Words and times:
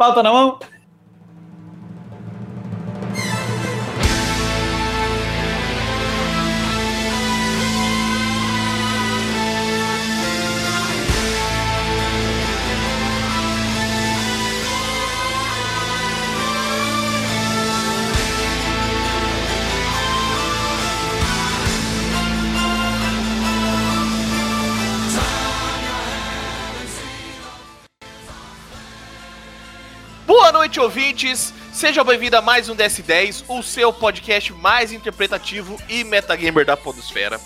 Pauta 0.00 0.22
na 0.22 0.32
mão. 0.32 0.58
Noite, 30.80 30.96
ouvintes! 30.96 31.52
Seja 31.72 32.02
bem-vindo 32.02 32.36
a 32.36 32.40
mais 32.42 32.68
um 32.68 32.74
DS10, 32.74 33.44
o 33.48 33.62
seu 33.62 33.92
podcast 33.92 34.52
mais 34.54 34.92
interpretativo 34.92 35.76
e 35.88 36.02
metagamer 36.04 36.64
da 36.64 36.76
Podosfera. 36.76 37.38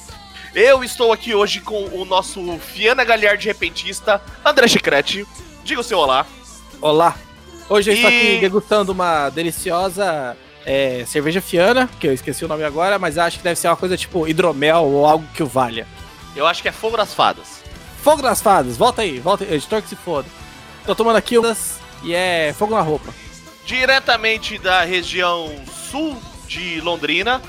Eu 0.54 0.84
estou 0.84 1.12
aqui 1.12 1.34
hoje 1.34 1.60
com 1.60 1.84
o 1.86 2.04
nosso 2.04 2.58
Fiana 2.58 3.02
Galhardi 3.04 3.48
repentista, 3.48 4.22
André 4.44 4.68
Chicrete. 4.68 5.26
Diga 5.64 5.80
o 5.80 5.84
seu 5.84 5.98
olá. 5.98 6.24
Olá! 6.80 7.16
Hoje 7.68 7.90
eu 7.90 7.94
estou 7.94 8.10
E- 8.10 8.16
aqui 8.34 8.40
degustando 8.40 8.92
uma 8.92 9.30
deliciosa 9.30 10.36
é, 10.64 11.04
cerveja 11.06 11.40
Fiana, 11.40 11.88
que 11.98 12.06
eu 12.06 12.12
esqueci 12.12 12.44
o 12.44 12.48
nome 12.48 12.62
agora, 12.62 12.98
mas 12.98 13.18
acho 13.18 13.38
que 13.38 13.44
deve 13.44 13.58
ser 13.58 13.68
uma 13.68 13.76
coisa 13.76 13.96
tipo 13.96 14.28
hidromel 14.28 14.84
ou 14.84 15.06
algo 15.06 15.26
que 15.34 15.42
o 15.42 15.46
valha. 15.46 15.86
Eu 16.36 16.46
acho 16.46 16.62
que 16.62 16.68
é 16.68 16.72
Fogo 16.72 16.96
das 16.96 17.12
Fadas. 17.12 17.62
Fogo 18.02 18.22
nas 18.22 18.40
fadas, 18.42 18.76
volta 18.76 19.00
aí, 19.02 19.18
volta 19.18 19.44
aí, 19.44 19.54
editor 19.54 19.80
que 19.82 19.88
se 19.88 19.96
foda. 19.96 20.28
Tô 20.84 20.94
tomando 20.94 21.16
aqui 21.16 21.38
umas 21.38 21.78
e 22.02 22.14
é 22.14 22.54
fogo 22.56 22.74
na 22.74 22.82
roupa. 22.82 23.12
Diretamente 23.66 24.58
da 24.58 24.82
região 24.84 25.50
sul 25.90 26.16
de 26.46 26.80
Londrina, 26.80 27.40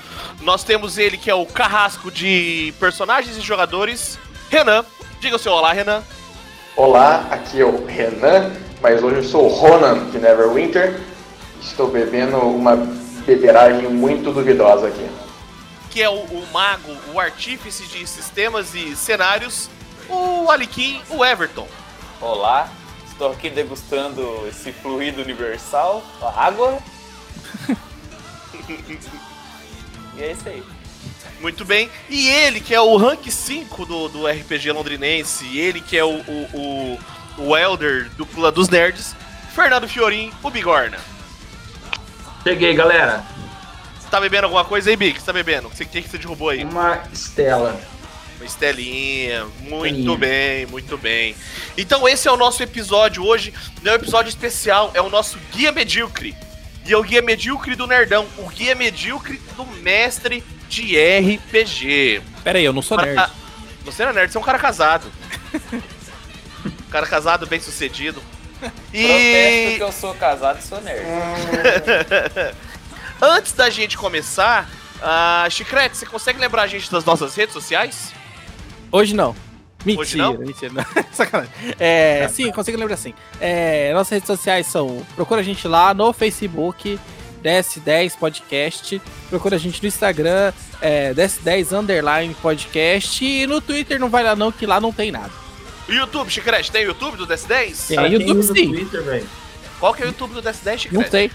nós 0.41 0.63
temos 0.63 0.97
ele 0.97 1.17
que 1.17 1.29
é 1.29 1.35
o 1.35 1.45
carrasco 1.45 2.09
de 2.09 2.73
personagens 2.79 3.35
e 3.37 3.41
jogadores, 3.41 4.17
Renan. 4.49 4.85
Diga 5.19 5.35
o 5.35 5.39
seu 5.39 5.51
olá, 5.51 5.73
Renan. 5.73 6.03
Olá, 6.75 7.27
aqui 7.29 7.59
é 7.59 7.65
o 7.65 7.85
Renan, 7.85 8.51
mas 8.81 9.03
hoje 9.03 9.17
eu 9.17 9.23
sou 9.23 9.45
o 9.45 9.47
Ronan 9.47 10.09
de 10.11 10.17
Neverwinter. 10.17 10.99
Estou 11.61 11.89
bebendo 11.89 12.37
uma 12.37 12.75
beberagem 13.25 13.89
muito 13.89 14.31
duvidosa 14.31 14.87
aqui. 14.87 15.09
que 15.89 16.01
é 16.01 16.09
o, 16.09 16.13
o 16.13 16.47
mago, 16.53 16.95
o 17.13 17.19
artífice 17.19 17.83
de 17.87 18.05
sistemas 18.05 18.75
e 18.75 18.95
cenários, 18.95 19.69
o 20.09 20.49
Aliquim, 20.51 21.01
o 21.09 21.25
Everton. 21.25 21.67
Olá, 22.21 22.69
estou 23.15 23.31
aqui 23.31 23.49
degustando 23.49 24.45
esse 24.47 24.71
fluido 24.73 25.21
universal, 25.21 26.03
a 26.21 26.45
água. 26.45 26.77
e 30.15 30.21
é 30.21 30.31
isso 30.31 30.47
aí. 30.47 30.63
Muito 31.39 31.65
bem. 31.65 31.89
E 32.09 32.27
ele, 32.27 32.59
que 32.59 32.73
é 32.73 32.79
o 32.79 32.95
rank 32.97 33.25
5 33.25 33.85
do, 33.85 34.09
do 34.09 34.27
RPG 34.27 34.71
londrinense, 34.71 35.57
ele 35.57 35.81
que 35.81 35.97
é 35.97 36.03
o, 36.03 36.19
o, 36.19 36.49
o, 36.53 36.99
o 37.37 37.57
Elder 37.57 38.09
do 38.11 38.25
Clã 38.25 38.51
dos 38.51 38.69
Nerds, 38.69 39.15
Fernando 39.53 39.87
Fiorin, 39.87 40.31
o 40.43 40.49
Bigorna. 40.49 40.97
Cheguei, 42.43 42.75
galera. 42.75 43.23
Você 43.99 44.09
tá 44.09 44.19
bebendo 44.19 44.45
alguma 44.45 44.65
coisa 44.65 44.89
aí, 44.89 44.95
Big? 44.95 45.19
Você 45.19 45.25
tá 45.25 45.33
bebendo? 45.33 45.67
O 45.67 45.71
que 45.71 45.85
que 45.85 46.09
você 46.09 46.17
derrubou 46.17 46.49
aí? 46.49 46.63
Uma 46.63 47.03
Estela. 47.11 47.79
Uma 48.37 48.45
Estelinha. 48.45 49.45
Muito 49.61 49.85
Estelinha. 49.85 50.17
bem, 50.17 50.65
muito 50.65 50.97
bem. 50.97 51.35
Então 51.77 52.07
esse 52.07 52.27
é 52.27 52.31
o 52.31 52.37
nosso 52.37 52.61
episódio 52.61 53.23
hoje. 53.25 53.53
Não 53.81 53.91
é 53.91 53.95
um 53.95 53.97
episódio 53.99 54.29
especial, 54.29 54.91
é 54.93 55.01
o 55.01 55.09
nosso 55.09 55.37
Guia 55.53 55.71
Medíocre. 55.71 56.35
E 56.85 56.93
é 56.93 56.97
o 56.97 57.01
Guia 57.03 57.21
Medíocre 57.21 57.75
do 57.75 57.87
Nerdão. 57.87 58.27
O 58.37 58.47
Guia 58.49 58.75
Medíocre 58.75 59.41
do 59.55 59.65
mestre 59.65 60.43
de 60.69 60.95
RPG. 60.97 62.21
Pera 62.43 62.59
aí, 62.59 62.65
eu 62.65 62.73
não 62.73 62.81
sou 62.81 62.97
nerd. 62.97 63.31
Você 63.83 64.03
não 64.03 64.11
é 64.11 64.13
nerd, 64.13 64.31
você 64.31 64.37
é 64.37 64.41
um 64.41 64.43
cara 64.43 64.59
casado. 64.59 65.11
um 66.65 66.89
cara 66.91 67.07
casado, 67.07 67.47
bem 67.47 67.59
sucedido. 67.59 68.21
Protesto 68.59 68.89
E 68.93 69.75
que 69.77 69.83
eu 69.83 69.91
sou 69.91 70.13
casado 70.15 70.59
e 70.59 70.63
sou 70.63 70.81
nerd. 70.81 71.05
antes 73.21 73.53
da 73.53 73.69
gente 73.69 73.97
começar, 73.97 74.69
ah, 75.01 75.47
Chicrete, 75.49 75.97
você 75.97 76.05
consegue 76.05 76.39
lembrar 76.39 76.63
a 76.63 76.67
gente 76.67 76.91
das 76.91 77.03
nossas 77.05 77.35
redes 77.35 77.53
sociais? 77.53 78.11
Hoje 78.95 79.13
não. 79.13 79.35
Mentira, 79.83 80.01
Hoje 80.01 80.17
não? 80.17 80.37
mentira. 80.37 80.71
Não. 80.73 80.85
Sacanagem. 81.11 81.51
É, 81.77 82.29
sim, 82.29 82.49
consigo 82.49 82.77
lembrar 82.77 82.95
sim. 82.95 83.13
É, 83.41 83.91
nossas 83.93 84.11
redes 84.11 84.27
sociais 84.27 84.67
são. 84.67 85.05
Procura 85.17 85.41
a 85.41 85.43
gente 85.43 85.67
lá 85.67 85.93
no 85.93 86.13
Facebook, 86.13 86.97
DS10 87.43 88.17
Podcast. 88.17 89.01
Procura 89.29 89.57
a 89.57 89.59
gente 89.59 89.81
no 89.81 89.89
Instagram, 89.89 90.53
é, 90.81 91.13
DS10 91.13 91.77
Underline 91.77 92.33
Podcast. 92.35 93.25
E 93.25 93.45
no 93.45 93.59
Twitter 93.59 93.99
não 93.99 94.09
vai 94.09 94.23
lá 94.23 94.33
não, 94.33 94.49
que 94.49 94.65
lá 94.65 94.79
não 94.79 94.93
tem 94.93 95.11
nada. 95.11 95.31
O 95.89 95.91
YouTube, 95.91 96.31
Chicrete, 96.31 96.71
tem 96.71 96.85
o 96.85 96.87
YouTube 96.87 97.17
do 97.17 97.27
DS10? 97.27 97.87
Tem 97.89 98.13
YouTube 98.13 98.43
sim. 98.43 98.71
Twitter, 98.71 99.03
velho. 99.03 99.27
Qual 99.77 99.93
que 99.93 100.03
é 100.03 100.05
o 100.05 100.07
YouTube 100.07 100.35
do 100.35 100.41
DS10, 100.41 100.77
Chicrete? 100.77 100.93
Não 100.93 101.03
tem. 101.03 101.29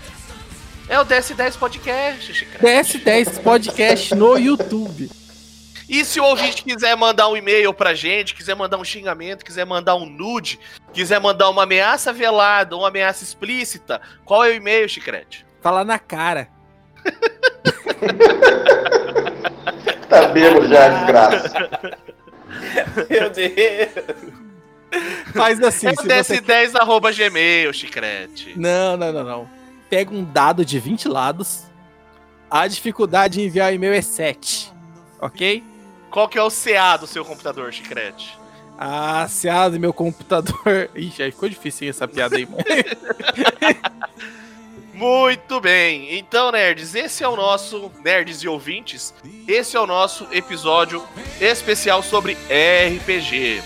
É 0.89 0.99
o 0.99 1.05
DS10 1.05 1.59
Podcast, 1.59 2.33
Chicrete. 2.33 2.99
DS10 3.01 3.43
Podcast 3.43 4.15
no 4.15 4.39
YouTube. 4.39 5.20
E 5.91 6.05
se 6.05 6.21
o 6.21 6.25
ouvinte 6.25 6.63
quiser 6.63 6.97
mandar 6.97 7.27
um 7.27 7.37
e-mail 7.37 7.75
pra 7.75 7.95
gente, 7.95 8.33
quiser 8.33 8.55
mandar 8.55 8.79
um 8.79 8.85
xingamento, 8.85 9.45
quiser 9.45 9.67
mandar 9.67 9.97
um 9.97 10.07
nude, 10.07 10.61
quiser 10.93 11.19
mandar 11.19 11.51
uma 11.51 11.65
ameaça 11.65 12.13
velada, 12.13 12.77
uma 12.77 12.87
ameaça 12.87 13.25
explícita, 13.25 14.01
qual 14.25 14.45
é 14.45 14.51
o 14.51 14.55
e-mail, 14.55 14.89
Chicrete? 14.89 15.45
Fala 15.61 15.85
na 15.85 15.99
cara. 15.99 16.49
Tá 20.09 20.27
bebo 20.27 20.67
já, 20.67 20.89
desgraça. 20.89 21.71
Meu 23.09 23.31
Deus! 23.31 23.89
Faz 25.33 25.63
assim, 25.63 25.87
é 25.87 25.93
o 25.93 25.97
se 25.97 26.03
você... 26.03 26.41
DS10 26.41 26.75
arroba 26.75 27.13
gmail, 27.13 27.73
Chicrete. 27.73 28.59
Não, 28.59 28.97
não, 28.97 29.13
não, 29.13 29.23
não. 29.23 29.51
Pega 29.89 30.13
um 30.13 30.25
dado 30.25 30.65
de 30.65 30.81
20 30.81 31.07
lados. 31.07 31.63
A 32.51 32.67
dificuldade 32.67 33.35
de 33.35 33.47
enviar 33.47 33.73
e-mail 33.73 33.95
é 33.95 34.03
7. 34.03 34.73
Ok? 35.21 35.63
Qual 36.11 36.29
que 36.29 36.39
é 36.39 36.43
o 36.43 36.51
CA 36.51 36.97
do 36.97 37.07
seu 37.07 37.25
computador, 37.25 37.73
Chicrete? 37.73 38.39
Ah, 38.79 39.27
se 39.29 39.49
a 39.49 39.69
do 39.69 39.79
meu 39.79 39.93
computador. 39.93 40.91
Ixi, 40.97 41.23
aí 41.23 41.31
ficou 41.31 41.49
difícil 41.49 41.89
essa 41.89 42.09
piada 42.09 42.37
aí, 42.37 42.47
mano. 42.47 42.65
Muito 44.95 45.61
bem. 45.61 46.19
Então, 46.19 46.53
nerds, 46.53 46.95
esse 46.95 47.23
é 47.25 47.29
o 47.29 47.37
nosso 47.37 47.91
nerds 48.05 48.43
e 48.43 48.49
ouvintes. 48.49 49.15
Esse 49.47 49.77
é 49.77 49.81
o 49.81 49.87
nosso 49.87 50.27
episódio 50.31 51.03
especial 51.41 52.03
sobre 52.03 52.35
RPG. 52.35 53.63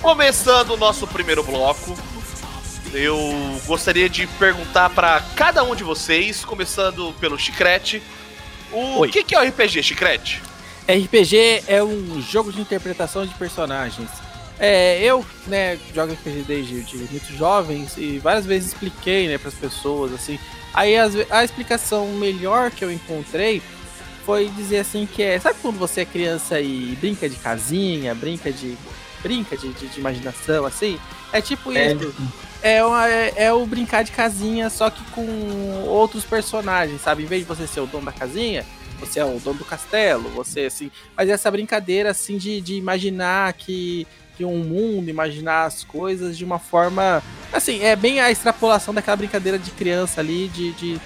Começando 0.00 0.70
o 0.70 0.76
nosso 0.76 1.04
primeiro 1.04 1.42
bloco, 1.42 1.98
eu 2.92 3.18
gostaria 3.66 4.08
de 4.08 4.24
perguntar 4.24 4.88
para 4.90 5.20
cada 5.34 5.64
um 5.64 5.74
de 5.74 5.82
vocês, 5.82 6.44
começando 6.44 7.12
pelo 7.18 7.36
Chicrete, 7.36 8.00
o 8.70 9.00
Oi. 9.00 9.08
que, 9.10 9.24
que 9.24 9.34
é 9.34 9.40
o 9.40 9.44
RPG, 9.48 9.82
Chicrete? 9.82 10.40
RPG 10.88 11.64
é 11.66 11.82
um 11.82 12.22
jogo 12.22 12.52
de 12.52 12.60
interpretação 12.60 13.26
de 13.26 13.34
personagens. 13.34 14.08
É, 14.60 15.02
eu, 15.02 15.26
né, 15.48 15.76
jogo 15.92 16.12
RPG 16.12 16.44
desde 16.46 16.82
de 16.84 16.96
muito 16.96 17.36
jovens 17.36 17.96
e 17.96 18.20
várias 18.20 18.46
vezes 18.46 18.68
expliquei, 18.68 19.26
né, 19.26 19.38
para 19.38 19.48
as 19.48 19.54
pessoas, 19.56 20.12
assim. 20.14 20.38
Aí 20.72 20.94
ve- 21.08 21.26
a 21.28 21.42
explicação 21.42 22.06
melhor 22.12 22.70
que 22.70 22.84
eu 22.84 22.92
encontrei 22.92 23.60
foi 24.24 24.48
dizer 24.50 24.78
assim 24.78 25.04
que 25.04 25.20
é, 25.20 25.40
sabe 25.40 25.58
quando 25.60 25.78
você 25.78 26.02
é 26.02 26.04
criança 26.04 26.60
e 26.60 26.96
brinca 27.00 27.28
de 27.28 27.34
casinha, 27.36 28.14
brinca 28.14 28.52
de 28.52 28.78
brinca 29.24 29.56
de, 29.56 29.72
de- 29.72 29.88
de 29.88 29.98
imaginação, 29.98 30.64
assim? 30.66 30.98
É 31.32 31.40
tipo 31.40 31.72
É, 31.72 31.92
isso. 31.94 32.14
É, 32.62 32.84
uma- 32.84 33.08
é, 33.08 33.32
é 33.46 33.52
o 33.52 33.66
brincar 33.66 34.04
de 34.04 34.12
casinha, 34.12 34.70
só 34.70 34.88
que 34.90 35.02
com 35.10 35.26
outros 35.88 36.24
personagens, 36.24 37.00
sabe? 37.00 37.22
Em 37.24 37.26
vez 37.26 37.42
de 37.42 37.48
você 37.48 37.66
ser 37.66 37.80
o 37.80 37.86
dono 37.86 38.04
da 38.06 38.12
casinha, 38.12 38.64
você 39.00 39.18
é 39.20 39.24
o 39.24 39.40
dono 39.40 39.58
do 39.58 39.64
castelo, 39.64 40.28
você 40.30 40.66
assim. 40.66 40.90
Mas 41.16 41.28
essa 41.28 41.50
brincadeira 41.50 42.10
assim 42.10 42.36
de, 42.38 42.60
de 42.60 42.74
imaginar 42.74 43.52
que, 43.54 44.06
que 44.36 44.44
um 44.44 44.58
mundo, 44.58 45.08
imaginar 45.10 45.64
as 45.64 45.82
coisas 45.84 46.38
de 46.38 46.44
uma 46.44 46.58
forma. 46.58 47.22
Assim, 47.52 47.82
é 47.82 47.96
bem 47.96 48.20
a 48.20 48.30
extrapolação 48.30 48.94
daquela 48.94 49.16
brincadeira 49.16 49.58
de 49.58 49.70
criança 49.72 50.20
ali, 50.20 50.48
de, 50.48 50.72
de, 50.72 51.00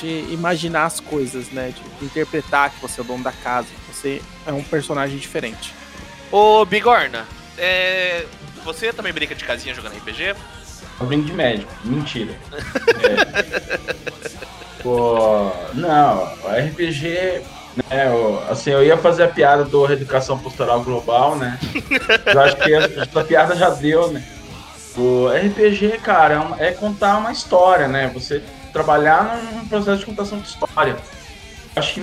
de 0.00 0.06
imaginar 0.32 0.84
as 0.86 1.00
coisas, 1.00 1.48
né? 1.50 1.72
De, 2.00 2.04
interpretar 2.06 2.70
que 2.70 2.80
você 2.80 3.00
é 3.00 3.02
o 3.02 3.06
dono 3.06 3.24
da 3.24 3.32
casa, 3.32 3.68
que 3.68 3.94
você 3.94 4.22
é 4.46 4.52
um 4.52 4.62
personagem 4.62 5.18
diferente. 5.18 5.74
Ô, 6.32 6.64
Bigorna, 6.64 7.26
é, 7.58 8.24
você 8.64 8.92
também 8.92 9.12
brinca 9.12 9.34
de 9.34 9.44
casinha 9.44 9.74
jogando 9.74 9.96
RPG? 9.96 10.34
Eu 11.00 11.06
brinco 11.06 11.26
de 11.26 11.32
médico. 11.32 11.72
Mentira. 11.84 12.34
É. 13.02 14.82
Pô, 14.82 15.50
não, 15.74 16.24
RPG. 16.46 17.42
Né, 17.90 18.06
eu- 18.06 18.40
assim, 18.48 18.70
eu 18.70 18.84
ia 18.84 18.96
fazer 18.96 19.24
a 19.24 19.28
piada 19.28 19.64
do 19.64 19.84
Reeducação 19.84 20.38
Postural 20.38 20.82
Global, 20.84 21.34
né? 21.36 21.58
Eu 22.26 22.40
acho 22.40 22.56
que 22.58 22.72
essa 22.72 23.24
piada 23.24 23.56
já 23.56 23.70
deu, 23.70 24.12
né? 24.12 24.22
O 24.96 25.26
RPG, 25.28 25.98
cara, 25.98 26.54
é, 26.58 26.68
é 26.68 26.72
contar 26.72 27.16
uma 27.18 27.32
história, 27.32 27.88
né? 27.88 28.08
Você 28.14 28.40
trabalhar 28.72 29.40
num 29.52 29.66
processo 29.66 29.98
de 29.98 30.06
contação 30.06 30.38
de 30.38 30.46
história. 30.48 30.96
Acho 31.74 31.94
que 31.94 32.00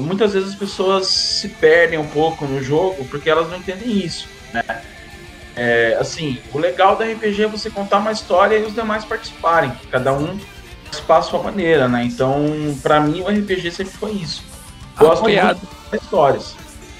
muitas 0.00 0.32
vezes 0.32 0.50
as 0.50 0.54
pessoas 0.54 1.06
se 1.08 1.48
perdem 1.50 1.98
um 1.98 2.06
pouco 2.06 2.46
no 2.46 2.62
jogo 2.62 3.04
porque 3.10 3.28
elas 3.28 3.50
não 3.50 3.58
entendem 3.58 3.90
isso, 3.98 4.26
né? 4.52 4.62
É, 5.54 5.96
assim, 6.00 6.38
o 6.52 6.58
legal 6.58 6.96
do 6.96 7.04
RPG 7.04 7.42
é 7.42 7.46
você 7.46 7.68
contar 7.68 7.98
uma 7.98 8.12
história 8.12 8.56
e 8.56 8.64
os 8.64 8.74
demais 8.74 9.04
participarem, 9.04 9.72
cada 9.90 10.12
um 10.12 10.38
participar 10.84 11.18
à 11.18 11.22
sua 11.22 11.42
maneira, 11.42 11.88
né? 11.88 12.04
Então, 12.04 12.44
pra 12.82 13.00
mim, 13.00 13.20
o 13.20 13.28
RPG 13.28 13.70
sempre 13.70 13.92
foi 13.92 14.12
isso. 14.12 14.42
Gosto 14.96 15.20
Apoiado. 15.20 15.58
muito 15.58 15.90
de 15.90 15.96
histórias. 15.96 16.54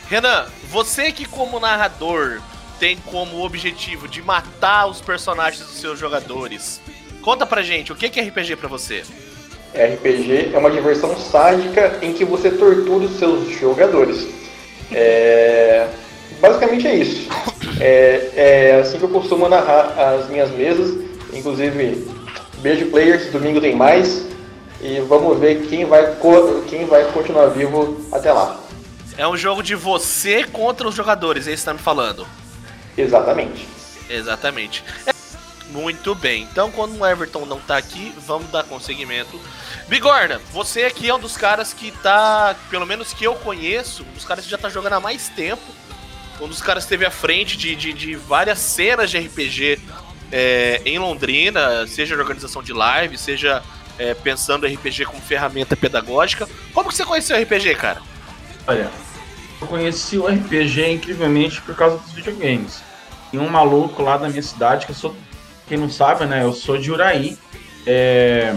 Renan, 0.09 0.47
você 0.71 1.13
que 1.13 1.25
como 1.25 1.61
narrador 1.61 2.41
tem 2.79 2.97
como 2.97 3.45
objetivo 3.45 4.09
de 4.09 4.21
matar 4.21 4.87
os 4.87 5.01
personagens 5.01 5.65
dos 5.65 5.79
seus 5.79 5.99
jogadores, 5.99 6.81
conta 7.23 7.47
pra 7.47 7.63
gente, 7.63 7.93
o 7.93 7.97
que 7.97 8.11
que 8.11 8.21
é 8.21 8.25
RPG 8.25 8.57
pra 8.57 8.69
você? 8.69 9.05
RPG 9.75 10.51
é 10.53 10.59
uma 10.59 10.71
diversão 10.71 11.17
sádica 11.19 11.99
em 12.03 12.13
que 12.13 12.25
você 12.25 12.51
tortura 12.51 13.07
os 13.07 13.19
seus 13.19 13.49
jogadores. 13.59 14.27
É, 14.91 15.89
Basicamente 16.43 16.89
é 16.89 16.97
isso. 16.97 17.29
É, 17.81 18.31
é 18.35 18.81
assim 18.81 18.99
que 18.99 19.05
eu 19.05 19.09
costumo 19.09 19.49
narrar 19.49 19.95
as 19.97 20.29
minhas 20.29 20.51
mesas. 20.51 20.99
Inclusive, 21.33 22.05
beijo 22.59 22.87
players, 22.87 23.31
domingo 23.31 23.61
tem 23.61 23.77
mais. 23.77 24.27
E 24.81 24.99
vamos 25.03 25.39
ver 25.39 25.69
quem 25.69 25.85
vai, 25.85 26.17
quem 26.69 26.85
vai 26.85 27.05
continuar 27.13 27.47
vivo 27.47 28.05
até 28.11 28.33
lá. 28.33 28.59
É 29.17 29.29
um 29.29 29.37
jogo 29.37 29.63
de 29.63 29.77
você 29.77 30.43
contra 30.43 30.89
os 30.89 30.97
jogadores, 30.97 31.47
é 31.47 31.53
isso 31.53 31.63
que 31.63 31.67
tá 31.67 31.75
me 31.75 31.79
falando. 31.79 32.27
Exatamente. 32.99 33.69
Exatamente. 34.11 34.83
É, 35.07 35.13
Muito 35.71 36.15
bem. 36.17 36.43
Então, 36.51 36.73
quando 36.73 36.99
o 36.99 37.07
Everton 37.07 37.47
não 37.47 37.61
tá 37.61 37.77
aqui, 37.77 38.13
vamos 38.27 38.51
dar 38.51 38.65
conseguimento. 38.65 39.41
Bigorna, 39.87 40.41
você 40.53 40.85
aqui 40.85 41.09
é 41.09 41.15
um 41.15 41.21
dos 41.21 41.37
caras 41.37 41.73
que 41.73 41.93
tá, 42.03 42.57
pelo 42.69 42.87
menos 42.87 43.13
que 43.13 43.25
eu 43.25 43.35
conheço, 43.37 44.03
um 44.03 44.15
dos 44.15 44.25
caras 44.25 44.45
que 44.45 44.51
já 44.51 44.59
tá 44.59 44.69
jogando 44.69 44.95
há 44.95 45.01
mais 45.01 45.29
tempo. 45.29 45.63
Um 46.43 46.49
dos 46.49 46.61
caras 46.61 46.83
esteve 46.85 47.07
à 47.07 47.11
frente 47.11 47.57
de, 47.57 47.77
de, 47.77 47.93
de 47.93 48.17
várias 48.17 48.59
cenas 48.59 49.11
de 49.11 49.19
RPG 49.19 49.79
é, 50.31 50.83
em 50.85 50.99
Londrina, 50.99 51.87
seja 51.87 52.15
de 52.17 52.21
organização 52.21 52.63
de 52.63 52.73
live, 52.73 53.17
seja 53.17 53.63
é, 53.99 54.13
pensando 54.15 54.67
RPG 54.67 55.05
como 55.05 55.21
ferramenta 55.21 55.77
pedagógica. 55.77 56.49
Como 56.75 56.89
que 56.89 56.97
você 56.97 57.05
conheceu 57.05 57.37
o 57.37 57.41
RPG, 57.43 57.75
cara? 57.77 58.03
Olha, 58.67 58.91
eu 59.61 59.67
conheci 59.69 60.19
o 60.19 60.27
RPG 60.27 60.91
incrivelmente 60.91 61.61
por 61.61 61.77
causa 61.77 61.99
dos 61.99 62.13
videogames. 62.13 62.83
Tem 63.31 63.39
um 63.39 63.49
maluco 63.49 64.03
lá 64.03 64.17
da 64.17 64.29
minha 64.29 64.43
cidade, 64.43 64.85
que 64.87 64.93
eu 64.93 64.97
sou, 64.97 65.17
quem 65.69 65.79
não 65.79 65.89
sabe, 65.89 66.25
né? 66.27 66.43
Eu 66.43 66.53
sou 66.53 66.77
de 66.77 66.91
Uraí. 66.91 67.39
É, 67.87 68.55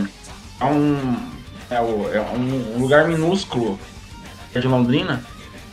é 0.60 0.66
um, 0.66 1.18
é, 1.70 1.80
o- 1.82 2.10
é 2.14 2.20
um 2.22 2.80
lugar 2.80 3.08
minúsculo 3.08 3.80
é 4.54 4.60
de 4.60 4.68
Londrina. 4.68 5.24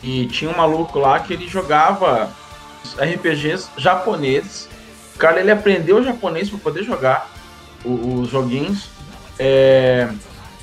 E 0.03 0.27
tinha 0.27 0.51
um 0.51 0.57
maluco 0.57 0.99
lá 0.99 1.19
que 1.19 1.33
ele 1.33 1.47
jogava 1.47 2.29
RPGs 2.97 3.69
japoneses. 3.77 4.67
O 5.15 5.17
cara 5.17 5.39
ele 5.39 5.51
aprendeu 5.51 6.03
japonês 6.03 6.49
para 6.49 6.59
poder 6.59 6.83
jogar 6.83 7.31
os 7.85 8.29
joguinhos. 8.29 8.89
É, 9.39 10.09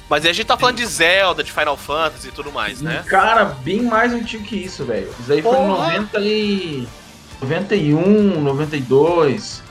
Mas 0.08 0.24
aí 0.24 0.30
a 0.30 0.34
gente 0.34 0.46
tá 0.46 0.56
falando 0.56 0.76
de 0.76 0.86
Zelda, 0.86 1.42
de 1.42 1.50
Final 1.50 1.76
Fantasy 1.76 2.28
e 2.28 2.32
tudo 2.32 2.52
mais, 2.52 2.80
né? 2.80 3.02
um 3.04 3.08
cara 3.08 3.44
bem 3.44 3.82
mais 3.82 4.12
antigo 4.12 4.44
que 4.44 4.56
isso, 4.56 4.84
velho. 4.84 5.08
Isso 5.18 5.32
aí 5.32 5.42
foi 5.42 5.50
em 5.50 5.66
Porra! 5.66 5.92
90 6.00 6.20
e... 6.20 6.88
91, 7.40 8.40
92. 8.42 9.62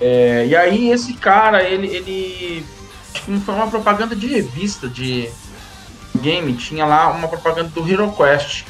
É, 0.00 0.46
e 0.46 0.56
aí 0.56 0.90
esse 0.90 1.12
cara, 1.14 1.62
ele, 1.62 1.88
ele. 1.88 2.66
Que 3.12 3.38
foi 3.40 3.54
uma 3.54 3.68
propaganda 3.68 4.14
de 4.14 4.26
revista 4.26 4.88
de 4.88 5.28
game. 6.20 6.54
Tinha 6.54 6.86
lá 6.86 7.10
uma 7.10 7.28
propaganda 7.28 7.68
do 7.68 7.90
Hero 7.90 8.12
Quest. 8.12 8.64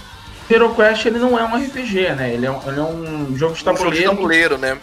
Hero 0.50 0.74
Quest 0.74 1.04
ele 1.06 1.18
não 1.18 1.38
é 1.38 1.44
um 1.44 1.56
RPG, 1.56 2.12
né? 2.14 2.32
Ele 2.32 2.46
é 2.46 2.50
um, 2.50 2.60
ele 2.68 2.80
é 2.80 2.82
um 2.82 3.16
jogo 3.16 3.26
de 3.26 3.34
Um 3.34 3.36
jogo 3.36 3.54
de 3.54 3.64
tabuleiro 3.64 4.10
tabuleiro, 4.10 4.58
né? 4.58 4.78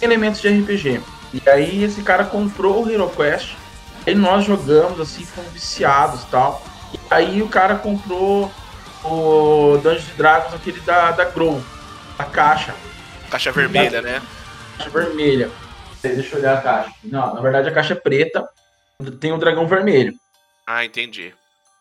elementos 0.00 0.40
de 0.40 0.48
RPG. 0.48 1.00
E 1.32 1.48
aí 1.48 1.84
esse 1.84 2.02
cara 2.02 2.24
comprou 2.24 2.84
o 2.84 2.90
Hero 2.90 3.08
Quest. 3.10 3.54
Aí 4.06 4.14
nós 4.14 4.44
jogamos 4.44 5.00
assim, 5.00 5.24
fomos 5.24 5.52
viciados 5.52 6.24
e 6.24 6.26
tal. 6.26 6.62
E 6.92 6.98
aí 7.14 7.40
o 7.42 7.48
cara 7.48 7.76
comprou 7.76 8.50
o 9.04 9.78
Dungeons 9.82 10.04
Dragons, 10.16 10.54
aquele 10.54 10.80
da, 10.80 11.12
da 11.12 11.24
Grow, 11.26 11.62
a 12.18 12.24
caixa, 12.24 12.74
Caixa 13.30 13.50
vermelha, 13.52 14.02
né? 14.02 14.20
caixa 14.76 14.90
vermelha. 14.90 15.50
Deixa 16.02 16.34
eu 16.34 16.40
olhar 16.40 16.58
a 16.58 16.60
caixa. 16.60 16.90
Não, 17.04 17.34
na 17.34 17.40
verdade 17.40 17.68
a 17.68 17.72
caixa 17.72 17.92
é 17.94 17.96
preta, 17.96 18.44
tem 19.20 19.32
o 19.32 19.38
dragão 19.38 19.66
vermelho. 19.66 20.14
Ah, 20.66 20.84
entendi. 20.84 21.32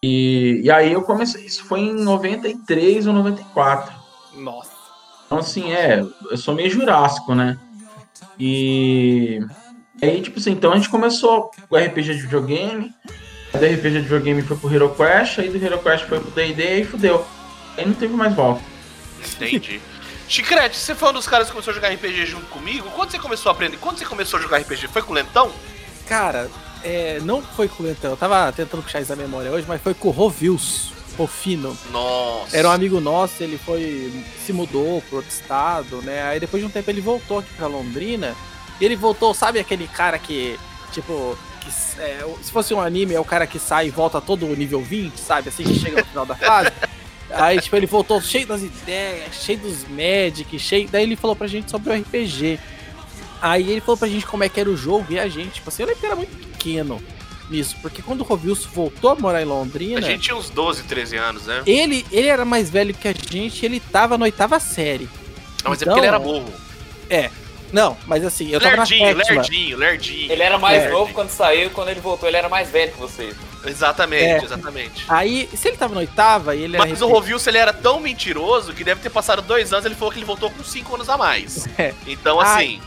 E, 0.03 0.62
e 0.63 0.71
aí 0.71 0.94
eu 0.94 1.03
comecei, 1.03 1.45
isso 1.45 1.63
foi 1.65 1.81
em 1.81 1.94
93 1.94 3.06
ou 3.06 3.13
94. 3.13 3.94
Nossa. 4.36 4.71
Então, 5.25 5.38
assim, 5.38 5.71
é, 5.71 6.03
eu 6.30 6.38
sou 6.38 6.56
meio 6.56 6.69
jurássico, 6.71 7.36
né? 7.36 7.59
E 8.39 9.39
aí, 10.01 10.19
tipo 10.21 10.39
assim, 10.39 10.51
então 10.51 10.74
a 10.74 10.75
gente 10.75 10.89
começou 10.89 11.51
com 11.69 11.77
RPG 11.77 12.15
de 12.15 12.21
videogame, 12.24 12.92
aí 13.53 13.59
do 13.59 13.65
RPG 13.65 13.92
de 13.92 14.01
videogame 14.01 14.42
foi 14.42 14.57
pro 14.57 14.74
Hero 14.74 14.95
Quest, 14.95 15.38
aí 15.38 15.50
do 15.50 15.63
Hero 15.63 15.77
Quest 15.77 16.06
foi 16.06 16.19
pro 16.19 16.31
D&D 16.31 16.81
e 16.81 16.83
fudeu. 16.83 17.24
Aí 17.77 17.86
não 17.86 17.94
teve 17.94 18.15
mais 18.15 18.33
volta. 18.33 18.62
Entendi. 19.36 19.80
Chicrete, 20.27 20.77
você 20.77 20.95
foi 20.95 21.09
um 21.09 21.13
dos 21.13 21.27
caras 21.27 21.48
que 21.48 21.53
começou 21.53 21.71
a 21.71 21.75
jogar 21.75 21.89
RPG 21.89 22.25
junto 22.25 22.48
comigo? 22.48 22.89
Quando 22.95 23.12
você 23.12 23.19
começou 23.19 23.51
a 23.51 23.53
aprender? 23.53 23.77
Quando 23.77 24.00
você 24.00 24.06
começou 24.06 24.39
a 24.39 24.42
jogar 24.42 24.57
RPG? 24.57 24.88
Foi 24.88 25.03
com 25.03 25.12
o 25.12 25.15
Lentão? 25.15 25.51
Cara, 26.07 26.50
é, 26.83 27.19
não 27.21 27.41
foi 27.41 27.67
com 27.67 27.83
o 27.83 27.85
Lentão. 27.85 28.11
Eu 28.11 28.17
tava 28.17 28.51
tentando 28.51 28.83
puxar 28.83 29.01
isso 29.01 29.09
da 29.09 29.15
memória 29.15 29.51
hoje, 29.51 29.65
mas 29.67 29.81
foi 29.81 29.93
com 29.93 30.09
o 30.09 30.11
Rovils, 30.11 30.91
Rofino. 31.17 31.77
Nossa. 31.91 32.55
Era 32.55 32.69
um 32.69 32.71
amigo 32.71 32.99
nosso, 32.99 33.43
ele 33.43 33.57
foi. 33.57 34.11
se 34.45 34.53
mudou 34.53 35.01
pro 35.03 35.17
outro 35.17 35.31
estado, 35.31 36.01
né? 36.01 36.23
Aí 36.23 36.39
depois 36.39 36.61
de 36.61 36.67
um 36.67 36.71
tempo 36.71 36.89
ele 36.89 37.01
voltou 37.01 37.39
aqui 37.39 37.53
pra 37.53 37.67
Londrina. 37.67 38.35
E 38.79 38.85
ele 38.85 38.95
voltou, 38.95 39.33
sabe 39.33 39.59
aquele 39.59 39.87
cara 39.87 40.17
que, 40.17 40.57
tipo. 40.91 41.37
que, 41.59 41.69
é, 42.01 42.25
se 42.41 42.51
fosse 42.51 42.73
um 42.73 42.81
anime, 42.81 43.13
é 43.13 43.19
o 43.19 43.25
cara 43.25 43.45
que 43.45 43.59
sai 43.59 43.88
e 43.88 43.91
volta 43.91 44.19
todo 44.19 44.47
o 44.47 44.55
nível 44.55 44.81
20, 44.81 45.17
sabe? 45.17 45.50
Assim 45.50 45.63
que 45.63 45.79
chega 45.79 46.01
no 46.01 46.07
final 46.07 46.25
da 46.25 46.35
fase. 46.35 46.71
Aí, 47.33 47.61
tipo, 47.61 47.75
ele 47.77 47.85
voltou 47.85 48.21
cheio 48.21 48.45
das 48.45 48.61
ideias, 48.61 49.35
cheio 49.35 49.59
dos 49.59 49.88
Magic, 49.88 50.59
cheio. 50.59 50.89
Daí 50.89 51.03
ele 51.03 51.15
falou 51.15 51.35
pra 51.35 51.47
gente 51.47 51.71
sobre 51.71 51.89
o 51.89 52.01
RPG. 52.01 52.59
Aí 53.41 53.71
ele 53.71 53.81
falou 53.81 53.98
pra 53.98 54.07
gente 54.07 54.25
como 54.25 54.43
é 54.43 54.50
que 54.50 54.60
era 54.60 54.69
o 54.69 54.77
jogo 54.77 55.07
e 55.10 55.19
a 55.19 55.27
gente, 55.27 55.53
tipo 55.55 55.69
assim, 55.69 55.83
eu 55.83 55.88
lembro 55.88 56.00
que 56.01 56.05
era 56.05 56.15
muito 56.15 56.36
pequeno 56.38 57.01
nisso, 57.50 57.75
porque 57.81 58.01
quando 58.01 58.21
o 58.21 58.24
Rovilson 58.24 58.69
voltou 58.74 59.10
a 59.12 59.15
morar 59.15 59.41
em 59.41 59.45
Londrina. 59.45 60.00
A 60.00 60.01
gente 60.01 60.21
tinha 60.21 60.36
uns 60.38 60.50
12, 60.50 60.83
13 60.83 61.17
anos, 61.17 61.45
né? 61.48 61.62
Ele, 61.65 62.05
ele 62.12 62.27
era 62.27 62.45
mais 62.45 62.69
velho 62.69 62.93
que 62.93 63.07
a 63.07 63.13
gente, 63.13 63.65
ele 63.65 63.79
tava 63.79 64.17
na 64.17 64.25
oitava 64.25 64.60
série. 64.60 65.10
Não, 65.63 65.71
mas 65.71 65.81
é 65.81 65.83
Então- 65.83 65.93
porque 65.93 66.00
ele 66.00 66.07
era 66.07 66.19
burro. 66.19 66.53
Não, 67.74 67.98
mas 68.05 68.25
assim, 68.25 68.50
eu 68.50 68.60
tava 68.60 68.75
Lerdinho, 68.77 69.15
na 69.15 69.24
sétima. 69.24 69.41
lerdinho, 69.41 69.77
lerdinho. 69.77 70.31
Ele 70.31 70.43
era 70.43 70.57
mais 70.57 70.83
É. 70.83 70.89
novo 70.89 71.13
quando 71.13 71.29
saiu 71.29 71.67
e 71.67 71.69
quando 71.69 71.88
ele 71.89 72.01
voltou 72.01 72.27
ele 72.27 72.36
era 72.36 72.50
mais 72.50 72.69
velho 72.69 72.91
que 72.91 73.00
vocês. 73.00 73.33
Exatamente, 73.65 74.24
É. 74.25 74.43
exatamente. 74.43 75.05
Aí, 75.07 75.48
se 75.55 75.69
ele 75.69 75.77
tava 75.77 75.93
na 75.93 76.01
oitava 76.01 76.53
e 76.55 76.63
ele 76.63 76.75
era. 76.75 76.86
Mas 76.86 77.01
o 77.01 77.07
Rovilson, 77.07 77.50
ele 77.50 77.60
era 77.60 77.71
tão 77.71 78.00
mentiroso 78.01 78.74
que 78.74 78.83
deve 78.83 79.00
ter 79.01 79.10
passado 79.10 79.41
dois 79.41 79.71
anos, 79.71 79.86
ele 79.86 79.95
falou 79.95 80.12
que 80.12 80.19
ele 80.19 80.25
voltou 80.25 80.50
com 80.51 80.63
5 80.63 80.95
anos 80.95 81.07
a 81.07 81.17
mais. 81.17 81.65
É. 81.77 81.93
Então, 82.07 82.41
Ah, 82.41 82.55
assim, 82.55 82.81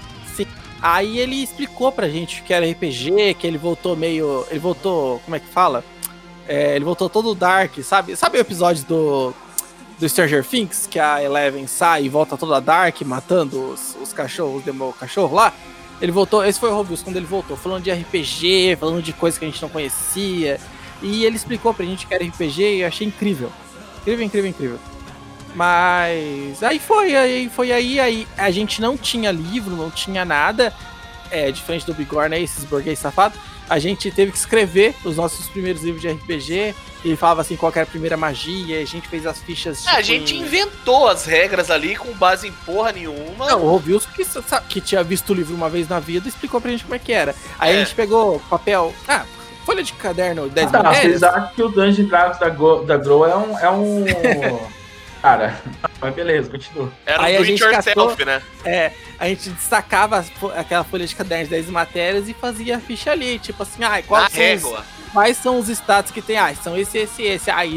Aí 0.85 1.19
ele 1.19 1.43
explicou 1.43 1.91
pra 1.91 2.11
gente 2.11 2.43
que 2.43 2.53
era 2.53 2.71
RPG, 2.71 3.33
que 3.39 3.47
ele 3.47 3.57
voltou 3.57 3.97
meio. 3.97 4.47
Ele 4.51 4.61
voltou. 4.61 5.19
Como 5.21 5.35
é 5.35 5.41
que 5.41 5.47
fala? 5.47 5.83
É, 6.47 6.77
ele 6.77 6.85
voltou 6.85 7.09
todo 7.09 7.35
dark, 7.35 7.79
sabe? 7.79 8.15
Sabe 8.15 8.37
o 8.37 8.41
episódio 8.43 8.85
do. 8.85 9.35
Do 9.99 10.09
Stranger 10.09 10.45
Things, 10.45 10.89
que 10.91 10.99
a 10.99 11.23
Eleven 11.23 11.69
sai 11.69 12.05
e 12.05 12.09
volta 12.09 12.37
toda 12.37 12.61
dark, 12.61 13.01
matando 13.03 13.71
os, 13.71 13.97
os 14.03 14.13
cachorros, 14.13 14.59
os 14.59 14.65
demo 14.65 14.93
cachorro 14.93 15.37
lá? 15.37 15.55
Ele 16.03 16.11
voltou, 16.11 16.45
esse 16.45 16.59
foi 16.59 16.69
o 16.69 16.75
Robius 16.75 17.01
quando 17.01 17.17
ele 17.17 17.25
voltou, 17.25 17.57
falando 17.57 17.85
de 17.85 17.93
RPG, 17.93 18.77
falando 18.79 19.01
de 19.01 19.13
coisas 19.13 19.39
que 19.39 19.45
a 19.45 19.49
gente 19.49 19.63
não 19.63 19.69
conhecia. 19.69 20.61
E 21.01 21.25
ele 21.25 21.37
explicou 21.37 21.73
pra 21.73 21.87
gente 21.87 22.09
que 22.09 22.13
era 22.13 22.25
RPG 22.25 22.61
e 22.61 22.81
eu 22.81 22.89
achei 22.89 23.07
incrível. 23.07 23.53
Incrível, 24.01 24.27
incrível, 24.27 24.51
incrível. 24.51 24.79
Mas 25.55 26.63
aí 26.63 26.79
foi, 26.79 27.15
aí 27.17 27.49
foi 27.49 27.73
aí, 27.73 28.01
aí 28.01 28.29
a 28.37 28.51
gente 28.51 28.81
não 28.81 28.97
tinha 28.97 29.31
livro, 29.31 29.75
não 29.77 29.91
tinha 29.91 30.25
nada. 30.25 30.73
é, 31.31 31.51
diferente 31.51 31.85
do 31.87 31.95
Bigorna, 31.95 32.29
né, 32.37 32.41
esses 32.43 32.65
burguês 32.65 32.97
safados, 32.99 33.37
a 33.69 33.79
gente 33.81 34.09
teve 34.11 34.31
que 34.31 34.39
escrever 34.39 34.95
os 35.05 35.17
nossos 35.17 35.49
primeiros 35.49 35.83
livros 35.83 36.01
de 36.03 36.09
RPG. 36.09 36.75
Ele 37.05 37.17
falava 37.17 37.41
assim 37.41 37.57
qual 37.57 37.73
era 37.75 37.83
a 37.83 37.87
primeira 37.87 38.17
magia, 38.17 38.81
a 38.81 38.85
gente 38.85 39.09
fez 39.09 39.27
as 39.27 39.39
fichas. 39.41 39.85
É, 39.87 39.91
a 39.91 39.95
tipo, 39.97 40.05
gente 40.07 40.37
em- 40.37 40.41
inventou 40.43 41.09
as 41.09 41.25
regras 41.27 41.71
ali 41.73 41.97
com 41.97 42.13
base 42.13 42.47
em 42.47 42.53
porra 42.53 42.93
nenhuma. 42.93 43.47
Não, 43.49 43.63
o 43.65 43.69
Rovilson 43.71 44.09
que, 44.15 44.25
que 44.69 44.81
tinha 44.81 45.03
visto 45.03 45.31
o 45.31 45.35
livro 45.35 45.55
uma 45.57 45.69
vez 45.69 45.89
na 45.89 45.99
vida 45.99 46.29
explicou 46.29 46.61
pra 46.61 46.71
gente 46.71 46.85
como 46.85 46.95
é 46.95 46.99
que 47.01 47.13
era. 47.13 47.35
Aí 47.59 47.73
É. 47.75 47.77
a 47.77 47.85
gente 47.85 47.95
pegou 47.97 48.39
papel. 48.49 48.95
Ah, 49.09 49.25
folha 49.67 49.83
de 49.83 49.93
caderno 49.95 50.49
10 50.49 50.71
Tá, 50.71 50.83
matérias. 50.83 51.21
vocês 51.21 51.23
acham 51.25 51.51
que 51.55 51.63
o 51.63 51.69
Dungeon 51.69 52.05
Dragons 52.07 52.39
da, 52.39 52.49
Go, 52.51 52.85
da 52.85 52.97
Grow 52.97 53.27
é 53.27 53.37
um. 53.37 53.59
É 53.59 53.71
um... 53.71 54.05
Cara, 55.25 55.59
mas 56.03 56.15
beleza, 56.15 56.51
continua. 56.51 56.93
Era 57.07 57.23
Aí 57.25 57.33
um 57.33 57.37
a 57.37 57.39
do 57.39 57.45
it 57.45 57.57
gente 57.57 57.63
yourself, 57.65 58.17
catou- 58.17 58.27
né? 58.27 58.43
É, 58.63 58.93
a 59.19 59.27
gente 59.27 59.49
destacava 59.49 60.19
as 60.19 60.31
aquela 60.55 60.85
folha 60.85 61.07
de 61.07 61.17
caderno 61.17 61.45
de 61.45 61.51
10 61.51 61.71
matérias 61.71 62.29
e 62.29 62.35
fazia 62.35 62.77
a 62.77 62.81
ficha 62.81 63.11
ali. 63.11 63.39
Tipo 63.39 63.63
assim, 63.63 63.83
ah, 63.83 63.89
Na 63.89 64.03
quais 64.03 64.31
são, 64.31 64.35
os, 64.35 64.39
régua. 64.39 64.85
quais 65.15 65.37
são 65.39 65.59
os 65.59 65.69
status 65.71 66.13
que 66.13 66.21
tem? 66.21 66.37
Ah, 66.37 66.55
são 66.55 66.77
esse, 66.77 66.99
esse, 66.99 67.23
esse. 67.23 67.51
Ah, 67.51 67.65
e, 67.65 67.73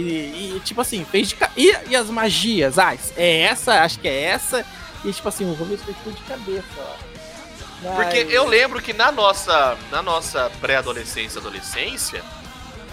e, 0.57 0.61
tipo 0.65 0.81
assim, 0.81 1.05
fez 1.09 1.29
de. 1.29 1.35
ca- 1.35 1.49
E, 1.55 1.73
e 1.87 1.95
as 1.95 2.09
magias? 2.09 2.77
Ah, 2.77 2.93
é 3.15 3.41
essa, 3.43 3.81
acho 3.81 3.97
que 3.99 4.09
é 4.09 4.23
essa. 4.23 4.65
E 5.05 5.13
tipo 5.13 5.29
assim, 5.29 5.45
o 5.49 5.53
Rovilson 5.53 5.85
fez 5.85 5.97
tudo 6.03 6.15
de 6.17 6.23
cabeça, 6.23 6.65
ó. 6.79 7.93
Porque 7.95 8.25
Mas- 8.25 8.33
eu 8.33 8.45
lembro 8.45 8.81
que 8.81 8.91
na 8.91 9.09
nossa, 9.09 9.77
na 9.89 10.01
nossa 10.01 10.51
pré-adolescência, 10.59 11.39
adolescência, 11.39 12.21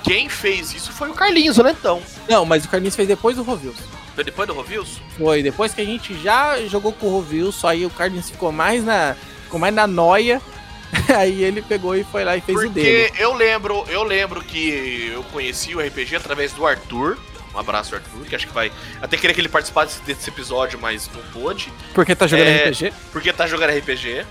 quem 0.05 0.29
fez 0.29 0.73
isso 0.75 0.93
foi 0.93 1.11
o 1.11 1.15
Carlinhos, 1.15 1.59
o 1.59 1.63
Lentão. 1.65 2.01
Não, 2.29 2.45
mas 2.45 2.65
o 2.65 2.69
Carlinhos 2.69 2.95
fez 2.95 3.09
depois 3.09 3.35
do 3.35 3.43
Rovilson. 3.43 3.83
Foi 4.15 4.25
depois 4.25 4.47
do 4.47 4.55
Rovilson? 4.55 5.01
Foi, 5.19 5.43
depois 5.43 5.75
que 5.75 5.81
a 5.81 5.85
gente 5.85 6.17
já 6.23 6.61
jogou 6.67 6.93
com 6.93 7.07
o 7.07 7.11
Rovilson, 7.11 7.67
aí 7.67 7.85
o 7.85 7.91
Carlinhos 7.91 8.31
ficou 8.31 8.53
mais 8.53 8.85
na. 8.85 9.17
Ficou 9.45 9.59
mais 9.59 9.75
na 9.75 9.87
noia. 9.87 10.41
Aí 11.17 11.43
ele 11.43 11.61
pegou 11.61 11.97
e 11.97 12.05
foi 12.05 12.25
lá 12.25 12.37
e 12.37 12.41
fez 12.41 12.57
o 12.57 12.69
dele. 12.69 13.09
Porque 13.09 13.23
eu 13.23 13.35
lembro, 13.35 13.85
eu 13.89 14.05
lembro 14.05 14.41
que 14.43 15.11
eu 15.13 15.25
conheci 15.25 15.75
o 15.75 15.81
RPG 15.81 16.15
através 16.17 16.53
do 16.53 16.65
Arthur. 16.65 17.19
Um 17.53 17.59
abraço, 17.59 17.95
Arthur, 17.97 18.25
que 18.27 18.37
acho 18.37 18.47
que 18.47 18.53
vai. 18.53 18.71
Até 19.03 19.17
queria 19.17 19.35
que 19.35 19.41
ele 19.41 19.49
participasse 19.49 20.01
desse 20.03 20.29
episódio, 20.29 20.79
mas 20.81 21.11
não 21.13 21.23
pôde. 21.33 21.73
Porque 21.93 22.15
tá 22.15 22.29
jogando 22.29 22.47
É, 22.47 22.69
RPG? 22.69 22.93
Porque 23.13 23.33
tá 23.33 23.47
jogando 23.47 23.71
RPG. 23.77 24.25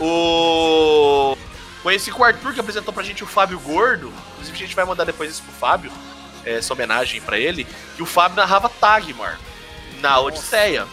O. 0.00 1.36
Conheci 1.82 2.10
com 2.10 2.22
o 2.22 2.24
Arthur, 2.24 2.54
que 2.54 2.60
apresentou 2.60 2.92
pra 2.92 3.02
gente 3.02 3.22
o 3.22 3.26
Fábio 3.26 3.58
Gordo. 3.60 4.12
Inclusive, 4.32 4.56
a 4.56 4.60
gente 4.60 4.74
vai 4.74 4.84
mandar 4.84 5.04
depois 5.04 5.30
isso 5.30 5.42
pro 5.42 5.52
Fábio. 5.52 5.92
Essa 6.44 6.72
homenagem 6.72 7.20
pra 7.20 7.38
ele. 7.38 7.66
Que 7.96 8.02
o 8.02 8.06
Fábio 8.06 8.36
narrava 8.36 8.68
Tagmar 8.68 9.38
na 10.00 10.20
Odisseia. 10.20 10.86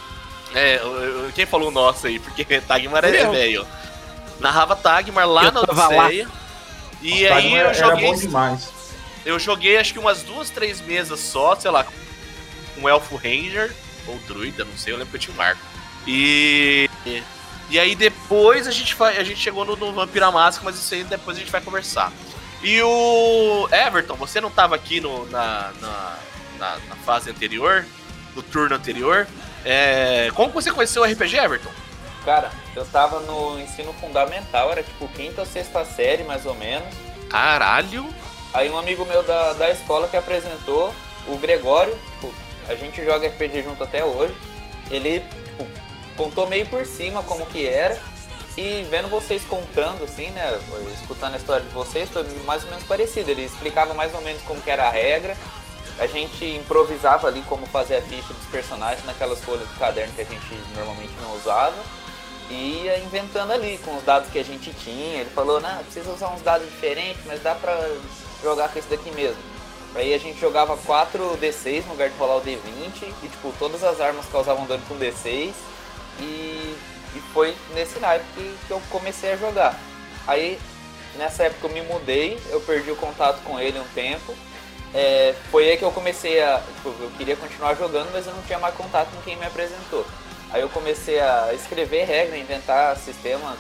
É, 0.54 0.82
quem 1.34 1.46
falou 1.46 1.70
o 1.70 1.72
nosso 1.72 2.08
aí? 2.08 2.20
Porque 2.20 2.44
Tagmar 2.62 3.06
é 3.06 3.30
velho. 3.30 3.66
Narrava 4.40 4.76
Tagmar 4.76 5.28
lá 5.28 5.46
Eu 5.46 5.52
na 5.52 5.62
tava 5.66 5.88
lá. 5.88 6.06
Odisseia. 6.06 6.28
E 7.02 7.24
Nossa, 7.24 7.36
aí 7.36 7.54
eu 7.54 7.74
joguei. 7.74 8.12
Eu 9.26 9.40
joguei 9.40 9.78
acho 9.78 9.94
que 9.94 10.00
umas 10.00 10.24
duas, 10.24 10.50
três 10.50 10.82
mesas 10.82 11.20
só, 11.20 11.56
sei 11.56 11.70
lá, 11.70 11.84
com 11.84 11.92
um 12.82 12.90
Elfo 12.90 13.16
Ranger, 13.16 13.72
ou 14.08 14.18
Druida, 14.28 14.66
não 14.66 14.76
sei, 14.76 14.94
eu 14.94 14.98
lembro 14.98 15.12
que 15.12 15.18
eu 15.18 15.22
tinha 15.22 15.38
um 15.38 15.42
arco. 15.42 15.62
E. 16.08 16.90
E 17.70 17.80
aí 17.80 17.96
depois 17.96 18.68
a 18.68 18.72
gente, 18.72 19.02
a 19.02 19.24
gente 19.24 19.40
chegou 19.40 19.64
no, 19.64 19.78
no 19.78 19.94
Vampira 19.94 20.30
Máscara, 20.30 20.70
mas 20.70 20.76
isso 20.80 20.94
aí 20.94 21.06
depois 21.06 21.38
a 21.38 21.40
gente 21.40 21.52
vai 21.52 21.62
conversar. 21.62 22.12
E 22.64 22.82
o. 22.82 23.68
Everton, 23.72 24.16
você 24.16 24.40
não 24.40 24.52
tava 24.52 24.76
aqui 24.76 25.02
no, 25.02 25.26
na, 25.30 25.72
na, 25.82 26.18
na, 26.60 26.78
na 26.90 26.96
fase 26.98 27.30
anterior, 27.30 27.86
no 28.36 28.44
turno 28.44 28.76
anterior. 28.76 29.28
É, 29.66 30.30
como 30.34 30.52
você 30.52 30.72
conheceu 30.72 31.02
o 31.02 31.06
RPG, 31.06 31.38
Everton? 31.38 31.72
Cara, 32.24 32.52
eu 32.76 32.86
tava 32.86 33.20
no 33.22 33.60
ensino 33.60 33.94
fundamental, 33.94 34.72
era 34.72 34.84
tipo 34.84 35.08
quinta 35.10 35.42
ou 35.42 35.48
sexta 35.48 35.84
série, 35.84 36.24
mais 36.24 36.46
ou 36.46 36.54
menos. 36.54 36.88
Caralho! 37.30 38.08
Aí 38.54 38.70
um 38.70 38.78
amigo 38.78 39.06
meu 39.06 39.24
da, 39.24 39.54
da 39.54 39.72
escola 39.72 40.08
que 40.08 40.18
apresentou, 40.18 40.94
o 41.28 41.38
Gregório, 41.38 41.98
tipo, 42.14 42.34
a 42.68 42.76
gente 42.76 43.04
joga 43.04 43.28
RPG 43.28 43.64
junto 43.64 43.84
até 43.84 44.04
hoje. 44.04 44.36
Ele 44.90 45.22
tipo, 45.22 45.68
contou 46.16 46.48
meio 46.48 46.66
por 46.68 46.86
cima 46.86 47.24
como 47.24 47.46
que 47.46 47.66
era. 47.66 48.00
E 48.58 48.86
vendo 48.90 49.08
vocês 49.08 49.44
contando, 49.44 50.04
assim, 50.04 50.30
né? 50.32 50.60
Escutando 51.00 51.36
a 51.36 51.38
história 51.38 51.66
de 51.66 51.74
vocês, 51.74 52.10
foi 52.10 52.24
mais 52.46 52.64
ou 52.64 52.70
menos 52.70 52.84
parecido. 52.84 53.32
Ele 53.32 53.46
explicava 53.46 53.94
mais 53.94 54.14
ou 54.14 54.22
menos 54.22 54.42
como 54.44 54.62
era 54.66 54.88
a 54.88 54.92
regra. 54.92 55.38
A 55.98 56.08
gente 56.08 56.46
improvisava 56.46 57.28
ali 57.28 57.42
como 57.44 57.66
fazer 57.68 57.98
a 57.98 58.02
ficha 58.02 58.34
dos 58.34 58.46
personagens 58.48 59.06
naquelas 59.06 59.40
folhas 59.40 59.68
do 59.68 59.80
caderno 59.80 60.14
que 60.14 60.22
a 60.22 60.26
gente 60.26 60.56
normalmente 60.76 61.14
não 61.22 61.36
usava. 61.36 61.78
E 62.50 62.84
ia 62.84 63.00
inventando 63.00 63.52
ali 63.52 63.78
com 63.78 63.96
os 63.96 64.04
dados 64.04 64.30
que 64.30 64.40
a 64.40 64.44
gente 64.44 64.74
tinha. 64.74 65.22
Ele 65.22 65.30
falou, 65.30 65.62
não, 65.62 65.84
precisa 65.84 66.12
usar 66.12 66.28
uns 66.30 66.42
dados 66.42 66.68
diferentes, 66.68 67.22
mas 67.26 67.42
dá 67.42 67.56
pra 67.56 67.90
jogar 68.44 68.70
com 68.70 68.80
esse 68.80 68.90
daqui 68.90 69.12
mesmo. 69.12 69.42
Aí 69.96 70.14
a 70.14 70.18
gente 70.18 70.40
jogava 70.40 70.76
4 70.78 71.38
D6 71.38 71.86
no 71.86 71.92
lugar 71.92 72.10
de 72.10 72.18
rolar 72.18 72.38
o 72.38 72.42
D20 72.42 73.14
e 73.24 73.28
tipo, 73.28 73.54
todas 73.60 73.84
as 73.84 74.00
armas 74.00 74.26
causavam 74.32 74.66
dano 74.66 74.84
com 74.88 74.98
D6 74.98 75.52
e, 76.20 76.76
e 77.16 77.20
foi 77.34 77.56
nesse 77.74 78.00
naipe 78.00 78.26
que, 78.36 78.58
que 78.68 78.72
eu 78.72 78.82
comecei 78.90 79.34
a 79.34 79.38
jogar. 79.38 79.80
Aí 80.28 80.60
nessa 81.16 81.44
época 81.44 81.68
eu 81.68 81.74
me 81.74 81.82
mudei, 81.82 82.40
eu 82.50 82.62
perdi 82.62 82.92
o 82.92 82.96
contato 82.96 83.42
com 83.44 83.60
ele 83.60 83.80
um 83.80 83.88
tempo. 83.94 84.36
É, 84.94 85.34
foi 85.50 85.70
aí 85.70 85.78
que 85.78 85.84
eu 85.84 85.92
comecei 85.92 86.42
a. 86.42 86.62
Tipo, 86.76 86.90
eu 87.02 87.12
queria 87.18 87.36
continuar 87.36 87.76
jogando, 87.76 88.10
mas 88.12 88.28
eu 88.28 88.34
não 88.34 88.42
tinha 88.44 88.60
mais 88.60 88.76
contato 88.76 89.10
com 89.12 89.22
quem 89.22 89.38
me 89.38 89.46
apresentou. 89.46 90.06
Aí 90.52 90.62
eu 90.62 90.70
comecei 90.70 91.20
a 91.20 91.54
escrever 91.54 92.04
regra, 92.04 92.38
inventar 92.38 92.98
sistemas. 92.98 93.58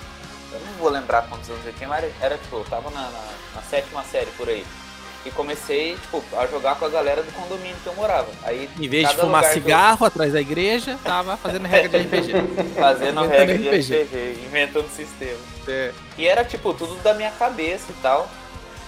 Eu 0.51 0.60
não 0.60 0.74
vou 0.74 0.89
lembrar 0.89 1.27
quantos 1.29 1.50
anos 1.50 1.65
eu 1.65 1.72
tinha, 1.74 1.88
mas 1.88 2.03
era, 2.03 2.13
era, 2.20 2.38
tipo, 2.38 2.58
eu 2.58 2.65
tava 2.65 2.89
na, 2.89 3.03
na, 3.03 3.24
na 3.55 3.62
sétima 3.62 4.03
série 4.03 4.29
por 4.31 4.50
aí. 4.50 4.65
E 5.25 5.29
comecei, 5.31 5.95
tipo, 5.97 6.23
a 6.35 6.47
jogar 6.47 6.75
com 6.77 6.85
a 6.85 6.89
galera 6.89 7.21
do 7.21 7.31
condomínio 7.33 7.75
que 7.83 7.87
eu 7.87 7.93
morava. 7.93 8.27
Aí, 8.43 8.67
Em 8.79 8.87
vez 8.89 9.07
de 9.07 9.15
fumar 9.15 9.41
que 9.43 9.49
eu- 9.49 9.53
cigarro 9.53 10.05
atrás 10.05 10.33
da 10.33 10.41
igreja, 10.41 10.97
tava 11.03 11.37
fazendo 11.37 11.67
regra 11.67 11.99
de 11.99 12.05
RPG. 12.07 12.33
Fazendo 12.79 13.21
regra 13.27 13.57
de 13.57 13.69
RPG. 13.69 14.01
RPG, 14.03 14.45
inventando 14.45 14.89
sistema. 14.89 15.37
É. 15.67 15.91
E 16.17 16.27
era 16.27 16.43
tipo 16.43 16.73
tudo 16.73 16.95
da 17.03 17.13
minha 17.13 17.29
cabeça 17.31 17.85
e 17.91 17.95
tal. 18.01 18.27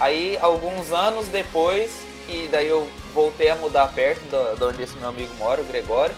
Aí 0.00 0.36
alguns 0.42 0.90
anos 0.92 1.28
depois, 1.28 1.92
que 2.26 2.48
daí 2.50 2.66
eu 2.68 2.88
voltei 3.14 3.48
a 3.48 3.54
mudar 3.54 3.86
perto 3.92 4.22
da 4.58 4.66
onde 4.66 4.82
esse 4.82 4.96
meu 4.98 5.08
amigo 5.10 5.32
mora, 5.38 5.60
o 5.60 5.64
Gregório. 5.64 6.14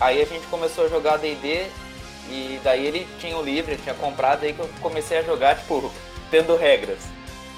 Aí 0.00 0.22
a 0.22 0.24
gente 0.24 0.46
começou 0.46 0.86
a 0.86 0.88
jogar 0.88 1.18
D&D 1.18 1.66
e 2.30 2.58
daí 2.64 2.86
ele 2.86 3.06
tinha 3.20 3.36
o 3.36 3.42
livro, 3.42 3.72
ele 3.72 3.82
tinha 3.82 3.94
comprado, 3.94 4.44
aí 4.44 4.54
que 4.54 4.60
eu 4.60 4.70
comecei 4.80 5.18
a 5.18 5.22
jogar, 5.22 5.56
tipo, 5.56 5.92
tendo 6.30 6.56
regras. 6.56 7.00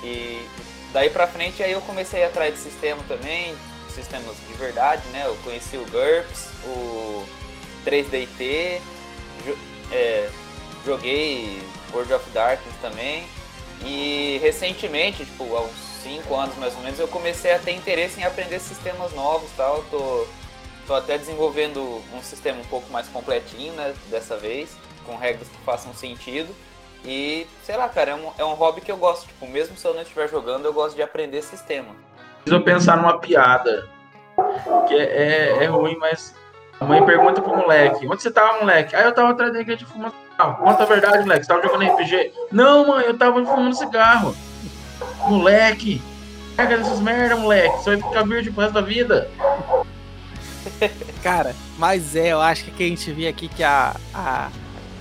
E 0.02 0.44
daí 0.92 1.10
pra 1.10 1.26
frente 1.26 1.62
aí 1.62 1.72
eu 1.72 1.80
comecei 1.82 2.24
a 2.24 2.28
atrás 2.28 2.54
de 2.54 2.60
sistema 2.60 3.02
também, 3.08 3.54
sistemas 3.94 4.36
de 4.48 4.54
verdade, 4.54 5.02
né? 5.08 5.22
Eu 5.26 5.36
conheci 5.44 5.76
o 5.76 5.84
GURPS, 5.86 6.48
o 6.64 7.24
3DT, 7.84 8.80
jo- 9.44 9.58
é, 9.90 10.28
joguei 10.84 11.60
World 11.92 12.12
of 12.14 12.30
Darkness 12.30 12.74
também. 12.80 13.24
E 13.84 14.38
recentemente, 14.42 15.24
tipo, 15.24 15.56
há 15.56 15.62
uns 15.62 15.76
5 16.02 16.34
anos 16.34 16.56
mais 16.56 16.74
ou 16.74 16.80
menos, 16.80 16.98
eu 17.00 17.08
comecei 17.08 17.52
a 17.52 17.58
ter 17.58 17.72
interesse 17.72 18.20
em 18.20 18.24
aprender 18.24 18.60
sistemas 18.60 19.12
novos 19.12 19.50
tal. 19.56 19.84
Tô, 19.90 20.26
tô 20.86 20.94
até 20.94 21.18
desenvolvendo 21.18 22.02
um 22.14 22.22
sistema 22.22 22.60
um 22.60 22.64
pouco 22.64 22.90
mais 22.92 23.08
completinho, 23.08 23.72
né, 23.74 23.92
dessa 24.08 24.36
vez, 24.36 24.70
com 25.04 25.16
regras 25.16 25.48
que 25.48 25.58
façam 25.64 25.92
sentido. 25.94 26.54
E, 27.04 27.46
sei 27.64 27.76
lá, 27.76 27.88
cara, 27.88 28.12
é 28.12 28.14
um, 28.14 28.30
é 28.38 28.44
um 28.44 28.54
hobby 28.54 28.80
que 28.80 28.92
eu 28.92 28.96
gosto. 28.96 29.26
Tipo, 29.26 29.46
mesmo 29.48 29.76
se 29.76 29.86
eu 29.86 29.94
não 29.94 30.02
estiver 30.02 30.28
jogando, 30.28 30.64
eu 30.64 30.72
gosto 30.72 30.94
de 30.94 31.02
aprender 31.02 31.42
sistema. 31.42 31.94
Preciso 32.44 32.64
pensar 32.64 32.96
numa 32.96 33.18
piada. 33.18 33.88
Que 34.86 34.94
é, 34.94 35.58
é, 35.58 35.64
é 35.64 35.66
ruim, 35.66 35.96
mas 35.98 36.34
a 36.80 36.84
mãe 36.84 37.04
pergunta 37.04 37.40
pro 37.40 37.56
moleque: 37.56 38.06
Onde 38.06 38.22
você 38.22 38.30
tava, 38.30 38.58
moleque? 38.58 38.94
Ah, 38.96 39.02
eu 39.02 39.14
tava 39.14 39.30
atrás 39.30 39.52
da 39.52 39.60
igreja 39.60 39.86
fumando 39.86 40.14
cigarro. 40.30 40.56
Conta 40.64 40.82
a 40.82 40.86
verdade, 40.86 41.22
moleque. 41.22 41.44
Você 41.44 41.48
tava 41.48 41.62
jogando 41.62 41.92
RPG? 41.92 42.32
Não, 42.50 42.86
mãe, 42.86 43.04
eu 43.04 43.16
tava 43.16 43.44
fumando 43.44 43.76
cigarro. 43.76 44.34
Moleque, 45.28 46.00
pega 46.56 46.76
dessas 46.76 47.00
merda, 47.00 47.36
moleque. 47.36 47.76
Você 47.78 47.96
vai 47.96 48.08
ficar 48.08 48.26
virgem 48.26 48.52
pro 48.52 48.62
resto 48.62 48.74
da 48.74 48.80
vida. 48.80 49.30
Cara, 51.22 51.54
mas 51.78 52.16
é, 52.16 52.28
eu 52.28 52.40
acho 52.40 52.64
que 52.64 52.70
que 52.70 52.82
a 52.84 52.88
gente 52.88 53.12
vê 53.12 53.28
aqui 53.28 53.48
que 53.48 53.62
a. 53.62 53.94
a, 54.14 54.48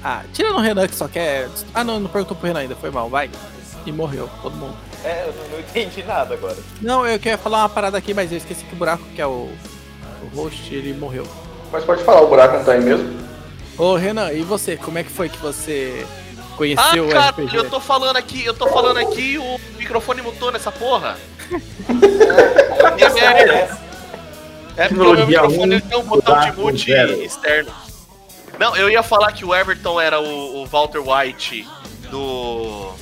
a 0.04 0.24
tirando 0.34 0.56
o 0.56 0.60
Renan 0.62 0.88
que 0.88 0.96
só 0.96 1.08
quer. 1.08 1.48
Ah, 1.74 1.84
não, 1.84 2.00
não 2.00 2.10
perguntou 2.10 2.36
pro 2.36 2.48
Renan 2.48 2.62
ainda, 2.62 2.76
foi 2.76 2.90
mal, 2.90 3.10
vai. 3.10 3.30
E 3.86 3.92
morreu, 3.92 4.30
todo 4.42 4.56
mundo. 4.56 4.76
É, 5.04 5.26
eu 5.28 5.34
não 5.52 5.60
entendi 5.60 6.04
nada 6.04 6.34
agora. 6.36 6.58
Não, 6.82 7.06
eu 7.08 7.18
queria 7.18 7.38
falar 7.38 7.60
uma 7.64 7.70
parada 7.70 7.98
aqui, 7.98 8.14
mas 8.14 8.32
eu 8.32 8.38
esqueci 8.38 8.64
que 8.64 8.74
o 8.74 8.78
buraco, 8.78 9.04
que 9.16 9.22
é 9.22 9.26
o, 9.26 9.50
o 10.24 10.36
host, 10.36 10.74
ele 10.74 10.94
morreu. 10.94 11.26
Mas 11.72 11.84
pode 11.84 12.04
falar, 12.04 12.22
o 12.22 12.28
buraco 12.28 12.58
não 12.58 12.64
tá 12.64 12.74
aí 12.74 12.82
mesmo? 12.82 13.20
Ô, 13.78 13.96
Renan, 13.96 14.32
e 14.34 14.44
você? 14.44 14.78
Como 14.78 14.98
é 15.00 15.04
que 15.04 15.10
foi 15.10 15.30
que 15.30 15.38
você 15.40 16.06
Ah, 16.06 16.56
conheceu 16.58 17.08
o 17.08 17.10
cara, 17.10 17.30
RPG? 17.32 17.56
eu 17.56 17.70
tô 17.70 17.80
falando 17.80 18.18
aqui, 18.18 18.46
eu 18.46 18.54
tô 18.54 18.68
falando 18.68 18.98
aqui, 18.98 19.40
o 19.40 19.60
microfone 19.80 20.22
mutou 20.22 20.52
nessa 20.52 20.72
porra. 20.72 21.18
É 24.78 24.88
porque 24.88 24.94
o 24.94 24.98
meu 24.98 25.16
Tecnologia 25.16 25.26
microfone 25.26 25.76
um, 25.76 25.80
tem 25.82 25.98
um 25.98 26.04
botão 26.04 26.36
de 26.36 26.42
buraco 26.42 26.62
mute 26.62 26.86
zero. 26.92 27.14
externo. 27.24 27.72
Não, 28.62 28.76
eu 28.76 28.90
ia 28.92 29.02
falar 29.02 29.32
que 29.32 29.44
o 29.44 29.56
Everton 29.56 30.00
era 30.00 30.20
o, 30.22 30.62
o 30.62 30.66
Walter 30.68 31.00
White 31.00 31.68
do. 32.12 32.94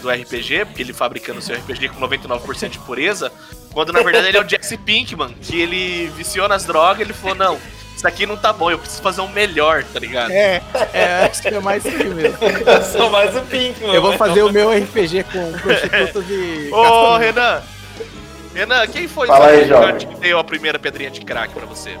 do 0.00 0.10
RPG, 0.10 0.64
porque 0.64 0.82
ele 0.82 0.92
fabricando 0.92 1.40
seu 1.40 1.54
RPG 1.56 1.90
com 1.90 2.00
99% 2.00 2.68
de 2.70 2.78
pureza, 2.80 3.30
quando 3.72 3.92
na 3.92 4.02
verdade 4.02 4.26
ele 4.26 4.38
é 4.38 4.40
o 4.42 4.48
Jesse 4.48 4.76
Pinkman, 4.76 5.32
que 5.40 5.60
ele 5.60 6.08
viciou 6.16 6.48
nas 6.48 6.64
drogas, 6.64 7.00
ele 7.00 7.12
falou, 7.12 7.36
não, 7.36 7.58
isso 7.96 8.04
aqui 8.08 8.26
não 8.26 8.36
tá 8.36 8.52
bom, 8.52 8.72
eu 8.72 8.78
preciso 8.80 9.00
fazer 9.02 9.20
um 9.20 9.28
melhor, 9.28 9.84
tá 9.84 10.00
ligado? 10.00 10.32
É, 10.32 10.60
é, 10.92 11.28
acho 11.30 11.42
que 11.42 11.48
é 11.48 11.60
mais 11.60 11.84
isso 11.84 11.96
mesmo. 11.96 12.36
Eu 12.66 12.82
sou 12.82 13.08
mais 13.08 13.36
o 13.36 13.42
Pink, 13.42 13.80
mano. 13.82 13.94
Eu 13.94 14.02
vou 14.02 14.14
fazer 14.14 14.42
o 14.42 14.50
meu 14.52 14.70
RPG 14.72 15.24
com 15.32 15.52
prostitutas 15.52 16.24
e. 16.28 16.70
Ô, 16.72 16.82
caça- 16.82 17.18
Renan! 17.18 17.62
Renan, 18.52 18.86
quem 18.88 19.06
foi 19.06 19.28
Fala 19.28 19.46
aí, 19.46 19.62
o 19.64 19.68
jovem. 19.68 19.96
que 19.96 20.14
deu 20.16 20.38
a 20.40 20.44
primeira 20.44 20.78
pedrinha 20.78 21.10
de 21.10 21.20
crack 21.20 21.52
pra 21.54 21.66
você? 21.66 21.96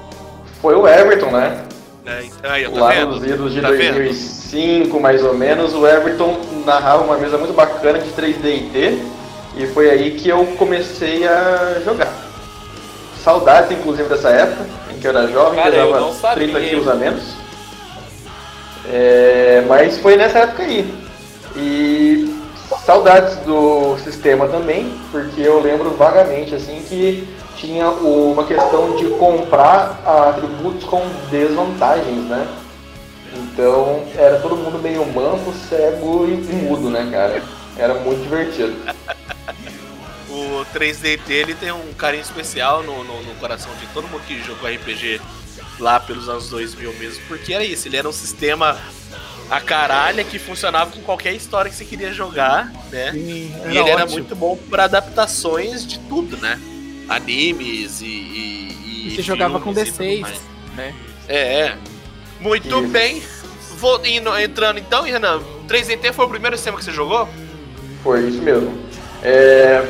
Foi 0.60 0.74
o 0.74 0.86
Everton, 0.88 1.30
né? 1.30 1.64
É, 2.06 2.18
aí, 2.42 2.68
tá 2.68 2.80
Lá 2.80 2.90
vendo? 2.90 3.06
nos 3.12 3.24
idos 3.24 3.52
de 3.52 3.60
Tá 3.60 3.70
vendo? 3.70 3.94
2005, 3.94 5.00
mais 5.00 5.24
ou 5.24 5.34
menos, 5.34 5.74
o 5.74 5.86
Everton 5.86 6.38
narrava 6.66 7.02
uma 7.02 7.16
mesa 7.16 7.38
muito 7.38 7.54
bacana 7.54 7.98
de 7.98 8.10
3D&T 8.10 8.98
e 9.56 9.66
foi 9.68 9.88
aí 9.90 10.10
que 10.12 10.28
eu 10.28 10.44
comecei 10.58 11.26
a 11.26 11.80
jogar. 11.84 12.12
Saudades, 13.22 13.70
inclusive, 13.70 14.06
dessa 14.08 14.28
época, 14.28 14.66
em 14.94 14.98
que 14.98 15.06
eu 15.06 15.10
era 15.10 15.26
jovem, 15.28 15.58
Cara, 15.62 15.74
eu 15.74 15.86
pesava 15.86 16.00
não 16.00 16.12
sabia. 16.12 16.48
30 16.48 16.60
quilos 16.60 16.88
a 16.88 16.94
menos. 16.94 17.22
É, 18.86 19.64
mas 19.66 19.98
foi 19.98 20.16
nessa 20.16 20.40
época 20.40 20.62
aí. 20.62 20.92
E 21.56 22.34
saudades 22.84 23.36
do 23.38 23.96
sistema 24.04 24.46
também, 24.48 24.92
porque 25.10 25.40
eu 25.40 25.60
lembro 25.62 25.90
vagamente 25.92 26.54
assim 26.54 26.82
que 26.86 27.26
tinha 27.64 27.88
uma 27.88 28.44
questão 28.44 28.96
de 28.96 29.06
comprar 29.10 30.00
atributos 30.04 30.84
com 30.84 31.00
desvantagens, 31.30 32.24
né? 32.28 32.46
Então 33.34 34.04
era 34.16 34.38
todo 34.38 34.56
mundo 34.56 34.78
meio 34.78 35.04
manco, 35.06 35.52
cego 35.68 36.26
e 36.26 36.36
mudo, 36.52 36.90
né, 36.90 37.08
cara? 37.10 37.42
Era 37.76 37.94
muito 37.94 38.22
divertido. 38.22 38.74
O 40.28 40.64
3D 40.76 41.18
dele 41.26 41.54
tem 41.54 41.72
um 41.72 41.92
carinho 41.94 42.22
especial 42.22 42.82
no, 42.82 43.02
no, 43.04 43.22
no 43.22 43.34
coração 43.36 43.72
de 43.80 43.86
todo 43.88 44.06
mundo 44.08 44.22
que 44.26 44.42
jogou 44.42 44.68
RPG 44.68 45.20
lá 45.78 45.98
pelos 45.98 46.28
anos 46.28 46.50
2000 46.50 46.92
mesmo, 46.94 47.22
porque 47.26 47.52
era 47.52 47.64
isso, 47.64 47.88
ele 47.88 47.96
era 47.96 48.08
um 48.08 48.12
sistema 48.12 48.76
a 49.50 49.60
caralho 49.60 50.24
que 50.24 50.38
funcionava 50.38 50.90
com 50.90 51.00
qualquer 51.02 51.32
história 51.34 51.70
que 51.70 51.76
você 51.76 51.84
queria 51.84 52.12
jogar, 52.12 52.72
né? 52.90 53.12
Sim, 53.12 53.54
E 53.70 53.76
ele 53.76 53.90
era 53.90 54.02
ótimo. 54.02 54.12
muito 54.12 54.34
bom 54.36 54.56
para 54.70 54.84
adaptações 54.84 55.86
de 55.86 55.98
tudo, 56.00 56.36
né? 56.36 56.60
Animes 57.08 58.00
e. 58.00 58.06
e, 58.06 59.08
E 59.08 59.14
você 59.14 59.22
jogava 59.22 59.60
com 59.60 59.72
filmes 59.74 59.88
e 59.88 59.92
tudo 59.92 60.04
D6, 60.04 60.20
mais. 60.20 60.40
né? 60.76 60.94
É, 61.28 61.38
é. 61.38 61.78
Muito 62.40 62.78
Isso. 62.80 62.88
bem. 62.88 63.22
Vou 63.76 64.00
indo, 64.06 64.36
entrando 64.38 64.78
então, 64.78 65.02
Renan, 65.02 65.42
3DT 65.68 66.12
foi 66.12 66.24
o 66.24 66.28
primeiro 66.28 66.56
sistema 66.56 66.78
que 66.78 66.84
você 66.84 66.92
jogou? 66.92 67.28
Foi 68.02 68.20
isso 68.28 68.40
mesmo. 68.42 68.72
É, 69.22 69.84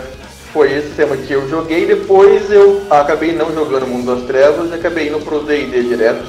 foi 0.53 0.73
esse 0.73 0.91
tema 0.91 1.17
que 1.17 1.33
eu 1.33 1.49
joguei, 1.49 1.87
depois 1.87 2.51
eu 2.51 2.87
acabei 2.91 3.33
não 3.33 3.53
jogando 3.53 3.87
Mundo 3.87 4.15
das 4.15 4.27
Trevas 4.27 4.71
e 4.71 4.75
acabei 4.75 5.09
indo 5.09 5.19
pro 5.21 5.43
D&D 5.43 5.83
direto, 5.83 6.25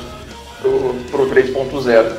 pro, 0.61 0.95
pro 1.11 1.29
3.0. 1.29 2.17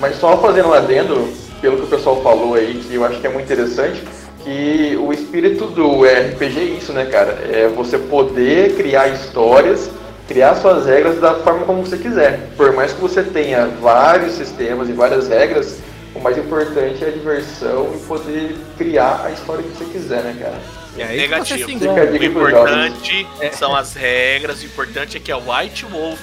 Mas 0.00 0.16
só 0.16 0.36
fazendo 0.38 0.68
um 0.68 0.72
adendo, 0.72 1.32
pelo 1.60 1.76
que 1.78 1.84
o 1.84 1.88
pessoal 1.88 2.22
falou 2.22 2.54
aí, 2.54 2.74
que 2.74 2.94
eu 2.94 3.04
acho 3.04 3.20
que 3.20 3.26
é 3.26 3.30
muito 3.30 3.46
interessante, 3.46 4.02
que 4.44 4.96
o 5.00 5.12
espírito 5.12 5.66
do 5.66 6.04
RPG 6.04 6.60
é 6.60 6.64
isso, 6.64 6.92
né, 6.92 7.06
cara? 7.06 7.32
É 7.50 7.66
você 7.66 7.98
poder 7.98 8.76
criar 8.76 9.08
histórias, 9.08 9.90
criar 10.28 10.54
suas 10.56 10.86
regras 10.86 11.18
da 11.18 11.34
forma 11.36 11.64
como 11.64 11.84
você 11.84 11.96
quiser. 11.96 12.50
Por 12.56 12.72
mais 12.74 12.92
que 12.92 13.00
você 13.00 13.22
tenha 13.22 13.66
vários 13.66 14.34
sistemas 14.34 14.88
e 14.88 14.92
várias 14.92 15.28
regras, 15.28 15.78
o 16.14 16.20
mais 16.20 16.36
importante 16.36 17.02
é 17.02 17.08
a 17.08 17.10
diversão 17.10 17.92
e 17.94 17.98
poder 18.06 18.56
criar 18.76 19.22
a 19.24 19.30
história 19.32 19.62
que 19.64 19.70
você 19.70 19.84
quiser, 19.86 20.22
né, 20.22 20.36
cara? 20.38 20.60
Você 20.94 21.04
Negativo. 21.04 21.70
O 21.72 22.24
importante 22.24 23.26
É. 23.40 23.50
são 23.50 23.74
as 23.74 23.94
regras, 23.94 24.62
o 24.62 24.66
importante 24.66 25.16
é 25.16 25.20
que 25.20 25.32
a 25.32 25.36
White 25.36 25.86
Wolf 25.86 26.20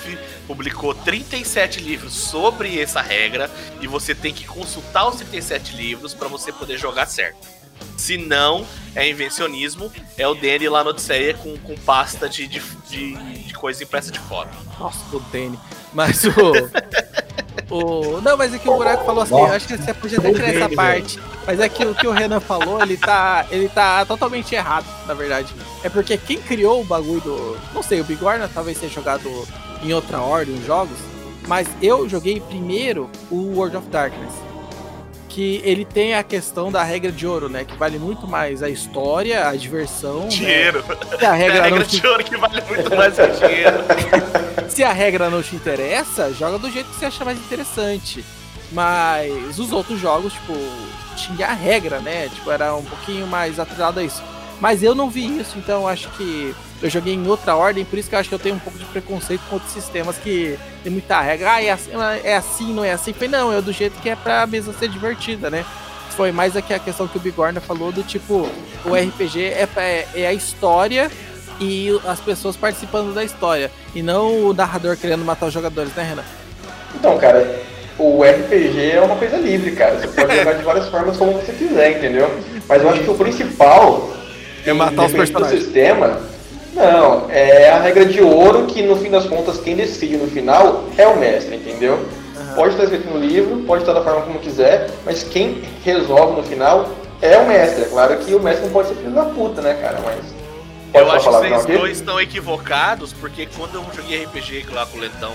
publicou 0.48 0.94
37 0.94 1.82
livros 1.82 2.14
sobre 2.14 2.80
essa 2.80 3.02
regra 3.02 3.50
e 3.82 3.88
você 3.88 4.16
tem 4.16 4.34
que 4.34 4.46
consultar 4.46 5.10
os 5.10 5.18
37 5.18 5.76
livros 5.76 6.14
para 6.14 6.30
você 6.30 6.54
poder 6.54 6.78
jogar 6.78 7.06
certo. 7.06 7.61
Se 7.98 8.18
não, 8.18 8.66
é 8.96 9.10
invencionismo, 9.10 9.92
é 10.18 10.28
o 10.28 10.34
Danny 10.34 10.68
lá 10.68 10.84
no 10.84 10.90
Odisseia 10.90 11.34
com, 11.34 11.58
com 11.58 11.76
pasta 11.78 12.28
de, 12.28 12.48
de, 12.48 12.62
de, 12.90 13.14
de 13.44 13.54
coisa 13.54 13.84
impressa 13.84 14.12
de 14.12 14.20
fora. 14.20 14.50
Nossa, 14.80 15.16
o 15.16 15.20
Danny. 15.32 15.58
Mas 15.94 16.24
o. 16.26 16.32
o 17.70 18.22
não, 18.22 18.38
mas 18.38 18.54
é 18.54 18.58
que 18.58 18.70
o 18.70 18.76
buraco 18.76 19.06
falou 19.06 19.24
assim, 19.24 19.36
eu 19.36 19.46
acho 19.46 19.68
que 19.68 19.78
você 19.78 19.94
podia 19.94 20.20
até 20.20 20.34
tirar 20.34 20.54
essa 20.54 20.70
parte. 20.70 21.20
Mas 21.46 21.60
é 21.60 21.68
que 21.68 21.86
o 21.86 21.96
que 21.96 22.08
o 22.08 22.12
Renan 22.12 22.40
falou, 22.40 22.82
ele 22.82 22.98
tá. 22.98 23.46
Ele 23.50 23.68
tá 23.68 24.06
totalmente 24.06 24.54
errado, 24.54 24.86
na 25.08 25.14
verdade. 25.14 25.54
É 25.84 25.90
porque 25.90 26.18
quem 26.18 26.42
criou 26.42 26.82
o 26.82 26.84
bagulho 26.84 27.22
do. 27.22 27.58
Não 27.74 27.84
sei, 27.84 28.02
o 28.02 28.04
Bigorna 28.04 28.50
talvez 28.54 28.80
tenha 28.80 28.92
jogado 28.92 29.30
em 29.84 29.94
outra 29.94 30.22
ordem 30.22 30.56
os 30.56 30.66
jogos. 30.66 30.98
Mas 31.48 31.68
eu 31.82 32.08
joguei 32.08 32.40
primeiro 32.40 33.10
o 33.30 33.56
World 33.56 33.78
of 33.78 33.88
Darkness. 33.88 34.51
Que 35.34 35.62
ele 35.64 35.86
tem 35.86 36.14
a 36.14 36.24
questão 36.24 36.70
da 36.70 36.84
regra 36.84 37.10
de 37.10 37.26
ouro, 37.26 37.48
né? 37.48 37.64
Que 37.64 37.78
vale 37.78 37.98
muito 37.98 38.28
mais 38.28 38.62
a 38.62 38.70
história, 38.70 39.48
a 39.48 39.56
diversão. 39.56 40.24
né? 40.24 40.28
Dinheiro. 40.28 40.84
Se 41.18 41.26
a 41.26 41.28
É 41.28 41.30
a 41.30 41.34
regra, 41.34 41.64
regra 41.64 41.86
te 41.86 42.02
de 42.02 42.08
ouro 42.08 42.24
que 42.24 42.36
vale 42.36 42.62
muito 42.68 42.96
mais 42.98 43.16
que 43.16 43.48
dinheiro. 43.48 43.78
se 44.68 44.84
a 44.84 44.92
regra 44.92 45.30
não 45.30 45.42
te 45.42 45.56
interessa, 45.56 46.34
joga 46.34 46.58
do 46.58 46.70
jeito 46.70 46.90
que 46.90 47.00
você 47.00 47.06
achar 47.06 47.24
mais 47.24 47.40
interessante. 47.40 48.26
Mas 48.74 49.58
os 49.58 49.72
outros 49.72 50.02
jogos, 50.02 50.34
tipo, 50.34 50.54
tinha 51.16 51.48
a 51.48 51.54
regra, 51.54 52.00
né? 52.02 52.28
Tipo, 52.28 52.52
era 52.52 52.76
um 52.76 52.84
pouquinho 52.84 53.26
mais 53.26 53.58
atrelado 53.58 54.02
a 54.02 54.04
isso. 54.04 54.22
Mas 54.60 54.84
eu 54.84 54.94
não 54.94 55.10
vi 55.10 55.40
isso, 55.40 55.58
então 55.58 55.88
acho 55.88 56.10
que 56.10 56.54
eu 56.82 56.90
joguei 56.90 57.14
em 57.14 57.28
outra 57.28 57.56
ordem, 57.56 57.86
por 57.86 57.98
isso 58.00 58.10
que 58.10 58.16
eu 58.16 58.20
acho 58.20 58.30
que 58.30 58.36
eu 58.36 58.40
tenho 58.40 58.56
um 58.56 58.60
pouco 58.60 58.78
de 58.80 58.86
preconceito 58.86 59.42
com 59.50 59.56
outros 59.56 59.72
sistemas 59.74 60.18
que 60.18 60.58
tem 60.84 60.92
muita 60.92 61.20
regra. 61.22 61.54
Ah, 61.54 61.64
é 61.64 61.70
assim, 61.72 61.92
é 62.24 62.36
assim 62.36 62.74
não 62.74 62.84
é 62.84 62.92
assim. 62.92 63.14
Falei, 63.14 63.30
não, 63.30 63.54
é 63.56 63.62
do 63.62 63.72
jeito 63.72 64.00
que 64.02 64.10
é 64.10 64.16
pra 64.16 64.46
mesa 64.48 64.74
ser 64.74 64.88
divertida, 64.90 65.50
né? 65.50 65.64
Foi 66.18 66.32
mais 66.32 66.58
aqui 66.58 66.74
a 66.74 66.80
questão 66.80 67.08
que 67.08 67.18
o 67.18 67.20
Bigorna 67.22 67.62
falou 67.62 67.92
do 67.92 68.04
tipo, 68.04 68.50
o 68.86 68.94
RPG 68.96 69.46
é, 69.46 69.66
pra- 69.66 69.84
é 69.84 70.28
a 70.28 70.34
história 70.34 71.10
e 71.60 71.90
as 72.06 72.20
pessoas 72.20 72.58
participando 72.58 73.14
da 73.14 73.24
história. 73.24 73.72
E 73.96 74.02
não 74.04 74.46
o 74.48 74.54
narrador 74.54 74.98
querendo 74.98 75.24
matar 75.24 75.46
os 75.46 75.54
jogadores, 75.54 75.94
né, 75.96 76.04
Renan? 76.04 76.24
Então, 76.96 77.18
cara, 77.18 77.62
o 77.98 78.24
RPG 78.24 78.92
é 78.92 79.02
uma 79.02 79.16
coisa 79.16 79.38
livre, 79.38 79.72
cara. 79.76 80.00
Você 80.00 80.08
pode 80.10 80.36
jogar 80.36 80.54
de 80.54 80.64
várias 80.64 80.90
formas 80.90 81.16
como 81.18 81.34
você 81.34 81.54
quiser, 81.54 81.98
entendeu? 81.98 82.30
Mas 82.68 82.82
eu 82.82 82.90
acho 82.90 83.04
que 83.04 83.10
o 83.10 83.16
principal 83.16 84.12
É 84.66 84.74
matar 84.74 85.06
os 85.06 85.12
independente 85.14 85.32
do 85.32 85.34
personagens. 85.40 85.64
sistema, 85.64 86.22
não, 86.74 87.30
é 87.30 87.70
a 87.70 87.80
regra 87.80 88.06
de 88.06 88.22
ouro 88.22 88.66
que 88.66 88.82
no 88.82 88.96
fim 88.96 89.10
das 89.10 89.26
contas 89.26 89.60
quem 89.60 89.76
decide 89.76 90.18
no 90.18 90.28
final 90.28 90.86
é 90.98 91.06
o 91.08 91.18
mestre, 91.18 91.56
entendeu? 91.56 92.00
Pode 92.56 92.72
estar 92.72 92.84
escrito 92.84 93.10
no 93.10 93.20
livro, 93.20 93.64
pode 93.66 93.84
estar 93.84 93.94
da 93.94 94.04
forma 94.04 94.22
como 94.22 94.40
quiser, 94.40 94.90
mas 95.06 95.24
quem 95.24 95.64
resolve 95.84 96.36
no 96.36 96.44
final 96.44 96.90
é 97.22 97.38
o 97.38 97.48
mestre. 97.48 97.84
É 97.84 97.86
claro 97.86 98.18
que 98.18 98.34
o 98.34 98.40
mestre 98.40 98.66
não 98.66 98.74
pode 98.74 98.90
ser 98.90 98.96
filho 98.96 99.12
da 99.12 99.26
puta, 99.26 99.62
né, 99.62 99.74
cara? 99.76 100.00
Mas. 100.04 100.26
Pode 100.92 101.06
Eu 101.06 101.12
acho 101.12 101.26
que 101.26 101.32
vocês 101.32 101.66
dois 101.80 101.98
estão 101.98 102.20
equivocados, 102.20 103.14
porque 103.14 103.48
quando 103.58 103.76
eu 103.76 103.86
joguei 103.94 104.26
RPG 104.26 104.66
lá 104.72 104.86
com 104.86 104.98
o 104.98 105.02
Lentão 105.02 105.34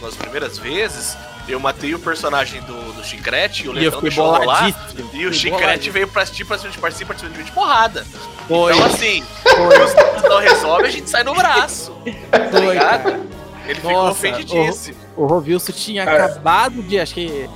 nas 0.00 0.16
primeiras 0.16 0.58
vezes, 0.58 1.16
eu 1.52 1.60
matei 1.60 1.94
o 1.94 1.98
personagem 1.98 2.60
do, 2.62 2.92
do 2.92 3.04
Chicrete 3.04 3.64
e 3.66 3.68
o 3.68 3.72
fiquei 3.72 4.00
deixou 4.00 4.26
rolar. 4.26 4.44
boladíssimo. 4.72 5.10
E 5.14 5.26
o 5.26 5.32
Chicrete 5.32 5.90
veio 5.90 6.08
pra 6.08 6.24
ti 6.26 6.44
pra 6.44 6.58
cima 6.58 6.70
de 6.70 6.78
participar, 6.78 7.14
de 7.14 7.28
mim 7.28 7.44
de 7.44 7.52
porrada. 7.52 8.04
Foi, 8.48 8.72
Então 8.74 8.86
assim, 8.86 9.24
foi, 9.42 10.28
não 10.28 10.38
resolve, 10.38 10.86
a 10.86 10.90
gente 10.90 11.08
sai 11.10 11.22
no 11.24 11.34
braço. 11.34 11.92
Tá 12.30 12.58
ligado? 12.58 13.26
Ele 13.66 13.74
ficou 13.74 13.92
Nossa, 13.92 14.10
ofendidíssimo. 14.12 14.96
O 15.16 15.26
Rovilson 15.26 15.72
tinha 15.72 16.04
Cara. 16.04 16.24
acabado 16.26 16.82
de, 16.82 16.98
acho 16.98 17.14
que, 17.14 17.48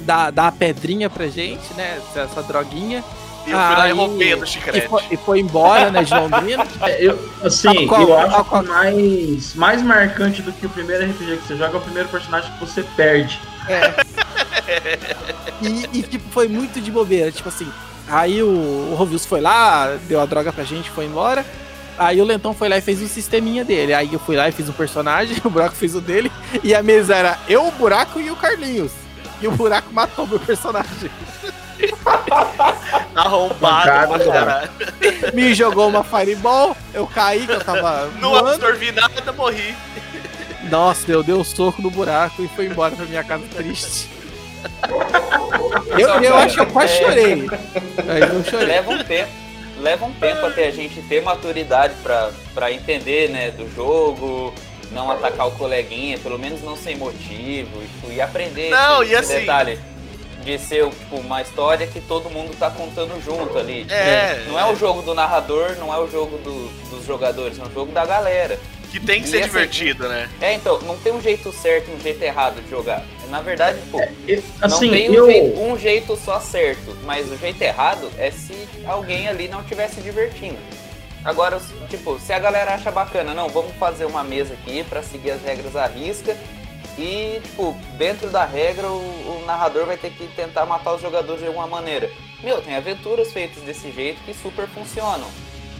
dar, 0.00 0.30
dar 0.32 0.48
a 0.48 0.52
pedrinha 0.52 1.08
pra 1.10 1.26
gente, 1.28 1.72
né? 1.74 2.00
Essa 2.16 2.42
droguinha. 2.42 3.04
E 3.46 3.50
eu 3.50 3.58
fui 3.58 3.76
lá 3.76 3.88
e 3.88 3.92
roubei 3.92 4.36
do 4.36 4.44
E 4.44 4.46
Chicrete. 4.46 4.88
foi, 4.88 5.02
e 5.10 5.16
foi 5.16 5.40
embora, 5.40 5.90
né, 5.90 6.02
de 6.04 6.14
Londrina. 6.14 6.66
É, 6.82 7.04
Eu, 7.04 7.18
assim, 7.44 7.86
Qual- 7.86 8.00
eu 8.02 8.06
qual- 8.08 8.20
acho 8.20 8.44
qual- 8.44 8.62
que 8.62 8.68
mais, 8.68 9.54
mais 9.54 9.82
marcante 9.82 10.42
do 10.42 10.52
que 10.52 10.66
o 10.66 10.68
primeiro 10.70 11.04
RPG 11.04 11.36
que 11.38 11.46
você 11.48 11.56
joga 11.56 11.74
é 11.74 11.78
o 11.78 11.82
primeiro 11.82 12.08
personagem 12.08 12.52
que 12.52 12.60
você 12.60 12.82
perde. 12.96 13.40
E, 15.60 15.88
e, 15.98 16.02
tipo, 16.02 16.28
foi 16.30 16.48
muito 16.48 16.80
de 16.80 16.90
bobeira. 16.90 17.30
Tipo 17.30 17.48
assim, 17.48 17.70
aí 18.08 18.42
o, 18.42 18.48
o 18.48 18.94
Rovilson 18.96 19.28
foi 19.28 19.40
lá, 19.40 19.96
deu 20.08 20.20
a 20.20 20.26
droga 20.26 20.52
pra 20.52 20.64
gente, 20.64 20.90
foi 20.90 21.04
embora. 21.04 21.44
Aí 21.98 22.20
o 22.20 22.24
Lentão 22.24 22.54
foi 22.54 22.68
lá 22.68 22.78
e 22.78 22.80
fez 22.80 23.00
o 23.02 23.06
sisteminha 23.06 23.64
dele. 23.64 23.92
Aí 23.94 24.12
eu 24.12 24.18
fui 24.18 24.34
lá 24.36 24.48
e 24.48 24.52
fiz 24.52 24.68
um 24.68 24.72
personagem, 24.72 25.36
o 25.44 25.50
Buraco 25.50 25.74
fez 25.76 25.94
o 25.94 26.00
dele. 26.00 26.32
E 26.64 26.74
a 26.74 26.82
mesa 26.82 27.14
era 27.14 27.38
eu, 27.48 27.66
o 27.66 27.70
Buraco 27.72 28.18
e 28.20 28.30
o 28.30 28.36
Carlinhos. 28.36 28.92
E 29.40 29.46
o 29.46 29.52
Buraco 29.52 29.92
matou 29.92 30.26
meu 30.26 30.40
personagem. 30.40 31.10
Arrombado 33.14 34.08
pra 34.08 34.18
cara. 34.18 34.32
caralho. 34.32 34.70
Me 35.34 35.54
jogou 35.54 35.88
uma 35.88 36.02
fireball, 36.02 36.76
eu 36.94 37.06
caí, 37.06 37.46
que 37.46 37.52
eu 37.52 37.60
tava 37.64 38.06
Não 38.20 38.30
voando. 38.30 38.48
absorvi 38.50 38.92
nada, 38.92 39.32
morri. 39.32 39.74
Nossa, 40.70 41.10
eu 41.10 41.22
dei 41.22 41.34
um 41.34 41.44
soco 41.44 41.82
no 41.82 41.90
buraco 41.90 42.42
e 42.42 42.48
foi 42.48 42.66
embora 42.66 42.94
pra 42.96 43.04
minha 43.04 43.22
casa 43.24 43.44
triste. 43.54 44.08
Eu, 45.98 46.08
eu 46.22 46.36
acho 46.36 46.54
que 46.54 46.60
eu 46.60 46.66
quase 46.66 46.96
chorei. 46.98 47.48
Aí 48.08 48.20
eu 48.20 48.44
chorei. 48.44 48.66
Leva 48.66 48.90
um 48.92 49.04
tempo. 49.04 49.30
Leva 49.80 50.04
um 50.06 50.12
tempo 50.12 50.46
até 50.46 50.68
a 50.68 50.70
gente 50.70 51.02
ter 51.02 51.20
maturidade 51.22 51.94
pra, 52.02 52.30
pra 52.54 52.70
entender, 52.72 53.30
né, 53.30 53.50
do 53.50 53.68
jogo, 53.74 54.54
não 54.92 55.10
atacar 55.10 55.48
o 55.48 55.50
coleguinha, 55.52 56.18
pelo 56.18 56.38
menos 56.38 56.62
não 56.62 56.76
sem 56.76 56.96
motivo, 56.96 57.68
e, 58.08 58.12
e 58.14 58.20
aprender 58.20 58.70
Não, 58.70 59.02
esse, 59.02 59.12
e 59.12 59.14
esse 59.16 59.32
assim- 59.32 59.40
detalhe 59.40 59.80
de 60.44 60.58
ser 60.58 60.88
tipo, 60.90 61.16
uma 61.16 61.40
história 61.42 61.86
que 61.86 62.00
todo 62.00 62.28
mundo 62.30 62.56
tá 62.58 62.70
contando 62.70 63.22
junto 63.24 63.56
ali. 63.58 63.82
Tipo, 63.82 63.94
É, 63.94 64.44
não 64.48 64.58
é 64.58 64.70
o 64.70 64.76
jogo 64.76 65.02
do 65.02 65.14
narrador, 65.14 65.76
não 65.78 65.92
é 65.92 65.98
o 65.98 66.08
jogo 66.10 66.38
do- 66.38 66.68
dos 66.90 67.04
jogadores, 67.06 67.58
é 67.58 67.62
um 67.62 67.72
jogo 67.72 67.92
da 67.92 68.04
galera. 68.04 68.58
Que 68.90 69.00
tem 69.00 69.22
que 69.22 69.28
E 69.28 69.30
ser 69.30 69.36
assim- 69.38 69.46
divertido, 69.46 70.06
né? 70.08 70.28
É, 70.40 70.52
então, 70.52 70.78
não 70.82 70.98
tem 70.98 71.12
um 71.12 71.20
jeito 71.20 71.50
certo 71.50 71.90
e 71.90 71.94
um 71.94 72.00
jeito 72.00 72.20
errado 72.22 72.60
de 72.62 72.68
jogar. 72.68 73.02
Na 73.30 73.40
verdade, 73.40 73.78
pô, 73.90 73.98
Assim, 74.60 74.84
não 74.84 74.90
tem 74.90 75.10
um, 75.10 75.14
eu. 75.14 75.26
jeito, 75.26 75.60
um 75.60 75.78
jeito 75.78 76.16
só 76.22 76.38
certo, 76.38 76.94
mas 77.04 77.30
o 77.32 77.36
jeito 77.38 77.62
errado 77.62 78.10
é 78.18 78.30
se 78.30 78.68
alguém 78.84 79.26
ali 79.28 79.48
não 79.48 79.62
estiver 79.62 79.88
se 79.88 80.02
divertindo. 80.02 80.58
Agora, 81.24 81.58
tipo, 81.88 82.18
se 82.18 82.32
a 82.34 82.38
galera 82.38 82.74
acha 82.74 82.90
bacana, 82.90 83.32
não, 83.32 83.48
vamos 83.48 83.72
fazer 83.76 84.04
uma 84.04 84.22
mesa 84.22 84.52
aqui 84.54 84.84
pra 84.84 85.02
seguir 85.02 85.30
as 85.30 85.42
regras 85.42 85.74
à 85.76 85.86
risca 85.86 86.36
e, 86.98 87.40
tipo, 87.42 87.76
dentro 87.96 88.28
da 88.30 88.44
regra 88.44 88.88
o, 88.88 88.98
o 88.98 89.44
narrador 89.46 89.86
vai 89.86 89.96
ter 89.96 90.10
que 90.10 90.26
tentar 90.28 90.66
matar 90.66 90.94
os 90.94 91.02
jogadores 91.02 91.40
de 91.40 91.46
alguma 91.46 91.66
maneira. 91.66 92.10
Meu, 92.42 92.60
tem 92.60 92.76
aventuras 92.76 93.32
feitas 93.32 93.62
desse 93.62 93.90
jeito 93.92 94.22
que 94.24 94.34
super 94.34 94.66
funcionam. 94.68 95.28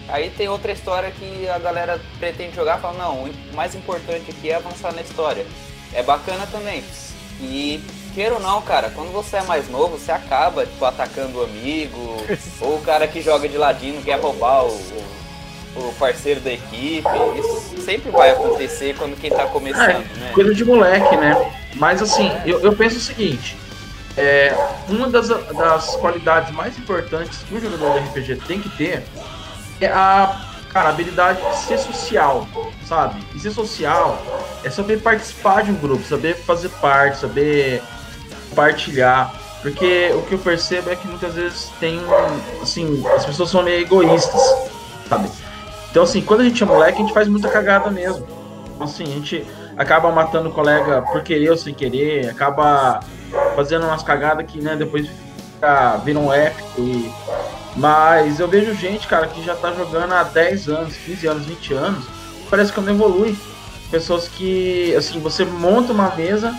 Aí 0.09 0.31
tem 0.31 0.48
outra 0.48 0.72
história 0.72 1.11
que 1.11 1.48
a 1.48 1.59
galera 1.59 2.01
pretende 2.18 2.57
jogar 2.57 2.79
e 2.79 2.83
fala, 2.83 2.98
não, 2.98 3.25
o 3.25 3.55
mais 3.55 3.75
importante 3.75 4.31
aqui 4.31 4.51
é 4.51 4.55
avançar 4.55 4.92
na 4.92 5.03
história. 5.03 5.46
É 5.92 6.03
bacana 6.03 6.46
também. 6.46 6.83
E 7.40 7.83
queira 8.14 8.35
ou 8.35 8.40
não, 8.40 8.62
cara, 8.62 8.90
quando 8.90 9.12
você 9.12 9.37
é 9.37 9.42
mais 9.42 9.68
novo, 9.68 9.98
você 9.98 10.12
acaba, 10.12 10.66
tipo, 10.66 10.85
atacando 10.85 11.38
o 11.38 11.44
amigo, 11.44 12.16
ou 12.61 12.77
o 12.77 12.83
cara 12.83 13.07
que 13.07 13.20
joga 13.20 13.48
de 13.48 13.57
ladinho 13.57 14.03
quer 14.03 14.18
roubar 14.18 14.64
o, 14.64 15.21
o 15.76 15.92
parceiro 15.98 16.40
da 16.40 16.52
equipe. 16.52 17.08
Isso 17.38 17.80
sempre 17.82 18.11
vai 18.11 18.30
acontecer 18.30 18.94
quando 18.96 19.18
quem 19.18 19.30
tá 19.30 19.46
começando, 19.46 20.04
né? 20.18 20.30
Coisa 20.35 20.54
de 20.54 20.64
moleque, 20.64 21.16
né? 21.16 21.52
Mas 21.76 22.02
assim, 22.02 22.30
eu, 22.44 22.61
eu 22.61 22.74
penso 22.74 22.96
o 22.96 23.00
seguinte: 23.00 23.56
é, 24.16 24.54
uma 24.88 25.08
das, 25.08 25.28
das 25.28 25.96
qualidades 25.96 26.52
mais 26.54 26.78
importantes 26.78 27.38
que 27.48 27.54
um 27.54 27.61
jogador 27.61 27.98
de 27.98 28.06
RPG 28.08 28.37
tem 28.46 28.61
que 28.61 28.68
ter 28.70 29.02
é 29.80 29.87
a, 29.87 30.40
cara, 30.72 30.90
habilidade 30.90 31.40
de 31.40 31.56
ser 31.58 31.78
social, 31.78 32.46
sabe? 32.87 33.22
E 33.35 33.38
ser 33.40 33.50
social 33.50 34.20
é 34.62 34.70
saber 34.70 35.00
participar 35.00 35.62
de 35.62 35.70
um 35.70 35.76
grupo, 35.76 36.04
saber 36.04 36.37
fazer 36.37 36.68
parte, 36.68 37.18
saber 37.18 37.82
compartilhar. 38.50 39.40
Porque 39.62 40.11
o 40.14 40.22
que 40.22 40.35
eu 40.35 40.38
percebo 40.38 40.90
é 40.90 40.96
que 40.96 41.06
muitas 41.06 41.35
vezes 41.35 41.70
tem, 41.78 42.00
assim, 42.61 43.02
as 43.14 43.24
pessoas 43.24 43.48
são 43.48 43.62
meio 43.62 43.82
egoístas, 43.82 44.42
sabe? 45.08 45.30
Então, 45.92 46.05
assim, 46.05 46.22
quando 46.22 46.40
a 46.40 46.44
gente 46.44 46.62
é 46.62 46.66
moleque, 46.66 46.96
a 46.96 47.02
gente 47.02 47.12
faz 47.12 47.28
muita 47.28 47.50
cagada 47.50 47.90
mesmo. 47.90 48.26
Então, 48.74 48.87
assim, 48.87 49.05
a 49.05 49.09
gente 49.09 49.46
acaba 49.76 50.11
matando 50.11 50.48
o 50.48 50.52
colega 50.52 51.02
por 51.02 51.22
querer 51.22 51.50
ou 51.50 51.57
sem 51.57 51.74
querer, 51.74 52.31
acaba 52.31 53.00
fazendo 53.55 53.85
umas 53.85 54.02
cagadas 54.02 54.50
que, 54.50 54.59
né, 54.59 54.74
depois 54.74 55.07
fica, 55.52 55.98
viram 55.98 56.33
épico. 56.33 56.81
E... 56.81 57.12
Mas 57.76 58.40
eu 58.40 58.48
vejo 58.48 58.74
gente, 58.74 59.07
cara, 59.07 59.26
que 59.26 59.44
já 59.44 59.55
tá 59.55 59.70
jogando 59.72 60.12
há 60.12 60.22
10 60.22 60.68
anos, 60.70 60.96
15 60.96 61.26
anos, 61.26 61.44
20 61.44 61.74
anos, 61.74 62.07
parece 62.48 62.72
que 62.72 62.81
não 62.81 62.94
evolui. 62.94 63.37
Pessoas 63.90 64.28
que, 64.28 64.94
assim, 64.96 65.20
você 65.20 65.44
monta 65.44 65.92
uma 65.92 66.16
mesa, 66.16 66.55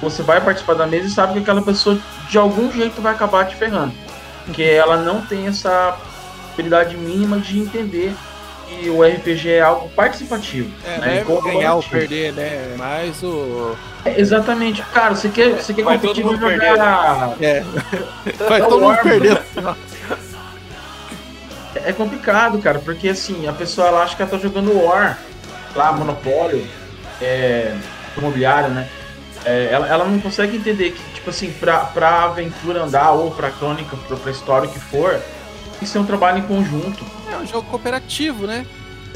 você 0.00 0.22
vai 0.22 0.40
participar 0.40 0.72
da 0.72 0.86
mesa 0.86 1.06
e 1.06 1.10
sabe 1.10 1.34
que 1.34 1.40
aquela 1.40 1.60
pessoa 1.60 1.98
de 2.30 2.38
algum 2.38 2.72
jeito 2.72 3.02
vai 3.02 3.12
acabar 3.12 3.46
te 3.46 3.56
ferrando. 3.56 3.92
Porque 4.46 4.62
ela 4.62 4.96
não 4.96 5.20
tem 5.20 5.46
essa 5.46 5.98
habilidade 6.54 6.96
mínima 6.96 7.38
de 7.38 7.58
entender 7.58 8.14
que 8.70 8.88
o 8.88 9.02
RPG 9.02 9.50
é 9.50 9.60
algo 9.60 9.88
participativo. 9.90 10.70
É, 10.84 10.98
né? 10.98 11.24
não 11.26 11.38
é 11.38 11.52
ganhar 11.52 11.74
ou 11.74 11.82
perder, 11.82 12.32
né? 12.32 12.74
Mas 12.78 13.22
o. 13.22 13.76
É, 14.04 14.20
Exatamente. 14.20 14.82
Cara, 14.94 15.14
você 15.14 15.28
quer, 15.28 15.56
você 15.56 15.74
quer 15.74 15.82
Vai 15.82 15.98
todo 15.98 16.08
competir 16.08 16.24
mundo 16.24 16.40
jogar... 16.40 17.36
É. 17.40 17.64
Vai 18.48 18.60
todo 18.60 18.80
mundo 18.80 18.98
perder. 19.02 19.42
É 21.82 21.92
complicado, 21.92 22.58
cara, 22.58 22.78
porque 22.80 23.08
assim, 23.08 23.46
a 23.46 23.52
pessoa 23.52 23.88
ela 23.88 24.02
acha 24.02 24.16
que 24.16 24.20
ela 24.20 24.30
tá 24.30 24.36
jogando 24.36 24.76
War, 24.84 25.18
lá, 25.74 25.92
Monopólio, 25.92 26.66
é, 27.22 27.74
imobiliário, 28.16 28.70
né? 28.70 28.88
É, 29.44 29.68
ela, 29.70 29.86
ela 29.86 30.04
não 30.04 30.18
consegue 30.20 30.56
entender 30.56 30.90
que, 30.90 31.14
tipo 31.14 31.30
assim, 31.30 31.50
pra, 31.52 31.78
pra 31.78 32.24
aventura 32.24 32.82
andar, 32.82 33.12
ou 33.12 33.30
pra 33.30 33.50
crônica, 33.50 33.96
pra, 34.08 34.16
pra 34.16 34.30
história 34.30 34.68
o 34.68 34.72
que 34.72 34.80
for, 34.80 35.18
que 35.80 35.86
ser 35.86 35.98
um 35.98 36.06
trabalho 36.06 36.38
em 36.38 36.42
conjunto. 36.42 37.04
É 37.32 37.36
um 37.36 37.46
jogo 37.46 37.68
cooperativo, 37.68 38.46
né? 38.46 38.64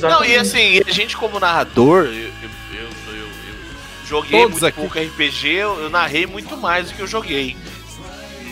Não, 0.01 0.25
e 0.25 0.35
Exatamente. 0.35 0.37
assim, 0.39 0.83
a 0.87 0.91
gente 0.93 1.17
como 1.17 1.39
narrador, 1.39 2.07
eu, 2.07 2.13
eu, 2.13 2.31
eu, 2.73 2.89
eu- 3.09 3.17
eu 3.17 3.27
joguei 4.07 4.41
Todos 4.41 4.61
muito 4.61 4.67
aqui. 4.67 4.81
pouco 4.81 4.99
RPG, 4.99 5.49
eu, 5.55 5.81
eu 5.83 5.91
narrei 5.91 6.27
muito 6.27 6.57
mais 6.57 6.89
do 6.91 6.95
que 6.97 7.03
eu 7.03 7.07
joguei. 7.07 7.57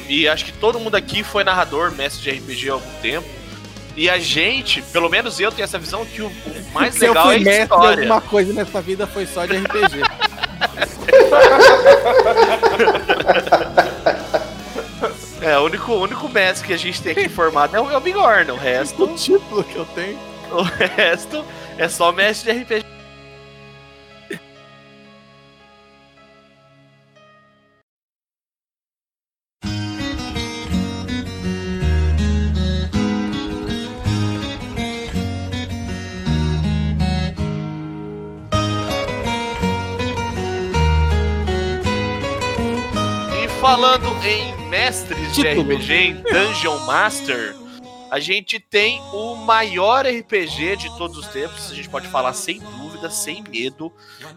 E 0.09 0.29
acho 0.29 0.45
que 0.45 0.53
todo 0.53 0.79
mundo 0.79 0.95
aqui 0.95 1.25
foi 1.25 1.43
narrador, 1.43 1.91
mestre 1.93 2.23
de 2.23 2.31
RPG 2.39 2.71
há 2.71 2.75
algum 2.75 2.91
tempo. 3.01 3.27
E 3.97 4.09
a 4.09 4.19
gente, 4.19 4.81
pelo 4.83 5.09
menos 5.11 5.39
eu 5.41 5.51
tenho 5.53 5.65
essa 5.65 5.79
visão 5.79 6.05
que 6.07 6.23
o, 6.23 6.29
o 6.29 6.33
mais 6.73 6.95
Se 6.95 7.05
eu 7.05 7.09
legal 7.13 7.33
é 7.33 7.35
fui 7.35 7.43
a 7.43 7.45
mestre 7.45 7.59
de 7.59 7.63
história. 7.65 8.03
alguma 8.05 8.21
coisa 8.23 8.53
nessa 8.53 8.81
vida 8.81 9.07
foi 9.07 9.27
só 9.27 9.45
de 9.47 9.57
RPG. 9.59 10.01
É, 15.43 15.59
o 15.59 15.65
único, 15.65 15.91
o 15.91 16.03
único 16.03 16.29
mestre 16.29 16.69
que 16.69 16.73
a 16.73 16.77
gente 16.77 17.03
tem 17.03 17.13
aqui 17.13 17.29
formado 17.29 17.77
é 17.77 17.81
o, 17.81 17.91
é 17.91 17.97
o 17.97 18.01
Bigorna. 18.01 18.53
O 18.55 18.57
resto, 18.57 19.05
o 19.05 19.15
título 19.15 19.65
que 19.65 19.75
eu 19.75 19.85
tenho. 19.87 20.17
o 20.53 20.63
resto 20.63 21.45
é 21.77 21.89
só 21.89 22.13
mestre 22.13 22.55
de 22.55 22.63
RPG. 22.63 22.92
Mestres 45.39 45.55
Título. 45.57 45.65
de 45.65 45.75
RPG, 45.75 45.93
em 45.95 46.15
Dungeon 46.23 46.79
Master, 46.87 47.57
a 48.11 48.21
gente 48.21 48.59
tem 48.61 49.01
o 49.13 49.35
maior 49.37 50.05
RPG 50.07 50.77
de 50.77 50.97
todos 50.99 51.17
os 51.17 51.27
tempos, 51.29 51.71
a 51.71 51.75
gente 51.75 51.89
pode 51.89 52.07
falar 52.09 52.33
sem 52.35 52.59
dúvida, 52.61 53.11
sem 53.11 53.43
medo 53.49 53.93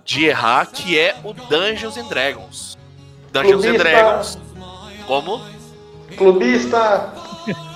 de 0.05 0.25
errar, 0.25 0.65
que 0.67 0.97
é 0.97 1.15
o 1.23 1.33
Dungeons 1.33 1.97
and 1.97 2.07
Dragons. 2.07 2.77
Dungeons 3.31 3.65
and 3.65 3.73
Clubista. 3.73 3.83
Dragons. 3.83 4.37
Como? 5.05 5.41
Clubista! 6.17 7.13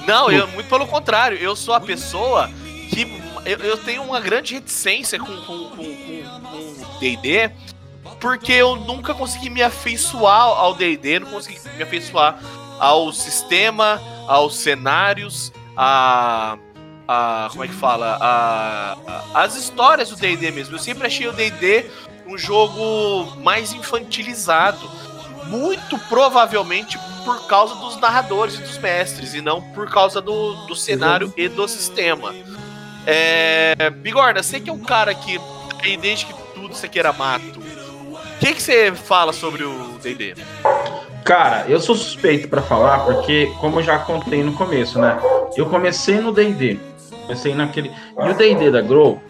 Não, 0.08 0.32
eu, 0.32 0.48
muito 0.50 0.68
pelo 0.70 0.88
contrário, 0.88 1.38
eu 1.38 1.56
sou 1.56 1.74
a 1.74 1.80
pessoa 1.80 2.50
que. 2.90 3.20
Eu, 3.46 3.58
eu 3.60 3.78
tenho 3.78 4.02
uma 4.04 4.20
grande 4.20 4.54
reticência 4.56 5.20
com 5.20 5.26
com- 5.26 5.70
com- 5.70 5.76
com- 5.76 6.84
com 6.84 7.00
DD, 7.00 7.52
porque 8.20 8.52
eu 8.54 8.76
nunca 8.76 9.14
consegui 9.14 9.50
me 9.50 9.62
afeiçoar 9.62 10.42
ao 10.42 10.74
DD, 10.74 11.20
não 11.20 11.30
consegui 11.32 11.60
me 11.78 11.84
afeiçoar 11.84 12.40
ao 12.80 13.12
sistema, 13.12 14.02
aos 14.28 14.56
cenários, 14.58 15.52
a. 15.76 16.58
a 17.08 17.48
como 17.52 17.64
é 17.64 17.68
que 17.68 17.74
fala? 17.74 18.18
A, 18.20 18.98
a- 19.34 19.44
as 19.44 19.56
histórias 19.56 20.10
do 20.10 20.16
DD 20.16 20.52
mesmo. 20.52 20.76
Eu 20.76 20.80
sempre 20.80 21.06
achei 21.08 21.28
o 21.28 21.34
DD 21.34 21.86
um 22.28 22.38
jogo 22.38 23.36
mais 23.42 23.74
infantilizado. 23.74 24.90
Muito 25.46 25.98
provavelmente 26.08 27.00
por 27.26 27.48
causa 27.48 27.74
dos 27.76 27.98
narradores 28.00 28.56
e 28.56 28.62
dos 28.62 28.78
mestres, 28.78 29.34
e 29.34 29.42
não 29.42 29.62
por 29.72 29.90
causa 29.90 30.22
do, 30.22 30.54
do 30.68 30.76
cenário 30.76 31.34
e 31.36 31.48
do 31.48 31.68
sistema. 31.68 32.36
É, 33.06 33.90
Bigorna, 33.90 34.44
você 34.44 34.60
que 34.60 34.70
é 34.70 34.74
um 34.74 34.80
cara 34.80 35.16
que 35.16 35.40
desde 36.00 36.26
que 36.28 36.34
tudo 36.54 36.76
aqui 36.84 37.00
era 37.00 37.12
mato, 37.12 37.60
o 37.60 38.40
que, 38.40 38.54
que 38.54 38.62
você 38.62 38.94
fala 38.94 39.34
sobre 39.34 39.64
o 39.64 39.98
D&D? 40.04 40.36
Cara, 41.24 41.66
eu 41.68 41.80
sou 41.80 41.96
suspeito 41.96 42.48
pra 42.48 42.62
falar 42.62 43.00
porque, 43.00 43.52
como 43.60 43.80
eu 43.80 43.84
já 43.84 44.00
contei 44.00 44.44
no 44.44 44.54
começo, 44.54 45.00
né? 45.00 45.20
Eu 45.56 45.66
comecei 45.68 46.20
no 46.20 46.32
D&D. 46.32 46.80
Comecei 47.24 47.54
naquele... 47.54 47.90
E 47.90 48.30
o 48.30 48.34
D&D 48.34 48.72
da 48.72 48.82
Grow, 48.82 49.22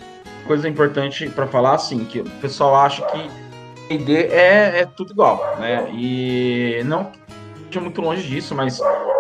coisa 0.48 0.68
importante 0.68 1.30
pra 1.30 1.48
falar, 1.48 1.74
assim, 1.74 2.06
que 2.06 2.22
o 2.22 2.30
pessoal 2.42 2.76
acha 2.76 3.06
que 3.06 3.98
D&D 3.98 4.28
é, 4.28 4.82
é 4.82 4.86
tudo 4.86 5.12
igual, 5.12 5.58
né? 5.60 5.90
E 5.94 6.82
não 6.86 7.12
esteja 7.70 7.82
muito 7.82 8.02
longe 8.02 8.28
disso, 8.28 8.56
mas 8.56 8.80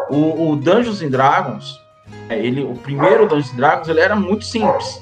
o, 0.09 0.51
o 0.51 0.55
Dungeons 0.55 1.01
and 1.01 1.09
Dragons, 1.09 1.79
é, 2.27 2.37
ele, 2.37 2.63
o 2.63 2.73
primeiro 2.75 3.27
Dungeons 3.27 3.53
and 3.53 3.57
Dragons, 3.57 3.87
ele 3.87 3.99
era 3.99 4.15
muito 4.15 4.45
simples. 4.45 5.01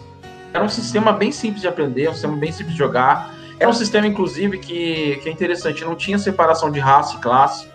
Era 0.53 0.63
um 0.63 0.69
sistema 0.69 1.12
bem 1.12 1.32
simples 1.32 1.62
de 1.62 1.67
aprender, 1.67 2.10
um 2.10 2.13
sistema 2.13 2.36
bem 2.36 2.51
simples 2.51 2.73
de 2.73 2.77
jogar. 2.77 3.34
Era 3.60 3.70
um 3.70 3.74
sistema, 3.74 4.06
inclusive, 4.06 4.60
que, 4.60 5.20
que 5.22 5.30
é 5.30 5.32
interessante, 5.32 5.84
não 5.84 5.96
tinha 5.96 6.20
separação 6.20 6.72
de 6.72 6.80
raça 6.80 7.15
e 7.17 7.20
classe. 7.20 7.67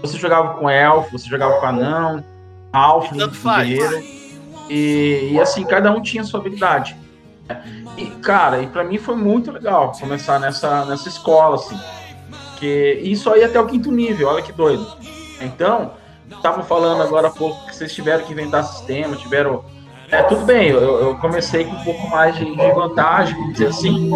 Você 0.00 0.18
jogava 0.18 0.54
com 0.54 0.68
elfo, 0.68 1.18
você 1.18 1.28
jogava 1.28 1.60
com 1.60 1.66
anão, 1.66 2.24
alfa, 2.72 3.30
faz. 3.30 3.68
guerreiro. 3.68 4.04
E, 4.68 5.30
e 5.32 5.40
assim, 5.40 5.64
cada 5.64 5.90
um 5.92 6.00
tinha 6.00 6.24
sua 6.24 6.40
habilidade. 6.40 6.96
E, 7.96 8.06
cara, 8.22 8.62
e 8.62 8.66
pra 8.66 8.84
mim 8.84 8.98
foi 8.98 9.16
muito 9.16 9.50
legal 9.50 9.92
começar 9.98 10.38
nessa, 10.38 10.84
nessa 10.84 11.08
escola, 11.08 11.56
assim. 11.56 11.78
Que 12.58 13.00
isso 13.02 13.30
aí 13.30 13.44
até 13.44 13.60
o 13.60 13.66
quinto 13.66 13.90
nível, 13.90 14.28
olha 14.28 14.42
que 14.42 14.52
doido. 14.52 14.86
Então, 15.40 15.92
estavam 16.30 16.64
falando 16.64 17.02
agora 17.02 17.28
há 17.28 17.30
pouco 17.30 17.66
que 17.66 17.76
vocês 17.76 17.92
tiveram 17.92 18.24
que 18.24 18.32
inventar 18.32 18.64
sistema, 18.64 19.16
tiveram. 19.16 19.64
É, 20.10 20.22
tudo 20.22 20.44
bem, 20.44 20.68
eu, 20.68 20.80
eu 20.80 21.16
comecei 21.16 21.64
com 21.64 21.72
um 21.72 21.84
pouco 21.84 22.08
mais 22.08 22.36
de, 22.36 22.44
de 22.44 22.72
vantagem, 22.72 23.34
vamos 23.34 23.52
dizer 23.52 23.68
assim. 23.68 24.10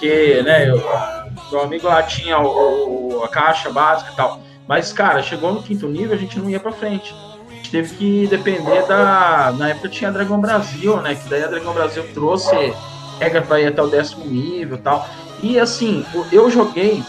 Porque, 0.00 0.42
né, 0.42 0.66
eu, 0.66 0.82
meu 1.52 1.60
amigo 1.60 1.86
lá 1.86 2.02
tinha 2.02 2.38
o, 2.38 3.18
o- 3.18 3.22
a 3.24 3.28
caixa 3.28 3.68
básica 3.70 4.10
e 4.12 4.16
tal. 4.16 4.40
Mas, 4.66 4.94
cara, 4.94 5.22
chegou 5.22 5.52
no 5.52 5.62
quinto 5.62 5.86
nível, 5.86 6.14
a 6.14 6.18
gente 6.18 6.38
não 6.38 6.48
ia 6.48 6.58
pra 6.58 6.72
frente. 6.72 7.14
A 7.50 7.54
gente 7.56 7.70
teve 7.70 7.94
que 7.96 8.26
depender 8.28 8.82
da. 8.86 9.52
Na 9.58 9.68
época 9.68 9.90
tinha 9.90 10.08
a 10.08 10.12
Dragão 10.12 10.40
Brasil, 10.40 10.96
né? 11.02 11.14
Que 11.14 11.28
daí 11.28 11.44
a 11.44 11.48
Dragão 11.48 11.74
Brasil 11.74 12.02
trouxe 12.14 12.72
regra 13.20 13.42
pra 13.42 13.60
ir 13.60 13.66
até 13.66 13.82
o 13.82 13.88
décimo 13.88 14.24
nível 14.24 14.78
e 14.78 14.80
tal. 14.80 15.06
E 15.42 15.58
assim, 15.60 16.06
eu 16.32 16.48
joguei 16.50 17.02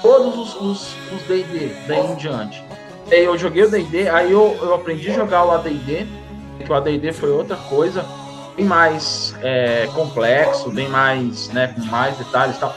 todos 0.00 0.54
os- 0.58 0.96
D&D 1.28 1.74
daí 1.86 2.00
em 2.06 2.14
diante. 2.14 2.64
Eu 3.10 3.36
joguei 3.36 3.64
o 3.64 3.70
D&D, 3.70 4.08
aí 4.08 4.32
eu, 4.32 4.56
eu 4.62 4.74
aprendi 4.74 5.10
a 5.10 5.14
jogar 5.14 5.44
o 5.44 5.50
AD&D, 5.50 6.06
que 6.64 6.70
o 6.72 6.74
AD&D 6.74 7.12
foi 7.12 7.30
outra 7.30 7.56
coisa, 7.56 8.04
bem 8.58 8.66
mais 8.66 9.34
é, 9.40 9.88
complexo, 9.94 10.68
bem 10.70 10.88
mais, 10.88 11.48
né, 11.50 11.68
com 11.68 11.80
mais 11.86 12.16
detalhes 12.18 12.56
e 12.56 12.58
tal. 12.58 12.74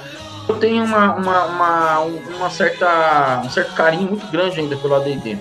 Eu 0.48 0.56
tenho 0.58 0.84
uma, 0.84 1.15
uma, 1.15 1.46
uma, 1.46 2.00
uma 2.00 2.50
certa, 2.50 3.41
um 3.44 3.50
certo 3.50 3.74
carinho 3.74 4.10
muito 4.10 4.28
grande 4.28 4.60
ainda 4.60 4.76
pelo 4.78 4.96
AD&D. 4.96 5.38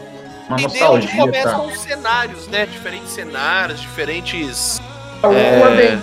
Uma 0.48 0.59
E 0.59 0.62
nostalgia, 0.62 1.11
tá? 1.11 1.16
começam 1.16 1.66
os 1.66 1.79
cenários, 1.79 2.48
né? 2.48 2.66
Diferentes 2.66 3.11
cenários, 3.11 3.81
diferentes. 3.81 4.81
O 5.22 5.26
É. 5.33 5.62
AD&D 5.62 5.98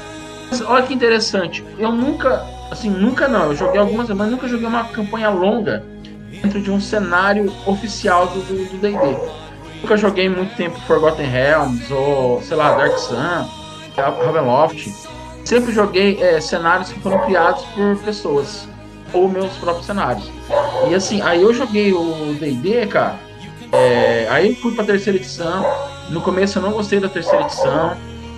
olha 0.65 0.83
que 0.83 0.93
interessante, 0.93 1.61
eu 1.77 1.91
nunca, 1.91 2.45
assim, 2.71 2.89
nunca 2.89 3.27
não, 3.27 3.47
eu 3.47 3.55
joguei 3.55 3.79
algumas, 3.81 4.07
mas 4.09 4.31
nunca 4.31 4.47
joguei 4.47 4.65
uma 4.65 4.85
campanha 4.85 5.29
longa 5.29 5.83
dentro 6.31 6.61
de 6.61 6.71
um 6.71 6.79
cenário 6.79 7.51
oficial 7.65 8.27
do 8.27 8.41
D&D. 8.79 8.97
Nunca 9.81 9.97
joguei 9.97 10.29
muito 10.29 10.55
tempo 10.55 10.79
Forgotten 10.87 11.25
Realms 11.27 11.91
ou, 11.91 12.41
sei 12.43 12.55
lá, 12.55 12.77
Dark 12.77 12.97
Sun, 12.97 13.45
Ravenloft. 14.01 14.93
Sempre 15.45 15.71
joguei 15.71 16.21
é, 16.21 16.41
cenários 16.41 16.91
que 16.91 16.99
foram 16.99 17.19
criados 17.25 17.63
por 17.65 17.97
pessoas 17.99 18.67
ou 19.13 19.29
meus 19.29 19.55
próprios 19.57 19.85
cenários. 19.85 20.29
E 20.89 20.95
assim, 20.95 21.21
aí 21.21 21.41
eu 21.41 21.53
joguei 21.53 21.93
o 21.93 22.33
D&D, 22.39 22.87
cara. 22.87 23.15
é, 23.71 24.27
aí 24.29 24.49
eu 24.49 24.55
fui 24.57 24.75
pra 24.75 24.83
terceira 24.83 25.17
edição. 25.17 25.65
No 26.09 26.21
começo 26.21 26.57
eu 26.57 26.61
não 26.61 26.71
gostei 26.71 26.99
da 26.99 27.09
terceira 27.09 27.45
edição. 27.45 27.97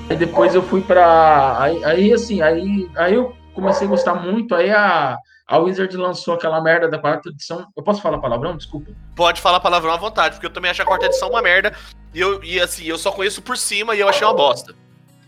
Aí 0.10 0.15
depois 0.15 0.56
eu 0.56 0.62
fui 0.62 0.82
pra. 0.82 1.58
Aí, 1.60 1.84
aí 1.84 2.13
assim, 2.13 2.41
aí, 2.41 2.89
aí 2.95 3.13
eu 3.13 3.36
comecei 3.54 3.86
a 3.86 3.89
gostar 3.89 4.15
muito. 4.15 4.56
Aí 4.56 4.72
a, 4.72 5.17
a 5.48 5.58
Wizard 5.58 5.95
lançou 5.98 6.34
aquela 6.34 6.62
merda 6.62 6.88
da 6.88 6.98
quarta 6.98 7.30
edição. 7.30 7.67
Eu 7.76 7.84
posso 7.84 8.02
falar 8.02 8.17
palavrão? 8.19 8.56
Desculpa. 8.58 8.91
Pode 9.15 9.41
falar 9.41 9.60
palavrão 9.60 9.93
à 9.93 9.98
vontade, 9.98 10.36
porque 10.36 10.48
eu 10.48 10.54
também 10.54 10.72
acho 10.72 10.82
a 10.82 10.86
quarta 10.86 11.06
edição 11.06 11.30
uma 11.30 11.41
merda. 11.41 11.74
E, 12.13 12.19
eu, 12.19 12.43
e 12.43 12.60
assim, 12.60 12.86
eu 12.86 12.98
só 12.98 13.12
conheço 13.12 13.41
por 13.41 13.58
cima 13.58 13.95
e 13.95 14.00
eu 14.00 14.08
achei 14.08 14.26
uma 14.26 14.34
bosta. 14.34 14.74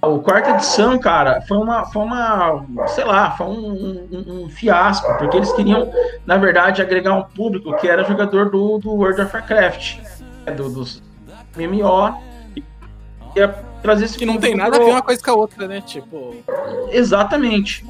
O 0.03 0.17
quarta 0.19 0.49
edição, 0.51 0.97
cara, 0.97 1.41
foi 1.41 1.57
uma, 1.57 1.85
foi 1.85 2.01
uma, 2.01 2.65
sei 2.87 3.03
lá, 3.03 3.31
foi 3.37 3.45
um, 3.45 4.07
um- 4.11 4.43
um 4.45 4.49
fiasco, 4.49 5.15
porque 5.19 5.37
eles 5.37 5.51
queriam, 5.53 5.91
na 6.25 6.37
verdade, 6.37 6.81
agregar 6.81 7.13
um 7.13 7.21
público 7.21 7.75
que 7.77 7.87
era 7.87 8.03
jogador 8.03 8.49
do, 8.49 8.79
do 8.79 8.89
World 8.91 9.21
of 9.21 9.35
Warcraft, 9.35 9.97
né, 10.45 10.53
do, 10.53 10.69
dos 10.71 11.03
MMO, 11.55 12.15
e 12.57 12.63
ia 13.35 13.47
trazer 13.83 14.05
esse 14.05 14.17
Que 14.17 14.25
não 14.25 14.37
tem 14.39 14.55
nada 14.55 14.69
a 14.75 14.79
pro- 14.79 14.85
ver 14.85 14.91
uma 14.91 15.01
coisa 15.03 15.21
com 15.23 15.31
a 15.31 15.35
outra, 15.35 15.67
né? 15.67 15.81
Tipo, 15.81 16.35
Exatamente. 16.89 17.85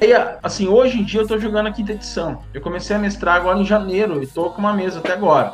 Aí, 0.00 0.12
assim, 0.42 0.66
hoje 0.66 0.98
em 0.98 1.04
dia 1.04 1.20
eu 1.20 1.26
tô 1.28 1.38
jogando 1.38 1.66
a 1.66 1.72
quinta 1.72 1.92
edição. 1.92 2.42
Eu 2.54 2.62
comecei 2.62 2.96
a 2.96 2.98
mestrar 2.98 3.36
agora 3.36 3.58
em 3.58 3.66
janeiro 3.66 4.22
e 4.22 4.26
tô 4.26 4.48
com 4.48 4.60
uma 4.60 4.72
mesa 4.72 4.98
até 4.98 5.12
agora. 5.12 5.52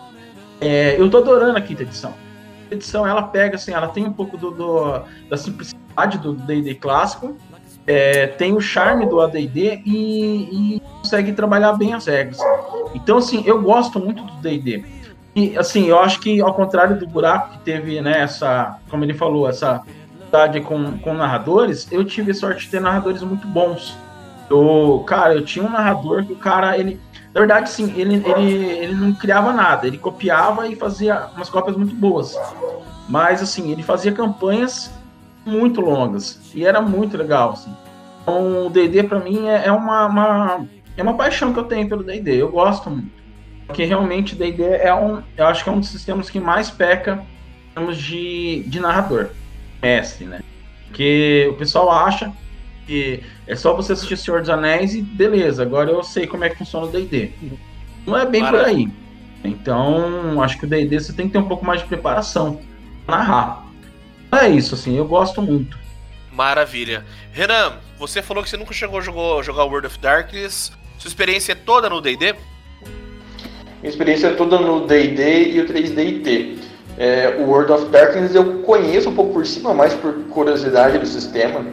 É, 0.60 0.94
eu 1.00 1.10
tô 1.10 1.18
adorando 1.18 1.58
a 1.58 1.60
quinta 1.60 1.82
edição. 1.82 2.14
Edição, 2.70 3.07
ela 3.07 3.22
pega, 3.22 3.57
assim, 3.57 3.72
ela 3.72 3.88
tem 3.88 4.05
um 4.07 4.12
pouco 4.12 4.37
do, 4.37 4.50
do- 4.50 5.00
da 5.29 5.37
simplicidade 5.37 6.18
do 6.18 6.33
D&D 6.35 6.74
clássico, 6.74 7.37
é, 7.87 8.26
tem 8.26 8.52
o 8.55 8.61
charme 8.61 9.07
do 9.07 9.20
AD&D 9.20 9.83
e, 9.87 10.76
e 10.76 10.83
consegue 11.00 11.33
trabalhar 11.33 11.72
bem 11.74 11.94
as 11.94 12.07
regras. 12.07 12.38
Então, 12.94 13.18
assim, 13.18 13.42
eu 13.46 13.62
gosto 13.62 14.00
muito 14.00 14.22
do 14.24 14.33
D&D. 14.42 14.85
E, 15.35 15.57
assim, 15.57 15.87
eu 15.87 15.98
acho 16.00 16.18
que, 16.20 16.40
ao 16.40 16.52
contrário 16.55 16.98
do 16.98 17.07
buraco 17.07 17.52
que 17.52 17.59
teve, 17.61 18.00
né, 18.00 18.20
essa, 18.22 18.79
como 18.90 19.05
ele 19.05 19.14
falou, 19.14 19.48
essa 19.48 19.83
dificuldade 20.11 20.61
com, 20.62 20.98
com 20.98 21.14
narradores, 21.14 21.87
eu 21.92 22.05
tive 22.05 22.35
sorte 22.35 22.64
de 22.64 22.70
ter 22.70 22.81
narradores 22.81 23.22
muito 23.22 23.46
bons. 23.46 23.96
Eu, 24.50 25.05
cara, 25.07 25.35
eu 25.35 25.44
tinha 25.44 25.64
um 25.64 25.70
narrador 25.70 26.24
que 26.24 26.33
o 26.33 26.37
cara, 26.37 26.76
ele, 26.79 27.00
na 27.37 27.40
verdade, 27.40 27.68
sim, 27.68 27.92
ele, 28.01 28.14
ele, 28.14 28.64
ele 28.64 28.94
não 28.94 29.12
criava 29.12 29.53
nada, 29.53 29.87
ele 29.87 29.99
copiava 29.99 30.66
e 30.68 30.75
fazia 30.75 31.27
umas 31.37 31.51
cópias 31.51 31.77
muito 31.77 31.94
boas. 31.94 32.35
Mas, 33.07 33.42
assim, 33.42 33.70
ele 33.70 33.83
fazia 33.83 34.11
campanhas 34.11 34.90
muito 35.44 35.83
longas 35.83 36.40
e 36.55 36.64
era 36.64 36.81
muito 36.81 37.14
legal, 37.14 37.51
assim. 37.51 37.70
Então, 38.22 38.66
o 38.66 38.70
D&D 38.70 39.03
para 39.03 39.20
mim 39.20 39.49
é, 39.49 39.66
é 39.66 39.70
uma, 39.70 40.07
uma, 40.07 40.66
é 40.96 41.03
uma 41.03 41.12
paixão 41.12 41.53
que 41.53 41.59
eu 41.59 41.64
tenho 41.64 41.87
pelo 41.87 42.03
D&D, 42.03 42.40
eu 42.40 42.51
gosto 42.51 42.88
muito. 42.88 43.12
Porque 43.66 43.85
realmente 43.85 44.33
o 44.33 44.38
D&D 44.38 44.62
é 44.62 44.94
um, 44.94 45.22
eu 45.37 45.46
acho 45.46 45.62
que 45.62 45.68
é 45.68 45.72
um 45.72 45.81
dos 45.81 45.90
sistemas 45.90 46.31
que 46.31 46.40
mais 46.40 46.70
peca 46.70 47.22
em 47.70 47.75
termos 47.75 47.99
de, 47.99 48.64
de 48.66 48.81
narrador, 48.81 49.29
mestre, 49.83 50.25
né? 50.25 50.40
Porque 50.87 51.51
o 51.53 51.59
pessoal 51.59 51.90
acha 51.90 52.33
que 52.87 53.22
é 53.46 53.57
só 53.57 53.75
você 53.75 53.92
assistir 53.92 54.16
Senhor 54.16 54.40
dos 54.40 54.49
Anéis 54.49 54.94
e 54.94 55.03
beleza, 55.03 55.62
agora 55.62 55.90
eu 55.90 56.03
sei 56.03 56.27
como 56.27 56.44
é 56.44 56.51
que 56.51 56.57
funciona 56.57 56.87
o 56.87 56.90
D&D. 56.90 57.33
Não 58.07 58.16
é 58.16 58.25
bem 58.25 58.44
por 58.44 58.61
aí. 58.61 58.88
Então, 59.44 60.40
acho 60.40 60.59
que 60.59 60.64
o 60.64 60.68
D&D 60.68 61.01
você 61.01 61.12
tem 61.12 61.27
que 61.27 61.33
ter 61.33 61.38
um 61.38 61.49
pouco 61.49 61.64
mais 61.64 61.81
de 61.81 61.87
preparação 61.87 62.61
pra 63.05 63.18
narrar. 63.18 63.66
É 64.33 64.49
isso, 64.49 64.75
assim, 64.75 64.96
eu 64.96 65.05
gosto 65.05 65.42
muito. 65.42 65.79
Maravilha. 66.33 67.05
Renan, 67.33 67.75
você 67.99 68.22
falou 68.22 68.42
que 68.42 68.51
você 68.51 68.57
nunca 68.57 68.72
chegou 68.72 68.99
a 68.99 69.03
jogar, 69.03 69.42
jogar 69.42 69.64
World 69.64 69.87
of 69.87 69.99
Darkness. 69.99 70.72
Sua 70.99 71.09
experiência 71.09 71.53
é 71.53 71.55
toda 71.55 71.88
no 71.88 72.01
D&D? 72.01 72.35
Minha 73.81 73.90
experiência 73.90 74.29
é 74.29 74.35
toda 74.35 74.59
no 74.59 74.87
D&D 74.87 75.51
e 75.53 75.61
o 75.61 75.66
3D&T. 75.66 76.59
É, 76.99 77.37
o 77.38 77.42
World 77.42 77.72
of 77.72 77.87
Darkness 77.87 78.35
eu 78.35 78.61
conheço 78.62 79.11
um 79.11 79.14
pouco 79.14 79.35
por 79.35 79.46
cima, 79.46 79.75
mais 79.75 79.92
por 79.94 80.14
curiosidade 80.31 80.99
do 80.99 81.07
sistema 81.07 81.64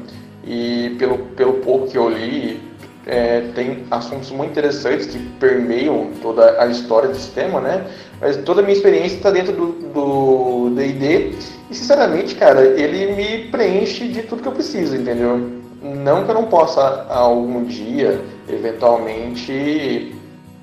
e 0.43 0.95
pelo, 0.99 1.17
pelo 1.36 1.53
pouco 1.53 1.88
que 1.88 1.97
eu 1.97 2.10
li, 2.10 2.62
é, 3.06 3.41
tem 3.53 3.84
assuntos 3.91 4.32
muito 4.32 4.51
interessantes 4.51 5.08
que 5.08 5.19
permeiam 5.39 6.12
toda 6.21 6.62
a 6.62 6.67
história 6.67 7.10
do 7.10 7.15
sistema, 7.15 7.60
né? 7.60 7.86
Mas 8.19 8.38
toda 8.38 8.62
a 8.62 8.63
minha 8.63 8.75
experiência 8.75 9.17
está 9.17 9.32
dentro 9.32 9.53
do 9.53 10.69
D&D 10.75 11.34
e, 11.69 11.75
sinceramente, 11.75 12.36
cara, 12.36 12.62
ele 12.62 13.13
me 13.13 13.49
preenche 13.49 14.08
de 14.08 14.23
tudo 14.23 14.41
que 14.41 14.47
eu 14.47 14.53
preciso, 14.53 14.95
entendeu? 14.95 15.38
Não 15.82 16.23
que 16.23 16.32
eu 16.32 16.36
não 16.36 16.45
possa, 16.45 17.06
algum 17.10 17.65
dia, 17.65 18.21
eventualmente, 18.47 20.15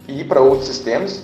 ir 0.08 0.24
para 0.26 0.40
outros 0.40 0.68
sistemas, 0.68 1.22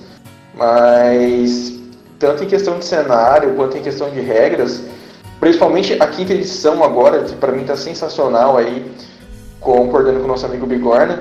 mas 0.55 1.81
tanto 2.19 2.45
em 2.45 2.47
questão 2.47 2.79
de 2.79 2.85
cenário 2.85 3.55
quanto 3.55 3.79
em 3.79 3.83
questão 3.83 4.11
de 4.11 4.21
regras, 4.21 4.83
principalmente 5.41 5.97
a 6.01 6.07
quinta 6.07 6.33
edição 6.33 6.83
agora, 6.83 7.23
que 7.25 7.35
para 7.35 7.53
mim 7.53 7.63
está 7.63 7.77
sensacional 7.77 8.57
aí, 8.57 8.85
concordando 9.61 10.19
com 10.21 10.25
o 10.25 10.29
nosso 10.29 10.47
amigo 10.47 10.67
Bigorna, 10.67 11.21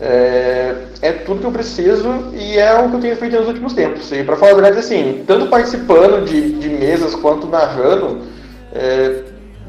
é, 0.00 0.74
é 1.00 1.12
tudo 1.12 1.40
que 1.40 1.46
eu 1.46 1.52
preciso 1.52 2.08
e 2.34 2.58
é 2.58 2.74
o 2.80 2.88
que 2.90 2.96
eu 2.96 3.00
tenho 3.00 3.16
feito 3.16 3.36
nos 3.36 3.46
últimos 3.48 3.72
tempos. 3.72 4.10
E 4.12 4.24
para 4.24 4.36
falar 4.36 4.52
a 4.52 4.54
verdade, 4.54 4.78
assim, 4.78 5.22
tanto 5.26 5.46
participando 5.46 6.24
de, 6.24 6.52
de 6.54 6.68
mesas 6.68 7.14
quanto 7.14 7.46
narrando, 7.46 8.22
é, 8.74 9.22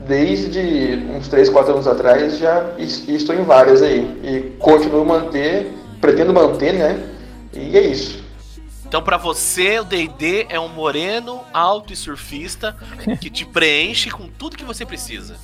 desde 0.07 1.03
uns 1.15 1.27
3, 1.27 1.49
4 1.49 1.73
anos 1.73 1.87
atrás 1.87 2.37
já 2.37 2.63
es- 2.77 3.07
estou 3.07 3.35
em 3.35 3.43
várias 3.43 3.81
aí. 3.81 4.01
E 4.23 4.55
continuo 4.59 5.05
manter, 5.05 5.71
pretendo 6.01 6.33
manter, 6.33 6.73
né? 6.73 6.99
E 7.53 7.77
é 7.77 7.81
isso. 7.81 8.24
Então, 8.87 9.01
pra 9.01 9.17
você, 9.17 9.79
o 9.79 9.83
D&D 9.83 10.47
é 10.49 10.59
um 10.59 10.69
moreno, 10.69 11.43
alto 11.53 11.91
e 11.91 11.95
surfista 11.95 12.75
que 13.19 13.29
te 13.29 13.45
preenche 13.45 14.09
com 14.09 14.27
tudo 14.27 14.55
que 14.55 14.63
você 14.63 14.85
precisa. 14.85 15.35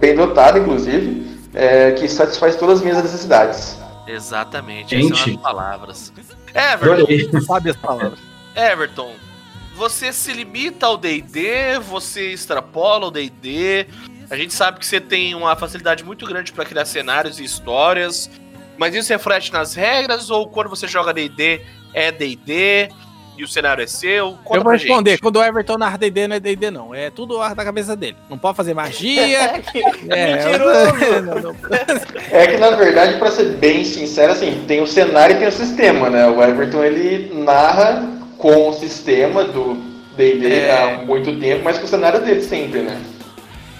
Bem 0.00 0.16
dotado, 0.16 0.58
inclusive, 0.58 1.38
é, 1.54 1.92
que 1.92 2.08
satisfaz 2.08 2.56
todas 2.56 2.78
as 2.78 2.82
minhas 2.82 3.02
necessidades. 3.02 3.78
Exatamente, 4.06 4.90
Gente. 4.90 5.12
essas 5.12 5.24
são 5.24 5.34
as 5.34 5.40
palavras. 5.40 6.12
Everton, 6.54 7.40
sabe 7.40 7.70
as 7.70 7.76
palavras. 7.76 8.18
Everton, 8.54 9.12
você 9.74 10.12
se 10.12 10.32
limita 10.32 10.86
ao 10.86 10.96
D&D, 10.96 11.78
você 11.80 12.32
extrapola 12.32 13.06
o 13.06 13.10
D&D. 13.10 13.86
A 14.30 14.36
gente 14.36 14.54
sabe 14.54 14.78
que 14.78 14.86
você 14.86 15.00
tem 15.00 15.34
uma 15.34 15.54
facilidade 15.54 16.02
muito 16.02 16.24
grande 16.24 16.52
para 16.52 16.64
criar 16.64 16.86
cenários 16.86 17.38
e 17.38 17.44
histórias. 17.44 18.30
Mas 18.78 18.94
isso 18.94 19.12
reflete 19.12 19.52
nas 19.52 19.74
regras 19.74 20.30
ou 20.30 20.48
quando 20.48 20.68
você 20.68 20.86
joga 20.86 21.12
D&D 21.12 21.62
é 21.96 22.12
D&D? 22.12 22.90
e 23.38 23.44
o 23.44 23.48
cenário 23.48 23.84
é 23.84 23.86
seu? 23.86 24.38
Conta 24.42 24.60
eu 24.60 24.64
vou 24.64 24.72
responder. 24.72 25.10
gente. 25.10 25.20
Quando 25.20 25.36
o 25.36 25.44
Everton 25.44 25.76
narra 25.76 25.98
D&D, 25.98 26.26
não 26.26 26.36
é 26.36 26.40
D&D, 26.40 26.70
não. 26.70 26.94
É 26.94 27.10
tudo 27.10 27.38
ar 27.40 27.54
da 27.54 27.64
cabeça 27.64 27.94
dele. 27.94 28.16
Não 28.30 28.38
pode 28.38 28.56
fazer 28.56 28.72
magia. 28.72 29.60
é, 30.08 30.36
Mentiroso. 30.36 31.20
não, 31.22 31.52
não. 31.52 31.56
É 32.30 32.46
que 32.46 32.56
na 32.56 32.70
verdade, 32.70 33.18
pra 33.18 33.30
ser 33.30 33.56
bem 33.56 33.84
sincero, 33.84 34.32
assim, 34.32 34.64
tem 34.66 34.80
o 34.80 34.86
cenário 34.86 35.36
e 35.36 35.38
tem 35.38 35.48
o 35.48 35.52
sistema, 35.52 36.08
né? 36.08 36.26
O 36.26 36.42
Everton 36.42 36.82
ele 36.82 37.30
narra 37.44 38.08
com 38.38 38.70
o 38.70 38.72
sistema 38.72 39.44
do 39.44 39.74
D&D 40.16 40.60
É. 40.60 40.72
há 40.72 41.04
muito 41.04 41.38
tempo, 41.38 41.62
mas 41.62 41.78
com 41.78 41.84
o 41.84 41.88
cenário 41.88 42.20
dele 42.24 42.40
sempre, 42.42 42.80
né? 42.80 42.98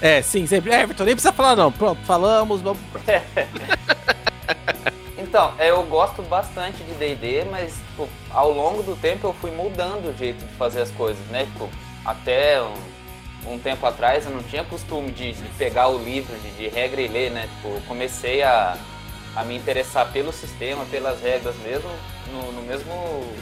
É, 0.03 0.21
sim, 0.21 0.47
sempre. 0.47 0.71
É, 0.71 0.83
Everton, 0.83 1.05
nem 1.05 1.15
precisa 1.15 1.33
falar, 1.33 1.57
não. 1.57 1.73
Pronto, 1.73 1.99
falamos, 2.05 2.61
vamos. 2.61 2.79
Então, 5.37 5.53
é, 5.59 5.69
eu 5.69 5.83
gosto 5.83 6.23
bastante 6.23 6.83
de 6.83 6.95
D&D, 6.95 7.45
mas 7.51 7.75
tipo, 7.75 8.09
ao 8.31 8.51
longo 8.51 8.83
do 8.83 8.97
tempo 8.97 9.27
eu 9.27 9.35
fui 9.35 9.51
mudando 9.51 10.09
o 10.09 10.17
jeito 10.17 10.43
de 10.43 10.55
fazer 10.55 10.81
as 10.81 10.91
coisas, 10.93 11.23
né? 11.27 11.45
Tipo, 11.45 11.69
até 12.07 12.63
um, 12.63 13.53
um 13.53 13.59
tempo 13.59 13.85
atrás 13.85 14.25
eu 14.25 14.31
não 14.31 14.43
tinha 14.43 14.65
costume 14.65 15.11
de, 15.13 15.35
de 15.35 15.49
pegar 15.59 15.89
o 15.89 16.03
livro 16.03 16.35
de, 16.39 16.51
de 16.53 16.69
regra 16.69 17.03
e 17.03 17.07
ler, 17.07 17.31
né? 17.33 17.51
Tipo, 17.55 17.69
eu 17.69 17.83
comecei 17.87 18.43
a, 18.43 18.79
a 19.37 19.45
me 19.45 19.55
interessar 19.55 20.11
pelo 20.11 20.33
sistema, 20.33 20.87
pelas 20.87 21.21
regras 21.21 21.55
mesmo, 21.57 21.91
no, 22.33 22.53
no 22.53 22.63
mesmo 22.63 22.95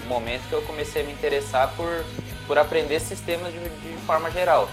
momento 0.09 0.49
que 0.49 0.53
eu 0.53 0.63
comecei 0.63 1.03
a 1.03 1.05
me 1.05 1.13
interessar 1.13 1.75
por, 1.77 2.05
por 2.49 2.59
aprender 2.59 2.99
sistemas 2.99 3.53
de, 3.53 3.61
de 3.61 3.97
forma 4.05 4.33
geral. 4.33 4.69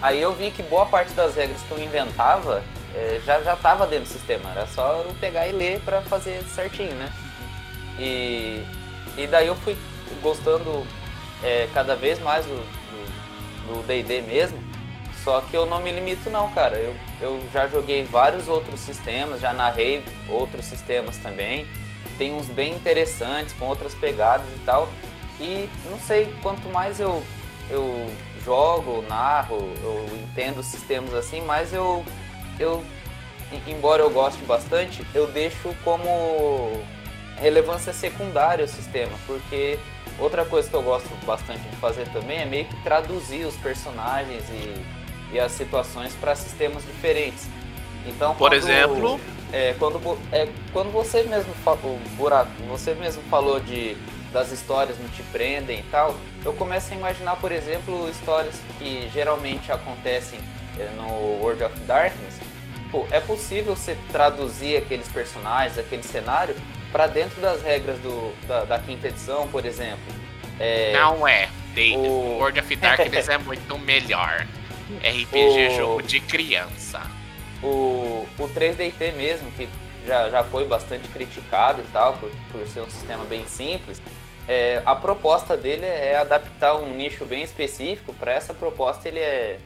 Aí 0.00 0.22
eu 0.22 0.32
vi 0.34 0.52
que 0.52 0.62
boa 0.62 0.86
parte 0.86 1.14
das 1.14 1.34
regras 1.34 1.60
que 1.62 1.72
eu 1.72 1.80
inventava 1.80 2.62
eh, 2.94 3.20
já 3.24 3.40
já 3.42 3.54
estava 3.54 3.86
dentro 3.86 4.04
do 4.04 4.12
sistema, 4.12 4.50
era 4.50 4.66
só 4.66 5.04
eu 5.06 5.14
pegar 5.14 5.46
e 5.48 5.52
ler 5.52 5.80
para 5.80 6.02
fazer 6.02 6.42
certinho, 6.44 6.94
né? 6.94 7.12
E, 7.98 8.64
e 9.16 9.26
daí 9.26 9.46
eu 9.46 9.54
fui 9.56 9.76
gostando 10.22 10.86
eh, 11.42 11.68
cada 11.74 11.94
vez 11.94 12.18
mais 12.20 12.44
do 12.46 13.86
D&D 13.86 14.22
mesmo, 14.22 14.58
só 15.24 15.40
que 15.42 15.56
eu 15.56 15.66
não 15.66 15.80
me 15.80 15.92
limito 15.92 16.30
não, 16.30 16.50
cara. 16.52 16.76
Eu, 16.76 16.96
eu 17.20 17.42
já 17.52 17.68
joguei 17.68 18.04
vários 18.04 18.48
outros 18.48 18.80
sistemas, 18.80 19.40
já 19.40 19.52
narrei 19.52 20.02
outros 20.28 20.64
sistemas 20.64 21.16
também. 21.18 21.66
Tem 22.16 22.32
uns 22.32 22.46
bem 22.46 22.74
interessantes, 22.74 23.54
com 23.54 23.66
outras 23.66 23.94
pegadas 23.94 24.46
e 24.56 24.58
tal. 24.64 24.88
E 25.38 25.68
não 25.90 25.98
sei, 25.98 26.34
quanto 26.42 26.68
mais 26.68 27.00
eu, 27.00 27.22
eu 27.70 28.10
jogo, 28.44 29.02
narro, 29.08 29.72
eu 29.82 30.06
entendo 30.22 30.62
sistemas 30.62 31.14
assim, 31.14 31.40
mas 31.42 31.72
eu, 31.72 32.04
eu, 32.60 32.84
em- 33.52 33.72
embora 33.72 34.02
eu 34.02 34.10
goste 34.10 34.42
bastante, 34.44 35.04
eu 35.14 35.26
deixo 35.26 35.74
como 35.84 36.82
relevância 37.38 37.92
secundária 37.92 38.64
o 38.64 38.68
sistema, 38.68 39.12
porque 39.26 39.78
outra 40.18 40.44
coisa 40.44 40.68
que 40.68 40.74
eu 40.74 40.82
gosto 40.82 41.08
bastante 41.24 41.60
de 41.60 41.76
fazer 41.76 42.06
também 42.08 42.38
é 42.38 42.44
meio 42.44 42.66
que 42.66 42.76
traduzir 42.82 43.46
os 43.46 43.56
personagens 43.56 44.44
e, 44.50 44.84
e 45.34 45.40
as 45.40 45.52
situações 45.52 46.12
para 46.20 46.34
sistemas 46.36 46.84
diferentes. 46.84 47.46
Então, 48.06 48.34
Por 48.34 48.50
quando- 48.50 48.52
exemplo? 48.54 49.20
é, 49.52 49.74
quando, 49.78 50.18
é, 50.32 50.48
quando 50.72 50.92
você 50.92 51.22
mesmo 51.22 51.52
falou, 51.64 51.98
Buraco, 52.16 52.50
você 52.68 52.94
mesmo 52.94 53.22
falou 53.30 53.58
de 53.60 53.96
das 54.32 54.52
histórias 54.52 54.96
não 54.96 55.08
te 55.08 55.24
prendem 55.24 55.80
e 55.80 55.82
tal, 55.90 56.14
eu 56.44 56.52
começo 56.52 56.92
a 56.92 56.96
imaginar, 56.96 57.34
por 57.36 57.50
exemplo, 57.50 58.08
histórias 58.08 58.54
que 58.78 59.10
geralmente 59.12 59.72
acontecem 59.72 60.38
é, 60.78 60.84
no 60.96 61.08
World 61.42 61.64
of 61.64 61.76
Darkness. 61.80 62.34
Pô, 62.90 63.06
é 63.10 63.20
possível 63.20 63.76
você 63.76 63.96
traduzir 64.10 64.76
aqueles 64.76 65.06
personagens, 65.08 65.78
aquele 65.78 66.02
cenário, 66.02 66.54
para 66.90 67.06
dentro 67.06 67.40
das 67.40 67.62
regras 67.62 67.98
do, 68.00 68.34
da, 68.48 68.64
da 68.64 68.78
quinta 68.78 69.08
edição, 69.08 69.46
por 69.48 69.64
exemplo. 69.64 70.12
É, 70.58 70.92
Não 70.92 71.26
é. 71.26 71.48
O- 71.96 72.38
World 72.38 72.58
of 72.58 72.74
Darkness 72.76 73.28
é 73.28 73.38
muito 73.38 73.78
melhor. 73.78 74.46
RPG 75.02 75.68
O- 75.68 75.76
jogo 75.76 76.02
de 76.02 76.18
criança. 76.20 77.00
o, 77.62 78.26
o 78.38 78.48
3DT 78.48 79.12
mesmo, 79.14 79.50
que 79.52 79.68
já, 80.04 80.28
já 80.30 80.42
foi 80.42 80.66
bastante 80.66 81.06
criticado 81.08 81.80
e 81.80 81.84
tal, 81.92 82.14
por, 82.14 82.28
por 82.50 82.66
ser 82.66 82.80
um 82.80 82.90
sistema 82.90 83.24
bem 83.24 83.46
simples, 83.46 84.02
é, 84.48 84.82
a 84.84 84.96
proposta 84.96 85.56
dele 85.56 85.86
é 85.86 86.16
adaptar 86.16 86.74
um 86.74 86.92
nicho 86.96 87.24
bem 87.24 87.42
específico. 87.44 88.12
Para 88.14 88.32
essa 88.32 88.52
proposta, 88.52 89.06
ele 89.06 89.20
é, 89.20 89.58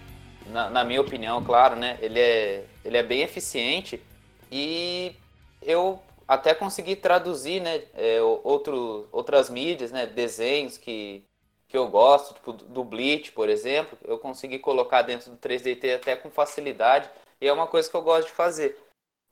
na, 0.47 0.71
na 0.71 0.85
minha 0.85 1.01
opinião, 1.01 1.45
claro, 1.45 1.77
né? 1.77 1.99
Ele 2.01 2.21
é, 2.21 2.65
ele 2.85 2.97
é 2.97 3.03
bem 3.03 3.23
eficiente 3.23 4.03
e 4.51 5.15
eu 5.63 6.01
até 6.27 6.55
consegui 6.55 6.97
traduzir, 6.97 7.61
né? 7.61 7.83
é, 7.95 8.21
outro, 8.23 9.09
outras 9.13 9.51
mídias, 9.51 9.91
né? 9.91 10.07
Desenhos 10.07 10.79
que, 10.79 11.25
que 11.69 11.77
eu 11.77 11.89
gosto, 11.89 12.35
tipo 12.35 12.53
do 12.53 12.85
Bleach, 12.85 13.33
por 13.33 13.49
exemplo, 13.49 13.99
eu 14.05 14.19
consegui 14.19 14.59
colocar 14.59 15.03
dentro 15.03 15.31
do 15.31 15.37
3DT 15.37 15.97
até 15.97 16.17
com 16.17 16.31
facilidade. 16.31 17.09
E 17.41 17.49
é 17.49 17.53
uma 17.53 17.67
coisa 17.67 17.91
que 17.91 17.97
eu 17.97 18.03
gosto 18.03 18.29
de 18.29 18.35
fazer. 18.35 18.79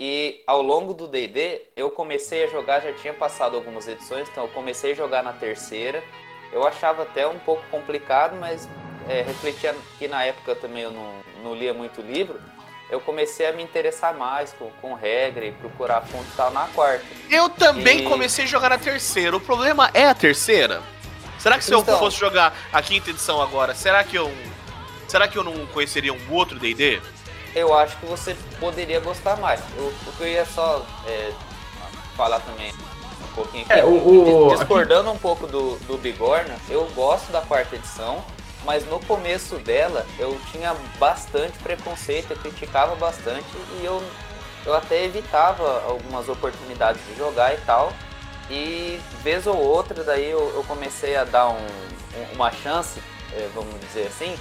E 0.01 0.42
ao 0.46 0.61
longo 0.61 0.92
do 0.92 1.07
D&D, 1.07 1.68
eu 1.77 1.90
comecei 1.90 2.44
a 2.44 2.48
jogar, 2.48 2.81
já 2.81 2.92
tinha 2.94 3.14
passado 3.14 3.57
algumas 3.57 3.87
edições, 3.87 4.29
então 4.29 4.44
eu 4.44 4.51
comecei 4.51 4.92
a 4.92 4.96
jogar 4.96 5.22
na 5.22 5.33
terceira. 5.33 6.03
Eu 6.53 6.66
achava 6.66 7.05
até 7.05 7.27
um 7.27 7.38
pouco 7.38 7.62
complicado, 7.70 8.35
mas 8.37 8.68
é, 9.08 9.22
refletia 9.22 9.74
que 9.98 10.08
na 10.08 10.24
época 10.24 10.54
também 10.54 10.82
eu 10.82 10.90
não, 10.90 11.12
não 11.42 11.54
lia 11.54 11.72
muito 11.74 12.00
livro. 12.00 12.40
Eu 12.90 13.00
comecei 13.00 13.46
a 13.46 13.52
me 13.52 13.62
interessar 13.62 14.14
mais 14.14 14.52
com, 14.52 14.70
com 14.82 14.92
regra 14.94 15.46
e 15.46 15.52
procurar 15.52 16.02
fonte 16.02 16.28
e 16.32 16.36
tal 16.36 16.50
na 16.50 16.66
quarta. 16.68 17.04
Eu 17.30 17.48
também 17.48 18.00
E- 18.00 18.08
comecei 18.08 18.44
a 18.44 18.48
jogar 18.48 18.68
na 18.68 18.78
terceira. 18.78 19.34
O 19.36 19.40
problema 19.40 19.90
é 19.94 20.06
a 20.06 20.14
terceira? 20.14 20.82
Será 21.38 21.56
que 21.58 21.64
se 21.64 21.72
eu 21.72 21.80
Então. 21.80 21.98
fosse 21.98 22.18
jogar 22.18 22.54
a 22.72 22.82
quinta 22.82 23.10
edição 23.10 23.40
agora, 23.40 23.74
será 23.74 24.04
que 24.04 24.14
eu. 24.16 24.30
Será 25.08 25.26
que 25.26 25.36
eu 25.36 25.42
não 25.44 25.66
conheceria 25.66 26.12
um 26.12 26.20
outro 26.30 26.58
DD? 26.58 27.00
eu 27.54 27.74
acho 27.76 27.98
que 27.98 28.06
você 28.06 28.34
poderia 28.58 28.98
gostar 29.00 29.36
mais. 29.36 29.60
Eu- 29.76 29.92
o 30.06 30.12
que 30.16 30.22
eu 30.22 30.28
ia 30.28 30.46
só 30.46 30.86
é, 31.06 31.32
falar 32.16 32.40
também 32.40 32.72
um 32.72 33.34
pouquinho 33.34 33.64
aqui. 33.64 33.78
É, 33.80 33.84
o- 33.84 34.46
o- 34.48 34.56
Discordando 34.56 35.10
um 35.10 35.18
pouco 35.18 35.46
do, 35.46 35.76
do 35.80 35.98
Bigorna, 35.98 36.56
eu 36.70 36.86
gosto 36.94 37.30
da 37.30 37.42
quarta 37.42 37.76
edição, 37.76 38.24
mas 38.64 38.87
no 38.87 39.01
começo 39.01 39.57
dela 39.57 40.07
eu 40.18 40.38
tinha 40.51 40.75
bastante 40.98 41.59
preconceito, 41.59 42.31
eu 42.33 42.37
criticava 42.37 42.94
bastante 42.96 43.46
e 43.81 43.85
eu, 43.85 44.03
eu 44.64 44.75
até 44.75 45.05
evitava 45.05 45.83
algumas 45.87 46.29
oportunidades 46.29 47.01
de 47.07 47.16
jogar 47.16 47.55
e 47.55 47.59
tal. 47.59 47.92
E 48.51 49.01
vez 49.22 49.46
ou 49.46 49.57
outra 49.57 50.03
daí 50.05 50.31
eu, 50.31 50.53
eu 50.55 50.64
comecei 50.64 51.16
a 51.16 51.25
dar 51.25 51.48
um- 51.48 51.55
um- 52.16 52.35
uma 52.35 52.51
chance, 52.51 53.01
é, 53.33 53.48
vamos 53.55 53.81
dizer 53.81 54.07
assim, 54.09 54.38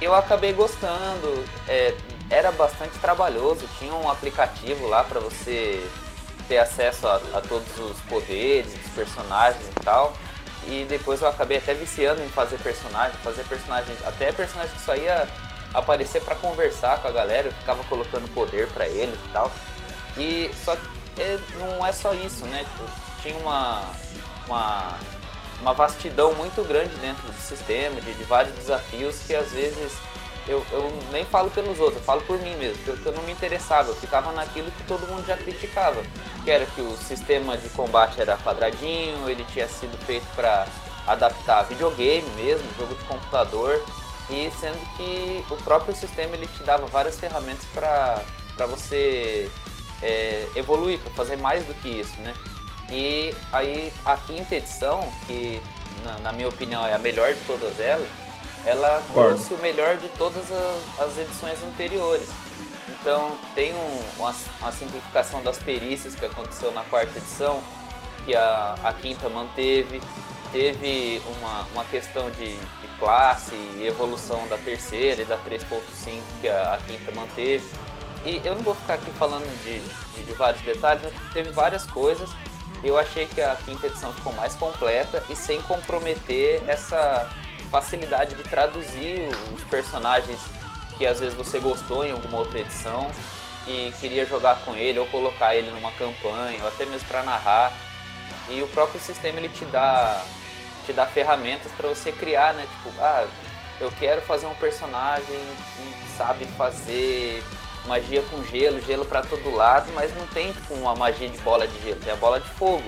eu 0.00 0.14
acabei 0.14 0.52
gostando. 0.52 1.44
é, 1.66 1.94
era 2.30 2.52
bastante 2.52 2.98
trabalhoso, 2.98 3.66
tinha 3.78 3.92
um 3.94 4.10
aplicativo 4.10 4.86
lá 4.86 5.02
para 5.02 5.18
você 5.18 5.82
ter 6.46 6.58
acesso 6.58 7.06
a, 7.08 7.16
a 7.34 7.40
todos 7.40 7.66
os 7.78 7.98
poderes 8.02 8.70
dos 8.72 8.90
personagens 8.92 9.62
e 9.66 9.80
tal. 9.82 10.12
E 10.68 10.84
depois 10.84 11.22
eu 11.22 11.28
acabei 11.28 11.56
até 11.56 11.72
viciando 11.72 12.22
em 12.22 12.28
fazer 12.28 12.58
personagens, 12.58 13.18
fazer 13.24 13.42
personagens, 13.44 13.98
até 14.06 14.30
personagens 14.30 14.74
que 14.74 14.84
só 14.84 14.94
ia 14.94 15.26
aparecer 15.72 16.22
para 16.22 16.34
conversar 16.34 17.00
com 17.00 17.08
a 17.08 17.10
galera, 17.10 17.48
eu 17.48 17.52
ficava 17.52 17.82
colocando 17.84 18.32
poder 18.34 18.68
para 18.68 18.86
eles 18.86 19.18
e 19.24 19.32
tal. 19.32 19.50
E 20.16 20.50
só 20.64 20.76
é, 21.18 21.38
não 21.58 21.86
é 21.86 21.92
só 21.92 22.12
isso, 22.12 22.44
né? 22.46 22.64
Tipo, 22.64 22.84
tinha 23.22 23.36
uma, 23.38 23.82
uma, 24.46 24.98
uma 25.62 25.72
vastidão 25.72 26.34
muito 26.34 26.62
grande 26.66 26.94
dentro 26.96 27.26
do 27.26 27.40
sistema, 27.40 28.00
de, 28.00 28.12
de 28.12 28.24
vários 28.24 28.54
desafios 28.54 29.20
que 29.26 29.34
às 29.34 29.50
vezes 29.50 29.92
eu, 30.48 30.64
eu 30.72 30.90
nem 31.12 31.24
falo 31.24 31.50
pelos 31.50 31.78
outros, 31.78 31.98
eu 31.98 32.02
falo 32.02 32.22
por 32.22 32.38
mim 32.38 32.56
mesmo, 32.56 32.82
que 32.82 32.88
eu, 32.88 32.98
eu 33.04 33.12
não 33.12 33.22
me 33.22 33.32
interessava, 33.32 33.90
eu 33.90 33.96
ficava 33.96 34.32
naquilo 34.32 34.70
que 34.70 34.82
todo 34.84 35.06
mundo 35.06 35.26
já 35.26 35.36
criticava, 35.36 36.02
que 36.42 36.50
era 36.50 36.64
que 36.66 36.80
o 36.80 36.96
sistema 36.96 37.56
de 37.56 37.68
combate 37.70 38.20
era 38.20 38.36
quadradinho, 38.38 39.28
ele 39.28 39.44
tinha 39.52 39.68
sido 39.68 39.96
feito 40.06 40.26
para 40.34 40.66
adaptar 41.06 41.62
videogame 41.62 42.28
mesmo, 42.36 42.66
jogo 42.78 42.94
de 42.94 43.04
computador, 43.04 43.82
e 44.30 44.50
sendo 44.60 44.78
que 44.96 45.44
o 45.50 45.56
próprio 45.58 45.94
sistema 45.94 46.34
ele 46.34 46.46
te 46.46 46.62
dava 46.62 46.86
várias 46.86 47.18
ferramentas 47.18 47.64
para 47.72 48.66
você 48.66 49.50
é, 50.02 50.46
evoluir, 50.54 50.98
para 51.00 51.12
fazer 51.12 51.36
mais 51.36 51.64
do 51.64 51.74
que 51.74 51.88
isso, 51.88 52.18
né? 52.20 52.34
E 52.90 53.34
aí 53.52 53.92
a 54.04 54.16
quinta 54.16 54.54
edição, 54.54 55.06
que 55.26 55.60
na, 56.04 56.18
na 56.18 56.32
minha 56.32 56.48
opinião 56.48 56.86
é 56.86 56.94
a 56.94 56.98
melhor 56.98 57.32
de 57.32 57.40
todas 57.40 57.78
elas, 57.80 58.08
ela 58.64 59.02
trouxe 59.36 59.54
o 59.54 59.58
melhor 59.58 59.96
de 59.96 60.08
todas 60.10 60.44
as, 60.50 61.00
as 61.00 61.18
edições 61.18 61.62
anteriores. 61.62 62.28
Então 62.88 63.36
tem 63.54 63.74
um- 63.74 64.02
uma, 64.18 64.34
uma 64.60 64.72
simplificação 64.72 65.42
das 65.42 65.58
perícias 65.58 66.14
que 66.14 66.24
aconteceu 66.26 66.72
na 66.72 66.82
quarta 66.84 67.16
edição, 67.18 67.62
que 68.24 68.34
a, 68.34 68.74
a 68.84 68.92
quinta 68.92 69.28
manteve. 69.28 70.00
Teve 70.50 71.20
uma, 71.38 71.66
uma 71.74 71.84
questão 71.84 72.30
de, 72.30 72.56
de 72.56 72.88
classe 72.98 73.54
e 73.54 73.86
evolução 73.86 74.48
da 74.48 74.56
terceira 74.56 75.20
e 75.20 75.24
da 75.26 75.36
3.5 75.36 76.20
que 76.40 76.48
a, 76.48 76.74
a 76.74 76.78
quinta 76.78 77.12
manteve. 77.14 77.64
E 78.24 78.40
eu 78.42 78.54
não 78.54 78.62
vou 78.62 78.74
ficar 78.74 78.94
aqui 78.94 79.10
falando 79.18 79.44
de, 79.62 79.78
de, 80.16 80.24
de 80.24 80.32
vários 80.32 80.62
detalhes, 80.62 81.02
mas 81.04 81.32
teve 81.34 81.50
várias 81.50 81.84
coisas. 81.86 82.30
eu 82.82 82.96
achei 82.98 83.26
que 83.26 83.42
a 83.42 83.56
quinta 83.56 83.86
edição 83.88 84.10
ficou 84.14 84.32
mais 84.32 84.54
completa 84.54 85.22
e 85.28 85.36
sem 85.36 85.60
comprometer 85.62 86.62
essa 86.66 87.28
facilidade 87.68 88.34
de 88.34 88.42
traduzir 88.42 89.28
os 89.54 89.62
personagens 89.64 90.40
que 90.96 91.06
às 91.06 91.20
vezes 91.20 91.34
você 91.34 91.58
gostou 91.58 92.04
em 92.04 92.10
alguma 92.10 92.38
outra 92.38 92.58
edição 92.58 93.10
e 93.66 93.92
queria 94.00 94.26
jogar 94.26 94.56
com 94.64 94.74
ele 94.74 94.98
ou 94.98 95.06
colocar 95.06 95.54
ele 95.54 95.70
numa 95.70 95.92
campanha 95.92 96.58
ou 96.62 96.68
até 96.68 96.84
mesmo 96.86 97.06
para 97.06 97.22
narrar. 97.22 97.72
E 98.48 98.62
o 98.62 98.68
próprio 98.68 99.00
sistema 99.00 99.38
ele 99.38 99.48
te 99.48 99.64
dá 99.66 100.24
te 100.86 100.92
dá 100.92 101.06
ferramentas 101.06 101.70
para 101.72 101.88
você 101.88 102.10
criar, 102.10 102.54
né? 102.54 102.66
Tipo, 102.66 102.98
ah, 103.02 103.26
eu 103.78 103.92
quero 103.98 104.22
fazer 104.22 104.46
um 104.46 104.54
personagem 104.54 105.38
que 105.76 106.16
sabe 106.16 106.46
fazer 106.56 107.44
magia 107.86 108.22
com 108.22 108.42
gelo, 108.44 108.80
gelo 108.80 109.04
para 109.04 109.22
todo 109.22 109.54
lado, 109.54 109.90
mas 109.94 110.14
não 110.16 110.26
tem 110.28 110.52
tipo, 110.52 110.74
uma 110.74 110.94
magia 110.94 111.28
de 111.28 111.38
bola 111.38 111.66
de 111.68 111.78
gelo, 111.82 112.00
tem 112.00 112.12
a 112.12 112.16
bola 112.16 112.40
de 112.40 112.48
fogo. 112.50 112.84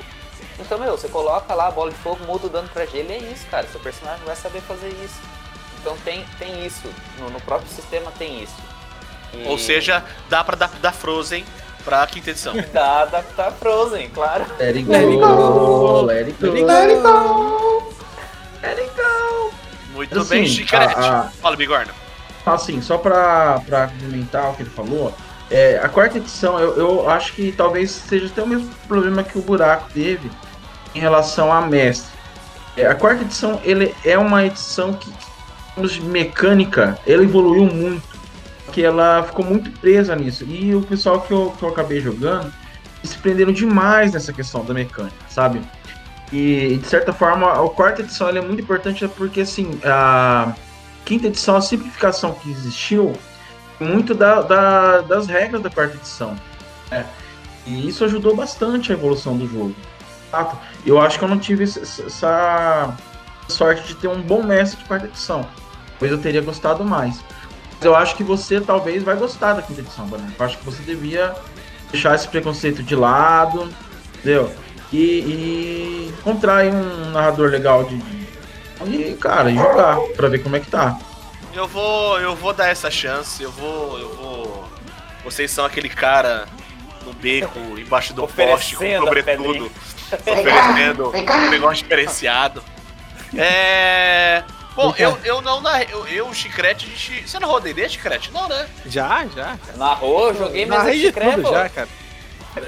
Então, 0.59 0.78
meu, 0.78 0.97
você 0.97 1.09
coloca 1.09 1.55
lá 1.55 1.68
a 1.68 1.70
bola 1.70 1.91
de 1.91 1.97
fogo, 1.99 2.24
muda 2.26 2.47
o 2.47 2.51
dano 2.51 2.68
pra 2.68 2.84
gelo 2.86 3.11
e 3.11 3.14
é 3.14 3.18
isso, 3.18 3.47
cara. 3.51 3.66
Seu 3.70 3.80
personagem 3.80 4.24
vai 4.24 4.36
saber 4.36 4.61
fazer 4.62 4.88
isso. 5.05 5.20
Então 5.80 5.97
tem, 6.05 6.24
tem 6.38 6.66
isso. 6.66 6.88
No, 7.18 7.30
no 7.30 7.41
próprio 7.41 7.68
sistema 7.70 8.11
tem 8.18 8.43
isso. 8.43 8.55
E 9.32 9.47
Ou 9.47 9.59
seja, 9.59 10.05
dá 10.28 10.43
pra 10.45 10.55
adaptar 10.57 10.93
Frozen 10.93 11.45
pra 11.84 12.07
quinta 12.07 12.30
edição. 12.30 12.55
dá 12.72 13.03
adaptar 13.03 13.53
Frozen, 13.53 14.11
claro. 14.11 14.45
Let 14.59 14.76
it 14.76 14.88
Let 14.88 15.05
it 15.09 15.16
go, 15.18 16.03
let 16.03 16.28
it 16.28 16.36
go. 16.41 16.53
Let 16.53 16.91
it 18.78 18.91
Muito 19.93 20.18
Assim, 20.18 20.28
bem, 20.30 20.47
Chicrete. 20.47 20.95
a- 20.95 21.20
a- 21.20 21.30
Fala, 21.30 21.57
Bigorna. 21.57 21.93
Assim, 22.45 22.80
só 22.80 22.97
pra, 22.99 23.61
pra 23.66 23.88
complementar 23.88 24.51
o 24.51 24.55
que 24.55 24.62
ele 24.62 24.70
falou, 24.70 25.14
é, 25.51 25.80
a 25.82 25.88
quarta 25.88 26.18
edição 26.18 26.59
eu, 26.61 26.76
eu 26.76 27.11
acho 27.11 27.32
que 27.32 27.51
talvez 27.51 27.90
seja 27.90 28.26
até 28.26 28.42
o 28.42 28.46
mesmo 28.46 28.70
problema 28.86 29.22
que 29.24 29.36
o 29.36 29.42
Buraco 29.42 29.90
teve 29.92 30.30
em 30.94 31.01
relação 31.01 31.53
a 31.53 31.61
Mestre. 31.61 32.11
É, 32.76 32.86
a 32.86 32.94
quarta 32.94 33.22
edição 33.22 33.61
ele 33.64 33.94
é 34.05 34.16
uma 34.16 34.44
edição 34.46 34.92
que, 34.94 35.12
mecânica, 36.03 36.98
ela 37.07 37.22
evoluiu 37.22 37.64
muito, 37.66 38.09
porque 38.64 38.82
ela 38.82 39.24
ficou 39.24 39.44
muito 39.44 39.70
presa 39.80 40.14
nisso. 40.14 40.44
E 40.44 40.74
o 40.74 40.82
pessoal 40.82 41.20
que 41.20 41.32
eu, 41.32 41.53
que 41.59 41.62
eu 41.64 41.68
acabei 41.68 42.01
jogando 42.01 42.53
se 43.03 43.16
prenderam 43.18 43.53
demais 43.53 44.12
nessa 44.12 44.32
questão 44.32 44.64
da 44.64 44.74
mecânica, 44.74 45.16
sabe? 45.28 45.61
E 46.32 46.78
de 46.80 46.86
certa 46.86 47.12
forma, 47.12 47.53
a 47.53 47.68
quarta 47.70 48.03
edição 48.03 48.28
é 48.28 48.40
muito 48.40 48.62
importante 48.62 49.07
porque 49.09 49.40
assim, 49.40 49.80
a 49.84 50.55
quinta 51.05 51.26
edição, 51.26 51.57
a 51.57 51.61
simplificação 51.61 52.32
que 52.34 52.51
existiu, 52.51 53.14
muito 53.81 54.14
da, 54.14 54.43
da- 54.43 55.01
das 55.01 55.26
regras 55.26 55.62
da 55.62 55.70
quarta 55.70 55.97
edição. 55.97 56.37
né? 56.91 57.07
E 57.66 57.89
isso 57.89 58.05
ajudou 58.05 58.35
bastante 58.37 58.91
a 58.93 58.95
evolução 58.95 59.37
do 59.37 59.47
jogo. 59.47 59.74
Eu 60.87 61.01
acho 61.01 61.18
que 61.18 61.24
eu 61.24 61.28
não 61.28 61.39
tive 61.39 61.64
essa, 61.64 62.95
sorte 63.49 63.83
de 63.89 63.95
ter 63.97 64.09
um 64.09 64.22
bom 64.22 64.43
mestre 64.43 64.78
de 64.81 64.85
quarta 64.87 65.07
edição. 65.07 65.47
Pois 65.99 66.11
eu 66.11 66.18
teria 66.18 66.41
gostado 66.41 66.85
mais. 66.85 67.20
Mas 67.76 67.85
eu 67.85 67.95
acho 67.97 68.14
que 68.16 68.22
você 68.22 68.61
talvez 68.61 69.03
vai 69.03 69.16
gostar 69.16 69.55
da 69.55 69.62
quinta 69.62 69.81
edição, 69.81 70.07
Boné. 70.07 70.28
Eu 70.39 70.45
acho 70.47 70.59
que 70.59 70.64
você 70.64 70.83
devia 70.83 71.35
deixar 71.91 72.14
esse 72.14 72.28
preconceito 72.28 72.83
de 72.83 72.95
lado, 72.95 73.68
entendeu? 74.18 74.53
E, 74.93 74.99
e 74.99 76.14
encontrar 76.18 76.64
um 76.66 77.11
narrador 77.11 77.51
legal 77.51 77.85
de. 77.85 78.01
E, 78.87 79.14
cara, 79.20 79.51
e 79.51 79.57
jogar 79.57 79.99
pra 80.16 80.28
ver 80.28 80.39
como 80.43 80.57
é 80.57 80.61
que 80.61 80.70
tá. 80.70 80.99
Eu 81.53 81.66
vou, 81.66 82.20
eu 82.20 82.34
vou 82.34 82.53
dar 82.53 82.68
essa 82.68 82.90
chance. 82.90 83.42
Eu 83.42 83.51
vou, 83.51 83.98
eu 83.98 84.14
vou. 84.14 84.68
Vocês 85.24 85.51
são 85.51 85.64
aquele 85.64 85.88
cara 85.88 86.46
no 87.05 87.12
beco, 87.12 87.59
embaixo 87.78 88.14
do 88.14 88.26
poste, 88.26 88.76
com 88.76 88.98
sobretudo, 88.98 89.70
oferecendo 90.12 91.11
um 91.11 91.51
negócio 91.51 91.82
diferenciado. 91.82 92.62
É. 93.36 94.42
Bom, 94.74 94.94
eu, 94.96 95.18
eu 95.24 95.42
não 95.42 95.61
narrei. 95.61 95.88
Eu, 95.90 96.07
eu, 96.07 96.28
o 96.28 96.34
Chicrete, 96.34 96.86
a 96.86 96.88
gente. 96.88 97.28
Você 97.28 97.38
narrou 97.38 97.61
D&D, 97.61 97.88
Chicrete? 97.88 98.30
Não, 98.32 98.48
né? 98.48 98.68
Já, 98.86 99.26
já. 99.26 99.59
Narrou, 99.76 100.32
joguei 100.32 100.64
mas 100.64 100.78
narrei 100.78 101.01
de 101.01 101.12
tudo 101.12 101.51
já, 101.51 101.68
cara. 101.68 101.88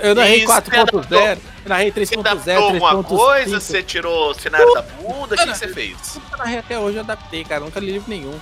Eu 0.01 0.15
narrei 0.15 0.43
E 0.43 0.47
você 0.47 0.61
4.0, 0.61 1.39
eu 1.65 1.69
narrei 1.69 1.91
Você 1.91 2.17
3.0, 2.17 2.21
adaptou 2.21 2.55
alguma 2.55 3.03
coisa? 3.03 3.57
3.5. 3.57 3.61
Você 3.61 3.83
tirou 3.83 4.35
cenário 4.35 4.73
da 4.75 4.83
bunda? 4.83 5.35
O 5.35 5.39
que, 5.39 5.47
que 5.47 5.59
você 5.59 5.69
fez? 5.69 6.21
Eu 6.31 6.39
narrei 6.39 6.59
até 6.59 6.79
hoje 6.79 6.99
eu 6.99 7.03
adaptei, 7.03 7.45
cara. 7.45 7.61
Nunca 7.61 7.81
li 7.81 7.93
livro 7.93 8.09
nenhum. 8.09 8.39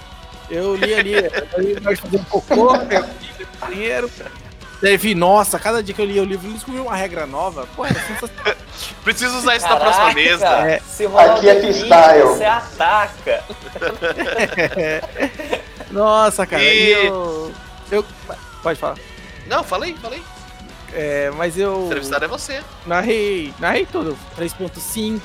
Eu 0.50 0.74
li 0.74 0.94
ali, 0.94 1.14
eu 1.14 1.60
li 1.62 1.80
nós 1.80 1.98
fazer 2.00 2.16
um 2.18 2.24
cocô, 2.24 2.74
eu 2.74 2.80
li 3.02 3.30
no 3.38 3.46
banheiro. 3.60 4.10
Daí 4.82 4.96
vi, 4.96 5.14
nossa, 5.14 5.58
cada 5.58 5.82
dia 5.82 5.94
que 5.94 6.00
eu 6.00 6.06
li 6.06 6.18
o 6.18 6.24
livro, 6.24 6.48
eu 6.48 6.54
descobri 6.54 6.80
uma 6.80 6.96
regra 6.96 7.26
nova. 7.26 7.68
Pô, 7.76 7.84
era 7.84 7.94
sensacional. 8.00 8.54
Preciso 9.04 9.36
usar 9.38 9.56
isso 9.56 9.68
na 9.68 9.76
Caraca, 9.76 9.90
próxima 9.92 10.14
mesa. 10.14 10.46
É. 10.66 10.80
Se 10.80 11.04
rolar 11.04 11.36
Aqui 11.36 11.48
é 11.50 11.54
D20, 11.56 11.60
freestyle. 11.60 12.22
Você 12.22 12.44
ataca. 12.44 13.44
Nossa, 15.90 16.46
cara. 16.46 16.62
E- 16.62 16.88
E 16.88 16.90
eu, 16.92 17.52
eu. 17.90 18.04
Pode 18.62 18.78
falar. 18.78 18.96
Não, 19.46 19.62
falei, 19.64 19.94
falei. 20.00 20.22
É, 20.92 21.30
mas 21.36 21.58
eu. 21.58 21.76
O 21.82 21.86
entrevistado 21.86 22.24
é 22.24 22.28
você. 22.28 22.60
Narrei, 22.86 23.52
narrei 23.58 23.86
tudo. 23.86 24.16
3.5, 24.38 25.20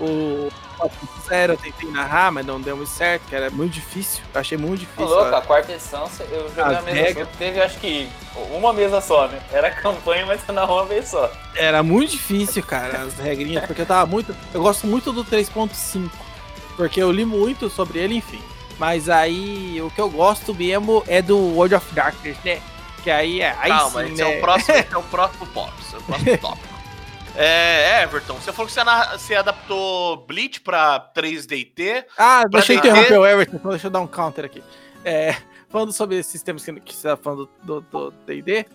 o 0.00 0.50
4.0 0.88 1.48
eu 1.50 1.56
tentei 1.56 1.90
narrar, 1.90 2.32
mas 2.32 2.44
não 2.46 2.60
deu 2.60 2.76
muito 2.76 2.90
certo, 2.90 3.22
que 3.28 3.34
era 3.34 3.50
muito 3.50 3.72
difícil. 3.72 4.22
Eu 4.34 4.40
achei 4.40 4.58
muito 4.58 4.74
Ô, 4.74 4.76
difícil. 4.76 5.06
louco, 5.06 5.30
ó. 5.32 5.36
a 5.36 5.42
quarta 5.42 5.72
edição 5.72 6.08
eu 6.30 6.48
joguei 6.48 6.76
a 6.76 6.82
mesa 6.82 6.90
regras. 6.90 7.28
só, 7.28 7.34
teve 7.38 7.60
acho 7.62 7.78
que 7.78 8.08
uma 8.52 8.72
mesa 8.72 9.00
só, 9.00 9.28
né? 9.28 9.40
Era 9.52 9.70
campanha, 9.74 10.26
mas 10.26 10.40
você 10.40 10.52
narrou 10.52 10.78
uma 10.78 10.86
vez 10.86 11.08
só. 11.08 11.30
Era 11.54 11.82
muito 11.82 12.12
difícil, 12.12 12.62
cara, 12.62 13.02
as 13.02 13.14
regrinhas, 13.18 13.64
porque 13.66 13.82
eu 13.82 13.86
tava 13.86 14.06
muito. 14.06 14.34
Eu 14.52 14.62
gosto 14.62 14.86
muito 14.86 15.12
do 15.12 15.24
3.5, 15.24 16.10
porque 16.76 17.02
eu 17.02 17.10
li 17.10 17.24
muito 17.24 17.68
sobre 17.70 17.98
ele, 17.98 18.16
enfim. 18.16 18.42
Mas 18.78 19.08
aí 19.08 19.80
o 19.82 19.90
que 19.90 20.00
eu 20.00 20.10
gosto 20.10 20.54
mesmo 20.54 21.04
é 21.06 21.22
do 21.22 21.36
World 21.38 21.74
of 21.74 21.94
Darkness, 21.94 22.36
né? 22.44 22.60
Que 23.02 23.10
aí 23.10 23.40
é. 23.40 23.54
Aí 23.58 23.70
Calma, 23.70 24.04
sim, 24.04 24.12
esse 24.12 24.22
né? 24.24 24.34
é 24.34 24.38
o 24.38 24.40
próximo, 24.40 24.74
esse 24.78 24.94
é 24.94 24.98
o 24.98 25.02
próximo 25.02 25.44
é 25.44 25.98
o 25.98 26.02
próximo 26.02 26.38
tópico. 26.38 26.71
É, 27.36 28.02
Everton, 28.02 28.34
você 28.34 28.52
falou 28.52 28.66
que 28.66 28.72
você, 28.72 28.80
você 29.12 29.34
adaptou 29.34 30.18
Bleach 30.26 30.60
pra 30.60 31.10
3DT. 31.16 32.04
Ah, 32.16 32.44
deixa 32.46 32.74
eu 32.74 32.78
interromper 32.78 33.18
o 33.18 33.26
Everton, 33.26 33.56
então 33.56 33.70
deixa 33.70 33.86
eu 33.86 33.90
dar 33.90 34.00
um 34.00 34.06
counter 34.06 34.44
aqui. 34.44 34.62
É, 35.04 35.34
falando 35.68 35.92
sobre 35.92 36.18
esses 36.18 36.30
sistemas 36.30 36.64
que, 36.64 36.72
que 36.80 36.94
você 36.94 37.08
tá 37.08 37.16
falando 37.16 37.48
do 37.62 38.12
D&D, 38.26 38.66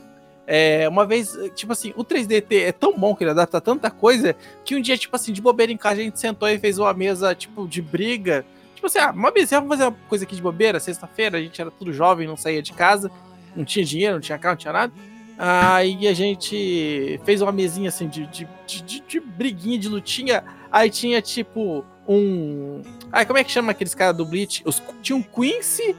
é, 0.49 0.87
uma 0.87 1.05
vez, 1.05 1.37
tipo 1.55 1.73
assim, 1.73 1.93
o 1.95 2.03
3DT 2.03 2.63
é 2.63 2.71
tão 2.71 2.97
bom 2.97 3.13
que 3.13 3.23
ele 3.23 3.31
adapta 3.31 3.61
tanta 3.61 3.91
coisa, 3.91 4.35
que 4.63 4.75
um 4.75 4.81
dia, 4.81 4.97
tipo 4.97 5.15
assim, 5.15 5.33
de 5.33 5.41
bobeira 5.41 5.71
em 5.71 5.77
casa, 5.77 6.01
a 6.01 6.03
gente 6.03 6.19
sentou 6.19 6.49
e 6.49 6.57
fez 6.57 6.79
uma 6.79 6.93
mesa, 6.93 7.35
tipo, 7.35 7.67
de 7.67 7.81
briga. 7.81 8.45
Tipo 8.73 8.87
assim, 8.87 8.97
ah, 8.97 9.11
uma 9.11 9.29
mesa, 9.29 9.57
vamos 9.57 9.75
fazer 9.75 9.89
uma 9.89 9.97
coisa 10.07 10.23
aqui 10.23 10.35
de 10.35 10.41
bobeira, 10.41 10.79
sexta-feira, 10.79 11.37
a 11.37 11.41
gente 11.41 11.59
era 11.59 11.69
tudo 11.69 11.91
jovem, 11.91 12.27
não 12.27 12.37
saía 12.37 12.61
de 12.61 12.71
casa, 12.73 13.11
não 13.55 13.65
tinha 13.65 13.83
dinheiro, 13.83 14.13
não 14.13 14.21
tinha 14.21 14.37
carro, 14.37 14.53
não 14.53 14.57
tinha 14.57 14.73
nada. 14.73 14.93
Aí 15.37 16.07
a 16.07 16.13
gente 16.13 17.19
fez 17.23 17.41
uma 17.41 17.51
mesinha 17.51 17.89
assim 17.89 18.07
de, 18.07 18.25
de, 18.27 18.47
de, 18.65 18.81
de- 18.81 18.99
de 19.01 19.19
briguinha, 19.19 19.77
de 19.77 19.87
lutinha. 19.87 20.43
Aí 20.71 20.89
tinha 20.89 21.21
tipo 21.21 21.85
um. 22.07 22.81
Ai, 23.11 23.25
como 23.25 23.37
é 23.37 23.43
que 23.43 23.51
chama 23.51 23.71
aqueles 23.71 23.93
caras 23.93 24.15
do 24.17 24.25
Bleach? 24.25 24.63
Os, 24.65 24.81
tinha 25.01 25.15
um 25.15 25.21
Quincy 25.21 25.95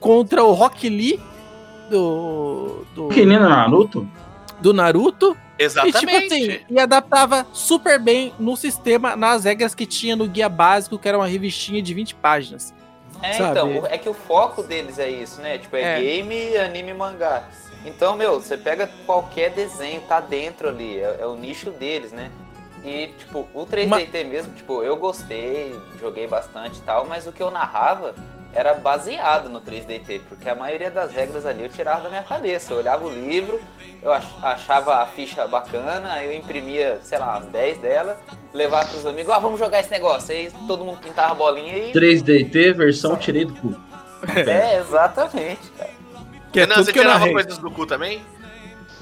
contra 0.00 0.42
o 0.42 0.52
Rock 0.52 0.88
Lee 0.88 1.20
do. 1.90 2.84
do, 2.94 3.08
Que 3.08 3.24
nem 3.24 3.38
no 3.38 3.48
Naruto? 3.48 4.08
do 4.60 4.72
Naruto. 4.72 5.36
E 5.58 5.64
Exatamente. 5.64 5.98
tipo 6.00 6.16
assim, 6.16 6.60
e 6.70 6.78
adaptava 6.80 7.46
super 7.52 8.00
bem 8.00 8.32
no 8.38 8.56
sistema, 8.56 9.14
nas 9.14 9.44
regras 9.44 9.74
que 9.74 9.86
tinha 9.86 10.16
no 10.16 10.26
guia 10.26 10.48
básico, 10.48 10.98
que 10.98 11.06
era 11.08 11.16
uma 11.18 11.26
revistinha 11.26 11.80
de 11.82 11.92
20 11.94 12.14
páginas. 12.16 12.74
É, 13.22 13.34
Sabe? 13.34 13.50
então, 13.52 13.86
é 13.86 13.96
que 13.98 14.08
o 14.08 14.14
foco 14.14 14.62
deles 14.64 14.98
é 14.98 15.08
isso, 15.08 15.40
né? 15.40 15.58
Tipo, 15.58 15.76
é, 15.76 15.98
É. 15.98 16.00
game, 16.00 16.56
anime, 16.56 16.92
mangá. 16.94 17.44
Então, 17.84 18.16
meu, 18.16 18.40
você 18.40 18.56
pega 18.56 18.88
qualquer 19.06 19.50
desenho, 19.50 20.00
tá 20.02 20.20
dentro 20.20 20.68
ali, 20.68 20.98
é, 20.98 21.18
é 21.20 21.26
o 21.26 21.34
nicho 21.34 21.70
deles, 21.70 22.12
né? 22.12 22.30
E, 22.84 23.08
tipo, 23.18 23.46
o 23.54 23.64
3DT 23.66 24.24
mesmo, 24.24 24.52
tipo, 24.54 24.82
eu 24.82 24.96
gostei, 24.96 25.78
joguei 26.00 26.26
bastante 26.26 26.78
e 26.78 26.82
tal, 26.82 27.04
mas 27.06 27.26
o 27.26 27.32
que 27.32 27.42
eu 27.42 27.50
narrava 27.50 28.14
era 28.54 28.74
baseado 28.74 29.48
no 29.48 29.60
3DT, 29.60 30.20
porque 30.28 30.48
a 30.48 30.54
maioria 30.54 30.90
das 30.90 31.12
regras 31.12 31.46
ali 31.46 31.62
eu 31.62 31.68
tirava 31.68 32.02
da 32.02 32.08
minha 32.10 32.22
cabeça. 32.22 32.72
Eu 32.72 32.78
olhava 32.78 33.04
o 33.06 33.10
livro, 33.10 33.60
eu 34.02 34.12
ach- 34.12 34.26
achava 34.42 34.96
a 34.96 35.06
ficha 35.06 35.46
bacana, 35.46 36.12
aí 36.12 36.26
eu 36.26 36.32
imprimia, 36.34 37.00
sei 37.02 37.18
lá, 37.18 37.38
umas 37.38 37.46
10 37.46 37.78
dela, 37.78 38.18
levava 38.52 38.88
pros 38.88 39.06
amigos, 39.06 39.32
ah, 39.32 39.38
vamos 39.38 39.58
jogar 39.58 39.80
esse 39.80 39.90
negócio. 39.90 40.34
Aí 40.34 40.50
todo 40.66 40.84
mundo 40.84 40.98
pintava 41.00 41.32
a 41.32 41.34
bolinha 41.34 41.78
e. 41.78 41.92
3DT 41.92 42.72
versão 42.74 43.16
tirei 43.16 43.44
do 43.44 43.54
cu. 43.54 43.74
É, 44.36 44.78
exatamente, 44.78 45.70
cara. 45.78 46.01
Que 46.52 46.60
é 46.60 46.62
Renan, 46.62 46.74
tudo 46.74 46.84
você 46.84 46.92
que 46.92 46.98
eu 46.98 47.02
tirava 47.02 47.18
narrei. 47.20 47.32
coisas 47.34 47.58
do 47.58 47.70
cu 47.70 47.86
também? 47.86 48.22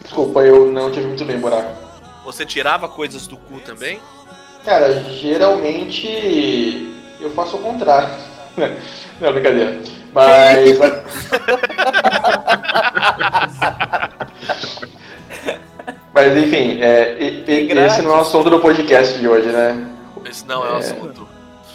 Desculpa, 0.02 0.40
eu 0.42 0.70
não 0.70 0.90
tive 0.90 1.06
muito 1.08 1.24
bem, 1.24 1.38
buraco. 1.38 1.72
Você 2.24 2.44
tirava 2.46 2.88
coisas 2.88 3.26
do 3.26 3.36
cu 3.36 3.58
também? 3.60 3.98
Cara, 4.64 5.02
geralmente 5.04 6.88
eu 7.20 7.30
faço 7.30 7.56
o 7.56 7.60
contrário. 7.60 8.08
Não, 9.20 9.32
brincadeira. 9.32 9.78
Mas. 10.14 10.78
Mas 16.12 16.36
enfim, 16.36 16.80
é, 16.82 17.16
e- 17.20 17.44
e- 17.46 17.72
esse 17.78 18.02
não 18.02 18.12
é 18.14 18.16
o 18.18 18.20
assunto 18.20 18.50
do 18.50 18.58
podcast 18.60 19.16
de 19.18 19.28
hoje, 19.28 19.48
né? 19.48 19.86
Esse 20.28 20.44
não 20.46 20.64
é 20.66 20.72
o 20.72 20.76
assunto. 20.76 21.28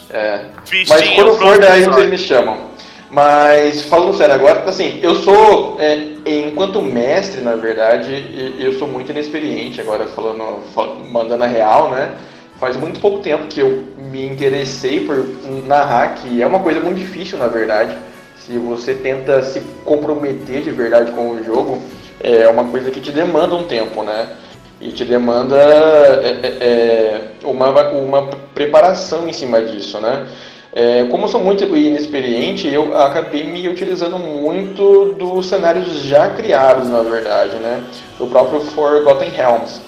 É. 0.09 0.45
Mas 0.89 1.09
quando 1.15 1.35
for 1.37 1.57
daí 1.59 1.83
vocês 1.85 2.09
me 2.09 2.17
chamam. 2.17 2.74
Mas 3.15 3.83
falando 3.83 4.17
sério 4.17 4.35
agora, 4.35 4.69
assim, 4.69 4.99
eu 5.01 5.15
sou, 5.15 5.77
é, 5.79 5.97
enquanto 6.25 6.81
mestre, 6.81 7.39
na 7.39 7.55
verdade, 7.55 8.53
eu 8.59 8.73
sou 8.73 8.89
muito 8.89 9.09
inexperiente 9.09 9.79
agora 9.79 10.05
falando, 10.07 10.59
fal- 10.73 10.97
mandando 11.09 11.45
a 11.45 11.47
real, 11.47 11.91
né? 11.91 12.11
Faz 12.59 12.75
muito 12.75 12.99
pouco 12.99 13.19
tempo 13.19 13.47
que 13.47 13.61
eu 13.61 13.85
me 13.97 14.25
interessei 14.25 15.05
por 15.05 15.15
narrar, 15.65 16.15
que 16.15 16.41
é 16.41 16.45
uma 16.45 16.59
coisa 16.59 16.81
muito 16.81 16.97
difícil, 16.97 17.37
na 17.37 17.47
verdade. 17.47 17.95
Se 18.37 18.57
você 18.57 18.93
tenta 18.93 19.41
se 19.43 19.61
comprometer 19.85 20.61
de 20.63 20.71
verdade 20.71 21.13
com 21.13 21.29
o 21.29 21.41
jogo, 21.41 21.81
é 22.19 22.49
uma 22.49 22.65
coisa 22.65 22.91
que 22.91 22.99
te 22.99 23.13
demanda 23.13 23.55
um 23.55 23.63
tempo, 23.63 24.03
né? 24.03 24.27
E 24.81 24.91
te 24.91 25.05
demanda 25.05 25.55
é, 25.55 26.39
é, 26.43 26.47
é, 26.67 27.21
uma, 27.45 27.69
uma 27.91 28.27
preparação 28.53 29.25
em 29.25 29.31
cima 29.31 29.61
disso, 29.61 30.01
né? 30.01 30.27
É, 30.77 31.05
como 31.05 31.23
eu 31.23 31.29
sou 31.29 31.39
muito 31.39 31.63
inexperiente, 31.63 32.67
eu 32.67 32.97
acabei 32.97 33.45
me 33.45 33.65
utilizando 33.69 34.19
muito 34.19 35.15
dos 35.17 35.45
cenários 35.45 35.87
já 36.01 36.29
criados, 36.31 36.89
na 36.89 37.01
verdade, 37.01 37.55
né? 37.55 37.81
Do 38.19 38.27
próprio 38.27 38.59
Forgotten 38.59 39.29
Realms. 39.29 39.79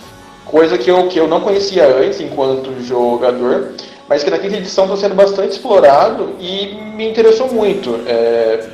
Coisa 0.45 0.77
que 0.77 0.89
eu, 0.89 1.09
que 1.09 1.19
eu 1.19 1.27
não 1.27 1.41
conhecia 1.41 1.85
antes 1.85 2.21
enquanto 2.21 2.81
jogador, 2.81 3.73
mas 4.07 4.23
que 4.23 4.29
na 4.29 4.39
quinta 4.39 4.55
edição 4.55 4.85
está 4.85 4.95
sendo 4.95 5.13
bastante 5.13 5.51
explorado 5.51 6.37
e 6.39 6.75
me 6.95 7.09
interessou 7.09 7.51
muito. 7.51 7.99
É, 8.07 8.65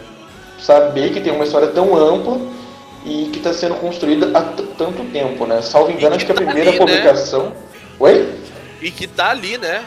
saber 0.59 1.11
que 1.13 1.19
tem 1.19 1.33
uma 1.33 1.45
história 1.45 1.69
tão 1.69 1.95
ampla 1.95 2.39
e 3.03 3.29
que 3.33 3.39
está 3.39 3.51
sendo 3.51 3.73
construída 3.75 4.29
há 4.37 4.41
tanto 4.77 5.03
tempo, 5.11 5.47
né? 5.47 5.63
Salvo 5.63 5.91
engano, 5.91 6.15
acho 6.15 6.27
que 6.27 6.31
a 6.31 6.35
tá 6.35 6.43
primeira 6.43 6.69
ali, 6.69 6.79
né? 6.79 6.85
publicação. 6.85 7.53
Oi? 7.99 8.35
E 8.79 8.91
que 8.91 9.07
tá 9.07 9.31
ali, 9.31 9.57
né? 9.57 9.83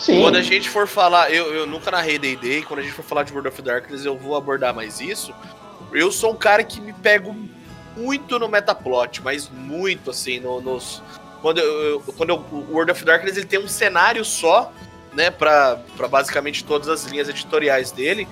Sim. 0.00 0.22
Quando 0.22 0.36
a 0.36 0.42
gente 0.42 0.68
for 0.70 0.88
falar, 0.88 1.30
eu, 1.30 1.52
eu 1.54 1.66
nunca 1.66 1.90
narrei 1.90 2.18
D&D, 2.18 2.62
quando 2.62 2.80
a 2.80 2.82
gente 2.82 2.94
for 2.94 3.04
falar 3.04 3.22
de 3.22 3.32
World 3.32 3.48
of 3.48 3.60
Darkness 3.60 4.04
eu 4.06 4.16
vou 4.16 4.34
abordar 4.34 4.74
mais 4.74 4.98
isso. 4.98 5.32
Eu 5.92 6.10
sou 6.10 6.32
um 6.32 6.36
cara 6.36 6.64
que 6.64 6.80
me 6.80 6.92
pego 6.94 7.36
muito 7.94 8.38
no 8.38 8.48
metaplot, 8.48 9.20
mas 9.22 9.48
muito 9.50 10.10
assim, 10.10 10.40
no- 10.40 10.60
nos... 10.60 11.02
Quando, 11.42 11.58
eu, 11.58 12.00
quando 12.16 12.30
eu- 12.30 12.44
o 12.50 12.66
World 12.72 12.92
of 12.92 13.04
Darkness 13.04 13.36
ele 13.36 13.44
tem 13.46 13.58
um 13.58 13.68
cenário 13.68 14.24
só, 14.24 14.72
né, 15.12 15.30
pra 15.30 15.78
basicamente 16.10 16.64
todas 16.64 16.88
as 16.88 17.04
linhas 17.04 17.28
editoriais 17.28 17.90
dele, 17.92 18.26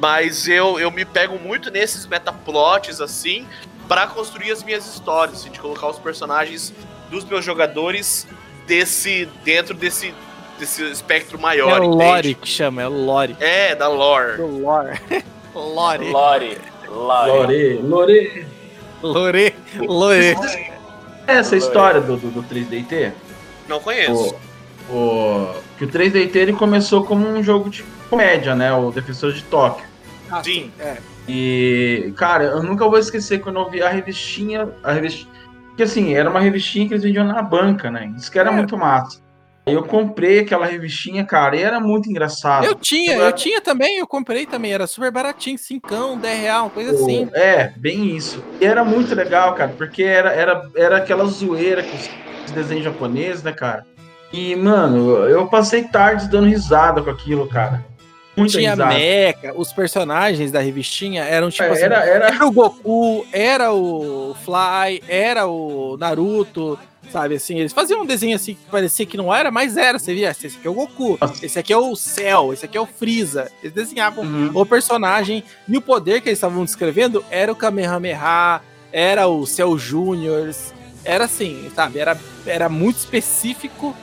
mas 0.00 0.48
eu, 0.48 0.80
eu 0.80 0.90
me 0.90 1.04
pego 1.04 1.38
muito 1.38 1.70
nesses 1.70 2.06
metaplots, 2.06 3.00
assim, 3.00 3.46
pra 3.86 4.08
construir 4.08 4.50
as 4.50 4.64
minhas 4.64 4.84
histórias, 4.86 5.38
assim, 5.40 5.50
de 5.50 5.60
colocar 5.60 5.86
os 5.88 5.98
personagens 5.98 6.72
dos 7.08 7.24
meus 7.24 7.44
jogadores 7.44 8.26
desse 8.66 9.26
dentro 9.44 9.74
desse, 9.74 10.12
desse 10.58 10.82
espectro 10.90 11.38
É 11.38 11.40
maior, 11.40 11.80
o 11.80 11.84
entende? 11.84 12.04
Lore 12.04 12.34
que 12.34 12.48
chama, 12.48 12.82
é 12.82 12.86
o 12.88 12.90
Lore. 13.04 13.36
É, 13.40 13.74
da 13.74 13.88
lore. 13.88 14.36
Do 14.36 14.46
Lore. 14.46 15.00
Lore. 15.54 16.10
Lore. 16.10 16.58
Lore. 16.88 17.28
Lore, 17.28 17.74
Lore. 17.82 18.46
Lore. 19.02 19.54
Lore. 19.78 20.34
Essa 21.26 21.56
história 21.56 22.00
do, 22.00 22.16
do, 22.16 22.30
do 22.30 22.42
3DT, 22.42 23.12
Não 23.68 23.80
conheço. 23.80 24.34
o, 24.90 24.94
o, 24.94 25.54
que 25.78 25.84
o 25.84 25.88
3DT 25.88 26.36
ele 26.36 26.52
começou 26.52 27.04
como 27.04 27.26
um 27.26 27.42
jogo 27.42 27.70
de 27.70 27.82
comédia, 28.10 28.54
né? 28.54 28.72
O 28.74 28.90
Defensor 28.90 29.32
de 29.32 29.42
Tóquio. 29.44 29.84
Ah, 30.30 30.42
Sim. 30.44 30.70
É. 30.78 30.96
E, 31.26 32.12
cara, 32.16 32.44
eu 32.44 32.62
nunca 32.62 32.86
vou 32.86 32.98
esquecer 32.98 33.40
quando 33.40 33.58
eu 33.58 33.70
vi 33.70 33.82
a 33.82 33.88
revistinha. 33.88 34.68
A 34.82 34.92
revistinha. 34.92 35.32
Que 35.76 35.82
assim, 35.82 36.14
era 36.14 36.28
uma 36.28 36.40
revistinha 36.40 36.86
que 36.86 36.92
eles 36.94 37.02
vendiam 37.02 37.24
na 37.26 37.40
banca, 37.42 37.90
né? 37.90 38.12
Isso 38.16 38.30
que 38.30 38.38
era 38.38 38.50
É. 38.50 38.52
muito 38.52 38.76
massa. 38.76 39.18
Eu 39.66 39.82
comprei 39.82 40.40
aquela 40.40 40.66
revistinha, 40.66 41.24
cara, 41.24 41.56
e 41.56 41.62
era 41.62 41.80
muito 41.80 42.10
engraçado. 42.10 42.64
Eu 42.66 42.74
tinha, 42.74 43.16
eu 43.16 43.32
tinha 43.32 43.62
também, 43.62 43.98
eu 43.98 44.06
comprei 44.06 44.44
também, 44.44 44.72
era 44.72 44.86
super 44.86 45.10
baratinho, 45.10 45.56
5, 45.56 46.16
10 46.16 46.40
real, 46.40 46.64
uma 46.64 46.70
coisa 46.70 46.92
assim. 46.92 47.30
É, 47.32 47.72
bem 47.76 48.14
isso. 48.14 48.44
E 48.60 48.64
era 48.66 48.84
muito 48.84 49.14
legal, 49.14 49.54
cara, 49.54 49.72
porque 49.76 50.02
era, 50.02 50.32
era, 50.32 50.70
era 50.76 50.96
aquela 50.98 51.24
zoeira 51.24 51.82
com 51.82 51.96
os 51.96 52.08
os 52.44 52.52
desenhos 52.52 52.84
japoneses, 52.84 53.42
né, 53.42 53.52
cara? 53.52 53.86
E, 54.32 54.54
mano, 54.56 55.12
eu 55.28 55.46
passei 55.46 55.84
tardes 55.84 56.28
dando 56.28 56.46
risada 56.46 57.02
com 57.02 57.10
aquilo, 57.10 57.48
cara. 57.48 57.84
Muita 58.36 58.58
Tinha 58.58 58.72
risada. 58.72 58.92
mecha, 58.92 59.52
os 59.54 59.72
personagens 59.72 60.50
da 60.50 60.58
revistinha 60.58 61.22
eram 61.22 61.50
tipo 61.50 61.70
assim, 61.70 61.84
era, 61.84 62.04
era, 62.04 62.26
era 62.26 62.46
o 62.46 62.50
Goku, 62.50 63.24
era 63.32 63.72
o 63.72 64.34
Fly, 64.44 65.02
era 65.08 65.46
o 65.46 65.96
Naruto, 65.96 66.76
sabe 67.10 67.34
assim, 67.36 67.58
eles 67.58 67.72
faziam 67.72 68.02
um 68.02 68.06
desenho 68.06 68.34
assim 68.36 68.54
que 68.54 68.60
parecia 68.70 69.06
que 69.06 69.16
não 69.16 69.32
era, 69.34 69.50
mas 69.50 69.76
era, 69.76 69.98
você 69.98 70.14
via, 70.14 70.30
esse 70.30 70.46
aqui 70.48 70.66
é 70.66 70.70
o 70.70 70.74
Goku, 70.74 71.16
Nossa. 71.20 71.44
esse 71.46 71.58
aqui 71.58 71.72
é 71.72 71.76
o 71.76 71.94
Cell, 71.96 72.52
esse 72.52 72.64
aqui 72.64 72.76
é 72.76 72.80
o 72.80 72.86
Freeza, 72.86 73.50
eles 73.62 73.72
desenhavam 73.74 74.24
Uhum. 74.24 74.50
o 74.54 74.66
personagem 74.66 75.42
e 75.68 75.76
o 75.76 75.80
poder 75.80 76.20
que 76.20 76.28
eles 76.28 76.38
estavam 76.38 76.64
descrevendo 76.64 77.24
era 77.30 77.50
o 77.52 77.56
Kamehameha, 77.56 78.60
era 78.92 79.26
o 79.28 79.46
Cell 79.46 79.76
Júnior, 79.78 80.50
era 81.04 81.24
assim, 81.24 81.70
sabe, 81.74 81.98
era, 81.98 82.18
era 82.46 82.68
muito 82.68 82.96
específico 82.98 83.94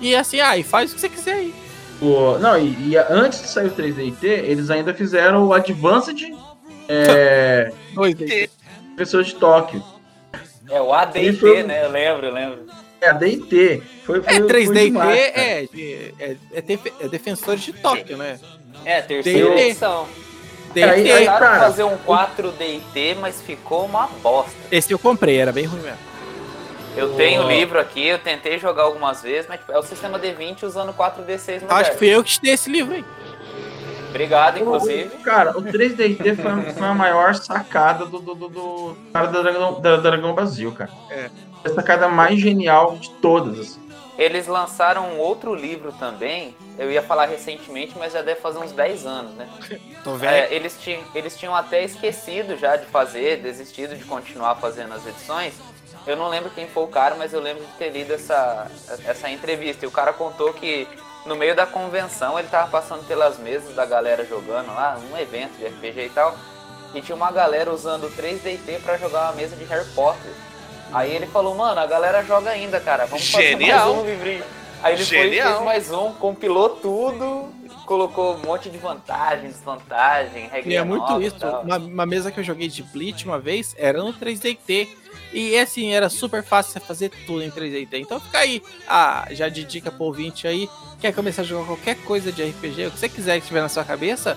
e 0.00 0.14
assim, 0.14 0.40
ah, 0.40 0.56
e 0.56 0.62
faz 0.62 0.90
o 0.90 0.94
que 0.94 1.00
você 1.00 1.08
quiser 1.08 1.34
aí. 1.34 1.54
O- 2.00 2.38
não, 2.38 2.58
e, 2.58 2.90
e 2.90 2.96
antes 2.98 3.40
de 3.42 3.48
sair 3.48 3.68
o 3.68 3.70
3DT, 3.70 4.24
eles 4.26 4.68
ainda 4.70 4.92
fizeram 4.92 5.46
o 5.46 5.52
Advanced 5.54 6.20
é, 6.88 7.72
Dois 7.94 8.14
deles. 8.14 8.50
Professor 8.94 9.24
de 9.24 9.34
Tóquio. 9.34 9.82
É 10.70 10.80
o 10.80 10.92
AD&T, 10.92 11.32
foi- 11.34 11.62
né? 11.62 11.84
Eu 11.84 11.90
lembro, 11.90 12.26
eu 12.26 12.32
lembro. 12.32 12.66
É 13.00 13.10
a 13.10 13.12
DT. 13.12 13.82
Foi, 14.04 14.22
foi, 14.22 14.32
É, 14.34 14.38
foi 14.38 14.46
3D 14.48 14.84
demais, 14.86 15.18
é, 15.18 15.64
é, 15.68 15.68
é, 16.18 16.36
é 17.00 17.08
defensores 17.08 17.60
de 17.62 17.72
Tóquio, 17.74 18.16
né? 18.16 18.38
É, 18.84 19.00
terceira 19.02 19.50
D&T. 19.50 19.60
edição. 19.62 20.08
DT, 20.72 20.82
Aí- 20.90 21.12
aí- 21.12 21.18
Tentaram 21.20 21.46
cara, 21.46 21.60
fazer 21.60 21.82
um 21.84 21.96
4DT, 21.98 23.16
mas 23.20 23.40
ficou 23.42 23.84
uma 23.84 24.06
bosta. 24.22 24.50
esse 24.70 24.92
eu 24.92 24.98
comprei, 24.98 25.36
era 25.38 25.52
bem 25.52 25.66
ruim 25.66 25.80
mesmo. 25.82 25.98
Eu 26.96 27.14
tenho 27.14 27.42
o 27.42 27.44
Oh. 27.44 27.48
livro 27.50 27.78
aqui, 27.78 28.06
eu 28.06 28.18
tentei 28.18 28.58
jogar 28.58 28.84
algumas 28.84 29.22
vezes, 29.22 29.46
mas 29.46 29.60
tipo, 29.60 29.70
é 29.70 29.78
o 29.78 29.82
sistema 29.82 30.18
D20 30.18 30.62
usando 30.62 30.94
4D6 30.94 31.62
Acho 31.68 31.90
que 31.92 31.98
fui 31.98 32.08
eu 32.08 32.24
que 32.24 32.30
te 32.30 32.40
dei 32.42 32.54
esse 32.54 32.70
livro 32.70 32.94
aí. 32.94 33.04
Obrigado, 34.16 34.58
inclusive. 34.58 35.10
Cara, 35.18 35.56
o 35.56 35.62
3DT 35.62 36.36
foi, 36.36 36.72
foi 36.72 36.86
a 36.86 36.94
maior 36.94 37.34
sacada 37.34 38.06
do, 38.06 38.18
do, 38.18 38.34
do, 38.34 38.48
do 38.48 38.96
cara 39.12 39.26
da 39.26 39.42
Dragão, 39.42 39.80
da 39.80 39.96
Dragão 39.96 40.34
Brasil, 40.34 40.72
cara. 40.72 40.90
É. 41.10 41.30
A 41.62 41.68
sacada 41.68 42.08
mais 42.08 42.40
genial 42.40 42.96
de 42.96 43.10
todas. 43.14 43.58
assim. 43.60 43.86
Eles 44.16 44.46
lançaram 44.46 45.10
um 45.10 45.18
outro 45.18 45.54
livro 45.54 45.92
também, 45.92 46.56
eu 46.78 46.90
ia 46.90 47.02
falar 47.02 47.26
recentemente, 47.26 47.92
mas 47.98 48.14
já 48.14 48.22
deve 48.22 48.40
fazer 48.40 48.58
uns 48.58 48.72
10 48.72 49.04
anos, 49.04 49.34
né? 49.34 49.46
Tô 50.02 50.16
É, 50.24 50.54
eles, 50.54 50.78
tinham, 50.80 51.02
eles 51.14 51.36
tinham 51.36 51.54
até 51.54 51.84
esquecido 51.84 52.56
já 52.56 52.76
de 52.76 52.86
fazer, 52.86 53.42
desistido 53.42 53.94
de 53.94 54.04
continuar 54.04 54.54
fazendo 54.54 54.94
as 54.94 55.06
edições. 55.06 55.52
Eu 56.06 56.16
não 56.16 56.28
lembro 56.28 56.50
quem 56.50 56.66
foi 56.66 56.84
o 56.84 56.88
cara, 56.88 57.16
mas 57.16 57.34
eu 57.34 57.40
lembro 57.40 57.64
de 57.64 57.72
ter 57.72 57.90
lido 57.90 58.14
essa, 58.14 58.70
essa 59.04 59.28
entrevista. 59.28 59.84
E 59.84 59.88
o 59.88 59.90
cara 59.90 60.12
contou 60.12 60.52
que 60.54 60.88
no 61.26 61.36
meio 61.36 61.54
da 61.54 61.66
convenção 61.66 62.38
ele 62.38 62.48
tava 62.48 62.68
passando 62.70 63.06
pelas 63.06 63.38
mesas 63.38 63.74
da 63.74 63.84
galera 63.84 64.24
jogando 64.24 64.68
lá, 64.68 64.98
um 65.12 65.16
evento 65.18 65.56
de 65.58 65.66
RPG 65.66 66.06
e 66.06 66.10
tal. 66.10 66.36
E 66.94 67.00
tinha 67.02 67.16
uma 67.16 67.30
galera 67.30 67.70
usando 67.72 68.08
3DT 68.16 68.80
pra 68.82 68.96
jogar 68.96 69.24
uma 69.24 69.32
mesa 69.32 69.54
de 69.56 69.64
Harry 69.64 69.86
Potter. 69.94 70.30
Aí 70.92 71.14
ele 71.14 71.26
falou, 71.26 71.54
mano, 71.54 71.80
a 71.80 71.86
galera 71.86 72.22
joga 72.24 72.50
ainda, 72.50 72.80
cara. 72.80 73.06
Vamos 73.06 73.30
fazer 73.30 73.48
Genial. 73.48 73.94
mais 73.94 73.98
um 73.98 74.08
livrinho. 74.08 74.44
Aí 74.82 74.94
ele 74.94 75.04
foi 75.04 75.18
e 75.18 75.22
Genial. 75.22 75.52
fez 75.54 75.64
mais 75.64 75.90
um, 75.90 76.12
compilou 76.12 76.70
tudo, 76.70 77.48
colocou 77.84 78.36
um 78.36 78.38
monte 78.38 78.70
de 78.70 78.78
vantagem, 78.78 79.48
desvantagem, 79.48 80.44
E 80.44 80.48
regrinha 80.48 80.80
é 80.80 80.84
muito 80.84 81.02
nova 81.08 81.22
e 81.22 81.26
isso. 81.26 81.46
Uma, 81.46 81.76
uma 81.76 82.06
mesa 82.06 82.30
que 82.30 82.38
eu 82.40 82.44
joguei 82.44 82.68
de 82.68 82.82
Bleach 82.82 83.24
uma 83.24 83.38
vez 83.38 83.74
era 83.78 84.02
no 84.02 84.12
3DT. 84.14 84.88
E 85.32 85.58
assim, 85.58 85.92
era 85.92 86.08
super 86.08 86.42
fácil 86.42 86.72
você 86.72 86.80
fazer 86.80 87.10
tudo 87.26 87.42
em 87.42 87.50
3DT. 87.50 87.88
Então 88.00 88.20
fica 88.20 88.38
aí, 88.38 88.62
ah, 88.88 89.26
já 89.30 89.48
de 89.48 89.64
dica 89.64 89.90
pro 89.90 90.04
ouvinte 90.04 90.46
aí, 90.46 90.68
quer 91.00 91.12
começar 91.14 91.42
a 91.42 91.44
jogar 91.44 91.66
qualquer 91.66 91.96
coisa 91.96 92.32
de 92.32 92.42
RPG, 92.42 92.86
o 92.86 92.90
que 92.92 92.98
você 92.98 93.08
quiser 93.08 93.34
que 93.34 93.40
estiver 93.40 93.60
na 93.60 93.68
sua 93.68 93.84
cabeça, 93.84 94.36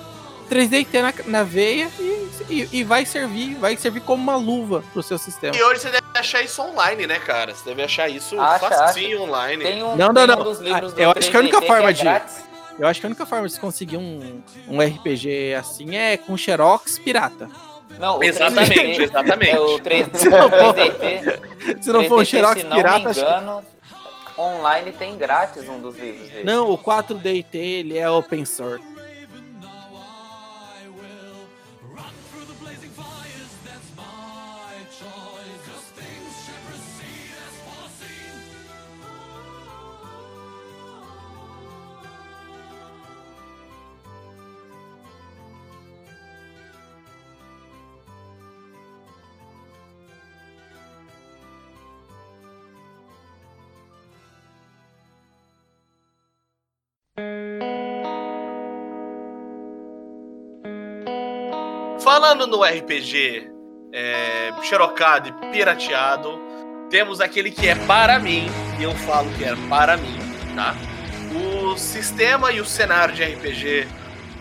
3DT 0.49 1.01
na, 1.01 1.13
na 1.27 1.43
veia 1.43 1.89
e, 1.99 2.29
e, 2.49 2.69
e 2.79 2.83
vai 2.83 3.05
servir, 3.05 3.55
vai 3.55 3.77
servir 3.77 4.01
como 4.01 4.21
uma 4.23 4.35
luva 4.35 4.83
pro 4.91 5.03
seu 5.03 5.17
sistema. 5.17 5.55
E 5.55 5.63
hoje 5.63 5.81
você 5.81 5.89
deve 5.91 6.05
achar 6.15 6.41
isso 6.41 6.61
online, 6.61 7.05
né, 7.07 7.19
cara? 7.19 7.53
Você 7.53 7.63
deve 7.69 7.83
achar 7.83 8.09
isso 8.09 8.39
Acha, 8.39 8.67
facinho 8.67 9.21
online. 9.21 9.63
Tem 9.63 9.83
um, 9.83 9.95
Não, 9.95 10.11
não, 10.11 10.27
tem 10.27 10.35
não. 10.35 10.51
um 10.51 10.73
Ah, 10.75 10.81
eu 10.97 11.11
acho 11.11 11.29
que 11.29 11.37
a 11.37 11.39
única 11.39 11.59
3DT 11.61 11.67
forma 11.67 11.89
é 11.89 11.93
de- 11.93 12.01
grátis. 12.03 12.49
Eu 12.79 12.87
acho 12.87 12.99
que 13.01 13.05
a 13.05 13.09
única 13.09 13.25
forma 13.25 13.45
de 13.47 13.53
você 13.53 13.59
conseguir 13.59 13.97
um, 13.97 14.41
um 14.67 14.81
RPG 14.81 15.53
assim 15.53 15.97
é 15.97 16.15
com 16.15 16.35
Xerox 16.37 16.97
pirata. 16.97 17.49
Não, 17.97 18.19
o 18.19 18.23
Exatamente, 18.23 18.73
3DT 18.73 19.01
exatamente. 19.01 19.51
É 19.51 19.59
o 19.59 19.79
3, 19.79 20.07
Se 20.13 20.29
não 20.29 20.49
for- 20.49 20.73
3DT, 20.73 21.81
Se 21.83 21.91
não 21.91 22.03
for 22.05 22.19
um 22.19 22.21
3DT, 22.21 22.25
Xerox 22.25 22.61
se 22.61 22.67
não 22.67 22.77
pirata, 22.77 22.99
me 23.09 23.11
engano, 23.19 23.63
online 24.37 24.91
tem 24.93 25.17
grátis 25.17 25.67
um 25.67 25.79
dos 25.81 25.97
livros 25.97 26.29
dele. 26.29 26.43
Não, 26.43 26.69
o 26.71 26.77
4DT 26.77 27.55
ele 27.55 27.97
é 27.97 28.09
open 28.09 28.45
source. 28.45 28.83
Falando 62.20 62.45
no 62.47 62.61
RPG 62.61 63.49
é, 63.93 64.51
xerocado 64.63 65.30
e 65.30 65.51
pirateado, 65.53 66.38
temos 66.89 67.22
aquele 67.22 67.49
que 67.49 67.65
é 67.65 67.76
para 67.76 68.20
mim, 68.20 68.47
e 68.78 68.84
eu 68.84 68.93
falo 68.93 69.32
que 69.38 69.45
é 69.45 69.55
para 69.70 69.95
mim, 69.95 70.20
tá? 70.53 70.76
O 71.34 71.78
sistema 71.78 72.51
e 72.51 72.59
o 72.59 72.65
cenário 72.65 73.15
de 73.15 73.24
RPG 73.24 73.88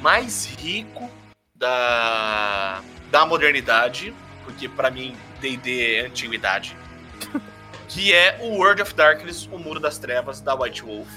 mais 0.01 0.45
rico 0.59 1.09
da, 1.55 2.83
da 3.13 3.25
modernidade, 3.25 4.13
porque 4.43 4.69
para 4.69 4.91
mim 4.91 5.17
D&D 5.41 5.99
é 5.99 6.07
antiguidade, 6.07 6.77
que 7.87 8.13
é 8.13 8.41
o 8.43 8.57
World 8.57 8.83
of 8.83 8.93
Darkness, 8.93 9.49
o 9.53 9.57
Muro 9.57 9.79
das 9.79 9.99
Trevas, 9.99 10.41
da 10.41 10.53
White 10.57 10.83
Wolf. 10.83 11.09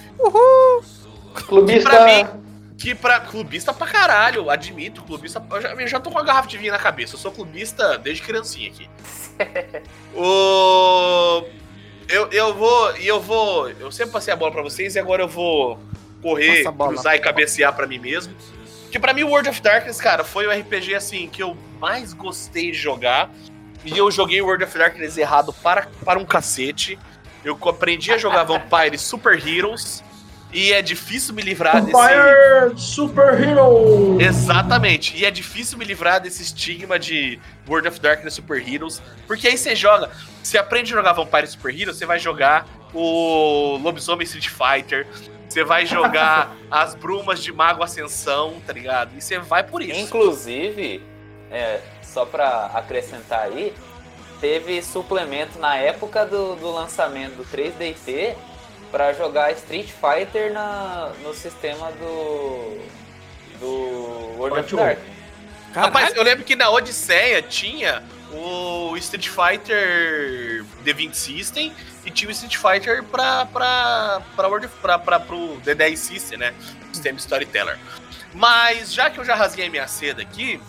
Clubista. 1.48 1.90
Pra 1.90 2.06
mim, 2.06 2.51
que 2.82 2.96
pra 2.96 3.20
clubista 3.20 3.72
pra 3.72 3.86
caralho, 3.86 4.50
admito, 4.50 5.04
clubista. 5.04 5.42
Eu 5.52 5.62
já, 5.62 5.70
eu 5.74 5.88
já 5.88 6.00
tô 6.00 6.10
com 6.10 6.18
uma 6.18 6.26
garrafa 6.26 6.48
de 6.48 6.58
vinho 6.58 6.72
na 6.72 6.80
cabeça. 6.80 7.14
Eu 7.14 7.20
sou 7.20 7.32
clubista 7.32 7.96
desde 8.00 8.24
criancinha 8.24 8.72
aqui. 8.72 8.90
o. 10.16 11.44
Eu, 12.10 12.28
eu 12.32 12.56
vou. 12.56 12.98
E 12.98 13.08
eu 13.08 13.22
vou. 13.22 13.70
Eu 13.70 13.92
sempre 13.92 14.14
passei 14.14 14.34
a 14.34 14.36
bola 14.36 14.52
pra 14.52 14.64
vocês 14.64 14.96
e 14.96 15.00
agora 15.00 15.22
eu 15.22 15.28
vou 15.28 15.80
correr, 16.24 16.68
a 16.68 16.72
cruzar 16.72 17.16
e 17.16 17.20
cabecear 17.20 17.72
pra 17.76 17.86
mim 17.86 18.00
mesmo. 18.00 18.34
Que 18.92 19.00
pra 19.00 19.14
mim 19.14 19.24
o 19.24 19.30
World 19.30 19.50
of 19.50 19.62
Darkness, 19.62 20.02
cara, 20.02 20.24
foi 20.24 20.48
o 20.48 20.52
RPG 20.52 20.96
assim 20.96 21.30
que 21.30 21.42
eu 21.42 21.56
mais 21.80 22.14
gostei 22.14 22.72
de 22.72 22.78
jogar. 22.78 23.32
E 23.86 23.96
eu 23.96 24.10
joguei 24.10 24.42
o 24.42 24.46
World 24.46 24.64
of 24.64 24.76
Darkness 24.76 25.18
errado 25.18 25.54
para, 25.54 25.88
para 26.04 26.18
um 26.18 26.26
cacete. 26.26 26.98
Eu 27.46 27.58
aprendi 27.70 28.12
a 28.12 28.18
jogar 28.18 28.44
Vampire 28.46 28.98
Super 28.98 29.48
Heroes. 29.48 30.04
E 30.54 30.74
é 30.74 30.82
difícil 30.82 31.34
me 31.34 31.42
livrar 31.42 31.82
desse. 31.82 31.98
Fire 31.98 32.78
Super 32.78 33.42
Hero! 33.42 34.20
Exatamente. 34.20 35.16
E 35.16 35.26
é 35.26 35.32
difícil 35.32 35.78
me 35.78 35.86
livrar 35.86 36.20
desse 36.20 36.44
estigma 36.44 37.00
de 37.00 37.40
World 37.68 37.88
of 37.88 38.00
Darkness 38.00 38.34
Super 38.34 38.68
Heroes. 38.68 39.02
Porque 39.26 39.48
aí 39.48 39.58
você 39.58 39.76
joga. 39.76 40.10
Você 40.44 40.58
aprende 40.58 40.94
a 40.94 40.98
jogar 40.98 41.14
Vampire 41.14 41.48
Super 41.48 41.74
Heroes, 41.74 41.98
você 41.98 42.06
vai 42.06 42.20
jogar 42.20 42.68
o 42.94 43.78
Lobisomem 43.78 44.26
Street 44.26 44.50
Fighter. 44.50 45.08
Você 45.48 45.64
vai 45.64 45.86
jogar 45.86 46.56
as 46.70 46.96
Brumas 46.96 47.42
de 47.42 47.52
Mago 47.52 47.84
Ascensão, 47.84 48.62
tá 48.66 48.74
ligado? 48.74 49.12
E 49.18 49.22
você 49.22 49.40
vai 49.40 49.64
por 49.64 49.82
isso. 49.82 50.00
Inclusive, 50.00 51.02
é, 51.50 51.80
só 52.02 52.26
pra 52.26 52.72
acrescentar 52.74 53.42
aí, 53.42 53.74
teve 54.42 54.82
suplemento 54.82 55.60
na 55.60 55.78
época 55.78 56.26
do, 56.26 56.56
do 56.56 56.72
lançamento 56.72 57.36
do 57.36 57.46
3DT 57.46 58.36
pra 58.92 59.14
jogar 59.14 59.52
Street 59.54 59.90
Fighter 59.90 60.52
na, 60.52 61.12
no 61.24 61.34
sistema 61.34 61.92
do. 61.94 62.78
do 63.60 64.38
World 64.38 64.60
of 64.60 64.76
Dark. 64.76 65.00
Rapaz, 65.74 66.14
eu 66.16 66.24
lembro 66.24 66.44
que 66.44 66.56
na 66.56 66.70
Odisseia 66.70 67.42
tinha 67.42 68.04
o 68.34 68.96
Street 68.98 69.30
Fighter 69.30 70.66
D20 70.84 71.14
System 71.14 71.74
e 72.06 72.12
tinha 72.12 72.28
o 72.28 72.32
Street 72.32 72.58
Fighter 72.58 73.04
pra, 73.04 73.46
pra, 73.46 74.22
pra, 74.36 74.48
World 74.48 74.68
pra, 74.82 75.00
pra, 75.00 75.20
pro 75.20 75.58
D10 75.66 75.96
System, 75.96 76.40
né? 76.40 76.54
Sistema 76.92 77.18
Storyteller. 77.18 77.80
Mas 78.34 78.94
já 78.94 79.10
que 79.10 79.20
eu 79.20 79.26
já 79.26 79.36
rasguei 79.36 79.70
minha 79.70 79.88
seda 79.88 80.22
aqui, 80.22 80.60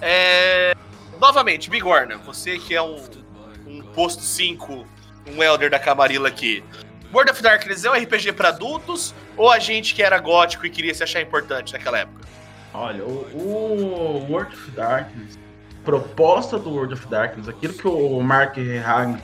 é... 0.00 0.74
novamente, 1.18 1.70
Bigorna, 1.70 2.16
você 2.18 2.58
que 2.58 2.74
é 2.74 2.82
um, 2.82 3.02
um 3.66 3.82
posto 3.94 4.22
5, 4.22 4.86
um 5.26 5.42
Elder 5.42 5.70
da 5.70 5.78
Camarilla 5.78 6.28
aqui. 6.28 6.64
World 7.12 7.32
of 7.32 7.42
Darkness 7.42 7.84
é 7.84 7.90
um 7.90 7.94
RPG 7.94 8.32
pra 8.32 8.48
adultos 8.48 9.14
ou 9.36 9.50
a 9.50 9.58
gente 9.58 9.94
que 9.94 10.02
era 10.02 10.18
gótico 10.18 10.64
e 10.66 10.70
queria 10.70 10.94
se 10.94 11.02
achar 11.02 11.20
importante 11.20 11.72
naquela 11.72 11.98
época? 11.98 12.20
Olha, 12.72 13.02
o, 13.04 13.26
o 13.34 14.26
World 14.30 14.54
of 14.54 14.70
Darkness, 14.70 15.38
proposta 15.84 16.58
do 16.58 16.70
World 16.70 16.94
of 16.94 17.06
Darkness, 17.08 17.48
aquilo 17.48 17.74
que 17.74 17.88
o 17.88 18.20
Mark 18.20 18.56
Hagen, 18.56 19.16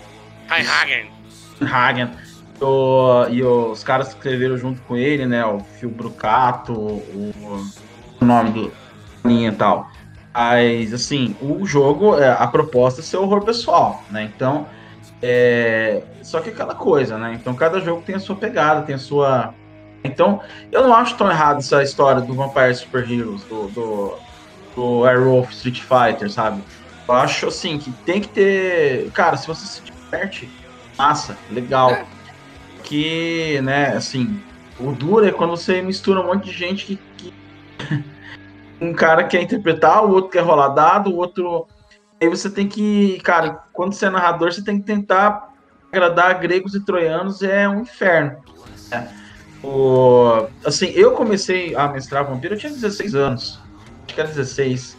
Hagen. 0.48 1.10
Hagen 1.60 2.10
o- 2.60 3.26
e 3.30 3.42
os 3.44 3.84
caras 3.84 4.08
que 4.08 4.14
escreveram 4.14 4.56
junto 4.56 4.80
com 4.82 4.96
ele, 4.96 5.26
né? 5.26 5.44
O 5.44 5.60
Phil 5.60 5.90
Brucato, 5.90 6.72
o, 6.72 7.32
o 8.20 8.24
nome 8.24 8.50
do 8.50 8.72
linha 9.24 9.50
e 9.50 9.54
tal. 9.54 9.90
Mas, 10.34 10.92
assim, 10.92 11.36
o 11.40 11.64
jogo, 11.66 12.18
é, 12.18 12.30
a 12.30 12.46
proposta 12.46 13.00
é 13.00 13.04
ser 13.04 13.16
horror 13.18 13.42
pessoal, 13.44 14.02
né? 14.10 14.24
Então, 14.24 14.66
é, 15.22 16.02
só 16.22 16.40
que 16.40 16.50
aquela 16.50 16.74
coisa, 16.74 17.18
né? 17.18 17.34
Então, 17.34 17.54
cada 17.54 17.80
jogo 17.80 18.02
tem 18.02 18.14
a 18.14 18.20
sua 18.20 18.36
pegada, 18.36 18.82
tem 18.82 18.94
a 18.94 18.98
sua. 18.98 19.54
Então, 20.04 20.40
eu 20.70 20.82
não 20.82 20.94
acho 20.94 21.16
tão 21.16 21.30
errado 21.30 21.58
essa 21.58 21.82
história 21.82 22.20
do 22.20 22.34
Vampire 22.34 22.74
Super 22.74 23.10
Heroes, 23.10 23.44
do, 23.44 23.68
do, 23.68 24.18
do 24.74 25.04
Airwolf 25.04 25.50
Street 25.52 25.80
Fighter, 25.80 26.30
sabe? 26.30 26.62
Eu 27.08 27.14
acho, 27.14 27.48
assim, 27.48 27.78
que 27.78 27.92
tem 28.04 28.20
que 28.20 28.28
ter. 28.28 29.10
Cara, 29.12 29.36
se 29.36 29.46
você 29.46 29.66
se 29.66 29.82
diverte, 29.82 30.50
massa, 30.98 31.36
legal. 31.50 31.92
Que, 32.84 33.60
né, 33.62 33.88
assim, 33.88 34.40
o 34.78 34.92
duro 34.92 35.26
é 35.26 35.32
quando 35.32 35.56
você 35.56 35.82
mistura 35.82 36.20
um 36.20 36.26
monte 36.26 36.44
de 36.44 36.52
gente 36.52 36.86
que. 36.86 36.96
que- 37.16 37.32
um 38.80 38.92
cara 38.92 39.24
quer 39.24 39.42
interpretar, 39.42 40.04
o 40.04 40.10
outro 40.10 40.30
quer 40.30 40.42
rolar 40.42 40.68
dado, 40.68 41.10
o 41.10 41.16
outro. 41.16 41.66
Aí 42.20 42.28
você 42.28 42.48
tem 42.48 42.66
que. 42.68 43.20
Cara, 43.22 43.62
quando 43.72 43.92
você 43.92 44.06
é 44.06 44.10
narrador, 44.10 44.52
você 44.52 44.62
tem 44.64 44.78
que 44.80 44.86
tentar 44.86 45.52
agradar 45.92 46.38
gregos 46.38 46.74
e 46.74 46.84
troianos, 46.84 47.42
é 47.42 47.68
um 47.68 47.80
inferno. 47.82 48.38
né? 48.90 49.08
O, 49.62 50.46
assim, 50.64 50.86
eu 50.94 51.12
comecei 51.12 51.74
a 51.74 51.88
mestrar 51.88 52.24
vampiro, 52.24 52.54
eu 52.54 52.58
tinha 52.58 52.72
16 52.72 53.14
anos. 53.14 53.58
Acho 54.06 54.14
que 54.14 54.20
era 54.20 54.28
16. 54.28 54.96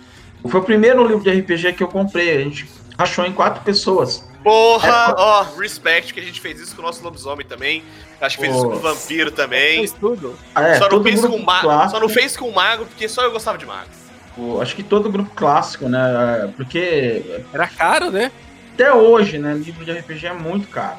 Foi 0.49 0.59
o 0.59 0.63
primeiro 0.63 1.05
livro 1.07 1.23
de 1.23 1.31
RPG 1.31 1.73
que 1.73 1.83
eu 1.83 1.87
comprei. 1.87 2.37
A 2.37 2.43
gente 2.43 2.69
rachou 2.97 3.25
em 3.25 3.31
quatro 3.33 3.63
pessoas. 3.63 4.27
Porra, 4.43 5.13
ó, 5.17 5.43
respect 5.59 6.13
que 6.13 6.19
a 6.19 6.23
gente 6.23 6.39
fez 6.39 6.59
isso 6.59 6.75
com 6.75 6.81
o 6.81 6.85
nosso 6.85 7.03
lobisomem 7.03 7.45
também. 7.45 7.83
Acho 8.21 8.37
que 8.37 8.43
fez 8.45 8.55
isso 8.55 8.65
com 8.67 8.75
o 8.75 8.79
vampiro 8.79 9.31
também. 9.31 9.77
Fez 9.79 9.91
tudo. 9.93 10.37
Ah, 10.55 10.67
é, 10.67 10.75
só, 10.79 10.89
não 10.89 11.03
fez 11.03 11.25
com 11.25 11.37
ma- 11.39 11.89
só 11.89 11.99
não 11.99 12.07
fez 12.09 12.37
com 12.37 12.51
mago 12.51 12.85
porque 12.85 13.09
só 13.09 13.23
eu 13.23 13.31
gostava 13.31 13.57
de 13.57 13.65
mago. 13.65 13.89
O- 14.37 14.61
Acho 14.61 14.75
que 14.75 14.83
todo 14.83 15.09
grupo 15.11 15.31
clássico, 15.35 15.87
né? 15.89 16.51
Porque 16.55 17.23
Era 17.53 17.67
caro, 17.67 18.11
né? 18.11 18.31
até 18.73 18.93
hoje, 18.93 19.37
né? 19.39 19.53
Livro 19.55 19.83
de 19.83 19.91
RPG 19.91 20.27
é 20.27 20.33
muito 20.33 20.67
caro. 20.67 20.97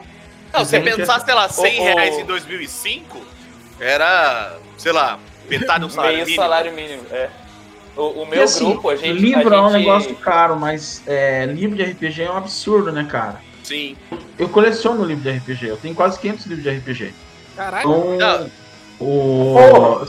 Não, 0.52 0.64
se 0.64 0.70
você 0.70 0.82
Gente, 0.82 0.96
pensar, 0.96 1.20
sei 1.20 1.34
lá, 1.34 1.48
100 1.48 1.78
Ô, 1.78 1.82
ô. 1.82 1.84
reais 1.84 2.18
em 2.18 2.24
2005, 2.24 3.18
era, 3.78 4.56
sei 4.76 4.92
lá, 4.92 5.18
metade 5.48 5.84
do 5.84 5.90
salário 5.90 6.14
Meio 6.16 6.26
mínimo. 6.26 6.42
salário 6.42 6.72
mínimo. 6.72 7.02
É. 7.12 7.28
O, 7.96 8.22
o 8.22 8.26
meu 8.26 8.42
assim, 8.44 8.64
grupo, 8.70 8.90
a 8.90 8.96
gente. 8.96 9.18
livro 9.20 9.52
a 9.54 9.56
é 9.56 9.60
um 9.60 9.70
gente- 9.70 9.78
negócio 9.80 10.14
caro, 10.16 10.56
mas 10.56 11.02
é, 11.06 11.46
livro 11.46 11.76
de 11.76 11.82
RPG 11.84 12.22
é 12.22 12.30
um 12.30 12.36
absurdo, 12.36 12.90
né, 12.92 13.06
cara? 13.08 13.40
Sim. 13.62 13.96
Eu 14.38 14.48
coleciono 14.48 15.04
livro 15.04 15.22
de 15.22 15.30
RPG, 15.36 15.66
eu 15.68 15.76
tenho 15.76 15.94
quase 15.94 16.18
500 16.18 16.46
livros 16.46 16.64
de 16.64 16.70
RPG. 16.78 17.14
Caralho. 17.56 17.88
Então, 18.14 18.16
Não. 18.16 18.50
o... 19.00 20.06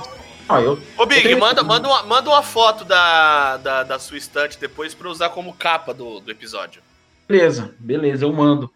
Ah, 0.49 0.59
eu, 0.61 0.79
Ô, 0.97 1.05
Big, 1.05 1.21
tenho- 1.21 1.39
manda, 1.39 1.61
manda, 1.63 1.87
uma, 1.87 2.03
manda 2.03 2.29
uma 2.29 2.41
foto 2.41 2.83
da, 2.83 3.57
da, 3.57 3.83
da 3.83 3.99
sua 3.99 4.17
estante 4.17 4.59
depois 4.59 4.95
pra 4.95 5.07
usar 5.07 5.29
como 5.29 5.53
capa 5.53 5.93
do, 5.93 6.19
do 6.19 6.31
episódio. 6.31 6.81
beleza, 7.27 7.75
beleza, 7.79 8.25
eu 8.25 8.33
mando. 8.33 8.69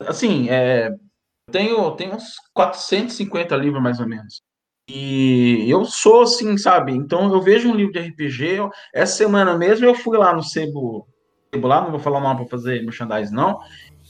Assim, 0.00 0.50
é, 0.50 0.88
eu 0.88 1.52
tenho, 1.52 1.90
tenho 1.92 2.14
uns 2.16 2.34
450 2.52 3.54
livros, 3.56 3.80
mais 3.82 4.00
ou 4.00 4.08
menos. 4.08 4.42
E 4.90 5.64
eu 5.70 5.84
sou 5.84 6.22
assim, 6.22 6.58
sabe? 6.58 6.90
Então 6.92 7.32
eu 7.32 7.40
vejo 7.40 7.70
um 7.70 7.74
livro 7.76 7.92
de 7.92 8.00
RPG. 8.00 8.56
eu- 8.58 8.70
essa 8.92 9.14
semana 9.16 9.56
mesmo 9.56 9.86
eu 9.86 9.94
fui 9.94 10.18
lá 10.18 10.34
no 10.34 10.42
Sebo, 10.42 11.06
Sebo 11.54 11.68
lá, 11.68 11.80
não 11.82 11.92
vou 11.92 12.00
falar 12.00 12.18
nome 12.20 12.40
pra 12.40 12.48
fazer 12.48 12.82
merchandise, 12.82 13.32
não. 13.32 13.60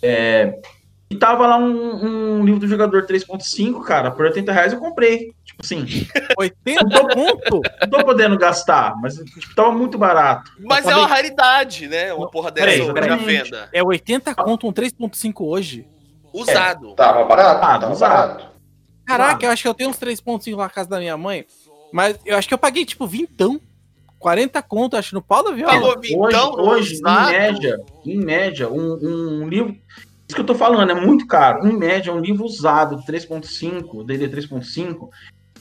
É, 0.00 0.54
e 1.12 1.16
tava 1.18 1.46
lá 1.46 1.56
um, 1.58 2.38
um 2.40 2.44
livro 2.44 2.60
do 2.60 2.66
jogador 2.68 3.06
3.5, 3.06 3.82
cara, 3.82 4.10
por 4.10 4.24
80 4.26 4.50
reais 4.52 4.72
eu 4.72 4.78
comprei. 4.78 5.32
Tipo 5.44 5.62
assim, 5.62 5.84
80 6.38 6.84
ponto? 7.14 7.60
não 7.82 7.90
tô 7.90 8.04
podendo 8.04 8.38
gastar, 8.38 8.94
mas 9.00 9.14
tipo, 9.16 9.54
tava 9.54 9.72
muito 9.72 9.98
barato. 9.98 10.50
Mas 10.60 10.86
é 10.86 10.94
uma 10.96 11.06
raridade, 11.06 11.86
né? 11.88 12.12
Uma 12.14 12.30
porra 12.30 12.50
dessa 12.50 12.82
hoje 12.82 12.92
peraí. 12.92 13.10
na 13.10 13.16
venda. 13.16 13.68
É 13.72 13.82
80 13.82 14.34
conto 14.34 14.66
um 14.66 14.72
3.5 14.72 15.32
hoje? 15.46 15.86
Usado. 16.32 16.94
Tava 16.94 17.24
barato, 17.24 17.64
Ah, 17.64 17.78
tava 17.78 17.92
usado. 17.92 18.28
barato. 18.38 18.52
Caraca, 19.04 19.44
eu 19.46 19.50
acho 19.50 19.62
que 19.62 19.68
eu 19.68 19.74
tenho 19.74 19.90
uns 19.90 19.98
3.5 19.98 20.56
na 20.56 20.68
casa 20.70 20.88
da 20.88 20.98
minha 20.98 21.16
mãe. 21.16 21.44
Mas 21.92 22.18
eu 22.24 22.36
acho 22.38 22.48
que 22.48 22.54
eu 22.54 22.58
paguei, 22.58 22.84
tipo, 22.86 23.06
vintão. 23.06 23.60
40 24.18 24.62
conto, 24.62 24.96
acho, 24.96 25.14
no 25.14 25.20
pau 25.20 25.42
da 25.44 25.50
viola. 25.50 25.72
Falou 25.72 25.96
Hoje, 25.98 26.08
vintão, 26.14 26.52
hoje 26.54 26.94
em 26.94 26.96
usado. 26.98 27.30
média, 27.32 27.80
em 28.06 28.16
média, 28.18 28.68
um, 28.70 29.42
um 29.42 29.48
livro. 29.48 29.76
Isso 30.32 30.36
que 30.36 30.40
eu 30.40 30.46
tô 30.46 30.54
falando, 30.54 30.90
é 30.90 30.94
muito 30.94 31.26
caro. 31.26 31.68
Em 31.68 31.76
média, 31.76 32.10
um 32.10 32.18
livro 32.18 32.46
usado, 32.46 32.96
3.5, 33.06 34.02
DD 34.06 34.28
3.5, 34.30 35.10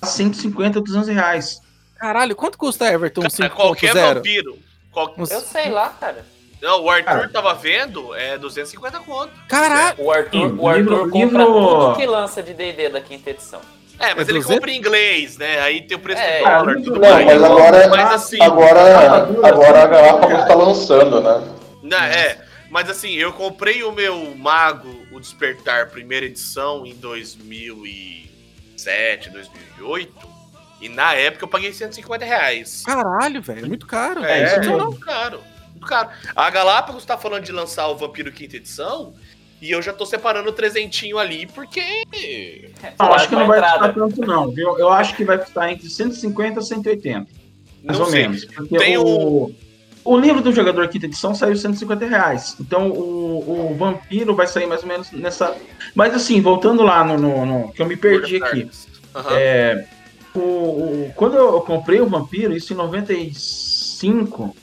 a 0.01 0.05
150, 0.05 0.79
200 0.79 1.09
reais. 1.09 1.59
Caralho, 1.99 2.33
quanto 2.37 2.57
custa 2.57 2.89
Everton 2.89 3.23
Cara, 3.23 3.49
qualquer 3.49 3.93
5.0? 3.93 4.13
vampiro. 4.15 4.57
Qual... 4.89 5.13
Eu 5.17 5.41
sei 5.41 5.69
lá, 5.69 5.89
cara. 5.89 6.25
Não, 6.61 6.83
o 6.85 6.89
Arthur 6.89 7.03
Cara. 7.05 7.29
tava 7.29 7.53
vendo, 7.53 8.15
é 8.15 8.37
250 8.37 8.99
conto. 8.99 9.29
Caralho, 9.49 9.95
O 9.97 10.09
Arthur, 10.09 10.49
Sim, 10.51 10.55
o 10.57 10.67
Arthur 10.69 10.79
livro- 10.83 11.09
compra 11.09 11.43
livro- 11.43 11.53
tudo 11.79 11.95
que 11.97 12.05
lança 12.05 12.41
de 12.41 12.53
D&D 12.53 12.87
da 12.89 13.01
quinta 13.01 13.29
edição. 13.29 13.59
É, 13.99 14.15
mas 14.15 14.29
É 14.29 14.31
ele 14.31 14.39
200? 14.39 14.55
compra 14.55 14.71
em 14.71 14.77
inglês, 14.77 15.37
né? 15.37 15.59
Aí 15.59 15.81
tem 15.81 15.97
o 15.97 15.99
preço 15.99 16.21
É, 16.21 16.37
do 16.39 16.43
dólar, 16.45 16.65
não, 16.75 16.81
tudo 16.81 16.99
Não, 17.01 17.09
mais. 17.11 17.25
mas 17.25 17.43
agora, 17.43 17.87
Mas 17.89 18.11
assim, 18.13 18.41
agora, 18.41 19.09
agora 19.43 19.83
a 19.83 19.87
Galápagos 19.87 20.39
está 20.39 20.55
lançando, 20.55 21.19
né? 21.21 21.43
Né, 21.83 22.13
é, 22.15 22.50
mas 22.71 22.89
assim, 22.89 23.11
eu 23.15 23.33
comprei 23.33 23.83
o 23.83 23.91
meu 23.91 24.33
Mago, 24.35 25.05
o 25.11 25.19
Despertar, 25.19 25.89
primeira 25.89 26.25
edição, 26.25 26.85
em 26.85 26.95
2007, 26.95 29.29
2008. 29.29 30.31
E 30.79 30.87
na 30.89 31.13
época 31.13 31.43
eu 31.43 31.49
paguei 31.49 31.73
150 31.73 32.23
reais. 32.25 32.83
Caralho, 32.85 33.41
velho, 33.41 33.65
é 33.65 33.67
muito 33.67 33.85
caro. 33.85 34.23
É, 34.23 34.45
isso 34.45 34.55
é 34.55 34.59
mesmo. 34.59 34.79
muito 34.79 34.99
caro. 34.99 35.41
Muito 35.71 35.85
caro. 35.85 36.09
A 36.35 36.49
Galápagos 36.49 37.03
tá 37.05 37.17
falando 37.17 37.43
de 37.43 37.51
lançar 37.51 37.87
o 37.89 37.97
Vampiro 37.97 38.31
Quinta 38.31 38.55
Edição. 38.55 39.13
E 39.61 39.69
eu 39.69 39.81
já 39.81 39.91
tô 39.93 40.05
separando 40.07 40.49
o 40.49 40.53
trezentinho 40.53 41.19
ali, 41.19 41.45
porque. 41.45 42.03
Não, 42.97 43.13
acho 43.13 43.29
que 43.29 43.35
não 43.35 43.45
vai 43.45 43.59
entrada. 43.59 43.93
custar 43.93 44.09
tanto, 44.09 44.21
não, 44.21 44.49
viu? 44.49 44.75
Eu 44.79 44.89
acho 44.89 45.15
que 45.15 45.23
vai 45.23 45.37
custar 45.37 45.71
entre 45.71 45.87
150 45.87 46.59
e 46.59 46.63
180. 46.63 47.27
Mais 47.83 47.99
Não 47.99 48.05
ou 48.05 48.11
sei. 48.11 48.23
menos. 48.23 48.43
Porque 48.45 48.75
Tem 48.77 48.97
o, 48.97 49.05
o 49.05 49.55
livro 50.19 50.41
do 50.41 50.51
jogador 50.51 50.87
quinta 50.87 51.05
edição 51.05 51.33
saiu 51.35 51.55
150 51.55 52.05
reais. 52.05 52.55
Então 52.59 52.89
o, 52.89 53.71
o 53.71 53.75
Vampiro 53.77 54.35
vai 54.35 54.47
sair 54.47 54.65
mais 54.67 54.81
ou 54.81 54.87
menos 54.87 55.11
nessa. 55.11 55.55
Mas 55.93 56.13
assim, 56.13 56.41
voltando 56.41 56.81
lá 56.83 57.03
no. 57.03 57.17
no- 57.17 57.45
no- 57.45 57.71
que 57.71 57.81
eu 57.81 57.85
me 57.85 57.95
perdi 57.95 58.37
aqui. 58.43 58.69
Aham. 59.15 59.29
É, 59.37 59.87
o, 60.33 60.39
o- 60.39 61.13
quando 61.15 61.35
eu 61.37 61.61
comprei 61.61 62.01
o 62.01 62.07
Vampiro, 62.07 62.55
isso 62.55 62.73
em 62.73 62.75
95. 62.75 64.55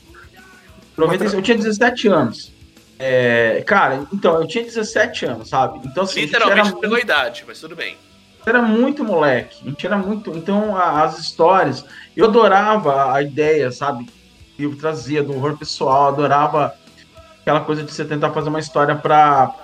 95 0.97 1.36
eu 1.39 1.43
tinha 1.43 1.57
17 1.57 2.09
anos. 2.09 2.53
É, 2.99 3.62
cara, 3.64 4.07
então, 4.12 4.41
eu 4.41 4.47
tinha 4.49 4.64
17 4.64 5.24
anos, 5.26 5.49
sabe? 5.49 5.78
Então, 5.84 6.03
assim, 6.03 6.22
Literalmente 6.22 6.62
muito- 6.70 6.80
pegou 6.80 6.97
a 6.97 7.01
idade, 7.01 7.45
mas 7.47 7.61
tudo 7.61 7.76
bem. 7.76 7.97
era 8.45 8.61
muito 8.62 9.05
moleque, 9.05 9.59
a 9.64 9.68
gente 9.68 9.86
era 9.86 9.97
muito. 9.97 10.30
Então, 10.36 10.76
a- 10.76 11.05
as 11.05 11.18
histórias, 11.18 11.84
eu 12.16 12.24
adorava 12.24 13.12
a 13.12 13.22
ideia, 13.22 13.70
sabe? 13.70 14.09
Eu 14.59 14.77
trazia 14.77 15.23
do 15.23 15.35
horror 15.35 15.57
pessoal, 15.57 16.09
adorava 16.09 16.75
aquela 17.41 17.61
coisa 17.61 17.83
de 17.83 17.93
você 17.93 18.05
tentar 18.05 18.31
fazer 18.31 18.49
uma 18.49 18.59
história 18.59 18.97
pra 18.97 19.55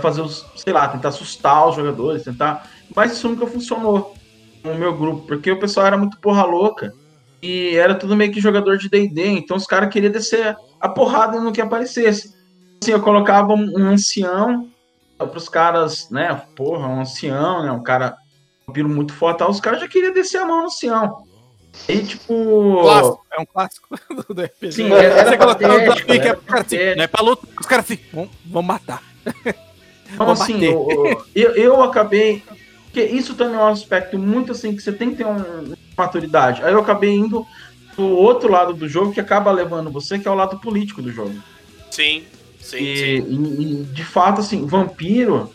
fazer 0.00 0.20
os, 0.20 0.44
sei 0.56 0.72
lá, 0.72 0.88
tentar 0.88 1.10
assustar 1.10 1.68
os 1.68 1.76
jogadores, 1.76 2.24
tentar. 2.24 2.68
Mas 2.94 3.12
isso 3.12 3.28
nunca 3.28 3.46
funcionou 3.46 4.14
no 4.64 4.74
meu 4.74 4.96
grupo, 4.96 5.26
porque 5.26 5.50
o 5.50 5.58
pessoal 5.58 5.86
era 5.86 5.96
muito 5.96 6.18
porra 6.18 6.44
louca 6.44 6.92
e 7.42 7.76
era 7.76 7.94
tudo 7.94 8.16
meio 8.16 8.32
que 8.32 8.40
jogador 8.40 8.78
de 8.78 8.88
DD, 8.88 9.26
então 9.26 9.56
os 9.56 9.66
caras 9.66 9.92
queriam 9.92 10.12
descer 10.12 10.56
a 10.80 10.88
porrada 10.88 11.40
no 11.40 11.52
que 11.52 11.60
aparecesse. 11.60 12.34
Assim, 12.80 12.92
eu 12.92 13.02
colocava 13.02 13.52
um, 13.52 13.76
ancião 13.78 14.68
para 15.16 15.36
os 15.36 15.48
caras, 15.48 16.10
né? 16.10 16.42
Porra, 16.56 16.88
um 16.88 17.00
ancião, 17.00 17.62
né? 17.62 17.72
Um 17.72 17.82
cara 17.82 18.16
um 18.68 18.88
muito 18.88 19.12
forte, 19.12 19.42
os 19.44 19.60
caras 19.60 19.80
já 19.80 19.88
queriam 19.88 20.12
descer 20.12 20.38
a 20.38 20.46
mão 20.46 20.58
no 20.58 20.64
ancião. 20.66 21.24
E 21.88 21.98
tipo. 22.04 22.80
Clássico, 22.82 23.26
é 23.32 23.40
um 23.40 23.46
clássico 23.46 23.88
do, 24.34 24.42
RPG. 24.42 24.72
Sim, 24.72 24.92
era 24.92 25.30
Você 25.30 25.36
colocava 25.36 25.74
um 25.74 25.84
patético, 25.86 26.06
desafio 26.06 26.06
que 26.06 26.12
é 26.12 26.28
era 26.28 26.34
pro 26.36 26.44
cara 26.46 26.60
assim, 26.60 26.76
patético. 26.76 26.96
não 26.96 27.04
é 27.04 27.06
pra 27.06 27.22
luta, 27.22 27.48
os 27.60 27.66
caras 27.66 27.84
assim, 27.84 27.98
vão, 28.12 28.30
vão 28.44 28.62
matar. 28.62 29.02
Então, 30.14 30.30
assim, 30.30 30.68
o- 30.68 31.24
eu, 31.34 31.54
eu 31.54 31.82
acabei. 31.82 32.42
Porque 32.84 33.02
isso 33.04 33.34
também 33.34 33.54
é 33.54 33.58
um 33.58 33.68
aspecto 33.68 34.18
muito 34.18 34.52
assim 34.52 34.76
que 34.76 34.82
você 34.82 34.92
tem 34.92 35.10
que 35.10 35.16
ter 35.16 35.24
um, 35.26 35.36
uma 35.36 35.76
maturidade. 35.96 36.62
Aí 36.62 36.72
eu 36.72 36.78
acabei 36.80 37.10
indo 37.14 37.46
pro 37.96 38.04
outro 38.04 38.50
lado 38.50 38.74
do 38.74 38.86
jogo 38.86 39.12
que 39.14 39.20
acaba 39.20 39.50
levando 39.50 39.90
você, 39.90 40.18
que 40.18 40.28
é 40.28 40.30
o 40.30 40.34
lado 40.34 40.58
político 40.60 41.00
do 41.00 41.10
jogo. 41.10 41.34
Sim, 41.90 42.22
sim, 42.60 42.76
E, 42.78 42.96
sim. 42.96 43.26
e- 43.28 43.72
e, 43.80 43.84
de 43.84 44.04
fato, 44.04 44.40
assim, 44.42 44.66
vampiro 44.66 45.50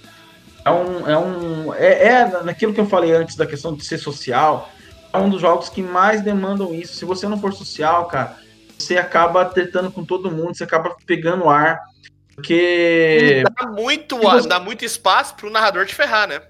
é 0.66 0.72
um. 0.72 1.08
É, 1.08 1.18
um 1.18 1.74
é, 1.76 2.04
é 2.08 2.44
naquilo 2.44 2.74
que 2.74 2.80
eu 2.80 2.88
falei 2.88 3.12
antes 3.12 3.36
da 3.36 3.46
questão 3.46 3.76
de 3.76 3.86
ser 3.86 4.00
social. 4.00 4.72
É 5.14 5.18
um 5.18 5.30
dos 5.30 5.42
jogos 5.42 5.70
que 5.70 5.82
mais 5.82 6.22
demandam 6.22 6.74
isso. 6.74 6.96
Se 6.96 7.06
você 7.06 7.28
não 7.28 7.40
for 7.40 7.54
social, 7.54 8.08
cara, 8.08 8.38
você 8.78 8.98
acaba 8.98 9.46
tretando 9.46 9.92
com 9.92 10.04
todo 10.06 10.32
mundo, 10.32 10.56
você 10.56 10.64
acaba 10.64 10.96
pegando 11.06 11.50
ar. 11.50 11.80
Porque. 12.36 13.44
Dá 13.60 13.68
muito, 13.68 14.18
você- 14.18 14.48
dá 14.48 14.60
muito 14.60 14.86
espaço 14.86 15.36
pro 15.36 15.50
narrador 15.50 15.86
te 15.86 15.96
ferrar, 15.96 16.28
né? 16.28 16.42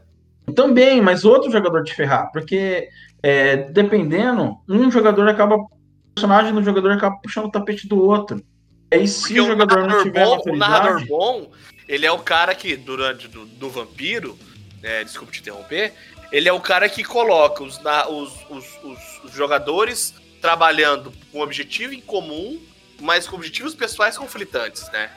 Também, 0.53 1.01
mas 1.01 1.23
outro 1.25 1.51
jogador 1.51 1.83
te 1.83 1.93
ferrar. 1.93 2.31
Porque, 2.31 2.89
é, 3.23 3.55
dependendo, 3.57 4.57
um 4.67 4.91
jogador 4.91 5.27
acaba. 5.29 5.55
O 5.55 5.69
personagem 6.15 6.53
do 6.53 6.63
jogador 6.63 6.91
acaba 6.91 7.15
puxando 7.21 7.45
o 7.45 7.51
tapete 7.51 7.87
do 7.87 8.01
outro. 8.03 8.43
Aí, 8.91 9.07
se 9.07 9.27
Porque 9.27 9.41
o 9.41 9.47
jogador 9.47 9.87
não 9.87 10.03
tiver 10.03 10.25
bom, 10.25 10.41
o 10.47 10.55
narrador 10.55 11.05
bom, 11.05 11.51
ele 11.87 12.05
é 12.05 12.11
o 12.11 12.19
cara 12.19 12.55
que, 12.55 12.75
durante 12.75 13.27
do, 13.27 13.45
do 13.45 13.69
vampiro, 13.69 14.37
é, 14.81 15.03
desculpa 15.03 15.31
te 15.31 15.41
interromper, 15.41 15.93
ele 16.31 16.47
é 16.49 16.53
o 16.53 16.59
cara 16.59 16.87
que 16.89 17.03
coloca 17.03 17.63
os, 17.63 17.79
na- 17.81 18.07
os, 18.09 18.31
os, 18.49 18.65
os- 18.83 19.33
jogadores 19.33 20.13
trabalhando 20.41 21.11
com 21.31 21.39
um 21.39 21.41
objetivo 21.41 21.93
em 21.93 22.01
comum, 22.01 22.59
mas 22.99 23.27
com 23.27 23.35
objetivos 23.35 23.73
pessoais 23.75 24.17
conflitantes, 24.17 24.89
né? 24.91 25.09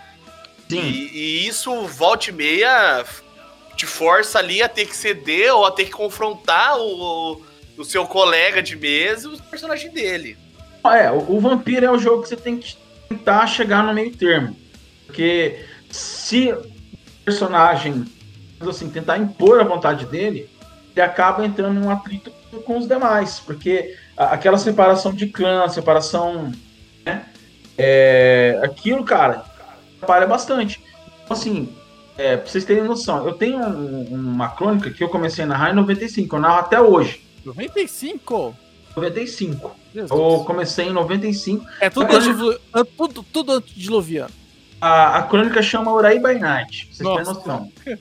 Sim. 0.68 0.80
E, 0.80 1.10
e 1.18 1.46
isso, 1.48 1.86
volta 1.86 2.30
e 2.30 2.32
meia, 2.32 3.04
te 3.76 3.86
força 3.86 4.38
ali 4.38 4.62
a 4.62 4.68
ter 4.68 4.86
que 4.86 4.96
ceder 4.96 5.54
ou 5.54 5.64
a 5.66 5.70
ter 5.70 5.84
que 5.86 5.90
confrontar 5.90 6.78
o, 6.78 7.42
o 7.76 7.84
seu 7.84 8.06
colega 8.06 8.62
de 8.62 8.76
mesa 8.76 9.28
e 9.28 9.34
o 9.34 9.42
personagem 9.42 9.90
dele. 9.90 10.36
É, 10.84 11.10
o, 11.10 11.36
o 11.36 11.40
Vampiro 11.40 11.84
é 11.86 11.90
o 11.90 11.98
jogo 11.98 12.22
que 12.22 12.28
você 12.28 12.36
tem 12.36 12.58
que 12.58 12.76
tentar 13.08 13.46
chegar 13.46 13.82
no 13.84 13.92
meio 13.92 14.14
termo. 14.14 14.56
Porque 15.06 15.64
se 15.90 16.52
o 16.52 16.62
personagem, 17.24 18.04
assim, 18.60 18.88
tentar 18.90 19.18
impor 19.18 19.60
a 19.60 19.64
vontade 19.64 20.06
dele, 20.06 20.48
ele 20.94 21.00
acaba 21.04 21.44
entrando 21.44 21.80
em 21.80 21.84
um 21.84 21.90
atrito 21.90 22.30
com 22.64 22.78
os 22.78 22.86
demais. 22.88 23.40
Porque 23.40 23.96
aquela 24.16 24.58
separação 24.58 25.12
de 25.12 25.26
clã, 25.28 25.68
separação. 25.68 26.52
Né, 27.04 27.24
é, 27.78 28.60
aquilo, 28.62 29.04
cara, 29.04 29.44
atrapalha 29.96 30.26
bastante. 30.26 30.80
Então, 31.24 31.36
assim, 31.36 31.72
é, 32.18 32.36
pra 32.36 32.46
vocês 32.50 32.64
terem 32.64 32.84
noção, 32.84 33.26
eu 33.26 33.32
tenho 33.34 33.58
um- 33.58 34.08
uma 34.12 34.48
crônica 34.50 34.90
que 34.90 35.02
eu 35.02 35.08
comecei 35.08 35.44
a 35.44 35.46
narrar 35.46 35.70
em 35.70 35.74
95, 35.74 36.36
eu 36.36 36.40
narro 36.40 36.58
até 36.58 36.80
hoje. 36.80 37.22
95? 37.44 38.54
95. 38.96 39.74
Deus 39.94 40.10
Eu 40.10 40.44
comecei 40.46 40.86
em 40.88 40.92
95. 40.92 41.64
É 41.80 41.88
tudo, 41.88 42.14
antidilu- 42.14 42.58
é 42.74 42.84
tudo, 42.84 43.22
tudo 43.32 43.52
antediluviano. 43.52 44.30
A, 44.80 45.18
a 45.18 45.22
crônica 45.22 45.62
chama 45.62 45.92
Uraí 45.92 46.18
by 46.18 46.38
Night, 46.38 46.86
pra 46.86 46.94
vocês 46.94 46.98
terem 46.98 47.16
Nossa. 47.18 47.32
noção. 47.34 47.72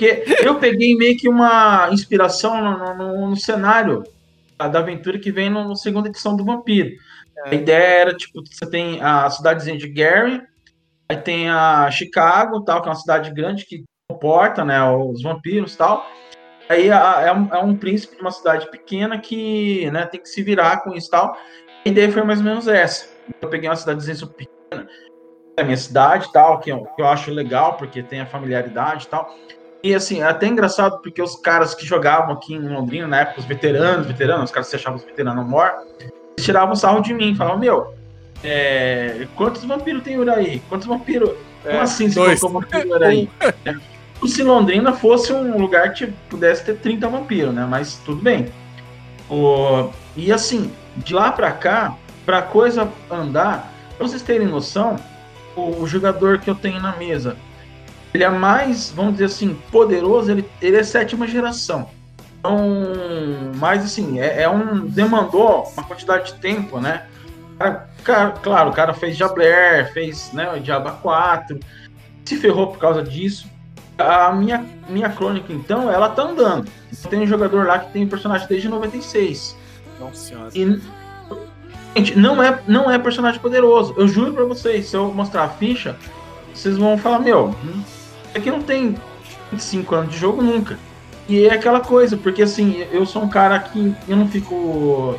Porque 0.00 0.24
eu 0.42 0.58
peguei 0.58 0.96
meio 0.96 1.14
que 1.18 1.28
uma 1.28 1.90
inspiração 1.92 2.62
no, 2.62 2.94
no- 2.94 3.28
no 3.28 3.36
cenário 3.36 4.02
da, 4.58 4.78
aventura 4.78 5.18
que 5.18 5.30
vem 5.30 5.50
no 5.50 5.76
segunda 5.76 6.08
edição 6.08 6.34
do 6.34 6.42
Vampiro. 6.42 6.88
A 7.44 7.54
ideia 7.54 8.00
era, 8.00 8.14
tipo, 8.16 8.42
você 8.42 8.68
tem 8.68 9.02
a 9.02 9.28
cidadezinha 9.28 9.76
de 9.76 9.86
Gary, 9.90 10.40
aí 11.10 11.18
tem 11.18 11.50
a 11.50 11.90
Chicago, 11.90 12.62
tal, 12.64 12.80
que 12.80 12.88
é 12.88 12.90
uma 12.92 12.96
cidade 12.98 13.30
grande 13.30 13.66
que 13.66 13.84
comporta, 14.10 14.64
né, 14.64 14.82
os 14.90 15.22
vampiros 15.22 15.76
tal. 15.76 16.06
Aí 16.70 16.90
a- 16.90 17.20
é, 17.20 17.32
um, 17.32 17.54
é 17.54 17.58
um 17.58 17.76
príncipe 17.76 18.16
de 18.16 18.22
uma 18.22 18.30
cidade 18.30 18.70
pequena 18.70 19.18
que, 19.20 19.90
né, 19.90 20.06
tem 20.06 20.20
que 20.22 20.28
se 20.30 20.42
virar 20.42 20.82
com 20.82 20.94
isso 20.94 21.08
e 21.08 21.10
tal. 21.10 21.36
A 21.86 21.88
ideia 21.90 22.10
foi 22.10 22.22
mais 22.22 22.38
ou 22.38 22.44
menos 22.46 22.66
essa. 22.66 23.04
Eu 23.42 23.50
peguei 23.50 23.68
uma 23.68 23.76
cidadezinha 23.76 24.16
pequena, 24.16 24.88
é 25.58 25.62
a 25.62 25.64
minha 25.64 25.76
cidade 25.76 26.32
tal, 26.32 26.58
que 26.58 26.72
eu, 26.72 26.84
que 26.84 27.02
eu 27.02 27.06
acho 27.06 27.30
legal, 27.30 27.76
porque 27.76 28.02
tem 28.02 28.20
a 28.22 28.26
familiaridade 28.26 29.04
e 29.04 29.08
tal. 29.08 29.28
E 29.82 29.94
assim, 29.94 30.20
é 30.20 30.24
até 30.24 30.46
engraçado, 30.46 30.98
porque 31.00 31.22
os 31.22 31.36
caras 31.36 31.74
que 31.74 31.86
jogavam 31.86 32.34
aqui 32.34 32.54
em 32.54 32.68
Londrina, 32.68 33.06
na 33.06 33.20
época, 33.20 33.40
os 33.40 33.46
veteranos, 33.46 34.06
veteranos, 34.06 34.44
os 34.44 34.50
caras 34.50 34.66
que 34.66 34.70
se 34.70 34.76
achavam 34.76 34.98
os 34.98 35.04
veteranos 35.04 35.46
mor, 35.46 35.72
eles 36.00 36.44
tiravam 36.44 36.76
sarro 36.76 37.00
de 37.00 37.14
mim, 37.14 37.34
falavam, 37.34 37.58
meu, 37.58 37.94
é, 38.42 39.26
quantos 39.36 39.64
vampiros 39.64 40.02
tem 40.02 40.18
Uraí? 40.18 40.62
Quantos 40.68 40.86
vampiros? 40.86 41.30
Como 41.62 41.80
assim 41.80 42.08
você 42.08 42.14
dois. 42.14 42.40
colocou 42.40 42.60
vampiro 42.62 42.94
Uraí? 42.94 43.28
É, 43.64 43.74
Como 44.18 44.30
se 44.30 44.42
Londrina 44.42 44.92
fosse 44.92 45.32
um 45.32 45.58
lugar 45.58 45.92
que 45.92 46.06
pudesse 46.28 46.64
ter 46.64 46.76
30 46.76 47.08
vampiros, 47.08 47.54
né? 47.54 47.66
Mas 47.68 47.96
tudo 48.04 48.22
bem. 48.22 48.50
O, 49.28 49.90
e 50.16 50.32
assim, 50.32 50.72
de 50.96 51.14
lá 51.14 51.32
pra 51.32 51.52
cá, 51.52 51.96
pra 52.24 52.42
coisa 52.42 52.90
andar, 53.10 53.72
pra 53.96 54.06
vocês 54.06 54.22
terem 54.22 54.46
noção, 54.46 54.96
o, 55.54 55.82
o 55.82 55.86
jogador 55.86 56.38
que 56.38 56.48
eu 56.48 56.54
tenho 56.54 56.80
na 56.80 56.96
mesa, 56.96 57.36
ele 58.12 58.24
é 58.24 58.28
mais, 58.28 58.90
vamos 58.90 59.12
dizer 59.12 59.26
assim, 59.26 59.54
poderoso, 59.70 60.30
ele, 60.30 60.48
ele 60.60 60.76
é 60.76 60.82
sétima 60.82 61.26
geração. 61.26 61.88
Então, 62.38 62.58
mas 63.56 63.84
assim, 63.84 64.18
é, 64.18 64.42
é 64.42 64.48
um. 64.48 64.86
demandou 64.86 65.70
uma 65.76 65.84
quantidade 65.84 66.32
de 66.32 66.40
tempo, 66.40 66.80
né? 66.80 67.06
Cara, 68.02 68.30
claro, 68.42 68.70
o 68.70 68.72
cara 68.72 68.94
fez 68.94 69.16
Jabler, 69.16 69.92
fez 69.92 70.32
né, 70.32 70.50
o 70.50 70.58
Diaba 70.58 70.92
4, 70.92 71.60
se 72.24 72.36
ferrou 72.38 72.68
por 72.68 72.78
causa 72.78 73.02
disso. 73.02 73.46
A 73.98 74.32
minha, 74.32 74.64
minha 74.88 75.10
crônica, 75.10 75.52
então, 75.52 75.90
ela 75.90 76.08
tá 76.08 76.22
andando. 76.22 76.70
Tem 77.10 77.20
um 77.20 77.26
jogador 77.26 77.66
lá 77.66 77.78
que 77.78 77.92
tem 77.92 78.04
um 78.04 78.08
personagem 78.08 78.48
desde 78.48 78.66
96. 78.66 79.54
Nossa 80.00 80.14
senhora. 80.14 80.50
E, 80.54 80.80
gente, 81.94 82.18
não 82.18 82.42
é, 82.42 82.58
não 82.66 82.90
é 82.90 82.98
personagem 82.98 83.38
poderoso. 83.38 83.94
Eu 83.98 84.08
juro 84.08 84.32
pra 84.32 84.44
vocês, 84.44 84.86
se 84.86 84.96
eu 84.96 85.12
mostrar 85.12 85.44
a 85.44 85.48
ficha, 85.50 85.94
vocês 86.54 86.78
vão 86.78 86.96
falar, 86.96 87.18
meu, 87.18 87.54
isso 88.30 88.38
aqui 88.38 88.50
não 88.50 88.62
tem 88.62 88.96
25 89.50 89.94
anos 89.94 90.12
de 90.12 90.18
jogo 90.18 90.40
nunca. 90.40 90.78
E 91.28 91.46
é 91.46 91.54
aquela 91.54 91.80
coisa, 91.80 92.16
porque 92.16 92.42
assim, 92.42 92.86
eu 92.90 93.04
sou 93.04 93.22
um 93.22 93.28
cara 93.28 93.58
que 93.58 93.94
eu 94.08 94.16
não 94.16 94.28
fico 94.28 95.18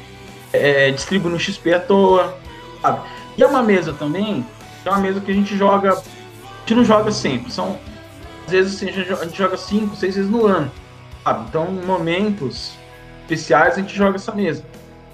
é, 0.52 0.92
distribuindo 0.92 1.40
XP 1.40 1.74
à 1.74 1.80
toa, 1.80 2.38
sabe? 2.82 3.02
E 3.38 3.44
é 3.44 3.48
uma 3.48 3.64
mesa 3.64 3.94
também, 3.94 4.46
é 4.84 4.90
uma 4.90 5.00
mesa 5.00 5.20
que 5.22 5.32
a 5.32 5.34
gente 5.34 5.56
joga, 5.56 5.94
a 5.94 6.60
gente 6.60 6.76
não 6.76 6.84
joga 6.84 7.12
sempre, 7.12 7.52
são, 7.52 7.80
às 8.46 8.52
vezes 8.52 8.76
assim, 8.76 8.90
a 8.90 8.92
gente, 9.24 9.38
joga 9.38 9.56
cinco, 9.56 9.96
seis 9.96 10.16
vezes 10.16 10.30
no 10.30 10.46
ano, 10.46 10.72
sabe? 11.24 11.46
Então, 11.48 11.68
em 11.70 11.86
momentos 11.86 12.74
especiais, 13.22 13.76
a 13.76 13.82
gente 13.82 13.96
joga 13.96 14.16
essa 14.16 14.34
mesa. 14.34 14.66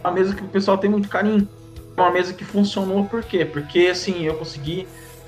É 0.04 0.08
uma 0.08 0.14
mesa 0.14 0.34
que 0.34 0.44
o 0.44 0.48
pessoal 0.48 0.78
tem 0.78 0.90
muito 0.90 1.10
carinho. 1.10 1.48
É 1.96 2.02
uma 2.02 2.12
mesa 2.12 2.34
que 2.34 2.44
funcionou 2.44 3.06
por 3.06 3.24
quê? 3.24 3.46
Porque, 3.46 3.88
assim, 3.92 4.24
eu 4.24 4.36
consegui 4.36 4.88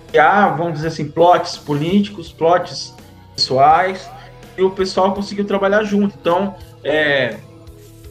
criar, 0.09 0.49
vamos 0.55 0.73
dizer 0.73 0.89
assim, 0.89 1.09
plots 1.09 1.57
políticos, 1.57 2.31
plots 2.31 2.95
pessoais, 3.35 4.09
e 4.57 4.61
o 4.61 4.71
pessoal 4.71 5.13
conseguiu 5.13 5.45
trabalhar 5.45 5.83
junto. 5.83 6.15
Então, 6.19 6.55
é, 6.83 7.37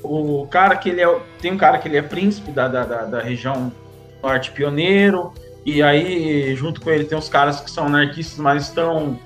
o 0.03 0.46
cara 0.51 0.76
que 0.76 0.88
ele 0.88 1.03
é. 1.03 1.20
Tem 1.40 1.53
um 1.53 1.59
cara 1.59 1.78
que 1.78 1.88
ele 1.88 1.96
é 1.96 2.03
príncipe 2.03 2.51
da, 2.51 2.68
da, 2.68 2.84
da, 2.84 3.20
região 3.20 3.72
norte 4.22 4.51
pioneiro, 4.51 5.32
e 5.64 5.82
aí, 5.82 6.55
junto 6.57 6.80
com 6.80 6.90
ele, 6.90 7.05
tem 7.05 7.18
os 7.18 7.28
caras 7.28 7.61
que 7.61 7.70
são 7.70 7.86
anarquistas, 7.86 8.38
mas 8.38 8.64
estão 8.64 9.18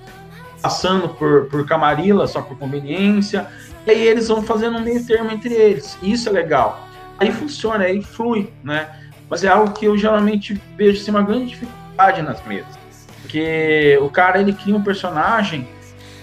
passando 0.61 1.09
por, 1.09 1.47
por 1.47 1.66
Camarilla 1.66 2.27
só 2.27 2.43
por 2.43 2.59
conveniência. 2.59 3.47
E 3.87 3.91
aí 3.91 4.07
eles 4.07 4.29
vão 4.29 4.43
fazendo 4.43 4.79
um 4.79 4.81
meio 4.81 5.05
termo 5.05 5.31
entre 5.31 5.55
eles. 5.55 5.99
Isso 6.03 6.29
é 6.29 6.33
legal. 6.33 6.87
Aí 7.18 7.33
funciona, 7.33 7.85
aí 7.85 8.03
flui, 8.03 8.53
né? 8.62 8.89
Mas 9.29 9.43
é 9.45 9.49
algo 9.49 9.73
que 9.73 9.87
eu 9.87 9.97
geralmente 9.97 10.61
vejo 10.77 11.01
assim, 11.01 11.11
uma 11.11 11.23
grande 11.23 11.47
dificuldade 11.47 11.82
nas 11.97 12.45
mesas. 12.45 12.82
Porque 13.22 13.99
o 14.03 14.11
cara 14.11 14.40
ele 14.40 14.53
cria 14.53 14.74
um 14.74 14.82
personagem, 14.82 15.68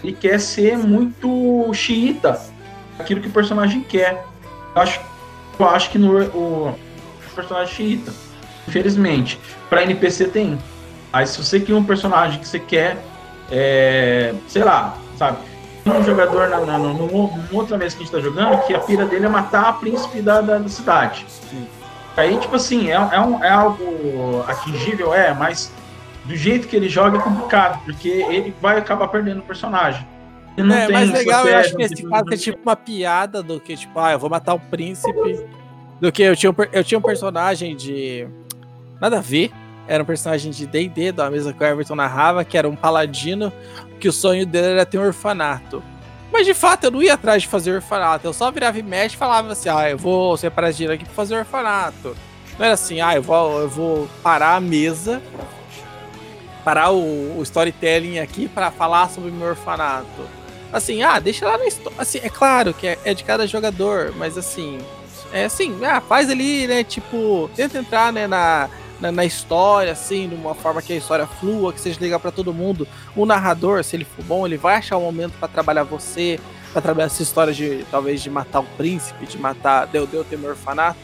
ele 0.04 0.14
quer 0.14 0.40
ser 0.40 0.78
muito 0.78 1.72
xiita, 1.74 2.40
aquilo 2.98 3.22
que 3.22 3.28
o 3.28 3.32
personagem 3.32 3.82
quer. 3.82 4.26
Eu 4.76 4.82
acho, 4.82 5.02
eu 5.58 5.70
acho 5.70 5.90
que 5.90 5.98
no, 5.98 6.22
o, 6.30 6.70
o 6.70 7.36
personagem 7.36 7.74
xiita, 7.74 8.14
infelizmente, 8.68 9.40
para 9.70 9.84
NPC 9.84 10.28
tem. 10.28 10.60
Aí 11.12 11.26
se 11.26 11.44
você 11.44 11.60
cria 11.60 11.76
um 11.76 11.84
personagem 11.84 12.40
que 12.40 12.48
você 12.48 12.60
quer, 12.60 12.98
é, 13.52 14.34
sei 14.48 14.64
lá, 14.64 14.98
sabe? 15.18 15.38
Um 15.86 16.04
jogador 16.04 16.50
na, 16.50 16.60
na, 16.60 16.78
numa 16.78 17.32
outra 17.52 17.78
mesa 17.78 17.96
que 17.96 18.04
a 18.04 18.06
gente 18.06 18.14
tá 18.14 18.20
jogando 18.20 18.64
que 18.68 18.76
a 18.76 18.80
pira 18.80 19.06
dele 19.06 19.26
é 19.26 19.30
matar 19.30 19.70
a 19.70 19.74
príncipe 19.74 20.22
da, 20.22 20.40
da, 20.42 20.60
da 20.60 20.70
cidade. 20.70 21.26
Aí, 22.20 22.38
tipo 22.38 22.56
assim, 22.56 22.90
é, 22.90 22.96
é, 22.96 23.20
um, 23.20 23.44
é 23.44 23.50
algo 23.50 24.44
atingível, 24.48 25.14
é, 25.14 25.34
mas 25.34 25.72
do 26.26 26.36
jeito 26.36 26.68
que 26.68 26.76
ele 26.76 26.90
joga 26.90 27.18
é 27.18 27.22
complicado, 27.22 27.82
porque 27.86 28.10
ele 28.10 28.54
vai 28.62 28.78
acabar 28.78 29.08
perdendo 29.08 29.40
o 29.40 29.44
personagem. 29.44 30.06
Ele 30.58 30.68
não 30.68 30.76
é, 30.76 30.86
tem 30.86 30.94
mais 30.94 31.12
legal, 31.12 31.48
eu 31.48 31.58
acho 31.58 31.76
que 31.76 31.82
esse 31.84 32.04
caso 32.04 32.34
é 32.34 32.38
tipo 32.38 32.60
uma 32.62 32.76
piada 32.76 33.42
do 33.42 33.60
que, 33.60 33.78
tipo, 33.78 33.98
ah, 33.98 34.12
eu 34.12 34.20
vou 34.20 34.30
matar 34.30 34.54
o 34.54 34.60
príncipe. 34.60 35.46
Do 36.02 36.12
que 36.12 36.22
eu 36.22 36.36
tinha 36.36 36.52
um, 36.52 36.56
eu 36.72 36.84
tinha 36.84 36.98
um 36.98 37.02
personagem 37.02 37.76
de. 37.76 38.28
Nada 39.00 39.18
a 39.18 39.22
ver. 39.22 39.52
Era 39.88 40.04
um 40.04 40.06
personagem 40.06 40.52
de 40.52 40.68
DD, 40.68 41.12
da 41.12 41.32
mesa 41.32 41.52
que 41.52 41.64
o 41.64 41.66
Everton 41.66 41.96
narrava, 41.96 42.46
que 42.46 42.58
era 42.58 42.70
um 42.70 42.76
paladino, 42.76 43.52
que 44.00 44.08
o 44.08 44.14
sonho 44.14 44.46
dele 44.46 44.68
era 44.68 44.86
ter 44.86 45.00
um 45.00 45.04
orfanato. 45.04 45.82
Mas 46.32 46.46
de 46.46 46.54
fato 46.54 46.86
eu 46.86 46.92
não 46.92 47.02
ia 47.02 47.14
atrás 47.14 47.42
de 47.42 47.48
fazer 47.48 47.74
orfanato. 47.74 48.28
Eu 48.28 48.34
só 48.34 48.52
virava 48.52 48.78
e 48.78 48.84
mexe 48.84 49.16
e 49.16 49.18
falava 49.18 49.52
assim: 49.52 49.70
ah, 49.70 49.90
eu 49.90 49.98
vou 49.98 50.38
separar 50.38 50.72
dinheiro 50.72 50.94
aqui 50.94 51.06
pra 51.06 51.14
fazer 51.14 51.36
orfanato. 51.36 52.16
Não 52.58 52.66
era 52.66 52.74
assim, 52.74 53.00
ah, 53.00 53.16
eu 53.16 53.22
vou, 53.22 53.62
eu 53.62 53.70
vou 53.70 54.10
parar 54.22 54.56
a 54.56 54.60
mesa, 54.60 55.22
parar 56.64 56.92
o, 56.92 57.38
o 57.38 57.42
storytelling 57.44 58.20
aqui 58.20 58.50
pra 58.50 58.70
falar 58.70 59.10
sobre 59.10 59.32
meu 59.32 59.48
orfanato. 59.48 60.28
Assim, 60.72 61.02
ah, 61.02 61.20
deixa 61.20 61.48
lá 61.48 61.58
na 61.58 61.66
história. 61.66 61.98
Assim, 61.98 62.20
é 62.22 62.30
claro 62.30 62.74
que 62.74 62.86
é, 62.86 63.00
é 63.06 63.14
de 63.14 63.24
cada 63.24 63.48
jogador, 63.48 64.14
mas 64.18 64.38
assim, 64.38 64.78
é 65.32 65.46
assim, 65.46 65.74
ah, 65.86 66.02
faz 66.02 66.30
ali, 66.30 66.68
né? 66.68 66.84
Tipo, 66.84 67.50
tenta 67.56 67.78
entrar 67.78 68.12
né, 68.12 68.28
na, 68.28 68.70
na, 69.00 69.12
na 69.12 69.26
história, 69.26 69.92
assim, 69.92 70.30
de 70.30 70.36
uma 70.36 70.54
forma 70.54 70.82
que 70.82 70.94
a 70.94 70.96
história 70.96 71.26
flua, 71.26 71.74
que 71.74 71.80
seja 71.80 72.00
legal 72.00 72.20
pra 72.20 72.32
todo 72.32 72.54
mundo. 72.54 72.88
O 73.16 73.26
narrador, 73.26 73.84
se 73.84 73.96
ele 73.96 74.06
for 74.06 74.24
bom, 74.26 74.46
ele 74.46 74.58
vai 74.58 74.76
achar 74.76 74.98
um 74.98 75.02
momento 75.02 75.34
pra 75.40 75.48
trabalhar 75.48 75.84
você, 75.84 76.40
pra 76.72 76.82
trabalhar 76.82 77.08
essa 77.08 77.24
história 77.24 77.54
de 77.54 77.86
talvez 77.90 78.22
de 78.22 78.30
matar 78.30 78.60
o 78.60 78.66
príncipe, 78.78 79.26
de 79.26 79.38
matar 79.38 79.88
Deu 79.88 80.06
Deu 80.06 80.26
meu 80.32 80.52
orfanato, 80.52 81.00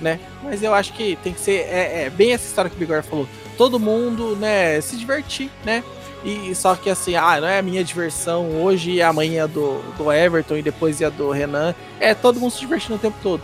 né? 0.00 0.20
Mas 0.42 0.62
eu 0.62 0.74
acho 0.74 0.92
que 0.92 1.16
tem 1.22 1.32
que 1.32 1.40
ser 1.40 1.66
é, 1.68 2.04
é 2.04 2.10
bem 2.10 2.32
essa 2.32 2.46
história 2.46 2.70
que 2.70 2.76
o 2.76 2.78
Bigor 2.78 3.02
falou. 3.02 3.28
Todo 3.56 3.78
mundo, 3.78 4.36
né, 4.36 4.80
se 4.80 4.96
divertir, 4.96 5.50
né? 5.64 5.84
E 6.24 6.54
só 6.54 6.74
que 6.74 6.90
assim, 6.90 7.14
ah, 7.16 7.40
não 7.40 7.48
é 7.48 7.58
a 7.58 7.62
minha 7.62 7.82
diversão 7.82 8.62
hoje 8.62 8.92
e 8.92 9.02
amanhã 9.02 9.48
do, 9.48 9.80
do 9.96 10.12
Everton 10.12 10.56
e 10.56 10.62
depois 10.62 11.00
é 11.00 11.06
a 11.06 11.10
do 11.10 11.30
Renan. 11.30 11.74
É 11.98 12.14
todo 12.14 12.38
mundo 12.38 12.52
se 12.52 12.60
divertindo 12.60 12.96
o 12.96 12.98
tempo 12.98 13.16
todo. 13.22 13.42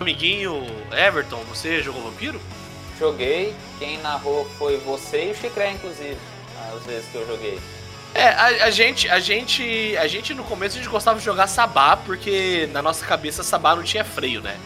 Amiguinho 0.00 0.66
Everton, 0.90 1.40
você 1.48 1.82
jogou 1.82 2.02
Vampiro? 2.02 2.40
Joguei, 2.98 3.54
quem 3.78 3.98
narrou 3.98 4.48
foi 4.58 4.76
você 4.78 5.28
e 5.28 5.30
o 5.32 5.34
Chicré, 5.34 5.72
inclusive, 5.72 6.16
as 6.74 6.84
vezes 6.84 7.06
que 7.10 7.16
eu 7.16 7.26
joguei. 7.26 7.58
É, 8.14 8.28
a, 8.28 8.44
a 8.66 8.70
gente, 8.70 9.08
a 9.08 9.18
gente, 9.18 9.96
a 9.96 10.06
gente 10.06 10.32
no 10.34 10.44
começo 10.44 10.76
a 10.76 10.78
gente 10.80 10.88
gostava 10.90 11.18
de 11.18 11.24
jogar 11.24 11.48
Sabá, 11.48 11.96
porque 11.96 12.68
na 12.72 12.80
nossa 12.80 13.04
cabeça 13.04 13.42
Sabá 13.42 13.74
não 13.74 13.82
tinha 13.82 14.04
freio, 14.04 14.40
né? 14.40 14.56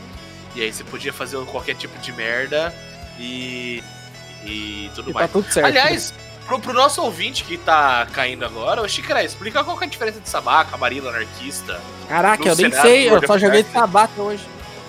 E 0.54 0.60
aí 0.60 0.72
você 0.72 0.84
podia 0.84 1.12
fazer 1.12 1.42
qualquer 1.46 1.74
tipo 1.74 1.98
de 2.00 2.12
merda 2.12 2.74
e 3.18 3.82
e 4.44 4.90
tudo 4.94 5.10
E 5.10 5.12
tá 5.12 5.18
mais. 5.20 5.32
tudo 5.32 5.50
certo. 5.50 5.66
Aliás, 5.66 6.12
pro, 6.46 6.58
pro 6.60 6.72
nosso 6.74 7.02
ouvinte 7.02 7.44
que 7.44 7.56
tá 7.56 8.06
caindo 8.12 8.44
agora, 8.44 8.82
ô 8.82 8.88
Chicré, 8.88 9.24
explica 9.24 9.64
qual 9.64 9.76
que 9.78 9.84
é 9.84 9.86
a 9.86 9.90
diferença 9.90 10.20
de 10.20 10.28
Sabá, 10.28 10.64
Camarilla, 10.64 11.10
Anarquista. 11.10 11.80
Caraca, 12.08 12.46
eu 12.46 12.54
nem 12.56 12.70
sei, 12.70 13.08
eu 13.08 13.26
só 13.26 13.38
joguei 13.38 13.62
de 13.62 13.70
sabata 13.70 14.20
hoje. 14.20 14.44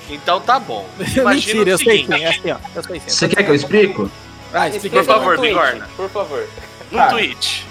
Então 0.10 0.41
tá 0.41 0.60
bom. 0.60 0.88
Imagina 0.99 1.30
Mentira, 1.34 1.64
o 1.64 1.70
eu 1.70 1.78
sei 1.78 1.86
seguinte, 1.97 2.18
sim, 2.18 2.24
é 2.24 2.30
assim, 2.30 2.51
ó. 2.51 2.57
Eu 2.76 2.84
sei 2.84 2.99
sim. 2.99 3.10
Você 3.10 3.30
quer 3.30 3.43
que 3.43 3.51
eu 3.51 3.55
explico? 3.55 4.12
Ah, 4.53 4.68
explica 4.68 4.97
Por 4.97 5.05
favor, 5.05 5.38
tweet, 5.38 5.53
Bigorna. 5.53 5.89
Por 5.95 6.10
favor. 6.10 6.47
no 6.91 6.99
Ah. 6.99 7.07
Twitch. 7.07 7.64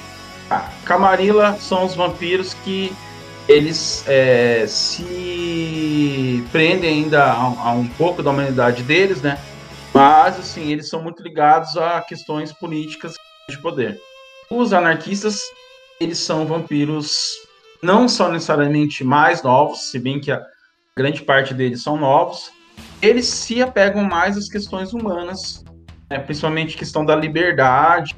Ah, 0.50 0.70
Camarilla 0.84 1.56
são 1.60 1.84
os 1.84 1.94
vampiros 1.94 2.54
que 2.64 2.92
eles 3.48 4.04
é, 4.06 4.64
se 4.66 6.44
prendem 6.52 7.02
ainda 7.04 7.24
a, 7.24 7.34
a 7.68 7.72
um 7.72 7.86
pouco 7.86 8.22
da 8.22 8.30
humanidade 8.30 8.82
deles, 8.82 9.20
né? 9.20 9.38
Mas, 9.92 10.38
assim, 10.38 10.70
eles 10.70 10.88
são 10.88 11.02
muito 11.02 11.22
ligados 11.22 11.76
a 11.76 12.00
questões 12.02 12.52
políticas 12.52 13.14
de 13.48 13.58
poder. 13.58 14.00
Os 14.50 14.72
anarquistas, 14.72 15.40
eles 15.98 16.18
são 16.18 16.46
vampiros 16.46 17.36
não 17.82 18.08
são 18.08 18.32
necessariamente 18.32 19.04
mais 19.04 19.42
novos, 19.42 19.90
se 19.90 19.98
bem 19.98 20.20
que 20.20 20.32
a 20.32 20.42
grande 20.98 21.22
parte 21.22 21.54
deles 21.54 21.80
são 21.82 21.96
novos. 21.96 22.50
Eles 23.00 23.26
se 23.26 23.62
apegam 23.62 24.02
mais 24.04 24.36
às 24.36 24.48
questões 24.48 24.92
humanas, 24.92 25.64
né? 26.10 26.18
principalmente 26.18 26.76
questão 26.76 27.04
da 27.04 27.14
liberdade, 27.14 28.16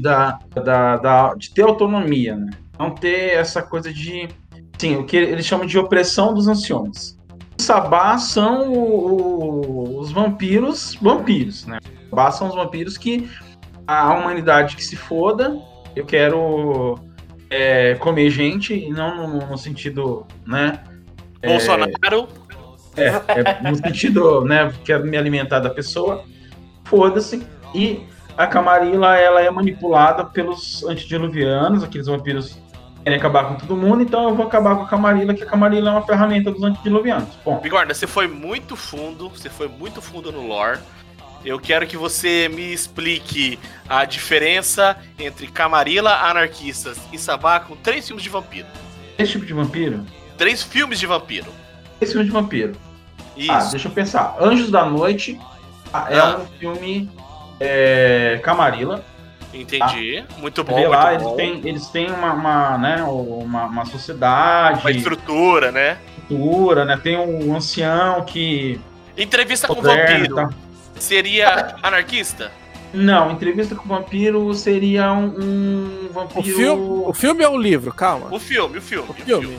da, 0.00 0.38
da, 0.54 0.96
da- 0.98 1.34
de 1.34 1.50
ter 1.54 1.62
autonomia, 1.62 2.36
né? 2.36 2.50
Não 2.78 2.90
ter 2.90 3.32
essa 3.34 3.62
coisa 3.62 3.90
de. 3.92 4.28
Sim, 4.76 4.96
o 4.96 5.04
que 5.04 5.16
eles 5.16 5.46
chamam 5.46 5.66
de 5.66 5.78
opressão 5.78 6.34
dos 6.34 6.46
anciões. 6.46 7.16
Os 7.58 7.64
Sabá 7.64 8.18
são 8.18 8.70
o- 8.70 9.64
o- 9.64 9.98
os 10.00 10.12
vampiros 10.12 10.94
vampiros, 11.00 11.66
né? 11.66 11.78
Sabá 12.10 12.30
são 12.30 12.48
os 12.48 12.54
vampiros 12.54 12.96
que 12.98 13.28
a 13.86 14.12
humanidade 14.14 14.76
que 14.76 14.84
se 14.84 14.94
foda, 14.94 15.58
eu 15.96 16.04
quero 16.04 17.00
é, 17.50 17.94
comer 17.94 18.28
gente, 18.30 18.74
e 18.74 18.90
não 18.90 19.26
no, 19.26 19.46
no 19.46 19.56
sentido, 19.58 20.26
né? 20.46 20.78
Bolsonaro. 21.44 22.28
É, 22.96 23.06
é 23.40 23.70
no 23.70 23.76
sentido, 23.76 24.44
né? 24.44 24.72
Quero 24.84 25.04
me 25.06 25.16
alimentar 25.16 25.60
da 25.60 25.70
pessoa. 25.70 26.24
Foda-se. 26.84 27.46
E 27.74 28.02
a 28.36 28.46
Camarilla, 28.46 29.16
ela 29.16 29.40
é 29.40 29.50
manipulada 29.50 30.24
pelos 30.24 30.84
antediluvianos, 30.84 31.82
aqueles 31.82 32.06
vampiros 32.06 32.54
que 32.54 33.02
querem 33.04 33.18
acabar 33.18 33.48
com 33.48 33.54
todo 33.56 33.76
mundo, 33.76 34.02
então 34.02 34.28
eu 34.28 34.34
vou 34.34 34.46
acabar 34.46 34.76
com 34.76 34.82
a 34.82 34.86
Camarilla, 34.86 35.34
que 35.34 35.42
a 35.42 35.46
Camarilla 35.46 35.90
é 35.90 35.92
uma 35.92 36.06
ferramenta 36.06 36.50
dos 36.50 36.62
antediluvianos. 36.62 37.28
Bom, 37.44 37.58
Bigorna, 37.58 37.92
você 37.92 38.06
foi 38.06 38.26
muito 38.28 38.76
fundo, 38.76 39.28
você 39.28 39.48
foi 39.48 39.68
muito 39.68 40.00
fundo 40.00 40.30
no 40.30 40.46
lore. 40.46 40.78
Eu 41.44 41.58
quero 41.58 41.86
que 41.86 41.96
você 41.96 42.48
me 42.48 42.72
explique 42.72 43.58
a 43.88 44.04
diferença 44.04 44.96
entre 45.18 45.46
Camarilla, 45.46 46.10
Anarquistas 46.10 46.98
e 47.12 47.18
Sabá 47.18 47.60
com 47.60 47.76
três 47.76 48.06
filmes 48.06 48.24
de 48.24 48.28
vampiro. 48.28 48.66
esse 49.18 49.32
tipo 49.32 49.46
de 49.46 49.52
vampiro, 49.52 50.04
Três 50.38 50.62
filmes 50.62 50.98
de 50.98 51.06
vampiro. 51.06 51.52
esse 52.00 52.12
tipo 52.12 52.24
de 52.24 52.30
vampiro. 52.30 52.72
Isso. 53.36 53.52
Ah, 53.52 53.64
deixa 53.70 53.88
eu 53.88 53.92
pensar. 53.92 54.36
Anjos 54.40 54.70
da 54.70 54.84
Noite 54.86 55.38
ah, 55.92 56.06
é 56.08 56.18
Ah. 56.18 56.38
um 56.38 56.46
filme 56.58 57.10
é, 57.60 58.40
Camarilla. 58.42 59.04
Entendi. 59.52 60.24
Muito 60.38 60.62
Você 60.62 60.68
bom, 60.70 60.74
vê 60.76 60.80
muito 60.82 60.90
lá, 60.90 61.12
eles 61.14 61.22
bom. 61.24 61.36
têm, 61.36 61.60
eles 61.64 61.86
têm 61.88 62.10
uma, 62.10 62.32
uma, 62.34 62.78
né, 62.78 63.02
uma, 63.02 63.64
uma 63.64 63.84
sociedade, 63.86 64.80
Uma 64.80 64.90
estrutura, 64.90 65.72
né? 65.72 65.98
cultura, 66.28 66.84
né? 66.84 66.96
Tem 67.02 67.16
um 67.18 67.56
ancião 67.56 68.22
que 68.24 68.78
Entrevista 69.16 69.66
com 69.66 69.78
e 69.78 69.82
vampiro. 69.82 70.50
Seria 70.96 71.76
anarquista? 71.82 72.52
Não, 72.92 73.30
entrevista 73.32 73.74
com 73.74 73.84
o 73.84 73.88
vampiro 73.88 74.52
seria 74.54 75.12
um, 75.12 75.26
um 75.26 76.06
O 76.10 76.12
vampiro. 76.12 76.42
filme, 76.56 77.02
o 77.06 77.12
filme 77.14 77.42
é 77.44 77.48
um 77.48 77.58
livro, 77.58 77.92
calma. 77.92 78.28
O 78.30 78.38
filme, 78.38 78.78
o 78.78 78.82
filme. 78.82 79.08
O 79.08 79.14
filme. 79.14 79.58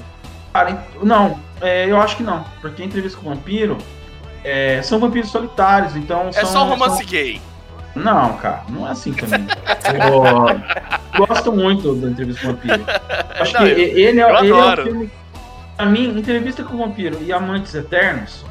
Cara, 0.54 0.84
não, 1.04 1.40
é, 1.62 1.86
eu 1.90 2.00
acho 2.02 2.18
que 2.18 2.24
não. 2.24 2.44
Porque 2.62 2.84
entrevista 2.84 3.20
com 3.20 3.30
o 3.30 3.36
vampiro 3.36 3.78
é, 4.44 4.82
são 4.82 5.00
vampiros 5.00 5.30
solitários, 5.30 5.96
então. 5.96 6.30
É 6.30 6.32
são, 6.34 6.46
só 6.46 6.64
romance 6.66 6.98
são- 6.98 7.06
gay. 7.06 7.42
Não, 7.96 8.34
cara, 8.38 8.64
não 8.70 8.88
é 8.88 8.92
assim 8.92 9.12
também. 9.14 9.46
eu 11.16 11.26
gosto 11.28 11.52
muito 11.52 11.96
da 11.96 12.08
entrevista 12.10 12.42
com 12.46 12.48
o 12.50 12.56
vampiro. 12.56 12.86
Acho 13.40 13.54
Não, 13.54 13.60
que 13.62 13.66
eu- 13.68 13.78
ele, 13.78 13.84
é, 14.04 14.10
ele 14.10 14.20
é 14.20 14.28
o 14.28 14.84
filme. 14.84 15.12
Pra 15.76 15.86
mim, 15.86 16.18
Entrevista 16.18 16.62
com 16.64 16.74
o 16.76 16.78
Vampiro 16.78 17.18
e 17.24 17.32
Amantes 17.32 17.74
Eternos 17.74 18.44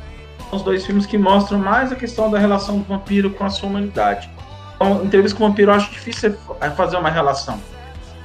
são 0.49 0.59
os 0.59 0.63
dois 0.63 0.87
filmes 0.87 1.05
que 1.05 1.19
mostram 1.19 1.59
mais 1.59 1.93
a 1.93 1.95
questão 1.95 2.31
da 2.31 2.39
relação 2.39 2.79
do 2.79 2.85
vampiro 2.85 3.31
com 3.31 3.45
a 3.45 3.51
sua 3.51 3.69
humanidade. 3.69 4.31
Então, 4.75 5.05
Entrevista 5.05 5.37
com 5.37 5.45
o 5.45 5.49
Vampiro 5.49 5.71
eu 5.71 5.75
acho 5.75 5.91
difícil 5.91 6.35
fazer 6.75 6.97
uma 6.97 7.11
relação. 7.11 7.61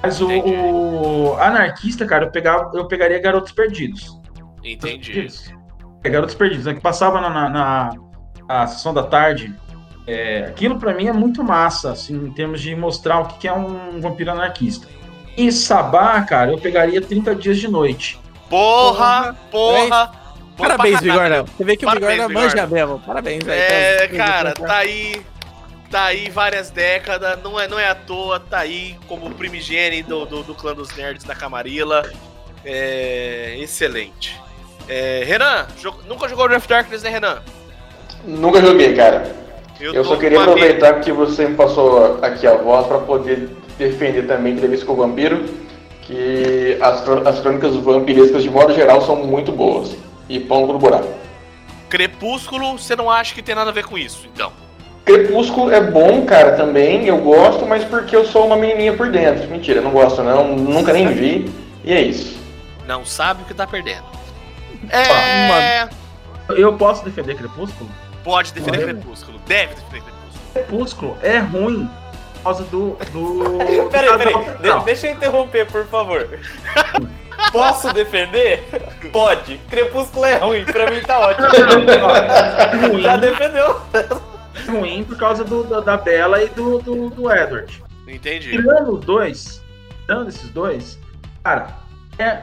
Mas 0.03 0.19
o, 0.21 0.27
o 0.27 1.37
anarquista, 1.39 2.05
cara, 2.05 2.25
eu, 2.25 2.31
pegava, 2.31 2.69
eu 2.75 2.85
pegaria 2.87 3.19
Garotos 3.21 3.53
Perdidos. 3.53 4.19
Entendi. 4.63 5.11
Perdidos. 5.11 5.53
É, 6.03 6.09
Garotos 6.09 6.35
Perdidos, 6.35 6.67
é 6.67 6.73
que 6.73 6.81
passava 6.81 7.21
na, 7.21 7.29
na, 7.29 7.49
na- 7.49 7.89
na 8.47 8.67
sessão 8.67 8.93
da 8.93 9.03
tarde. 9.03 9.53
É, 10.05 10.45
aquilo 10.49 10.77
pra 10.77 10.93
mim 10.93 11.07
é 11.07 11.13
muito 11.13 11.41
massa, 11.43 11.93
assim, 11.93 12.13
em 12.13 12.31
termos 12.31 12.59
de 12.59 12.75
mostrar 12.75 13.19
o 13.19 13.25
que 13.25 13.37
que 13.39 13.47
é 13.47 13.53
um 13.53 14.01
vampiro 14.01 14.31
anarquista. 14.31 14.85
E 15.37 15.49
Sabá, 15.51 16.21
cara, 16.21 16.51
eu 16.51 16.57
pegaria 16.57 17.01
30 17.01 17.33
dias 17.35 17.57
de 17.57 17.69
noite. 17.69 18.19
Porra, 18.49 19.33
porra. 19.49 20.11
Bom 20.55 20.63
Parabéns. 20.65 20.99
Bigorna. 20.99 21.43
Você 21.43 21.63
vê 21.63 21.75
que 21.77 21.85
Parabéns, 21.85 22.25
o 22.25 22.27
Bigorna 22.27 22.47
manja 22.47 22.67
mesmo. 22.67 22.99
Parabéns, 22.99 23.43
velho. 23.43 23.59
É, 23.59 24.05
Então, 24.05 24.17
cara, 24.17 24.53
tá 24.53 24.75
aí. 24.77 25.21
Tá 25.93 26.05
aí 26.05 26.27
várias 26.27 26.71
décadas, 26.71 27.37
não 27.43 27.59
é, 27.59 27.67
não 27.67 27.77
é 27.77 27.87
à 27.87 27.93
toa, 27.93 28.39
tá 28.39 28.57
aí 28.57 28.97
como 29.07 29.29
primigênio 29.35 30.03
do, 30.03 30.25
do, 30.25 30.41
do 30.41 30.55
clã 30.55 30.73
dos 30.73 30.89
nerds 30.95 31.23
da 31.23 31.35
Camarilla. 31.35 32.11
É. 32.65 33.55
Excelente. 33.59 34.41
É, 34.89 35.21
Renan, 35.23 35.67
jo- 35.79 35.93
nunca 36.07 36.27
jogou 36.27 36.49
Draft 36.49 36.67
Darkness, 36.67 37.03
né, 37.03 37.11
Renan? 37.11 37.43
Nunca 38.25 38.59
joguei, 38.59 38.95
cara. 38.95 39.35
Eu, 39.79 39.93
tô 39.93 40.03
só 40.03 40.15
queria 40.15 40.41
aproveitar 40.41 40.99
que 40.99 41.11
você 41.11 41.45
me 41.47 41.55
passou 41.55 42.17
aqui 42.23 42.47
a 42.47 42.55
voz 42.55 42.87
para 42.87 42.97
poder 42.97 43.55
defender 43.77 44.25
também 44.25 44.53
entrevista 44.53 44.87
com 44.87 44.93
o 44.93 44.95
vampiro, 44.95 45.45
que 46.01 46.75
as, 46.81 47.07
as 47.07 47.39
crônicas 47.39 47.75
vampirescas 47.75 48.41
de 48.41 48.49
modo 48.49 48.73
geral 48.73 48.99
são 49.05 49.17
muito 49.17 49.51
boas. 49.51 49.95
E 50.27 50.39
pão 50.39 50.65
no 50.65 50.79
buraco. 50.79 51.07
Crepúsculo, 51.87 52.79
você 52.79 52.95
não 52.95 53.11
acha 53.11 53.35
que 53.35 53.43
tem 53.43 53.53
nada 53.53 53.69
a 53.69 53.73
ver 53.73 53.85
com 53.85 53.95
isso, 53.95 54.27
então? 54.33 54.62
Crepúsculo 55.05 55.71
é 55.71 55.81
bom, 55.81 56.25
cara, 56.25 56.53
também, 56.53 57.05
eu 57.05 57.17
gosto, 57.17 57.65
mas 57.65 57.83
porque 57.83 58.15
eu 58.15 58.25
sou 58.25 58.45
uma 58.47 58.55
menininha 58.55 58.93
por 58.95 59.11
dentro. 59.11 59.49
Mentira, 59.49 59.81
não 59.81 59.91
gosto 59.91 60.23
não, 60.23 60.55
nunca 60.55 60.93
nem 60.93 61.09
vi, 61.09 61.51
e 61.83 61.93
é 61.93 62.01
isso. 62.01 62.37
Não 62.87 63.05
sabe 63.05 63.43
o 63.43 63.45
que 63.45 63.53
tá 63.53 63.67
perdendo. 63.67 64.05
É. 64.89 65.87
Eu 66.49 66.73
posso 66.73 67.03
defender 67.03 67.35
Crepúsculo? 67.35 67.89
Pode 68.23 68.53
defender. 68.53 68.83
Crepúsculo, 68.85 69.39
deve 69.45 69.75
defender 69.75 70.03
Crepúsculo. 70.03 70.53
Crepúsculo 70.53 71.17
é 71.21 71.37
ruim 71.39 71.89
por 72.35 72.43
causa 72.43 72.63
do. 72.63 72.97
do 73.11 73.57
Peraí, 73.91 74.17
peraí, 74.17 74.33
de- 74.61 74.85
deixa 74.85 75.07
eu 75.07 75.13
interromper, 75.13 75.65
por 75.65 75.85
favor. 75.87 76.39
Posso 77.51 77.93
defender? 77.93 78.63
Pode. 79.11 79.57
Crepúsculo 79.69 80.25
é 80.25 80.37
ruim, 80.37 80.63
pra 80.65 80.89
mim 80.89 81.01
tá 81.01 81.19
ótimo. 81.19 81.47
É 82.97 83.01
Já 83.01 83.17
defendeu? 83.17 83.81
Ruim 84.67 85.03
por 85.03 85.17
causa 85.17 85.43
do, 85.43 85.63
da, 85.63 85.79
da 85.79 85.97
Bella 85.97 86.43
e 86.43 86.49
do, 86.49 86.79
do, 86.79 87.09
do 87.09 87.31
Edward. 87.31 87.83
Entendi. 88.07 88.51
Tirando 88.51 88.93
os 88.93 89.05
dois, 89.05 89.63
tirando 90.01 90.29
esses 90.29 90.49
dois, 90.49 90.99
cara, 91.43 91.69
é 92.17 92.41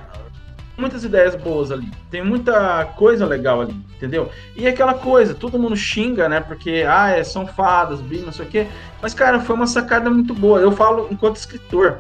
muitas 0.81 1.05
ideias 1.05 1.37
boas 1.37 1.71
ali. 1.71 1.89
Tem 2.11 2.25
muita 2.25 2.85
coisa 2.97 3.27
legal 3.27 3.61
ali, 3.61 3.77
entendeu? 3.97 4.31
E 4.57 4.67
aquela 4.67 4.95
coisa, 4.95 5.35
todo 5.35 5.59
mundo 5.59 5.77
xinga, 5.77 6.29
né? 6.29 6.41
Porque, 6.41 6.85
ah, 6.89 7.11
é, 7.11 7.23
são 7.23 7.47
fadas, 7.47 8.01
bi, 8.01 8.19
não 8.19 8.33
sei 8.33 8.47
o 8.47 8.49
quê. 8.49 8.67
Mas, 9.01 9.13
cara, 9.13 9.39
foi 9.41 9.55
uma 9.55 9.67
sacada 9.67 10.11
muito 10.11 10.35
boa. 10.35 10.59
Eu 10.59 10.73
falo 10.73 11.07
enquanto 11.11 11.37
escritor. 11.37 11.99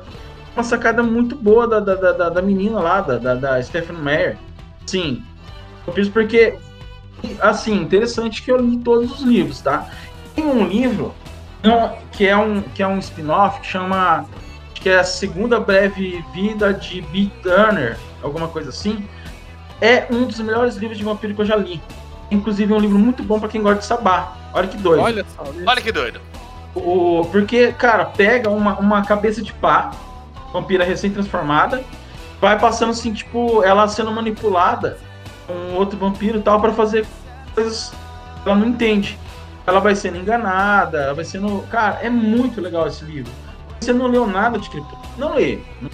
Uma 0.57 0.65
sacada 0.65 1.03
muito 1.03 1.37
boa 1.37 1.69
da, 1.69 1.79
da, 1.79 1.95
da, 1.95 2.29
da 2.31 2.43
menina 2.43 2.81
lá, 2.81 3.01
da, 3.01 3.19
da, 3.19 3.35
da 3.35 3.63
Stephanie 3.63 4.03
Meyer. 4.03 4.37
Sim. 4.87 5.23
Eu 5.87 5.93
fiz 5.93 6.09
porque, 6.09 6.57
assim, 7.41 7.75
interessante 7.75 8.43
que 8.43 8.51
eu 8.51 8.57
li 8.57 8.77
todos 8.77 9.12
os 9.12 9.21
livros, 9.21 9.61
tá? 9.61 9.89
Tem 10.35 10.45
um 10.45 10.66
livro 10.66 11.14
não, 11.62 11.97
que 12.12 12.27
é 12.27 12.37
um, 12.37 12.62
que 12.62 12.83
é 12.83 12.87
um 12.87 12.99
spin-off 12.99 13.61
que 13.61 13.66
chama. 13.66 14.27
Acho 14.73 14.83
que 14.83 14.89
é 14.89 14.99
a 14.99 15.05
segunda 15.05 15.61
breve 15.61 16.25
vida 16.33 16.73
de 16.73 17.03
Bee 17.03 17.31
Turner, 17.43 17.99
alguma 18.23 18.49
coisa 18.49 18.71
assim. 18.71 19.07
É 19.81 20.07
um 20.11 20.25
dos 20.25 20.41
melhores 20.41 20.77
livros 20.77 20.99
de 20.99 21.05
vampiro 21.05 21.35
que 21.35 21.41
eu 21.41 21.47
já 21.47 21.57
li. 21.57 21.81
Inclusive 22.31 22.73
é 22.73 22.77
um 22.77 22.81
livro 22.81 22.99
muito 22.99 23.23
bom 23.23 23.39
pra 23.39 23.49
quem 23.49 23.62
gosta 23.62 23.81
de 23.81 23.87
sabá. 23.87 24.37
Olha 24.55 24.68
que 24.68 24.77
doido. 24.77 25.03
Olha 25.03 25.25
só. 25.37 25.45
Olha 25.66 25.81
que 25.81 25.93
doido. 25.93 26.21
O, 26.75 27.27
porque, 27.31 27.73
cara, 27.73 28.05
pega 28.05 28.49
uma, 28.49 28.79
uma 28.79 29.05
cabeça 29.05 29.43
de 29.43 29.53
pá, 29.53 29.91
vampira 30.53 30.85
recém-transformada, 30.85 31.83
vai 32.41 32.59
passando 32.59 32.91
assim, 32.91 33.12
tipo, 33.12 33.62
ela 33.64 33.89
sendo 33.89 34.12
manipulada 34.12 34.99
um 35.51 35.76
outro 35.76 35.98
vampiro 35.98 36.40
tal, 36.40 36.61
pra 36.61 36.72
fazer 36.72 37.07
coisas 37.55 37.92
que 38.42 38.48
ela 38.48 38.59
não 38.59 38.68
entende. 38.68 39.18
Ela 39.66 39.80
vai 39.80 39.94
sendo 39.94 40.16
enganada, 40.18 41.12
vai 41.14 41.24
sendo. 41.24 41.62
Cara, 41.70 41.98
é 42.03 42.09
muito 42.11 42.61
legal 42.61 42.86
esse 42.86 43.05
livro. 43.05 43.30
Você 43.80 43.92
não 43.92 44.07
leu 44.07 44.26
nada 44.26 44.59
de 44.59 44.68
Crepúsculo? 44.68 45.03
Não 45.16 45.34
lê. 45.34 45.59
Não 45.80 45.90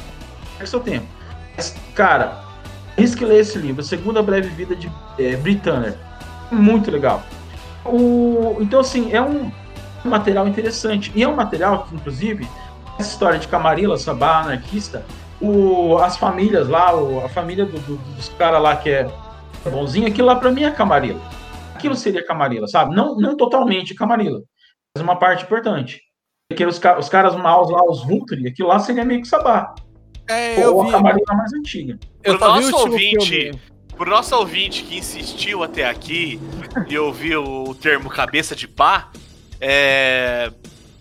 perde 0.57 0.71
seu 0.71 0.81
tempo. 0.81 1.07
Mas, 1.57 1.75
cara, 1.95 2.41
risque 2.97 3.25
ler 3.25 3.41
esse 3.41 3.59
livro, 3.59 3.83
Segunda 3.83 4.23
Breve 4.23 4.49
Vida 4.49 4.75
de 4.77 4.91
é, 5.19 5.37
Brit 5.37 5.61
Turner. 5.63 5.95
Muito 6.51 6.91
legal. 6.91 7.23
O, 7.85 8.57
então, 8.61 8.81
assim, 8.81 9.13
é 9.13 9.21
um 9.23 9.51
material 10.05 10.47
interessante. 10.49 11.13
E 11.15 11.23
é 11.23 11.29
um 11.29 11.35
material 11.35 11.85
que, 11.89 11.95
inclusive, 11.95 12.49
essa 12.99 13.11
história 13.11 13.39
de 13.39 13.49
Camarilla, 13.49 13.97
Sabá, 13.99 14.41
anarquista, 14.41 15.05
o, 15.41 15.99
as 15.99 16.17
famílias 16.17 16.69
lá, 16.69 16.95
o- 16.95 17.25
a 17.25 17.29
família 17.29 17.65
do- 17.67 17.79
do- 17.81 17.97
dos 18.15 18.29
caras 18.39 18.63
lá 18.63 18.75
que 18.77 18.89
é 18.91 19.09
bonzinho, 19.71 20.07
aquilo 20.07 20.27
lá 20.29 20.37
pra 20.37 20.51
mim 20.51 20.65
é 20.65 20.71
Camarilla. 20.71 21.21
Aquilo 21.75 21.95
seria 21.95 22.25
Camarilla, 22.25 22.67
sabe? 22.67 22.95
Não, 22.95 23.17
não 23.17 23.37
totalmente 23.37 23.95
Camarilla, 23.95 24.41
mas 24.97 25.03
uma 25.03 25.17
parte 25.19 25.45
importante. 25.45 26.01
Porque 26.49 26.65
os, 26.65 26.79
ca- 26.79 26.99
os 26.99 27.09
caras 27.09 27.35
maus 27.37 27.71
lá, 27.71 27.83
os 27.85 28.05
Vulturi, 28.05 28.49
aquilo 28.49 28.69
lá 28.69 28.79
seria 28.79 29.05
meio 29.05 29.21
que 29.21 29.29
Sabá. 29.29 29.75
É, 30.29 30.63
eu 30.63 30.75
Ou 30.77 30.83
vi. 30.85 30.89
a 30.89 30.93
Camarilla 30.93 31.35
mais 31.35 31.53
antiga. 31.53 31.99
Eu 32.23 32.39
Pro 32.39 32.49
nosso 32.49 32.77
ouvinte. 32.77 33.51
Pro 33.97 34.11
nosso 34.11 34.37
ouvinte 34.37 34.83
que 34.85 34.99
insistiu 34.99 35.63
até 35.63 35.89
aqui 35.89 36.39
e 36.89 36.99
ouviu 36.99 37.43
o 37.43 37.75
termo 37.75 38.09
cabeça 38.11 38.55
de 38.55 38.69
pá, 38.69 39.11
é, 39.61 40.51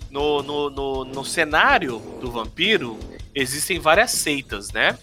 no, 0.09 0.41
no, 0.41 0.69
no, 0.69 1.05
no 1.05 1.25
cenário 1.25 1.99
do 2.21 2.31
vampiro 2.31 2.97
existem 3.33 3.79
várias 3.79 4.11
seitas, 4.11 4.71
né? 4.71 4.97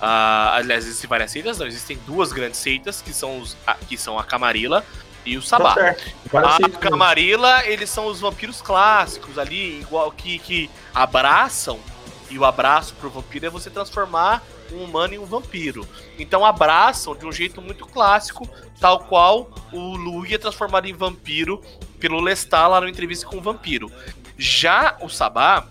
Ah, 0.00 0.54
aliás, 0.54 0.86
existem 0.86 1.08
várias 1.08 1.30
seitas, 1.30 1.58
não, 1.58 1.66
existem 1.66 1.98
duas 2.06 2.32
grandes 2.32 2.60
seitas 2.60 3.02
que 3.02 3.12
são, 3.12 3.40
os, 3.40 3.56
a, 3.66 3.74
que 3.74 3.96
são 3.96 4.18
a 4.18 4.24
Camarilla 4.24 4.84
e 5.24 5.36
o 5.36 5.42
Sabá. 5.42 5.74
Tá 5.74 6.56
A. 6.56 6.68
Camarilla, 6.78 7.66
eles 7.66 7.90
são 7.90 8.06
os 8.06 8.20
vampiros 8.20 8.62
clássicos 8.62 9.38
ali, 9.38 9.80
igual 9.80 10.10
que, 10.12 10.38
que 10.38 10.70
abraçam, 10.94 11.80
e 12.30 12.38
o 12.38 12.44
abraço 12.44 12.94
pro 12.94 13.10
vampiro 13.10 13.46
é 13.46 13.50
você 13.50 13.70
transformar 13.70 14.42
um 14.72 14.84
humano 14.84 15.14
em 15.14 15.18
um 15.18 15.24
vampiro. 15.24 15.88
Então 16.18 16.44
abraçam 16.44 17.16
de 17.16 17.26
um 17.26 17.32
jeito 17.32 17.60
muito 17.60 17.86
clássico, 17.86 18.48
tal 18.78 19.00
qual 19.00 19.50
o 19.72 19.96
Louis 19.96 20.30
é 20.32 20.38
transformado 20.38 20.86
em 20.86 20.92
vampiro 20.92 21.62
pelo 21.98 22.20
Lestat 22.20 22.68
lá 22.68 22.80
no 22.80 22.88
entrevista 22.88 23.26
com 23.26 23.38
o 23.38 23.40
vampiro. 23.40 23.90
Já 24.36 24.96
o 25.00 25.08
Sabá, 25.08 25.66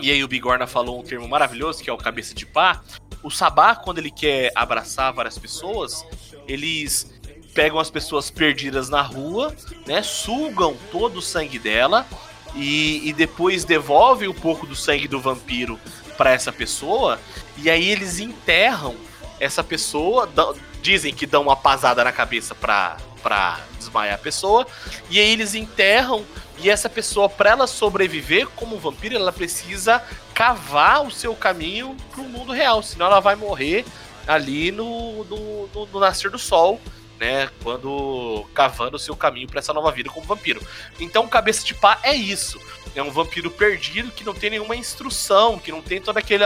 e 0.00 0.10
aí 0.10 0.24
o 0.24 0.28
Bigorna 0.28 0.66
falou 0.66 0.98
um 0.98 1.02
termo 1.02 1.28
maravilhoso, 1.28 1.82
que 1.82 1.90
é 1.90 1.92
o 1.92 1.98
cabeça 1.98 2.34
de 2.34 2.46
pá, 2.46 2.82
o 3.28 3.30
Sabá, 3.30 3.76
quando 3.76 3.98
ele 3.98 4.10
quer 4.10 4.50
abraçar 4.54 5.12
várias 5.12 5.38
pessoas, 5.38 6.04
eles 6.46 7.06
pegam 7.54 7.78
as 7.78 7.90
pessoas 7.90 8.30
perdidas 8.30 8.88
na 8.88 9.02
rua, 9.02 9.54
né? 9.86 10.02
Sugam 10.02 10.76
todo 10.90 11.18
o 11.18 11.22
sangue 11.22 11.58
dela 11.58 12.06
e, 12.54 13.06
e 13.08 13.12
depois 13.12 13.64
devolvem 13.64 14.28
um 14.28 14.34
pouco 14.34 14.66
do 14.66 14.74
sangue 14.74 15.06
do 15.06 15.20
vampiro 15.20 15.78
para 16.16 16.30
essa 16.30 16.52
pessoa. 16.52 17.20
E 17.56 17.68
aí 17.68 17.88
eles 17.88 18.18
enterram 18.18 18.96
essa 19.38 19.62
pessoa, 19.62 20.28
dizem 20.80 21.14
que 21.14 21.26
dão 21.26 21.42
uma 21.42 21.56
pasada 21.56 22.02
na 22.02 22.12
cabeça 22.12 22.54
pra, 22.54 22.96
pra 23.22 23.60
desmaiar 23.78 24.14
a 24.14 24.18
pessoa. 24.18 24.66
E 25.10 25.20
aí 25.20 25.30
eles 25.30 25.54
enterram 25.54 26.24
e 26.60 26.68
essa 26.68 26.88
pessoa, 26.88 27.28
para 27.28 27.50
ela 27.50 27.66
sobreviver 27.66 28.48
como 28.48 28.78
vampiro, 28.78 29.14
ela 29.14 29.32
precisa 29.32 30.02
cavar 30.38 31.04
o 31.04 31.10
seu 31.10 31.34
caminho 31.34 31.96
pro 32.12 32.22
mundo 32.22 32.52
real, 32.52 32.80
senão 32.80 33.06
ela 33.06 33.18
vai 33.18 33.34
morrer 33.34 33.84
ali 34.24 34.70
no, 34.70 35.24
no, 35.24 35.66
no- 35.66 35.86
no 35.86 35.98
nascer 35.98 36.30
do 36.30 36.38
sol, 36.38 36.80
né? 37.18 37.50
Quando 37.60 38.46
cavando 38.54 38.94
o 38.94 39.00
seu 39.00 39.16
caminho 39.16 39.48
para 39.48 39.58
essa 39.58 39.72
nova 39.72 39.90
vida 39.90 40.08
como 40.08 40.24
vampiro. 40.24 40.64
Então, 41.00 41.26
cabeça 41.26 41.66
de 41.66 41.74
pá 41.74 41.98
é 42.04 42.14
isso. 42.14 42.60
É 42.94 43.02
um 43.02 43.10
vampiro 43.10 43.50
perdido 43.50 44.12
que 44.12 44.22
não 44.22 44.32
tem 44.32 44.50
nenhuma 44.50 44.76
instrução, 44.76 45.58
que 45.58 45.72
não 45.72 45.82
tem 45.82 46.00
todo 46.00 46.18
aquele, 46.18 46.44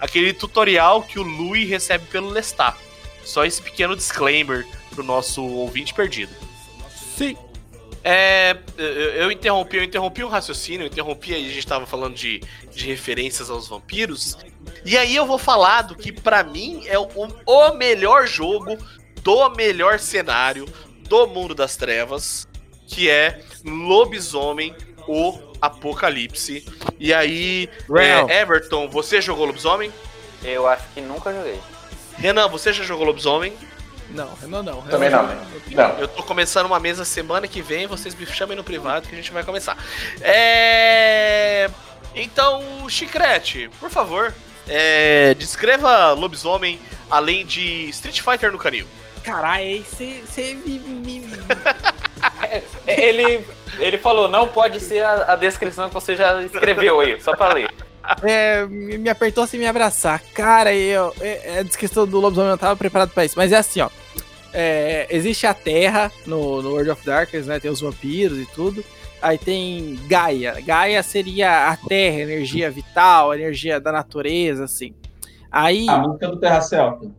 aquele 0.00 0.32
tutorial 0.32 1.02
que 1.02 1.18
o 1.18 1.22
Louis 1.22 1.68
recebe 1.68 2.06
pelo 2.06 2.30
Lestat. 2.30 2.78
Só 3.26 3.44
esse 3.44 3.60
pequeno 3.60 3.94
disclaimer 3.94 4.66
pro 4.94 5.04
nosso 5.04 5.44
ouvinte 5.44 5.92
perdido. 5.92 6.32
Sim. 7.14 7.36
É, 8.06 8.54
eu, 8.76 8.86
eu 8.86 9.30
interrompi, 9.32 9.78
eu 9.78 9.82
interrompi 9.82 10.22
o 10.22 10.28
raciocínio, 10.28 10.82
eu 10.82 10.88
interrompi 10.88 11.32
aí, 11.32 11.46
a 11.48 11.52
gente 11.52 11.66
tava 11.66 11.86
falando 11.86 12.14
de, 12.14 12.40
de 12.70 12.86
referências 12.86 13.48
aos 13.48 13.66
vampiros. 13.66 14.36
E 14.84 14.96
aí 14.98 15.16
eu 15.16 15.24
vou 15.24 15.38
falar 15.38 15.82
do 15.82 15.96
que 15.96 16.12
pra 16.12 16.44
mim 16.44 16.82
é 16.86 16.98
o, 16.98 17.08
o 17.46 17.74
melhor 17.74 18.26
jogo 18.26 18.76
do 19.22 19.48
melhor 19.50 19.98
cenário 19.98 20.66
do 21.08 21.26
mundo 21.26 21.54
das 21.54 21.76
trevas, 21.76 22.46
que 22.86 23.08
é 23.08 23.40
Lobisomem, 23.64 24.76
o 25.08 25.38
Apocalipse. 25.60 26.66
E 27.00 27.12
aí, 27.12 27.70
é, 27.96 28.40
Everton, 28.42 28.86
você 28.86 29.22
jogou 29.22 29.46
Lobisomem? 29.46 29.90
Eu 30.42 30.68
acho 30.68 30.86
que 30.92 31.00
nunca 31.00 31.32
joguei. 31.32 31.58
Renan, 32.18 32.48
você 32.48 32.70
já 32.70 32.84
jogou 32.84 33.06
Lobisomem? 33.06 33.54
Não, 34.14 34.30
não, 34.48 34.62
não. 34.62 34.82
Também 34.82 35.10
não. 35.10 35.26
Não. 35.70 35.98
Eu 35.98 36.08
tô 36.08 36.22
começando 36.22 36.66
uma 36.66 36.78
mesa 36.80 37.04
semana 37.04 37.48
que 37.48 37.60
vem, 37.60 37.86
vocês 37.86 38.14
me 38.14 38.24
chamem 38.24 38.56
no 38.56 38.62
privado 38.64 39.08
que 39.08 39.14
a 39.14 39.18
gente 39.18 39.32
vai 39.32 39.42
começar. 39.44 39.76
É. 40.22 41.68
Então, 42.14 42.62
Chicrete, 42.88 43.68
por 43.80 43.90
favor, 43.90 44.32
é, 44.68 45.34
descreva 45.34 46.12
lobisomem 46.12 46.78
além 47.10 47.44
de 47.44 47.88
Street 47.90 48.20
Fighter 48.20 48.52
no 48.52 48.58
canil. 48.58 48.86
Caralho, 49.24 49.84
você 49.84 50.54
me, 50.64 50.78
me- 50.78 51.30
Ele, 52.86 53.44
ele 53.78 53.98
falou, 53.98 54.28
não 54.28 54.46
pode 54.46 54.78
ser 54.78 55.02
a, 55.04 55.32
a 55.32 55.36
descrição 55.36 55.88
que 55.88 55.94
você 55.94 56.14
já 56.14 56.40
escreveu 56.42 57.00
aí, 57.00 57.20
só 57.20 57.34
pra 57.34 57.52
ler. 57.52 57.68
é, 58.22 58.64
me 58.66 58.98
me 58.98 59.08
apertou 59.08 59.46
sem 59.46 59.58
me 59.58 59.66
abraçar. 59.66 60.20
Cara, 60.34 60.72
eu, 60.74 61.12
é, 61.20 61.54
é 61.56 61.58
a 61.58 61.62
descrição 61.62 62.06
do 62.06 62.20
lobisomem 62.20 62.48
eu 62.48 62.52
não 62.52 62.58
tava 62.58 62.76
preparado 62.76 63.10
pra 63.10 63.24
isso. 63.24 63.34
Mas 63.36 63.50
é 63.50 63.56
assim, 63.56 63.80
ó. 63.80 63.88
É, 64.56 65.08
existe 65.10 65.46
a 65.48 65.52
Terra 65.52 66.12
no, 66.24 66.62
no 66.62 66.70
World 66.70 66.90
of 66.90 67.04
Darkness, 67.04 67.46
né? 67.46 67.58
Tem 67.58 67.70
os 67.70 67.80
vampiros 67.80 68.38
e 68.38 68.46
tudo. 68.46 68.84
Aí 69.20 69.36
tem 69.36 69.98
Gaia. 70.06 70.60
Gaia 70.60 71.02
seria 71.02 71.70
a 71.70 71.76
Terra, 71.76 72.20
energia 72.20 72.70
vital, 72.70 73.34
energia 73.34 73.80
da 73.80 73.90
natureza, 73.90 74.64
assim. 74.64 74.94
Aí. 75.50 75.88
A 75.88 75.98
música 75.98 76.28
do 76.28 76.36
Terra 76.36 76.60
Celta. 76.60 77.10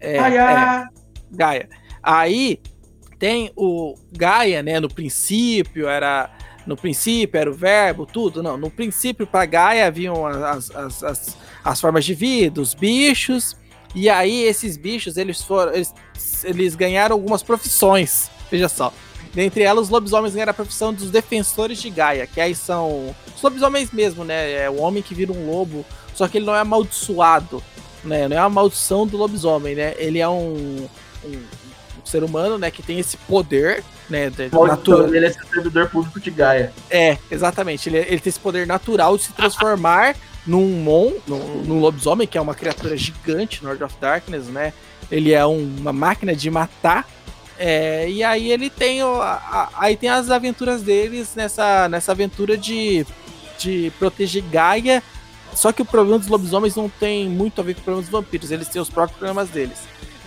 é, 0.00 0.18
Ai, 0.18 0.36
é, 0.36 0.40
ai. 0.40 0.86
Gaia. 1.30 1.68
Aí 2.02 2.60
tem 3.18 3.52
o 3.54 3.94
Gaia, 4.10 4.62
né? 4.62 4.80
No 4.80 4.88
princípio 4.88 5.86
era. 5.88 6.30
No 6.66 6.76
princípio 6.76 7.38
era 7.38 7.50
o 7.50 7.54
verbo, 7.54 8.06
tudo. 8.06 8.42
Não, 8.42 8.56
no 8.56 8.70
princípio 8.70 9.26
para 9.26 9.46
Gaia 9.46 9.86
haviam 9.86 10.26
as, 10.26 10.70
as, 10.70 11.04
as, 11.04 11.38
as 11.64 11.80
formas 11.80 12.04
de 12.04 12.14
vida, 12.14 12.60
os 12.60 12.74
bichos. 12.74 13.56
E 13.94 14.08
aí 14.08 14.42
esses 14.42 14.76
bichos, 14.76 15.16
eles 15.16 15.42
foram. 15.42 15.72
Eles, 15.72 15.94
eles 16.44 16.74
ganharam 16.74 17.14
algumas 17.14 17.42
profissões. 17.42 18.30
Veja 18.50 18.68
só. 18.68 18.92
Dentre 19.32 19.62
elas, 19.62 19.84
os 19.84 19.90
lobisomens 19.90 20.34
ganharam 20.34 20.50
a 20.50 20.54
profissão 20.54 20.92
dos 20.92 21.10
defensores 21.10 21.80
de 21.80 21.88
Gaia, 21.88 22.26
que 22.26 22.40
aí 22.40 22.54
são 22.54 23.14
os 23.34 23.42
lobisomens 23.42 23.92
mesmo, 23.92 24.24
né? 24.24 24.64
É 24.64 24.70
o 24.70 24.80
homem 24.80 25.02
que 25.02 25.14
vira 25.14 25.32
um 25.32 25.46
lobo, 25.48 25.84
só 26.14 26.26
que 26.26 26.38
ele 26.38 26.46
não 26.46 26.54
é 26.54 26.60
amaldiçoado, 26.60 27.62
né? 28.02 28.26
Não 28.26 28.36
é 28.36 28.40
uma 28.40 28.50
maldição 28.50 29.06
do 29.06 29.16
lobisomem, 29.16 29.76
né? 29.76 29.94
Ele 29.98 30.18
é 30.18 30.28
um, 30.28 30.88
um, 31.24 31.42
ser 32.04 32.24
humano, 32.24 32.58
né? 32.58 32.72
Que 32.72 32.82
tem 32.82 32.98
esse 32.98 33.16
poder, 33.16 33.84
né? 34.08 34.32
natural. 34.66 35.14
ele 35.14 35.26
é 35.26 35.32
servidor 35.32 35.88
público 35.88 36.18
de 36.18 36.30
Gaia. 36.30 36.72
É, 36.90 37.16
exatamente. 37.30 37.88
Ele, 37.88 37.98
ele 37.98 38.18
tem 38.18 38.30
esse 38.30 38.40
poder 38.40 38.66
natural 38.66 39.16
de 39.16 39.24
se 39.24 39.32
transformar 39.32 40.16
num 40.46 40.66
mon, 40.82 41.12
num, 41.26 41.80
lobisomem, 41.80 42.26
que 42.26 42.38
é 42.38 42.40
uma 42.40 42.54
criatura 42.54 42.96
gigante 42.96 43.62
no 43.62 43.68
World 43.68 43.84
of 43.84 43.94
Darkness, 44.00 44.46
né? 44.46 44.72
Ele 45.10 45.32
é 45.32 45.44
um- 45.46 45.76
uma 45.78 45.92
máquina 45.92 46.34
de 46.34 46.50
matar. 46.50 47.06
É, 47.58 48.08
e 48.08 48.24
aí 48.24 48.50
ele 48.50 48.70
tem 48.70 49.02
a- 49.02 49.68
aí 49.76 49.96
tem 49.96 50.08
as 50.08 50.30
aventuras 50.30 50.82
deles 50.82 51.34
nessa, 51.34 51.88
nessa 51.88 52.12
aventura 52.12 52.56
de, 52.56 53.06
de 53.58 53.92
proteger 53.98 54.42
Gaia. 54.50 55.02
Só 55.54 55.72
que 55.72 55.82
o 55.82 55.84
problema 55.84 56.18
dos 56.18 56.28
lobisomens 56.28 56.74
não 56.76 56.88
tem 56.88 57.28
muito 57.28 57.60
a 57.60 57.64
ver 57.64 57.74
com 57.74 57.80
o 57.80 57.84
problema 57.84 58.02
dos 58.02 58.10
vampiros, 58.10 58.50
eles 58.50 58.68
têm 58.68 58.80
os 58.80 58.88
próprios 58.88 59.18
problemas 59.18 59.48
deles. 59.50 59.78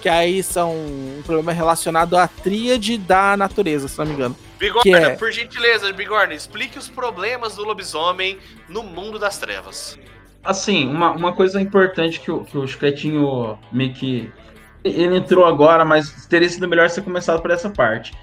Que 0.01 0.09
aí 0.09 0.43
são 0.43 0.71
um 0.73 1.21
problema 1.25 1.53
relacionado 1.53 2.15
à 2.17 2.27
tríade 2.27 2.97
da 2.97 3.35
natureza, 3.37 3.87
se 3.87 3.97
não 3.97 4.05
me 4.05 4.13
engano. 4.13 4.35
Bigorna, 4.63 4.97
é- 4.97 5.15
por 5.15 5.31
gentileza, 5.31 5.91
Bigorna, 5.91 6.33
explique 6.33 6.79
os 6.79 6.87
problemas 6.87 7.55
do 7.55 7.65
lobisomem 7.65 8.37
no 8.69 8.81
mundo 8.81 9.19
das 9.19 9.37
trevas. 9.37 9.99
Assim, 10.43 10.87
uma, 10.87 11.11
uma 11.11 11.33
coisa 11.33 11.61
importante 11.61 12.19
que 12.19 12.31
o, 12.31 12.45
que 12.45 12.57
o 12.57 12.67
Chicletinho 12.67 13.57
meio 13.71 13.93
que. 13.93 14.31
Ele 14.83 15.17
entrou 15.17 15.45
agora, 15.45 15.85
mas 15.85 16.25
teria 16.27 16.49
sido 16.49 16.67
melhor 16.67 16.89
ser 16.89 17.01
começado 17.01 17.41
por 17.41 17.51
essa 17.51 17.69
parte. 17.69 18.13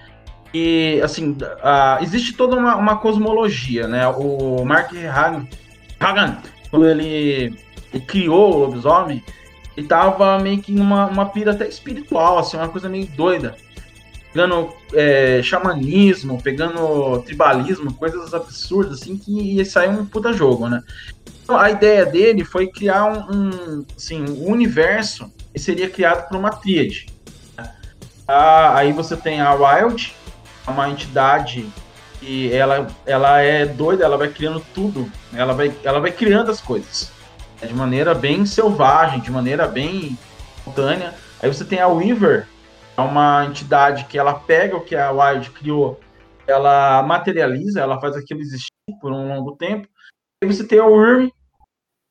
E, 0.52 1.00
assim, 1.02 1.36
ah, 1.62 1.98
existe 2.02 2.34
toda 2.34 2.56
uma, 2.56 2.76
uma 2.76 2.96
cosmologia, 2.98 3.86
né? 3.86 4.06
O 4.08 4.64
Mark 4.64 4.92
Hagan, 4.92 5.46
Hagan 5.98 6.38
quando 6.70 6.86
ele, 6.86 7.54
ele 7.92 8.04
criou 8.06 8.54
o 8.54 8.58
lobisomem, 8.58 9.22
ele 9.76 9.86
tava 9.86 10.38
meio 10.38 10.60
que 10.60 10.72
numa 10.72 11.06
uma 11.06 11.26
pira 11.26 11.52
até 11.52 11.66
espiritual, 11.66 12.38
assim, 12.38 12.56
uma 12.56 12.68
coisa 12.68 12.88
meio 12.88 13.06
doida. 13.06 13.56
Pegando 14.32 14.72
é, 14.92 15.40
xamanismo, 15.42 16.40
pegando 16.40 17.20
tribalismo, 17.22 17.92
coisas 17.94 18.32
absurdas, 18.32 19.02
assim, 19.02 19.16
que 19.16 19.64
sair 19.64 19.88
um 19.88 20.06
puta 20.06 20.32
jogo, 20.32 20.68
né? 20.68 20.82
Então, 21.42 21.58
a 21.58 21.70
ideia 21.70 22.06
dele 22.06 22.44
foi 22.44 22.68
criar 22.68 23.06
um, 23.06 23.34
um, 23.34 23.86
assim, 23.96 24.22
um 24.22 24.50
universo 24.50 25.32
que 25.52 25.58
seria 25.58 25.90
criado 25.90 26.28
por 26.28 26.36
uma 26.36 26.50
tríade. 26.50 27.06
né? 27.58 27.72
Ah, 28.28 28.76
aí 28.76 28.92
você 28.92 29.16
tem 29.16 29.40
a 29.40 29.52
Wild, 29.52 30.14
uma 30.66 30.88
entidade 30.88 31.66
que 32.20 32.52
ela, 32.52 32.86
ela 33.04 33.40
é 33.40 33.66
doida, 33.66 34.04
ela 34.04 34.16
vai 34.16 34.28
criando 34.28 34.62
tudo, 34.72 35.10
ela 35.34 35.52
vai, 35.54 35.72
ela 35.82 35.98
vai 35.98 36.12
criando 36.12 36.50
as 36.50 36.60
coisas 36.60 37.10
né, 37.60 37.68
de 37.68 37.74
maneira 37.74 38.14
bem 38.14 38.44
selvagem, 38.46 39.20
de 39.20 39.30
maneira 39.30 39.66
bem 39.66 40.18
espontânea. 40.56 41.14
Aí 41.42 41.48
você 41.48 41.64
tem 41.64 41.80
a 41.80 41.88
Weaver, 41.88 42.46
é 43.00 43.02
uma 43.02 43.46
entidade 43.46 44.04
que 44.04 44.18
ela 44.18 44.34
pega 44.34 44.76
o 44.76 44.84
que 44.84 44.94
a 44.94 45.10
Wild 45.10 45.50
criou, 45.50 46.00
ela 46.46 47.02
materializa, 47.02 47.80
ela 47.80 48.00
faz 48.00 48.16
aquilo 48.16 48.40
existir 48.40 48.70
por 49.00 49.12
um 49.12 49.28
longo 49.28 49.56
tempo. 49.56 49.88
Aí 50.42 50.52
você 50.52 50.66
tem 50.66 50.78
a 50.78 50.86
Worm, 50.86 51.30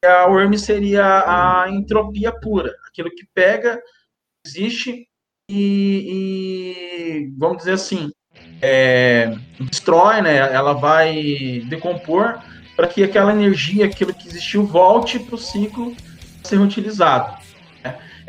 a 0.04 0.28
Worm 0.28 0.54
seria 0.58 1.04
a 1.26 1.70
entropia 1.70 2.32
pura, 2.32 2.74
aquilo 2.88 3.10
que 3.10 3.26
pega, 3.34 3.82
existe 4.46 5.08
e, 5.50 7.26
e, 7.26 7.34
vamos 7.38 7.58
dizer 7.58 7.74
assim, 7.74 8.12
é, 8.62 9.36
destrói, 9.60 10.22
né? 10.22 10.38
Ela 10.38 10.74
vai 10.74 11.64
decompor 11.68 12.40
para 12.76 12.88
que 12.88 13.04
aquela 13.04 13.32
energia, 13.32 13.86
aquilo 13.86 14.14
que 14.14 14.28
existiu, 14.28 14.66
volte 14.66 15.20
para 15.20 15.36
o 15.36 15.40
ciclo 15.40 15.96
ser 16.44 16.58
reutilizado. 16.58 17.39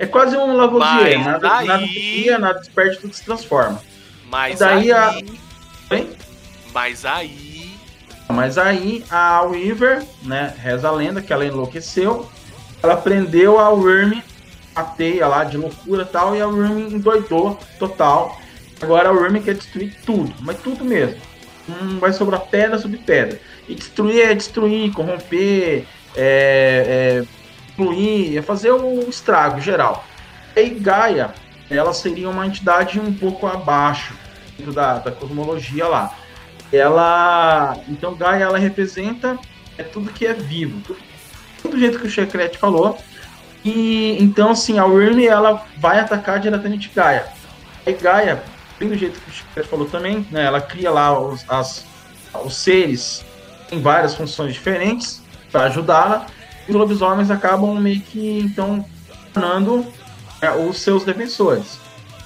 É 0.01 0.06
quase 0.06 0.35
um 0.35 0.56
Lavoisier, 0.56 1.18
Mas 1.18 1.27
nada, 1.27 1.39
daí- 1.48 1.66
nada 1.66 1.82
cria, 1.86 2.39
nada 2.39 2.64
se 2.64 2.70
perde, 2.70 2.97
tudo 2.97 3.12
se 3.12 3.22
transforma. 3.22 3.82
Mas 4.31 4.59
Daí 4.59 4.90
a- 4.90 5.10
aí. 5.10 5.39
Bem? 5.90 6.09
Mas 6.72 7.05
aí. 7.05 7.70
Mas 8.27 8.56
aí 8.56 9.05
a 9.10 9.43
Weaver, 9.43 10.02
né, 10.22 10.55
reza 10.56 10.89
a 10.89 10.93
lenda 10.93 11.20
que 11.20 11.31
ela 11.35 11.44
enlouqueceu, 11.44 12.27
ela 12.82 12.97
prendeu 12.97 13.59
a 13.59 13.68
Worm, 13.68 14.22
a 14.74 14.82
teia 14.85 15.27
lá 15.27 15.44
de 15.44 15.59
loucura 15.59 16.05
e 16.05 16.06
tal, 16.06 16.35
e 16.35 16.40
a 16.40 16.47
Worm 16.47 16.78
endoidou 16.78 17.59
total. 17.78 18.40
Agora 18.81 19.10
a 19.10 19.12
Worm 19.12 19.39
quer 19.43 19.55
destruir 19.55 19.94
tudo, 20.06 20.32
mas 20.40 20.56
tudo 20.60 20.82
mesmo. 20.82 21.20
Não 21.68 21.98
vai 21.98 22.14
sobrar 22.14 22.40
pedra 22.40 22.78
sobre 22.78 22.97
pedra. 22.97 23.39
E 23.68 23.74
destruir 23.74 24.22
é 24.22 24.35
destruir, 24.35 24.93
corromper, 24.93 25.85
é, 26.16 27.22
é, 27.22 27.24
excluir, 27.81 28.36
é 28.36 28.43
fazer 28.43 28.70
o 28.70 29.09
estrago 29.09 29.61
geral. 29.61 30.05
E 30.55 30.69
Gaia, 30.69 31.32
ela 31.70 31.94
seria 31.94 32.28
uma 32.28 32.47
entidade 32.47 33.01
um 33.01 33.12
pouco 33.12 33.47
abaixo 33.47 34.12
da, 34.74 34.98
da 34.98 35.11
cosmologia 35.11 35.86
lá. 35.86 36.15
Ela 36.73 37.77
então 37.89 38.15
Gaia 38.15 38.44
ela 38.44 38.59
representa 38.59 39.39
é 39.78 39.82
tudo 39.82 40.12
que 40.12 40.27
é 40.27 40.35
vivo. 40.35 40.81
Tudo, 40.82 41.70
do 41.70 41.78
jeito 41.78 41.98
que 41.98 42.07
o 42.07 42.11
Checrete 42.11 42.59
falou. 42.59 42.98
E 43.65 44.16
então 44.20 44.51
assim 44.51 44.78
a 44.78 44.85
Worm 44.85 45.20
ela 45.20 45.65
vai 45.78 45.98
atacar 45.98 46.39
diretamente 46.39 46.90
Gaia. 46.94 47.27
E 47.86 47.93
Gaia 47.93 48.43
bem 48.78 48.89
do 48.89 48.97
jeito 48.97 49.19
que 49.20 49.31
o 49.31 49.32
Checrete 49.32 49.69
falou 49.69 49.86
também 49.86 50.27
né 50.31 50.44
ela 50.44 50.61
cria 50.61 50.90
lá 50.90 51.19
os, 51.19 51.44
as, 51.48 51.86
os 52.44 52.57
seres 52.57 53.24
em 53.70 53.81
várias 53.81 54.15
funções 54.15 54.55
diferentes 54.55 55.23
para 55.52 55.65
ajudá-la 55.65 56.27
os 56.71 56.77
lobisomens 56.77 57.31
acabam 57.31 57.75
meio 57.81 58.01
que 58.01 58.41
então 58.41 58.85
tornando 59.33 59.87
é, 60.41 60.51
os 60.51 60.79
seus 60.79 61.05
defensores 61.05 61.79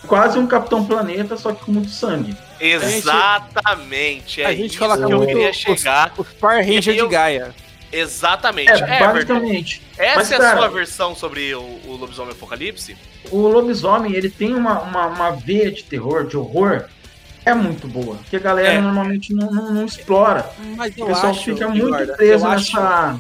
quase 0.07 0.39
um 0.39 0.47
Capitão 0.47 0.85
Planeta 0.85 1.37
só 1.37 1.53
que 1.53 1.65
com 1.65 1.73
muito 1.73 1.91
sangue 1.91 2.37
Exatamente. 2.61 4.43
É 4.43 4.47
a 4.47 4.55
gente 4.55 4.79
coloca 4.79 5.05
que 5.07 5.13
eu 5.13 5.19
muito 5.19 5.29
queria 5.33 5.51
os- 5.51 5.57
chegar. 5.57 6.13
Os 6.17 6.29
Power 6.29 6.65
Ranger 6.65 6.95
Eu- 6.97 7.05
de 7.07 7.13
Gaia. 7.13 7.55
Exatamente. 7.93 8.71
É, 8.71 8.75
Everton, 9.03 9.35
basicamente. 9.35 9.83
essa 9.97 10.17
Mas, 10.17 10.33
é 10.33 10.37
a 10.37 10.39
cara, 10.39 10.59
sua 10.59 10.69
versão 10.69 11.15
sobre 11.15 11.55
o, 11.55 11.61
o 11.87 11.97
Lobisomem 11.97 12.33
Apocalipse? 12.33 12.97
O 13.31 13.39
lobisomem, 13.49 14.13
ele 14.15 14.29
tem 14.29 14.53
uma, 14.55 14.81
uma, 14.81 15.07
uma 15.07 15.31
veia 15.31 15.71
de 15.71 15.85
terror, 15.85 16.27
de 16.27 16.37
horror, 16.37 16.85
é 17.45 17.55
muito 17.55 17.87
boa. 17.87 18.17
Que 18.29 18.37
a 18.37 18.41
galera 18.41 18.75
É. 18.75 18.81
normalmente 18.81 19.33
não, 19.33 19.51
não, 19.53 19.73
não 19.73 19.85
explora. 19.85 20.49
Mas 20.77 20.93
O 20.97 21.07
pessoal 21.07 21.31
acho, 21.33 21.45
fica 21.45 21.69
muito 21.69 22.13
preso 22.17 22.45
eu 22.47 22.51
acho, 22.51 22.77
nessa. 22.77 23.19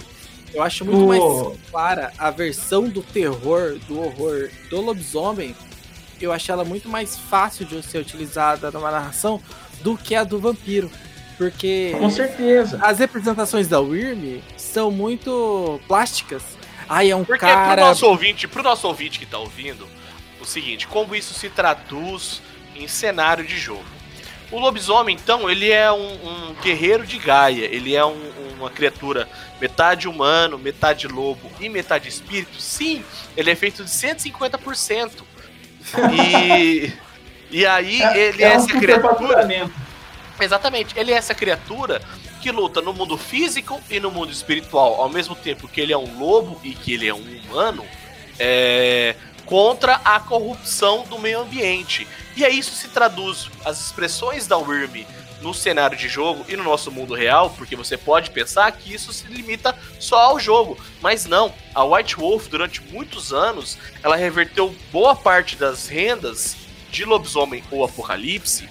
Eu 0.54 0.62
acho 0.62 0.84
muito 0.84 1.04
o- 1.04 1.08
mais 1.08 1.58
clara 1.70 2.12
a 2.16 2.30
versão 2.30 2.88
do 2.88 3.02
terror, 3.02 3.78
do 3.88 4.00
horror 4.00 4.48
do 4.70 4.80
lobisomem. 4.80 5.54
Eu 6.20 6.32
achei 6.32 6.52
ela 6.52 6.64
muito 6.64 6.88
mais 6.88 7.16
fácil 7.18 7.66
de 7.66 7.82
ser 7.82 7.98
utilizada 7.98 8.70
numa 8.70 8.90
narração 8.90 9.40
do 9.82 9.96
que 9.98 10.14
a 10.14 10.24
do 10.24 10.38
vampiro. 10.38 10.90
Porque 11.36 11.94
Com 11.98 12.08
certeza. 12.08 12.78
as 12.80 12.98
representações 13.00 13.66
da 13.66 13.80
Wyrm 13.80 14.40
são 14.56 14.90
muito 14.90 15.80
plásticas. 15.88 16.42
Ai, 16.88 17.10
é 17.10 17.16
um 17.16 17.24
Porque 17.24 17.40
cara. 17.40 17.74
pro 17.74 17.84
nosso 17.86 18.06
ouvinte, 18.06 18.46
pro 18.46 18.62
nosso 18.62 18.86
ouvinte 18.86 19.18
que 19.18 19.26
tá 19.26 19.38
ouvindo, 19.38 19.86
o 20.40 20.44
seguinte, 20.44 20.86
como 20.86 21.14
isso 21.16 21.34
se 21.34 21.48
traduz 21.50 22.40
em 22.76 22.86
cenário 22.86 23.44
de 23.44 23.58
jogo. 23.58 23.84
O 24.50 24.58
lobisomem, 24.58 25.16
então, 25.16 25.50
ele 25.50 25.70
é 25.70 25.90
um, 25.90 25.96
um 26.50 26.54
guerreiro 26.62 27.06
de 27.06 27.18
Gaia. 27.18 27.64
Ele 27.64 27.94
é 27.96 28.04
um- 28.04 28.32
uma 28.58 28.70
criatura 28.70 29.28
metade 29.60 30.08
humano, 30.08 30.58
metade 30.58 31.06
lobo 31.08 31.50
e 31.60 31.68
metade 31.68 32.08
espírito. 32.08 32.60
Sim, 32.60 33.04
ele 33.36 33.50
é 33.50 33.54
feito 33.54 33.84
de 33.84 33.90
150%. 33.90 35.24
E, 36.12 36.92
e 37.50 37.66
aí 37.66 38.00
ele 38.16 38.42
é, 38.42 38.48
um 38.50 38.52
essa 38.52 38.66
criatura. 38.78 39.46
Exatamente, 40.40 40.98
ele 40.98 41.12
é 41.12 41.16
essa 41.16 41.34
criatura 41.34 42.00
que 42.40 42.50
luta 42.50 42.80
no 42.80 42.92
mundo 42.92 43.16
físico 43.16 43.80
e 43.90 44.00
no 44.00 44.10
mundo 44.10 44.32
espiritual, 44.32 45.00
ao 45.00 45.08
mesmo 45.08 45.34
tempo 45.34 45.68
que 45.68 45.80
ele 45.80 45.92
é 45.92 45.98
um 45.98 46.18
lobo 46.18 46.60
e 46.64 46.74
que 46.74 46.92
ele 46.94 47.06
é 47.08 47.14
um 47.14 47.40
humano, 47.48 47.84
é, 48.38 49.14
contra 49.46 50.00
a 50.04 50.18
corrupção 50.20 51.04
do 51.08 51.18
meio 51.18 51.40
ambiente. 51.40 52.06
E 52.36 52.44
aí 52.44 52.58
isso 52.58 52.74
se 52.74 52.88
traduz 52.88 53.48
as 53.64 53.80
expressões 53.80 54.46
da 54.46 54.56
Wyrm 54.58 55.04
no 55.40 55.52
cenário 55.52 55.96
de 55.96 56.08
jogo 56.08 56.44
e 56.48 56.56
no 56.56 56.64
nosso 56.64 56.90
mundo 56.90 57.14
real, 57.14 57.50
porque 57.50 57.76
você 57.76 57.98
pode 57.98 58.30
pensar 58.30 58.72
que 58.72 58.92
isso 58.92 59.12
se 59.12 59.26
limita 59.26 59.76
só 60.00 60.18
ao 60.18 60.40
jogo, 60.40 60.78
mas 61.02 61.26
não. 61.26 61.52
A 61.74 61.84
White 61.84 62.16
Wolf 62.16 62.48
durante 62.48 62.82
muitos 62.82 63.32
anos, 63.32 63.78
ela 64.02 64.16
reverteu 64.16 64.74
boa 64.90 65.14
parte 65.14 65.56
das 65.56 65.86
rendas 65.86 66.56
de 66.90 67.04
lobisomem 67.04 67.62
ou 67.70 67.84
apocalipse 67.84 68.68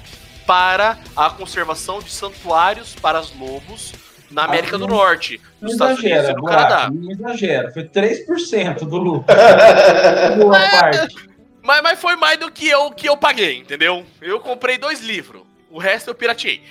para 0.48 0.98
a 1.16 1.30
conservação 1.30 2.00
de 2.00 2.12
santuários 2.12 2.96
para 2.96 3.22
os 3.22 3.34
lobos 3.38 3.94
na 4.32 4.46
América 4.46 4.78
do 4.78 4.88
Norte, 4.88 5.40
Não 5.62 5.68
nos 5.68 5.74
Estados 5.74 6.00
Unidos 6.00 6.12
e 6.12 6.20
exagera, 6.20 6.40
no 6.40 6.46
Canadá. 6.46 6.90
Não 6.92 7.12
exagera. 7.12 7.72
Foi 7.72 7.84
3% 7.84 8.80
do 8.80 8.98
lucro. 8.98 9.26
Boa 10.42 10.60
parte. 10.60 11.33
Mas, 11.64 11.82
mas 11.82 12.00
foi 12.00 12.18
mais 12.18 12.38
do 12.38 12.52
que 12.52 12.68
eu 12.68 12.92
que 12.92 13.08
eu 13.08 13.16
paguei, 13.16 13.58
entendeu? 13.58 14.06
Eu 14.22 14.42
comprei 14.42 14.78
dois 14.78 15.00
livros, 15.00 15.44
o 15.72 15.80
resto 15.80 16.10
eu 16.10 16.16
pirateei. 16.16 16.62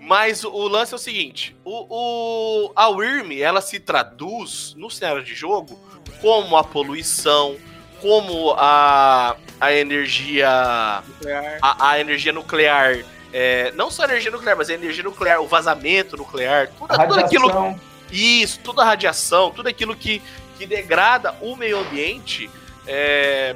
Mas 0.00 0.42
o, 0.42 0.68
lance 0.68 0.94
é 0.94 0.96
o 0.96 0.98
seguinte: 0.98 1.54
o, 1.64 1.86
o, 1.90 2.72
a 2.74 2.88
Wyrm 2.88 3.30
ela 3.38 3.60
se 3.60 3.78
traduz 3.78 4.74
no 4.76 4.90
cenário 4.90 5.22
de 5.22 5.34
jogo 5.34 5.78
como 6.22 6.56
a 6.56 6.64
poluição, 6.64 7.56
como 8.00 8.54
a, 8.56 9.36
a 9.60 9.72
energia 9.72 10.48
a, 10.50 11.90
a 11.90 12.00
energia 12.00 12.32
nuclear. 12.32 13.04
é, 13.32 13.70
não 13.72 13.90
só 13.90 14.04
a 14.04 14.06
energia 14.06 14.30
nuclear, 14.30 14.56
mas 14.56 14.70
a 14.70 14.74
energia 14.74 15.04
nuclear, 15.04 15.42
o 15.42 15.46
vazamento 15.46 16.16
nuclear, 16.16 16.68
tudo, 16.78 16.96
tudo 16.96 17.20
aquilo. 17.20 17.80
Isso, 18.10 18.60
toda 18.60 18.80
a 18.80 18.86
radiação, 18.86 19.50
tudo 19.50 19.68
aquilo 19.68 19.94
que, 19.94 20.22
que 20.56 20.64
degrada 20.64 21.34
o 21.42 21.54
meio 21.54 21.78
ambiente 21.78 22.48
é, 22.86 23.54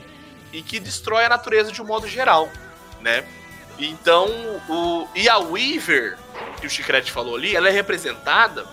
e 0.52 0.62
que 0.62 0.78
destrói 0.78 1.24
a 1.24 1.28
natureza 1.28 1.72
de 1.72 1.80
um 1.80 1.84
modo 1.84 2.06
geral, 2.06 2.50
né? 3.00 3.24
Então, 3.78 4.28
o, 4.68 5.08
e 5.14 5.28
a 5.28 5.38
Weaver, 5.38 6.18
que 6.60 6.66
o 6.66 6.70
Chicrete 6.70 7.10
falou 7.10 7.36
ali, 7.36 7.56
ela 7.56 7.68
é 7.68 7.72
representada 7.72 8.66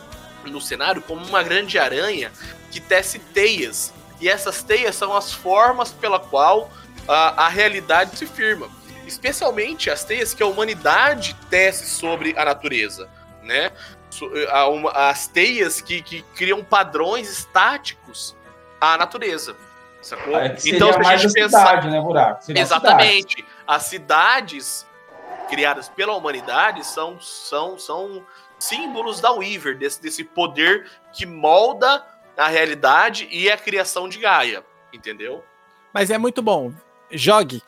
no 0.45 0.61
cenário 0.61 1.01
como 1.01 1.25
uma 1.25 1.41
grande 1.41 1.79
aranha 1.79 2.31
que 2.71 2.79
tece 2.79 3.19
teias. 3.19 3.93
E 4.19 4.27
essas 4.27 4.61
teias 4.61 4.95
são 4.95 5.15
as 5.15 5.33
formas 5.33 5.91
pela 5.91 6.19
qual 6.19 6.71
a, 7.07 7.45
a 7.45 7.49
realidade 7.49 8.17
se 8.17 8.25
firma. 8.25 8.69
Especialmente 9.07 9.89
as 9.89 10.03
teias 10.03 10.33
que 10.33 10.43
a 10.43 10.45
humanidade 10.45 11.35
tece 11.49 11.89
sobre 11.89 12.37
a 12.37 12.45
natureza, 12.45 13.09
né? 13.41 13.71
As 14.93 15.27
teias 15.27 15.81
que, 15.81 16.01
que 16.01 16.21
criam 16.35 16.63
padrões 16.63 17.29
estáticos 17.29 18.35
à 18.79 18.97
natureza. 18.97 19.55
Sacou? 20.01 20.37
É, 20.37 20.55
então, 20.65 20.93
se 20.93 20.99
a 20.99 21.01
mais 21.01 21.21
gente 21.21 21.31
a 21.31 21.43
pensar. 21.43 21.59
cidade, 21.67 21.89
né, 21.89 22.01
Buraco? 22.01 22.43
Seria 22.43 22.63
a 22.63 22.65
cidade. 22.65 22.85
Exatamente. 22.85 23.45
As 23.67 23.83
cidades 23.83 24.87
criadas 25.49 25.89
pela 25.89 26.15
humanidade 26.15 26.85
são, 26.85 27.19
são, 27.19 27.77
são 27.77 28.23
símbolos 28.57 29.19
da 29.19 29.31
Weaver, 29.31 29.77
desse, 29.77 30.01
desse 30.01 30.23
poder 30.23 30.89
que 31.11 31.25
molda 31.25 32.05
a 32.37 32.47
realidade 32.47 33.27
e 33.31 33.51
a 33.51 33.57
criação 33.57 34.07
de 34.07 34.19
Gaia. 34.19 34.63
Entendeu? 34.93 35.43
Mas 35.93 36.09
é 36.09 36.17
muito 36.17 36.41
bom. 36.41 36.71
Jogue. 37.11 37.61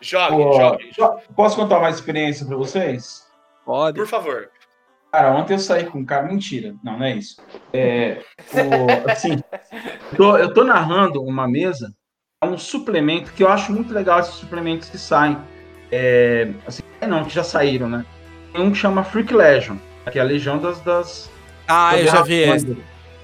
Jogue, 0.00 0.36
Pô, 0.36 0.52
jogue. 0.52 0.92
Posso 1.34 1.56
contar 1.56 1.78
uma 1.78 1.88
experiência 1.88 2.44
pra 2.44 2.56
vocês? 2.56 3.26
Pode. 3.64 3.98
Por 3.98 4.06
favor. 4.06 4.50
Cara, 5.14 5.30
ontem 5.32 5.52
eu 5.54 5.58
saí 5.60 5.84
com 5.84 6.00
um 6.00 6.04
cara. 6.04 6.26
Mentira, 6.26 6.74
não, 6.82 6.98
não 6.98 7.06
é 7.06 7.14
isso. 7.14 7.36
É, 7.72 8.20
o- 8.52 9.08
assim, 9.08 9.38
eu 10.10 10.16
tô, 10.16 10.36
eu 10.36 10.52
tô 10.52 10.64
narrando 10.64 11.22
uma 11.22 11.46
mesa, 11.46 11.94
é 12.42 12.46
um 12.48 12.58
suplemento 12.58 13.32
que 13.32 13.44
eu 13.44 13.48
acho 13.48 13.72
muito 13.72 13.94
legal 13.94 14.18
esses 14.18 14.34
suplementos 14.34 14.88
que 14.88 14.98
saem. 14.98 15.38
É, 15.92 16.48
assim, 16.66 16.82
não, 17.06 17.24
que 17.24 17.32
já 17.32 17.44
saíram, 17.44 17.88
né? 17.88 18.04
Tem 18.52 18.60
um 18.60 18.72
que 18.72 18.76
chama 18.76 19.04
Freak 19.04 19.32
Legion, 19.32 19.76
que 20.10 20.18
é 20.18 20.20
a 20.20 20.24
legião 20.24 20.58
das. 20.58 20.80
das 20.80 21.30
Ah, 21.68 21.96
eu 21.96 22.06
já 22.08 22.22
vi 22.22 22.34
esse. 22.40 22.76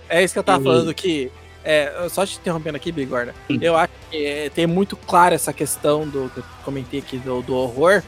É 0.08 0.22
isso 0.22 0.32
que 0.32 0.38
eu 0.38 0.44
tava 0.44 0.62
E- 0.62 0.64
falando 0.64 0.94
que. 0.94 1.32
É, 1.64 2.06
só 2.08 2.24
te 2.24 2.38
interrompendo 2.38 2.76
aqui, 2.76 2.92
Bigorna. 2.92 3.34
Sim. 3.48 3.58
Eu 3.60 3.76
acho 3.76 3.92
que 4.12 4.24
é, 4.24 4.48
tem 4.48 4.64
muito 4.64 4.96
claro 4.96 5.34
essa 5.34 5.52
questão 5.52 6.08
do 6.08 6.30
que 6.32 6.38
eu 6.38 6.44
comentei 6.64 7.00
aqui 7.00 7.18
do, 7.18 7.42
do 7.42 7.52
horror. 7.56 8.00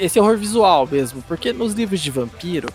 Esse 0.00 0.18
horror 0.18 0.36
visual 0.36 0.86
mesmo. 0.90 1.22
Porque 1.28 1.52
nos 1.52 1.74
livros 1.74 2.00
de 2.00 2.10
vampiro, 2.10 2.68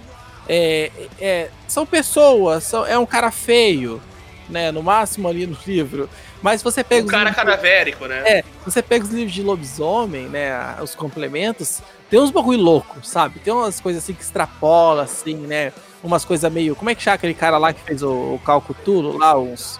é, 0.47 0.91
é, 1.19 1.49
são 1.67 1.85
pessoas, 1.85 2.63
são, 2.63 2.85
é 2.85 2.97
um 2.97 3.05
cara 3.05 3.31
feio, 3.31 4.01
né? 4.49 4.71
No 4.71 4.81
máximo 4.81 5.27
ali 5.27 5.45
no 5.45 5.57
livro. 5.65 6.09
Mas 6.41 6.63
você 6.63 6.83
pega 6.83 7.01
Um 7.01 7.05
os 7.05 7.11
cara 7.11 7.25
livros- 7.25 7.35
cadavérico, 7.43 8.05
né? 8.05 8.23
É, 8.25 8.43
você 8.65 8.81
pega 8.81 9.03
os 9.03 9.11
livros 9.11 9.33
de 9.33 9.43
lobisomem, 9.43 10.27
né? 10.29 10.77
Os 10.81 10.95
complementos, 10.95 11.81
tem 12.09 12.17
uns 12.19 12.31
bagulho 12.31 12.59
louco, 12.61 13.05
sabe? 13.05 13.39
Tem 13.39 13.53
umas 13.53 13.81
coisas 13.81 14.01
assim 14.03 14.13
que 14.13 14.23
extrapola, 14.23 15.03
assim, 15.03 15.35
né? 15.35 15.73
Umas 16.01 16.23
coisas 16.23 16.49
meio. 16.51 16.77
Como 16.77 16.89
é 16.89 16.95
que 16.95 17.03
chama 17.03 17.15
aquele 17.15 17.33
cara 17.33 17.57
lá 17.57 17.73
que 17.73 17.81
fez 17.81 18.01
o, 18.01 18.09
o 18.09 18.41
Calcutulo 18.45 19.17
lá? 19.17 19.37
Uns. 19.37 19.77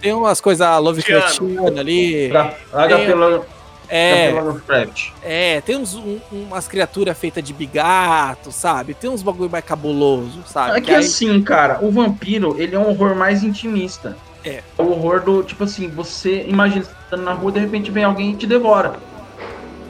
Tem 0.00 0.12
umas 0.12 0.40
coisas 0.40 0.66
Lovecraftianas 0.80 1.78
ali. 1.78 2.28
Pra- 2.28 2.56
HP 2.72 3.14
Lo- 3.14 3.46
É, 3.90 4.30
Lovecraft. 4.32 5.10
é, 5.22 5.60
tem 5.62 5.76
uns, 5.76 5.94
um- 5.94 6.20
umas 6.30 6.68
criaturas 6.68 7.16
feitas 7.18 7.42
de 7.42 7.52
bigato, 7.54 8.52
sabe? 8.52 8.92
Tem 8.94 9.08
uns 9.08 9.22
bagulho 9.22 9.48
mais 9.50 9.64
cabuloso, 9.64 10.42
sabe? 10.46 10.78
É 10.78 10.80
que 10.80 10.92
assim, 10.94 11.42
cara, 11.42 11.78
o 11.80 11.90
vampiro, 11.90 12.54
ele 12.60 12.74
é 12.74 12.78
um 12.78 12.88
horror 12.90 13.14
mais 13.14 13.42
intimista. 13.42 14.16
É. 14.44 14.62
O 14.76 14.82
horror 14.84 15.20
do, 15.22 15.42
tipo 15.42 15.64
assim, 15.64 15.88
você 15.88 16.44
imagina, 16.46 16.84
você 16.84 16.92
tá 17.10 17.16
na 17.16 17.32
rua, 17.32 17.50
de 17.50 17.60
repente 17.60 17.90
vem 17.90 18.04
alguém 18.04 18.32
e 18.32 18.36
te 18.36 18.46
devora. 18.46 18.94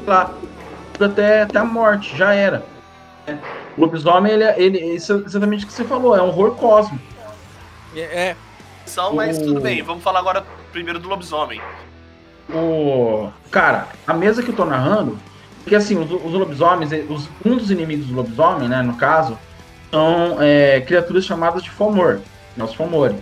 Lá. 0.06 0.32
Até, 1.00 1.42
até 1.42 1.58
a 1.58 1.64
morte, 1.64 2.16
já 2.16 2.34
era. 2.34 2.64
É. 3.26 3.34
O 3.76 3.80
lobisomem, 3.82 4.32
ele, 4.32 4.42
é- 4.44 4.60
ele, 4.60 4.78
isso 4.94 5.12
é 5.12 5.16
exatamente 5.16 5.64
o 5.64 5.66
que 5.68 5.72
você 5.72 5.84
falou, 5.84 6.16
é 6.16 6.22
um 6.22 6.28
horror 6.28 6.52
cósmico. 6.56 7.04
É, 7.94 8.00
é, 8.30 8.36
São, 8.86 9.14
mas 9.14 9.38
O- 9.38 9.44
tudo 9.44 9.60
bem. 9.60 9.82
Vamos 9.82 10.02
falar 10.02 10.18
agora 10.20 10.44
primeiro 10.72 10.98
do 10.98 11.08
lobisomem. 11.08 11.60
O... 12.50 13.30
Cara, 13.50 13.88
a 14.06 14.14
mesa 14.14 14.42
que 14.42 14.50
eu 14.50 14.56
tô 14.56 14.64
narrando, 14.64 15.18
porque 15.62 15.74
assim, 15.76 15.98
os, 15.98 16.10
os 16.10 16.32
lobisomens, 16.32 16.92
eh, 16.92 17.04
os- 17.08 17.28
um 17.44 17.56
dos 17.56 17.70
inimigos 17.70 18.06
do 18.06 18.14
lobisomem, 18.14 18.68
né, 18.68 18.82
no 18.82 18.94
caso, 18.96 19.38
são 19.90 20.36
é, 20.40 20.80
criaturas 20.82 21.24
chamadas 21.24 21.62
de 21.62 21.70
Fomor, 21.70 22.20
né, 22.56 22.64
os 22.64 22.74
Fomori. 22.74 23.16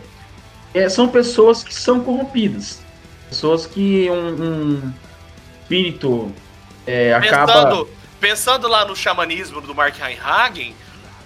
É, 0.75 0.89
são 0.89 1.09
pessoas 1.09 1.63
que 1.65 1.75
são 1.75 2.01
corrompidas. 2.01 2.81
Pessoas 3.29 3.67
que 3.67 4.09
um, 4.11 4.43
um 4.43 4.93
espírito 5.63 6.33
é, 6.87 7.15
acaba... 7.15 7.47
Pensando, 7.47 7.89
pensando 8.21 8.69
lá 8.69 8.85
no 8.85 8.95
xamanismo 8.95 9.61
do 9.61 9.75
Mark 9.75 9.97
Heinhagen, 9.99 10.75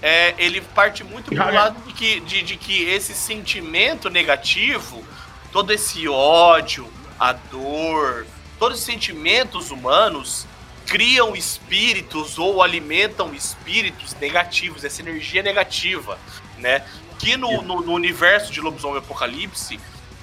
é, 0.03 0.35
ele 0.39 0.61
parte 0.61 1.05
muito 1.05 1.27
pro 1.27 1.35
Heinhagen. 1.35 1.55
lado 1.59 1.77
de 1.87 1.93
que, 1.93 2.21
de, 2.21 2.43
de 2.43 2.57
que 2.57 2.85
esse 2.85 3.13
sentimento 3.13 4.09
negativo, 4.09 5.05
todo 5.53 5.73
esse 5.73 6.09
ódio, 6.09 6.87
a 7.21 7.33
dor, 7.35 8.27
todos 8.59 8.79
os 8.81 8.85
sentimentos 8.85 9.71
humanos 9.71 10.47
criam 10.87 11.37
espíritos 11.37 12.39
ou 12.39 12.63
alimentam 12.63 13.33
espíritos 13.35 14.15
negativos, 14.21 14.83
essa 14.85 15.03
energia 15.03 15.43
negativa, 15.43 16.19
né? 16.59 16.83
que 17.19 17.37
no, 17.37 17.61
no- 17.63 17.83
no 17.83 17.93
universo 17.93 18.51
de 18.51 18.61
Lobisomem 18.63 18.97
Apocalipse 18.99 19.79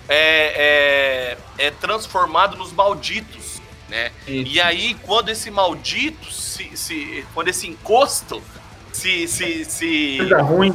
é, 0.09 1.37
é, 1.59 1.67
é 1.67 1.71
transformado 1.71 2.57
nos 2.57 2.71
malditos, 2.73 3.61
né? 3.87 4.11
E 4.25 4.59
aí, 4.59 4.95
quando 5.03 5.29
esse 5.29 5.51
maldito 5.51 6.31
se. 6.31 6.75
se 6.75 7.25
quando 7.33 7.49
esse 7.49 7.67
encosto 7.67 8.41
se. 8.91 9.27
se, 9.27 9.63
se 9.65 10.17
Coisa 10.17 10.41
ruim. 10.41 10.73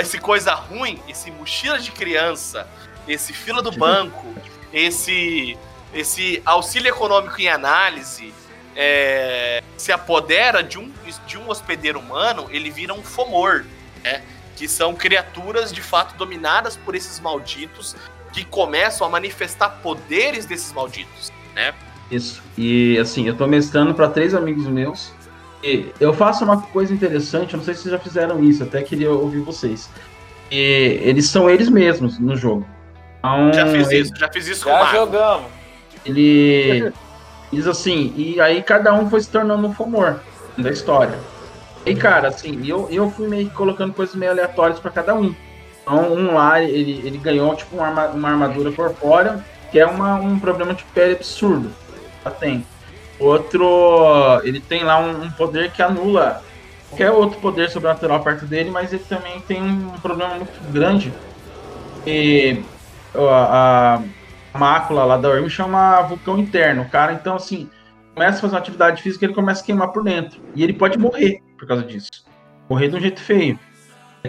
esse 0.00 0.18
coisa 0.18 0.54
ruim, 0.54 0.98
esse 1.08 1.30
mochila 1.30 1.78
de 1.78 1.90
criança, 1.92 2.66
esse 3.06 3.32
fila 3.34 3.60
do 3.62 3.70
banco, 3.72 4.34
esse 4.74 5.56
esse 5.94 6.42
auxílio 6.44 6.88
econômico 6.88 7.40
em 7.40 7.48
análise 7.48 8.34
é, 8.74 9.62
se 9.76 9.92
apodera 9.92 10.62
de 10.62 10.76
um, 10.76 10.90
de 11.24 11.38
um 11.38 11.48
hospedeiro 11.48 12.00
humano, 12.00 12.46
ele 12.50 12.68
vira 12.68 12.92
um 12.92 13.02
fomor, 13.02 13.64
né? 14.02 14.22
Que 14.56 14.66
são 14.66 14.92
criaturas 14.94 15.72
de 15.72 15.80
fato 15.80 16.16
dominadas 16.16 16.76
por 16.76 16.96
esses 16.96 17.20
malditos 17.20 17.94
que 18.32 18.44
começam 18.44 19.06
a 19.06 19.10
manifestar 19.10 19.68
poderes 19.82 20.44
desses 20.46 20.72
malditos, 20.72 21.32
né? 21.54 21.72
Isso. 22.10 22.42
E 22.58 22.98
assim, 22.98 23.28
eu 23.28 23.36
tô 23.36 23.46
mestrando 23.46 23.94
para 23.94 24.08
três 24.08 24.34
amigos 24.34 24.66
meus. 24.66 25.12
E 25.62 25.86
eu 25.98 26.12
faço 26.12 26.44
uma 26.44 26.60
coisa 26.60 26.92
interessante, 26.92 27.54
eu 27.54 27.58
não 27.58 27.64
sei 27.64 27.74
se 27.74 27.82
vocês 27.82 27.92
já 27.92 27.98
fizeram 27.98 28.42
isso, 28.42 28.62
até 28.62 28.82
queria 28.82 29.10
ouvir 29.10 29.40
vocês. 29.40 29.88
E 30.50 30.98
eles 31.02 31.26
são 31.28 31.48
eles 31.48 31.68
mesmos 31.68 32.18
no 32.18 32.36
jogo. 32.36 32.66
Então, 33.24 33.52
Já 33.54 33.66
fiz 33.66 33.90
ele- 33.90 34.00
isso, 34.02 34.12
já 34.16 34.28
fiz 34.28 34.46
isso 34.48 34.64
com 34.64 34.70
o 34.70 34.78
Já 34.78 34.84
jogamos. 34.92 35.46
Ele 36.04 36.92
diz 37.50 37.66
assim, 37.66 38.12
e 38.16 38.38
aí 38.40 38.62
cada 38.62 38.92
um 38.92 39.08
foi 39.08 39.20
se 39.22 39.30
tornando 39.30 39.66
um 39.66 39.72
fomor 39.72 40.20
da 40.58 40.70
história. 40.70 41.18
E 41.86 41.94
cara, 41.94 42.28
assim, 42.28 42.60
eu, 42.66 42.88
eu 42.90 43.10
fui 43.10 43.26
meio 43.28 43.48
que 43.48 43.54
colocando 43.54 43.94
coisas 43.94 44.14
meio 44.14 44.30
aleatórias 44.32 44.78
para 44.78 44.90
cada 44.90 45.14
um. 45.14 45.34
Então, 45.82 46.12
um 46.12 46.34
lá, 46.34 46.62
ele, 46.62 47.00
ele 47.06 47.16
ganhou 47.18 47.54
tipo 47.56 47.76
uma, 47.76 47.86
arma- 47.86 48.06
uma 48.08 48.28
armadura 48.30 48.70
corpórea, 48.72 49.42
que 49.70 49.78
é 49.78 49.86
uma, 49.86 50.14
um 50.16 50.38
problema 50.38 50.74
de 50.74 50.84
pele 50.84 51.14
absurdo. 51.14 51.70
Já 52.24 52.30
tem. 52.30 52.66
Outro, 53.18 54.40
ele 54.44 54.60
tem 54.60 54.82
lá 54.84 54.98
um, 54.98 55.24
um 55.24 55.30
poder 55.30 55.70
que 55.72 55.82
anula 55.82 56.42
qualquer 56.90 57.10
outro 57.10 57.38
poder 57.40 57.70
sobrenatural 57.70 58.20
perto 58.20 58.44
dele, 58.44 58.70
mas 58.70 58.92
ele 58.92 59.04
também 59.08 59.40
tem 59.40 59.62
um 59.62 59.90
problema 60.02 60.34
muito 60.34 60.72
grande. 60.72 61.12
E 62.06 62.62
a, 63.14 64.02
a 64.52 64.58
mácula 64.58 65.04
lá 65.04 65.16
da 65.16 65.28
Orm 65.28 65.48
chama 65.48 66.02
vulcão 66.02 66.38
interno. 66.38 66.82
O 66.82 66.88
cara, 66.88 67.12
então, 67.12 67.36
assim, 67.36 67.70
começa 68.14 68.38
a 68.38 68.40
fazer 68.40 68.54
uma 68.54 68.60
atividade 68.60 69.02
física 69.02 69.24
ele 69.24 69.34
começa 69.34 69.62
a 69.62 69.64
queimar 69.64 69.88
por 69.88 70.02
dentro. 70.02 70.40
E 70.54 70.62
ele 70.62 70.72
pode 70.72 70.98
morrer 70.98 71.40
por 71.58 71.66
causa 71.66 71.82
disso. 71.82 72.10
Morrer 72.68 72.88
de 72.88 72.96
um 72.96 73.00
jeito 73.00 73.20
feio. 73.20 73.58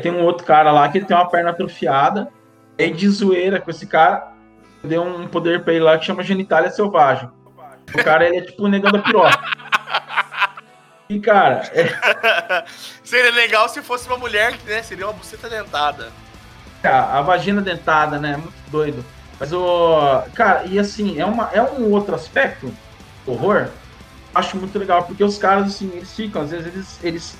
Tem 0.01 0.11
um 0.11 0.23
outro 0.23 0.45
cara 0.45 0.71
lá 0.71 0.89
que 0.89 0.97
ele 0.97 1.05
tem 1.05 1.15
uma 1.15 1.29
perna 1.29 1.51
atrofiada. 1.51 2.27
E 2.77 2.89
de 2.89 3.07
zoeira 3.07 3.61
com 3.61 3.71
esse 3.71 3.87
cara, 3.87 4.33
deu 4.83 5.01
um 5.01 5.27
poder 5.27 5.63
pra 5.63 5.73
ele 5.73 5.83
lá 5.83 5.97
que 5.97 6.05
chama 6.05 6.23
genitália 6.23 6.69
selvagem. 6.69 7.29
O 7.93 8.03
cara, 8.03 8.25
ele 8.27 8.37
é 8.37 8.41
tipo 8.41 8.63
o 8.63 8.67
negão 8.67 8.91
da 8.91 8.99
piroca. 8.99 9.39
E, 11.07 11.19
cara, 11.19 11.61
é, 11.71 12.65
Seria 13.03 13.31
legal 13.31 13.69
se 13.69 13.81
fosse 13.81 14.07
uma 14.07 14.17
mulher, 14.17 14.57
né? 14.65 14.81
Seria 14.81 15.05
uma 15.05 15.13
buceta 15.13 15.47
dentada. 15.47 16.11
A, 16.85 17.19
a 17.19 17.21
vagina 17.21 17.61
dentada, 17.61 18.19
né? 18.19 18.37
Muito 18.37 18.53
doido. 18.71 19.03
Mas 19.39 19.51
o. 19.51 20.21
Cara, 20.33 20.65
e 20.65 20.79
assim, 20.79 21.19
é, 21.19 21.25
uma, 21.25 21.49
é 21.51 21.61
um 21.61 21.91
outro 21.91 22.15
aspecto 22.15 22.73
do 23.25 23.31
horror. 23.31 23.67
Acho 24.33 24.57
muito 24.57 24.77
legal, 24.77 25.03
porque 25.03 25.23
os 25.23 25.37
caras, 25.37 25.67
assim, 25.67 25.89
eles 25.93 26.13
ficam, 26.13 26.41
às 26.41 26.51
vezes, 26.51 26.67
eles. 26.67 26.99
eles 27.03 27.37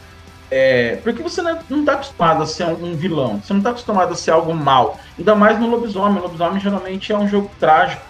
é, 0.51 0.99
porque 1.03 1.23
você 1.23 1.41
não, 1.41 1.57
não 1.69 1.83
tá 1.83 1.93
acostumado 1.93 2.43
a 2.43 2.45
ser 2.45 2.65
um, 2.65 2.91
um 2.91 2.95
vilão, 2.95 3.41
você 3.41 3.51
não 3.53 3.61
tá 3.61 3.71
acostumado 3.71 4.13
a 4.13 4.15
ser 4.15 4.31
algo 4.31 4.53
mal. 4.53 4.99
Ainda 5.17 5.35
mais 5.35 5.59
no 5.59 5.67
lobisomem. 5.67 6.19
O 6.19 6.23
lobisomem 6.23 6.59
geralmente 6.59 7.11
é 7.11 7.17
um 7.17 7.27
jogo 7.27 7.49
trágico. 7.59 8.01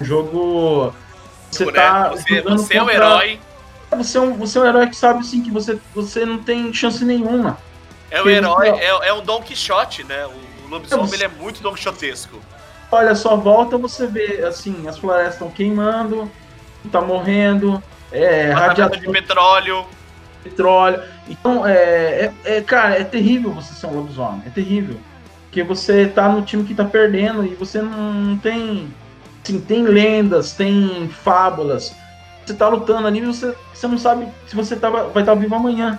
Um 0.00 0.04
jogo. 0.04 0.94
Você 1.50 1.66
né? 1.66 1.72
tá. 1.72 2.08
você, 2.10 2.40
você 2.40 2.76
é 2.76 2.82
o 2.82 2.86
contra- 2.86 2.94
herói. 2.94 3.40
Você 3.90 4.18
é, 4.18 4.20
um, 4.20 4.34
você 4.34 4.58
é 4.58 4.60
um 4.62 4.66
herói 4.66 4.86
que 4.88 4.96
sabe 4.96 5.20
assim 5.20 5.42
que 5.42 5.50
você, 5.50 5.78
você 5.94 6.24
não 6.24 6.38
tem 6.38 6.72
chance 6.72 7.04
nenhuma. 7.04 7.58
É 8.10 8.20
o 8.20 8.28
Ele- 8.28 8.38
herói, 8.38 8.68
é, 8.68 9.08
é 9.08 9.12
um 9.12 9.22
Don 9.22 9.42
Quixote, 9.42 10.02
né? 10.04 10.26
O, 10.26 10.55
o 10.66 10.70
lobisomem 10.70 11.14
ele 11.14 11.24
é 11.24 11.28
muito 11.28 11.62
Don 11.62 11.72
Quixotesco. 11.74 12.38
Olha 12.90 13.14
só, 13.14 13.36
volta, 13.36 13.76
você 13.76 14.06
vê 14.06 14.44
assim, 14.44 14.86
as 14.86 14.98
florestas 14.98 15.34
estão 15.34 15.50
queimando, 15.50 16.30
tá 16.92 17.00
morrendo, 17.00 17.82
é, 18.12 18.52
radiação 18.52 19.00
de 19.00 19.10
petróleo. 19.10 19.84
petróleo. 20.44 21.02
Então, 21.28 21.66
é, 21.66 21.74
é, 21.74 22.32
é, 22.44 22.60
cara, 22.60 22.98
é 22.98 23.04
terrível 23.04 23.50
você 23.52 23.74
ser 23.74 23.86
um 23.86 23.94
lobisomem, 23.96 24.42
é 24.46 24.50
terrível. 24.50 24.96
Porque 25.44 25.62
você 25.62 26.06
tá 26.06 26.28
no 26.28 26.42
time 26.42 26.64
que 26.64 26.74
tá 26.74 26.84
perdendo 26.84 27.44
e 27.44 27.54
você 27.54 27.80
não, 27.82 28.12
não 28.12 28.38
tem. 28.38 28.88
Assim, 29.42 29.60
tem 29.60 29.82
lendas, 29.82 30.52
tem 30.52 31.08
fábulas. 31.08 31.94
Você 32.44 32.54
tá 32.54 32.68
lutando 32.68 33.06
ali 33.08 33.18
e 33.20 33.26
você, 33.26 33.54
você 33.74 33.86
não 33.88 33.98
sabe 33.98 34.28
se 34.46 34.54
você 34.54 34.76
tá, 34.76 34.90
vai 34.90 35.22
estar 35.22 35.34
vivo 35.34 35.54
amanhã. 35.54 35.98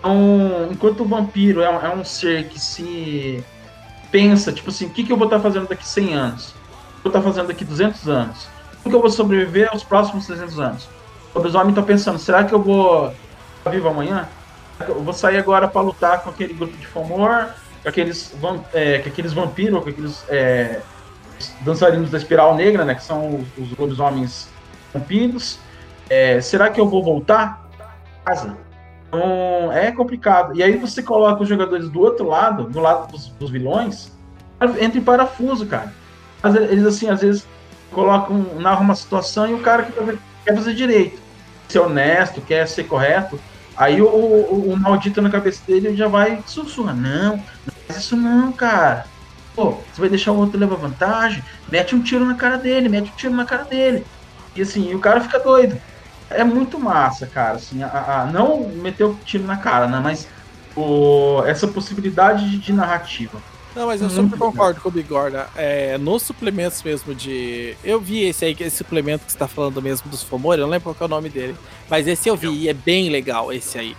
Então, 0.00 0.68
enquanto 0.70 1.02
o 1.02 1.06
vampiro 1.08 1.60
é, 1.62 1.70
um- 1.70 1.80
é 1.86 1.94
um 1.94 2.04
ser 2.04 2.48
que 2.48 2.58
se 2.60 3.42
pensa, 4.14 4.52
tipo 4.52 4.70
assim, 4.70 4.86
o 4.86 4.90
que, 4.90 5.02
que 5.02 5.12
eu 5.12 5.16
vou 5.16 5.26
estar 5.26 5.40
fazendo 5.40 5.66
daqui 5.66 5.84
100 5.84 6.14
anos? 6.14 6.50
O 6.50 6.52
que 7.02 7.08
eu 7.08 7.10
vou 7.10 7.18
estar 7.18 7.22
fazendo 7.22 7.48
daqui 7.48 7.64
200 7.64 8.08
anos? 8.08 8.46
Como 8.80 8.92
que 8.92 8.94
eu 8.94 9.00
vou 9.00 9.10
sobreviver 9.10 9.68
aos 9.72 9.82
próximos 9.82 10.24
300 10.28 10.60
anos? 10.60 10.88
O 11.34 11.38
lobisomem 11.38 11.74
tá 11.74 11.82
pensando, 11.82 12.16
será 12.20 12.44
que 12.44 12.54
eu 12.54 12.62
vou 12.62 13.12
estar 13.58 13.70
vivo 13.70 13.88
amanhã? 13.88 14.28
Eu 14.86 15.02
vou 15.02 15.12
sair 15.12 15.36
agora 15.36 15.66
para 15.66 15.80
lutar 15.80 16.22
com 16.22 16.30
aquele 16.30 16.54
grupo 16.54 16.76
de 16.76 16.86
Fomor, 16.86 17.48
com 17.82 17.88
aqueles, 17.88 18.32
é, 18.72 19.00
com 19.00 19.08
aqueles 19.08 19.32
vampiros, 19.32 19.82
com 19.82 19.90
aqueles 19.90 20.24
é, 20.28 20.80
dançarinos 21.62 22.08
da 22.08 22.18
espiral 22.18 22.54
negra, 22.54 22.84
né? 22.84 22.94
Que 22.94 23.02
são 23.02 23.40
os, 23.40 23.46
os 23.58 23.76
lobisomens 23.76 24.48
vampiros. 24.92 25.58
É, 26.08 26.40
será 26.40 26.70
que 26.70 26.80
eu 26.80 26.88
vou 26.88 27.02
voltar? 27.02 27.68
Casa. 28.24 28.56
Então, 29.16 29.72
é 29.72 29.92
complicado. 29.92 30.56
E 30.56 30.62
aí 30.62 30.76
você 30.76 31.02
coloca 31.02 31.42
os 31.42 31.48
jogadores 31.48 31.88
do 31.88 32.00
outro 32.00 32.26
lado, 32.26 32.64
do 32.64 32.80
lado 32.80 33.10
dos, 33.10 33.28
dos 33.28 33.50
vilões, 33.50 34.10
entra 34.80 34.98
em 34.98 35.04
parafuso, 35.04 35.66
cara. 35.66 35.92
Eles, 36.70 36.84
assim, 36.84 37.08
às 37.08 37.20
vezes 37.20 37.46
colocam, 37.90 38.46
narram 38.58 38.82
uma 38.82 38.94
situação 38.94 39.48
e 39.48 39.54
o 39.54 39.60
cara 39.60 39.84
quer, 39.84 40.18
quer 40.44 40.54
fazer 40.54 40.74
direito. 40.74 41.22
Ser 41.68 41.78
honesto, 41.78 42.40
quer 42.40 42.66
ser 42.68 42.84
correto. 42.84 43.40
Aí 43.76 44.00
o, 44.00 44.06
o, 44.06 44.72
o 44.72 44.76
maldito 44.76 45.22
na 45.22 45.30
cabeça 45.30 45.62
dele 45.66 45.96
já 45.96 46.06
vai 46.06 46.42
sussurra. 46.46 46.92
Não, 46.92 47.36
não 47.36 47.42
faz 47.86 48.00
isso 48.00 48.16
não, 48.16 48.52
cara. 48.52 49.06
Pô, 49.54 49.78
você 49.92 50.00
vai 50.00 50.08
deixar 50.08 50.32
o 50.32 50.38
outro 50.38 50.58
levar 50.58 50.76
vantagem? 50.76 51.42
Mete 51.70 51.94
um 51.94 52.02
tiro 52.02 52.24
na 52.24 52.34
cara 52.34 52.58
dele, 52.58 52.88
mete 52.88 53.10
um 53.10 53.16
tiro 53.16 53.34
na 53.34 53.44
cara 53.44 53.64
dele. 53.64 54.04
E 54.54 54.62
assim, 54.62 54.94
o 54.94 54.98
cara 54.98 55.20
fica 55.20 55.38
doido. 55.38 55.80
É 56.30 56.44
muito 56.44 56.78
massa, 56.78 57.26
cara. 57.26 57.56
Assim, 57.56 57.82
a, 57.82 58.22
a- 58.22 58.26
não 58.26 58.68
meter 58.70 59.04
o 59.04 59.20
tiro 59.24 59.44
na 59.44 59.56
cara, 59.58 59.86
né? 59.88 60.00
Mas 60.00 60.28
o, 60.74 61.42
essa 61.46 61.68
possibilidade 61.68 62.50
de, 62.50 62.58
de 62.58 62.72
narrativa. 62.72 63.44
Não, 63.74 63.86
mas 63.88 64.00
eu 64.00 64.08
Muito 64.08 64.10
super 64.10 64.36
legal. 64.36 64.48
concordo 64.52 64.80
com 64.80 64.88
o 64.88 64.92
Bigorna. 64.92 65.50
É, 65.54 65.98
nos 65.98 66.22
suplementos 66.22 66.82
mesmo 66.82 67.12
de. 67.14 67.76
Eu 67.82 68.00
vi 68.00 68.22
esse 68.24 68.44
aí, 68.44 68.56
esse 68.60 68.76
suplemento 68.78 69.26
que 69.26 69.32
você 69.32 69.38
tá 69.38 69.48
falando 69.48 69.82
mesmo 69.82 70.08
dos 70.08 70.22
Fomori, 70.22 70.60
eu 70.60 70.66
não 70.66 70.70
lembro 70.72 70.94
qual 70.94 71.06
é 71.06 71.10
o 71.10 71.16
nome 71.16 71.28
dele. 71.28 71.58
Mas 71.88 72.06
esse 72.06 72.28
eu 72.28 72.36
vi 72.36 72.62
e 72.64 72.68
é 72.68 72.74
bem 72.74 73.10
legal, 73.10 73.52
esse 73.52 73.76
aí. 73.78 73.96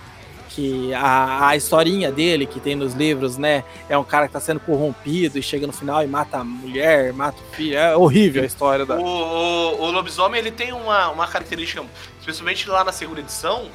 Que 0.55 0.93
a, 0.93 1.49
a 1.49 1.55
historinha 1.57 2.11
dele, 2.11 2.45
que 2.45 2.61
tem 2.61 2.75
nos 2.75 2.93
livros, 2.93 3.37
né? 3.37 3.63
É 3.89 3.97
um 3.97 4.03
cara 4.05 4.27
que 4.27 4.33
tá 4.33 4.39
sendo 4.39 4.59
corrompido 4.61 5.37
e 5.37 5.43
chega 5.43 5.67
no 5.67 5.73
final 5.73 6.01
e 6.01 6.07
mata 6.07 6.37
a 6.37 6.43
mulher, 6.45 7.11
mata 7.11 7.37
o 7.41 7.55
filho. 7.55 7.77
É 7.77 7.95
horrível 7.95 8.41
a 8.41 8.45
história 8.45 8.85
da. 8.85 8.95
O, 8.95 9.03
o, 9.05 9.81
o 9.83 9.91
lobisomem 9.91 10.39
ele 10.39 10.51
tem 10.51 10.71
uma, 10.71 11.09
uma 11.09 11.27
característica, 11.27 11.83
especialmente 12.21 12.69
lá 12.69 12.85
na 12.85 12.93
segunda 12.93 13.19
edição, 13.19 13.69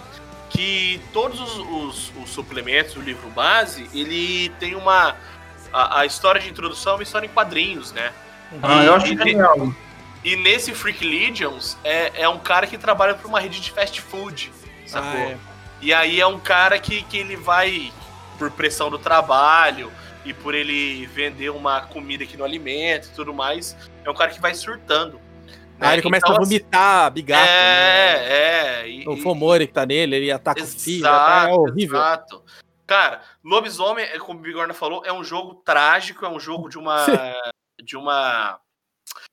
que 0.49 1.01
todos 1.13 1.39
os, 1.39 1.59
os- 1.59 2.13
os 2.23 2.31
suplementos 2.31 2.95
do 2.95 3.03
livro 3.03 3.29
base, 3.31 3.87
ele 3.93 4.49
tem 4.59 4.75
uma. 4.75 5.17
A, 5.73 6.01
a 6.01 6.07
história 6.07 6.41
de 6.41 6.49
introdução 6.49 6.93
é 6.93 6.97
uma 6.97 7.03
história 7.03 7.27
em 7.27 7.31
quadrinhos, 7.31 7.93
né? 7.93 8.11
Ah, 8.63 8.83
eu 8.85 8.95
acho 8.95 9.13
e, 9.13 9.17
genial. 9.19 9.73
e 10.25 10.35
nesse 10.35 10.73
Freak 10.73 11.05
Legions 11.05 11.77
é, 11.85 12.23
é 12.23 12.29
um 12.29 12.39
cara 12.39 12.67
que 12.67 12.79
trabalha 12.79 13.15
para 13.15 13.29
uma 13.29 13.39
rede 13.39 13.61
de 13.61 13.71
fast 13.71 14.01
food, 14.01 14.51
sacou? 14.87 15.11
Ah, 15.11 15.17
é. 15.19 15.37
E 15.81 15.93
aí 15.93 16.21
é 16.21 16.27
um 16.27 16.39
cara 16.39 16.79
que, 16.79 17.03
que 17.03 17.19
ele 17.19 17.37
vai, 17.37 17.93
por 18.39 18.51
pressão 18.51 18.91
do 18.91 18.99
trabalho 18.99 19.91
e 20.25 20.35
por 20.35 20.55
ele 20.55 21.07
vender 21.07 21.51
uma 21.51 21.83
comida 21.83 22.27
que 22.27 22.37
não 22.37 22.45
alimenta 22.45 23.07
e 23.07 23.11
tudo 23.11 23.33
mais, 23.33 23.77
é 24.05 24.11
um 24.11 24.15
cara 24.15 24.31
que 24.31 24.41
vai 24.41 24.55
surtando. 24.55 25.21
Ah, 25.81 25.89
né? 25.89 25.93
ele 25.95 26.03
começa 26.03 26.27
Então, 26.27 26.37
a 26.37 26.41
vomitar 26.41 27.11
bigato. 27.11 27.43
né? 27.43 27.51
É, 27.51 28.83
é. 28.83 28.89
E, 28.89 29.09
O 29.09 29.17
Fomori 29.17 29.67
que 29.67 29.73
tá 29.73 29.87
nele, 29.87 30.17
ele 30.17 30.31
ataca 30.31 30.63
o 30.63 30.67
filho. 30.67 31.01
Exato, 31.01 31.49
É 31.49 31.55
horrível. 31.55 31.97
Exato. 31.97 32.45
Cara, 32.87 33.23
Lobisomem, 33.43 34.05
é, 34.05 34.19
como 34.19 34.41
o 34.41 34.43
Bigorna 34.43 34.75
falou, 34.75 35.03
é 35.07 35.13
um 35.13 35.25
jogo 35.25 35.55
trágico, 35.65 36.27
é 36.27 36.29
um 36.29 36.41
jogo 36.41 36.69
de 36.69 36.77
uma. 36.77 37.07
de 37.83 37.97
uma. 37.97 38.59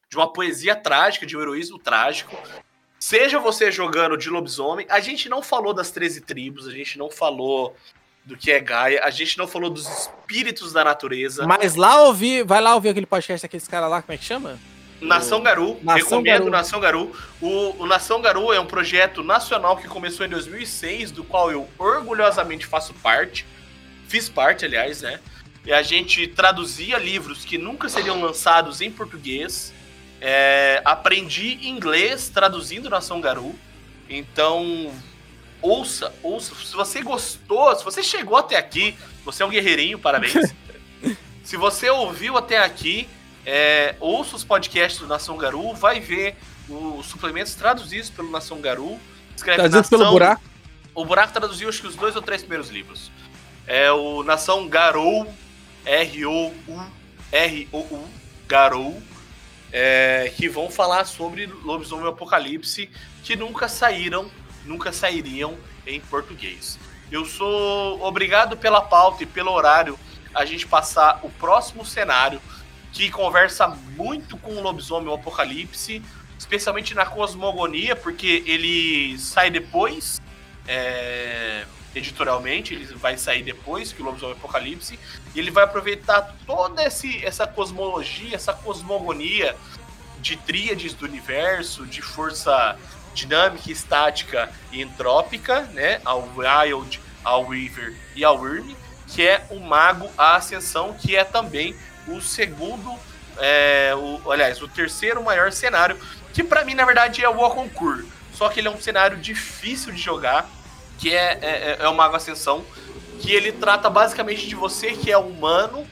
de 0.10 0.16
uma 0.16 0.32
poesia 0.32 0.76
trágica, 0.76 1.26
de 1.26 1.36
um 1.36 1.42
heroísmo 1.42 1.78
trágico. 1.80 2.38
Seja 3.00 3.40
você 3.40 3.72
jogando 3.72 4.18
de 4.18 4.30
lobisomem, 4.30 4.86
a 4.90 5.00
gente 5.00 5.30
não 5.30 5.42
falou 5.42 5.74
das 5.74 5.92
13 5.92 6.22
tribos, 6.22 6.68
a 6.68 6.72
gente 6.72 6.98
não 6.98 7.10
falou 7.12 7.76
do 8.28 8.36
que 8.36 8.52
é 8.52 8.60
Gaia. 8.60 9.04
A 9.04 9.10
gente 9.10 9.38
não 9.38 9.48
falou 9.48 9.70
dos 9.70 9.88
espíritos 9.88 10.74
da 10.74 10.84
natureza. 10.84 11.48
Mas 11.48 11.76
lá 11.76 12.04
ouvir, 12.04 12.44
vai 12.44 12.60
lá 12.60 12.76
ouvir 12.76 12.90
aquele 12.90 13.06
podcast 13.06 13.42
daqueles 13.42 13.68
caras 13.68 13.90
lá, 13.90 14.02
como 14.02 14.14
é 14.14 14.18
que 14.18 14.26
chama? 14.26 14.60
Nação 15.00 15.42
Garu, 15.42 15.78
Nação 15.84 15.96
recomendo 15.96 16.40
Garu. 16.40 16.50
Nação 16.50 16.80
Garu. 16.80 17.16
O, 17.40 17.84
o 17.84 17.86
Nação 17.86 18.20
Garu 18.20 18.52
é 18.52 18.60
um 18.60 18.66
projeto 18.66 19.24
nacional 19.24 19.78
que 19.78 19.88
começou 19.88 20.26
em 20.26 20.30
2006, 20.30 21.12
do 21.12 21.24
qual 21.24 21.52
eu 21.52 21.68
orgulhosamente 21.78 22.66
faço 22.66 22.94
parte. 22.96 23.46
Fiz 24.08 24.28
parte, 24.28 24.66
aliás, 24.66 25.02
né? 25.04 25.20
E 25.66 25.72
a 25.72 25.82
gente 25.82 26.28
traduzia 26.28 26.98
livros 26.98 27.46
que 27.46 27.58
nunca 27.58 27.88
seriam 27.90 28.20
lançados 28.20 28.82
em 28.82 28.92
português. 28.92 29.74
É, 30.20 30.82
aprendi 30.84 31.68
inglês 31.68 32.30
traduzindo 32.30 32.90
Nação 32.90 33.22
Garu. 33.22 33.54
Então, 34.10 34.92
ouça, 35.62 36.14
ouça. 36.24 36.56
Se 36.56 36.76
você 36.76 37.02
gostou, 37.02 37.76
se 37.76 37.84
você 37.84 38.02
chegou 38.02 38.38
até 38.38 38.56
aqui, 38.58 38.96
você 39.24 39.44
é 39.44 39.46
um 39.46 39.50
guerreirinho, 39.50 40.00
parabéns. 40.00 40.54
se 41.44 41.58
você 41.58 41.90
ouviu 41.90 42.38
até 42.38 42.58
aqui, 42.58 43.08
é, 43.46 43.96
ouça 44.00 44.36
os 44.36 44.44
podcasts 44.44 45.00
do 45.00 45.08
Nação 45.08 45.38
Garu, 45.38 45.74
vai 45.74 46.00
ver 46.00 46.36
os 46.70 47.06
suplementos 47.06 47.54
traduzidos 47.56 48.10
pelo 48.10 48.32
Nação 48.32 48.60
Garu. 48.60 49.00
Escreve 49.36 49.60
Traduzido 49.60 49.90
pelo 49.90 50.02
Nação- 50.02 50.14
buraco. 50.14 50.42
O 50.96 51.06
Buraco 51.06 51.32
traduziu 51.32 51.70
acho 51.70 51.80
que 51.80 51.88
os 51.88 51.96
dois 51.96 52.16
ou 52.16 52.24
três 52.24 52.42
primeiros 52.42 52.70
livros. 52.70 53.12
É 53.68 53.92
o 53.92 54.24
Nação 54.24 54.68
Garou, 54.68 55.32
R-O-U-R-O-U, 55.86 56.50
Garou, 58.48 59.00
é, 59.72 60.32
que 60.36 60.48
vão 60.48 60.70
falar 60.70 61.06
sobre 61.06 61.46
Lobisomem 61.46 62.08
Apocalipse, 62.08 62.90
que 63.24 63.36
nunca 63.36 63.68
saíram, 63.68 64.32
nunca 64.66 64.92
sairiam 64.92 65.58
em 65.86 66.00
português. 66.00 66.80
Eu 67.12 67.26
sou 67.26 68.02
obrigado 68.04 68.58
pela 68.58 68.82
pauta 68.82 69.24
e 69.24 69.26
pelo 69.26 69.52
horário 69.52 69.98
a 70.34 70.46
gente 70.46 70.68
passar 70.68 71.20
o 71.24 71.30
próximo 71.30 71.86
cenário, 71.86 72.42
que 72.92 73.10
conversa 73.10 73.68
muito 73.68 74.38
com 74.38 74.56
o 74.56 74.62
Lobisomem 74.62 75.14
Apocalipse, 75.14 76.02
especialmente 76.38 76.94
na 76.94 77.06
cosmogonia, 77.06 77.96
porque 77.96 78.44
ele 78.46 79.18
sai 79.18 79.50
depois 79.50 80.22
é, 80.68 81.66
editorialmente, 81.96 82.74
ele 82.74 82.86
vai 82.96 83.18
sair 83.18 83.44
depois 83.44 83.92
que 83.92 84.02
o 84.02 84.06
Lobisomem 84.06 84.36
Apocalipse, 84.36 85.00
e 85.38 85.40
ele 85.40 85.52
vai 85.52 85.66
aproveitar 85.66 86.36
toda 86.48 86.84
esse, 86.84 87.24
essa 87.24 87.46
cosmologia, 87.46 88.36
essa 88.36 88.54
cosmogonia 88.54 89.56
de 90.20 90.36
tríades 90.36 90.96
do 90.96 91.06
universo, 91.06 91.86
de 91.86 92.02
força 92.02 92.76
dinâmica, 93.14 93.72
estática 93.72 94.50
e 94.72 94.82
entrópica, 94.82 95.62
né? 95.74 96.02
Ao 96.04 96.28
Wild, 96.36 97.00
ao 97.24 97.46
Weaver 97.46 97.96
e 98.16 98.26
ao 98.26 98.40
Wyrm, 98.40 98.76
que 99.06 99.28
é 99.28 99.46
o 99.52 99.60
Mago 99.60 100.10
a 100.18 100.38
Ascensão, 100.38 100.96
que 101.00 101.16
é 101.16 101.24
também 101.24 101.76
o 102.08 102.20
segundo, 102.20 102.98
é, 103.38 103.94
o, 103.96 104.32
aliás, 104.32 104.60
o 104.64 104.68
terceiro 104.68 105.24
maior 105.24 105.52
cenário, 105.52 106.00
que 106.34 106.44
pra 106.44 106.66
mim, 106.66 106.74
na 106.74 106.84
verdade, 106.84 107.24
é 107.24 107.30
o 107.30 107.40
Oconcourt. 107.40 108.08
Só 108.34 108.50
que 108.50 108.60
ele 108.60 108.70
é 108.70 108.72
um 108.72 108.82
cenário 108.82 109.18
difícil 109.18 109.94
de 109.94 110.02
jogar, 110.02 110.50
que 110.98 111.14
é, 111.14 111.38
é, 111.44 111.78
é 111.80 111.88
o 111.88 111.94
Mago 111.94 112.16
Ascensão, 112.16 112.66
que 113.20 113.34
ele 113.34 113.52
trata 113.52 113.90
basicamente 113.90 114.48
de 114.48 114.56
você 114.56 114.92
que 114.92 115.12
é 115.12 115.18
humano, 115.18 115.86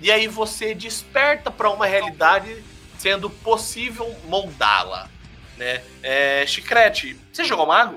e 0.00 0.10
aí 0.10 0.26
você 0.26 0.74
desperta 0.74 1.50
para 1.50 1.70
uma 1.70 1.86
realidade 1.86 2.56
sendo 2.98 3.30
possível 3.30 4.14
moldá-la. 4.28 5.08
Né? 5.56 5.80
É, 6.02 6.44
Chicrete, 6.46 7.16
você 7.32 7.44
jogou 7.44 7.66
Mago? 7.66 7.96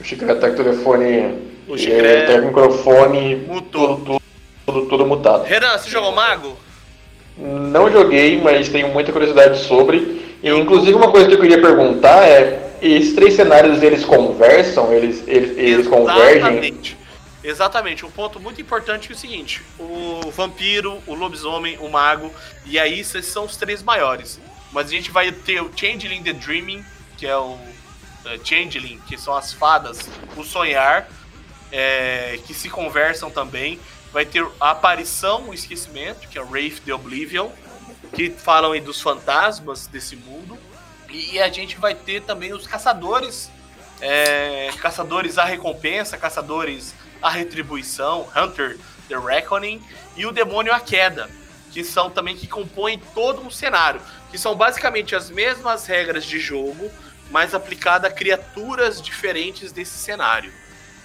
O 0.00 0.04
Chicrete 0.04 0.40
tá 0.40 0.48
com 0.48 0.54
o 0.54 0.56
telefone. 0.56 1.38
O 1.68 1.76
Chicrete 1.76 2.26
tá 2.26 2.38
com 2.38 2.44
o 2.44 2.46
microfone. 2.48 3.36
mutou. 3.36 3.96
Tudo, 3.98 4.22
tudo, 4.66 4.86
tudo, 4.86 5.06
mutado. 5.06 5.44
Renan, 5.44 5.76
você 5.78 5.90
jogou 5.90 6.12
Mago? 6.12 6.56
Não 7.36 7.90
joguei, 7.90 8.40
mas 8.40 8.68
tenho 8.68 8.88
muita 8.88 9.12
curiosidade 9.12 9.58
sobre. 9.58 10.24
E, 10.42 10.48
inclusive, 10.48 10.94
uma 10.94 11.10
coisa 11.10 11.28
que 11.28 11.34
eu 11.34 11.40
queria 11.40 11.60
perguntar 11.60 12.26
é: 12.26 12.72
esses 12.80 13.14
três 13.14 13.34
cenários 13.34 13.82
eles 13.82 14.04
conversam? 14.04 14.92
Eles, 14.92 15.22
eles, 15.26 15.56
eles 15.56 15.86
convergem? 15.86 16.74
Exatamente. 17.44 18.06
Um 18.06 18.10
ponto 18.10 18.40
muito 18.40 18.60
importante 18.60 19.12
é 19.12 19.14
o 19.14 19.18
seguinte: 19.18 19.62
o 19.78 20.30
vampiro, 20.30 21.02
o 21.06 21.14
lobisomem, 21.14 21.76
o 21.78 21.90
mago, 21.90 22.32
e 22.64 22.78
aí 22.78 23.00
esses 23.00 23.26
são 23.26 23.44
os 23.44 23.56
três 23.56 23.82
maiores. 23.82 24.40
Mas 24.72 24.86
a 24.86 24.90
gente 24.90 25.10
vai 25.10 25.30
ter 25.30 25.62
o 25.62 25.70
Changeling 25.76 26.22
the 26.22 26.32
Dreaming, 26.32 26.84
que 27.18 27.26
é 27.26 27.36
o 27.36 27.58
é, 28.24 28.38
Changeling, 28.42 28.98
que 29.06 29.18
são 29.18 29.36
as 29.36 29.52
fadas, 29.52 30.00
o 30.36 30.42
sonhar, 30.42 31.08
é, 31.70 32.40
que 32.46 32.54
se 32.54 32.70
conversam 32.70 33.30
também. 33.30 33.78
Vai 34.10 34.24
ter 34.24 34.46
a 34.60 34.70
aparição, 34.70 35.50
o 35.50 35.54
esquecimento, 35.54 36.26
que 36.28 36.38
é 36.38 36.42
o 36.42 36.48
Wraith 36.48 36.80
the 36.84 36.94
Oblivion, 36.94 37.50
que 38.14 38.30
falam 38.30 38.72
aí 38.72 38.80
dos 38.80 39.00
fantasmas 39.00 39.86
desse 39.86 40.16
mundo. 40.16 40.56
E 41.10 41.38
a 41.38 41.48
gente 41.48 41.76
vai 41.76 41.94
ter 41.94 42.22
também 42.22 42.52
os 42.52 42.66
caçadores, 42.66 43.50
é, 44.00 44.63
caçadores 44.84 45.38
à 45.38 45.46
recompensa, 45.46 46.18
caçadores 46.18 46.94
à 47.22 47.30
retribuição, 47.30 48.28
Hunter 48.36 48.76
the 49.08 49.16
Reckoning, 49.16 49.82
e 50.14 50.26
o 50.26 50.30
demônio 50.30 50.74
à 50.74 50.78
queda, 50.78 51.30
que 51.72 51.82
são 51.82 52.10
também 52.10 52.36
que 52.36 52.46
compõem 52.46 53.00
todo 53.14 53.40
um 53.40 53.50
cenário, 53.50 53.98
que 54.30 54.36
são 54.36 54.54
basicamente 54.54 55.16
as 55.16 55.30
mesmas 55.30 55.86
regras 55.86 56.26
de 56.26 56.38
jogo, 56.38 56.90
mas 57.30 57.54
aplicada 57.54 58.08
a 58.08 58.10
criaturas 58.10 59.00
diferentes 59.00 59.72
desse 59.72 59.96
cenário, 59.96 60.52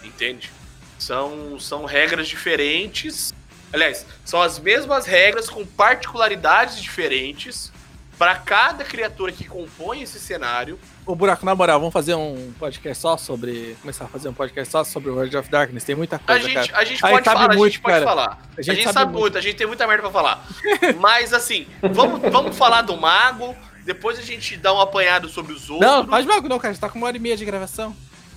entende? 0.04 0.52
São, 0.98 1.58
são 1.58 1.86
regras 1.86 2.28
diferentes, 2.28 3.34
aliás, 3.72 4.06
são 4.26 4.42
as 4.42 4.60
mesmas 4.60 5.06
regras 5.06 5.50
com 5.50 5.66
particularidades 5.66 6.82
diferentes 6.82 7.72
para 8.20 8.36
cada 8.36 8.84
criatura 8.84 9.32
que 9.32 9.46
compõe 9.46 10.02
esse 10.02 10.20
cenário. 10.20 10.78
Ô, 11.06 11.16
Buraco, 11.16 11.46
na 11.46 11.56
moral, 11.56 11.80
vamos 11.80 11.94
fazer 11.94 12.16
um 12.16 12.52
podcast 12.60 13.02
só 13.02 13.16
sobre. 13.16 13.78
Começar 13.82 14.04
a 14.04 14.08
fazer 14.10 14.28
um 14.28 14.34
podcast 14.34 14.70
só 14.70 14.84
sobre 14.84 15.10
World 15.10 15.36
of 15.38 15.50
Darkness. 15.50 15.86
Tem 15.86 15.96
muita 15.96 16.18
A 16.18 16.20
coisa, 16.20 16.42
gente, 16.42 16.70
cara. 16.70 16.82
a 16.82 16.84
gente 16.84 17.06
A 17.06 17.08
gente 17.08 17.14
pode 17.14 17.26
sabe 17.26 17.40
falar, 17.40 17.54
a 17.54 17.58
muito, 17.58 17.72
gente 17.72 17.82
pode 17.82 17.94
cara. 17.94 18.06
falar. 18.06 18.28
A 18.28 18.38
A 18.58 18.62
gente 18.62 18.76
gente, 18.76 18.84
sabe 18.84 18.94
sabe, 18.94 19.12
muito. 19.14 19.22
muito, 19.22 19.38
a 19.38 19.42
gente 19.42 19.56
tem 19.56 19.66
muita 19.66 19.88
merda 19.88 20.04
pra 20.04 20.12
falar. 20.12 20.46
Mas 21.00 21.34
assim, 21.34 21.66
vamos, 21.94 22.20
vamos 22.30 22.58
falar 22.58 22.82
do 22.82 22.98
mago, 22.98 23.56
depois 23.86 24.20
a 24.20 24.22
gente 24.22 24.58
dá 24.58 24.74
um 24.74 24.82
apanhado 24.82 25.30
sobre 25.30 25.54
os 25.54 25.70
outros. 25.70 25.90
Não, 25.90 26.06
faz 26.06 26.26
mago 26.26 26.50
não, 26.50 26.60
cara. 26.60 26.74
Já 26.74 26.82
tá 26.82 26.90
com 26.90 26.98
uma 26.98 27.08
hora 27.08 27.16
e 27.16 27.22
meia 27.22 27.38
de 27.38 27.46
gravação. 27.46 27.96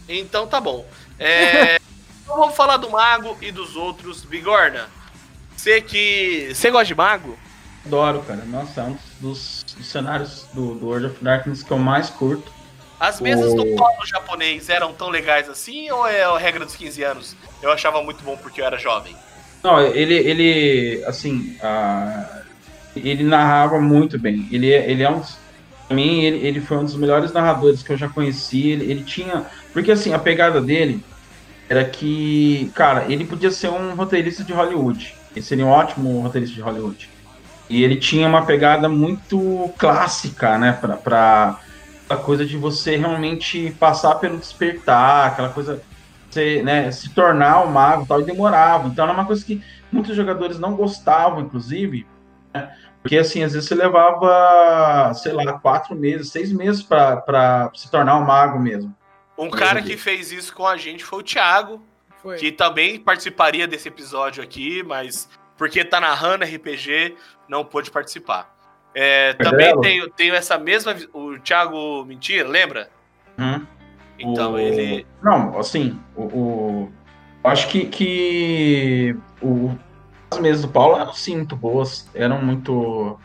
Então 0.08 0.46
tá 0.46 0.60
bom. 0.60 0.86
É, 1.18 1.80
então 2.22 2.36
vamos 2.36 2.54
falar 2.54 2.76
do 2.76 2.88
mago 2.88 3.36
e 3.42 3.50
dos 3.50 3.74
outros. 3.74 4.24
Bigorna, 4.24 4.88
você 5.56 5.80
que. 5.80 6.52
Você 6.54 6.70
gosta 6.70 6.86
de 6.86 6.94
mago? 6.94 7.36
Adoro, 7.84 8.22
cara. 8.22 8.44
Nossa, 8.44 8.80
é 8.80 8.84
um 8.84 8.96
dos, 9.18 9.61
dos 9.74 9.86
cenários 9.86 10.46
do, 10.52 10.74
do 10.74 10.86
World 10.86 11.06
of 11.06 11.16
Darkness 11.24 11.62
que 11.62 11.70
eu 11.70 11.78
mais 11.78 12.10
curto. 12.10 12.50
As 13.00 13.20
mesas 13.20 13.52
do 13.54 13.62
O- 13.62 13.76
polo 13.76 14.06
japonês 14.06 14.68
eram 14.68 14.92
tão 14.92 15.08
legais 15.08 15.48
assim 15.48 15.90
ou 15.90 16.06
é 16.06 16.22
a 16.22 16.38
regra 16.38 16.64
dos 16.64 16.76
15 16.76 17.02
anos? 17.02 17.36
Eu 17.60 17.70
achava 17.72 18.02
muito 18.02 18.22
bom 18.22 18.36
porque 18.36 18.60
eu 18.60 18.64
era 18.64 18.78
jovem. 18.78 19.16
Não, 19.62 19.80
ele, 19.80 20.14
ele 20.14 21.04
assim, 21.04 21.56
ele 22.96 23.24
narrava 23.24 23.80
muito 23.80 24.18
bem. 24.18 24.48
Ele, 24.50 24.72
é- 24.72 24.90
ele 24.90 25.02
é 25.02 25.10
um. 25.10 25.22
Pra 25.86 25.96
mim, 25.96 26.22
ele, 26.22 26.46
ele 26.46 26.60
foi 26.60 26.78
um 26.78 26.84
dos 26.84 26.96
melhores 26.96 27.32
narradores 27.32 27.82
que 27.82 27.92
eu 27.92 27.96
já 27.96 28.08
conheci. 28.08 28.70
Ele, 28.70 28.90
ele 28.90 29.04
tinha. 29.04 29.46
Porque, 29.72 29.90
assim, 29.92 30.12
a 30.12 30.18
pegada 30.18 30.60
dele 30.60 31.04
era 31.68 31.84
que, 31.84 32.70
cara, 32.74 33.06
ele 33.08 33.24
podia 33.24 33.50
ser 33.50 33.68
um 33.68 33.94
roteirista 33.94 34.42
de 34.44 34.52
Hollywood. 34.52 35.14
Ele 35.34 35.44
seria 35.44 35.64
um 35.64 35.70
ótimo 35.70 36.20
roteirista 36.20 36.54
de 36.54 36.60
Hollywood. 36.60 37.08
E 37.72 37.82
ele 37.82 37.96
tinha 37.96 38.28
uma 38.28 38.44
pegada 38.44 38.86
muito 38.86 39.72
clássica, 39.78 40.58
né, 40.58 40.72
pra. 40.72 40.96
pra 40.96 41.60
a 42.08 42.16
coisa 42.16 42.44
de 42.44 42.58
você 42.58 42.96
realmente 42.96 43.74
passar 43.80 44.16
pelo 44.16 44.36
despertar, 44.36 45.28
aquela 45.28 45.48
coisa 45.48 45.82
você, 46.28 46.62
né, 46.62 46.90
se 46.90 47.08
tornar 47.14 47.62
o 47.62 47.70
mago 47.70 48.04
e 48.04 48.06
tal, 48.06 48.20
e 48.20 48.24
demorava. 48.24 48.88
Então 48.88 49.04
era 49.06 49.14
uma 49.14 49.24
coisa 49.24 49.42
que 49.42 49.62
muitos 49.90 50.14
jogadores 50.14 50.58
não 50.58 50.74
gostavam, 50.76 51.40
inclusive, 51.40 52.06
né, 52.52 52.70
porque 53.00 53.16
assim, 53.16 53.42
às 53.42 53.54
vezes 53.54 53.66
você 53.66 53.74
levava, 53.74 55.14
sei 55.14 55.32
lá, 55.32 55.54
quatro 55.54 55.96
meses, 55.96 56.30
seis 56.30 56.52
meses 56.52 56.82
para 56.82 57.70
se 57.74 57.90
tornar 57.90 58.18
um 58.18 58.24
mago 58.26 58.60
mesmo. 58.60 58.94
Um 59.38 59.48
cara 59.48 59.80
que 59.80 59.96
fez 59.96 60.30
isso 60.30 60.54
com 60.54 60.66
a 60.66 60.76
gente 60.76 61.02
foi 61.02 61.20
o 61.20 61.22
Thiago, 61.22 61.82
Foi. 62.22 62.36
que 62.36 62.52
também 62.52 63.00
participaria 63.00 63.66
desse 63.66 63.88
episódio 63.88 64.42
aqui, 64.42 64.82
mas 64.82 65.28
porque 65.62 65.84
tá 65.84 66.00
narrando 66.00 66.44
RPG, 66.44 67.14
não 67.48 67.64
pôde 67.64 67.88
participar. 67.88 68.52
É, 68.92 69.32
também 69.34 69.80
tenho, 69.80 70.10
tenho 70.10 70.34
essa 70.34 70.58
mesma. 70.58 70.92
O 71.12 71.38
Thiago 71.38 72.04
Mentira, 72.04 72.48
lembra? 72.48 72.90
Uhum. 73.38 73.64
Então 74.18 74.54
O- 74.54 74.58
ele. 74.58 75.06
Não, 75.22 75.56
assim, 75.56 76.00
o, 76.16 76.22
o- 76.24 76.92
acho 77.44 77.68
que, 77.68 77.86
que 77.86 79.16
o, 79.40 79.70
as 80.32 80.40
mesas 80.40 80.62
do 80.62 80.68
Paulo 80.68 80.96
eram 80.96 81.12
sim 81.12 81.36
muito 81.36 81.54
boas, 81.54 82.10
eram 82.12 82.42
muito. 82.42 83.16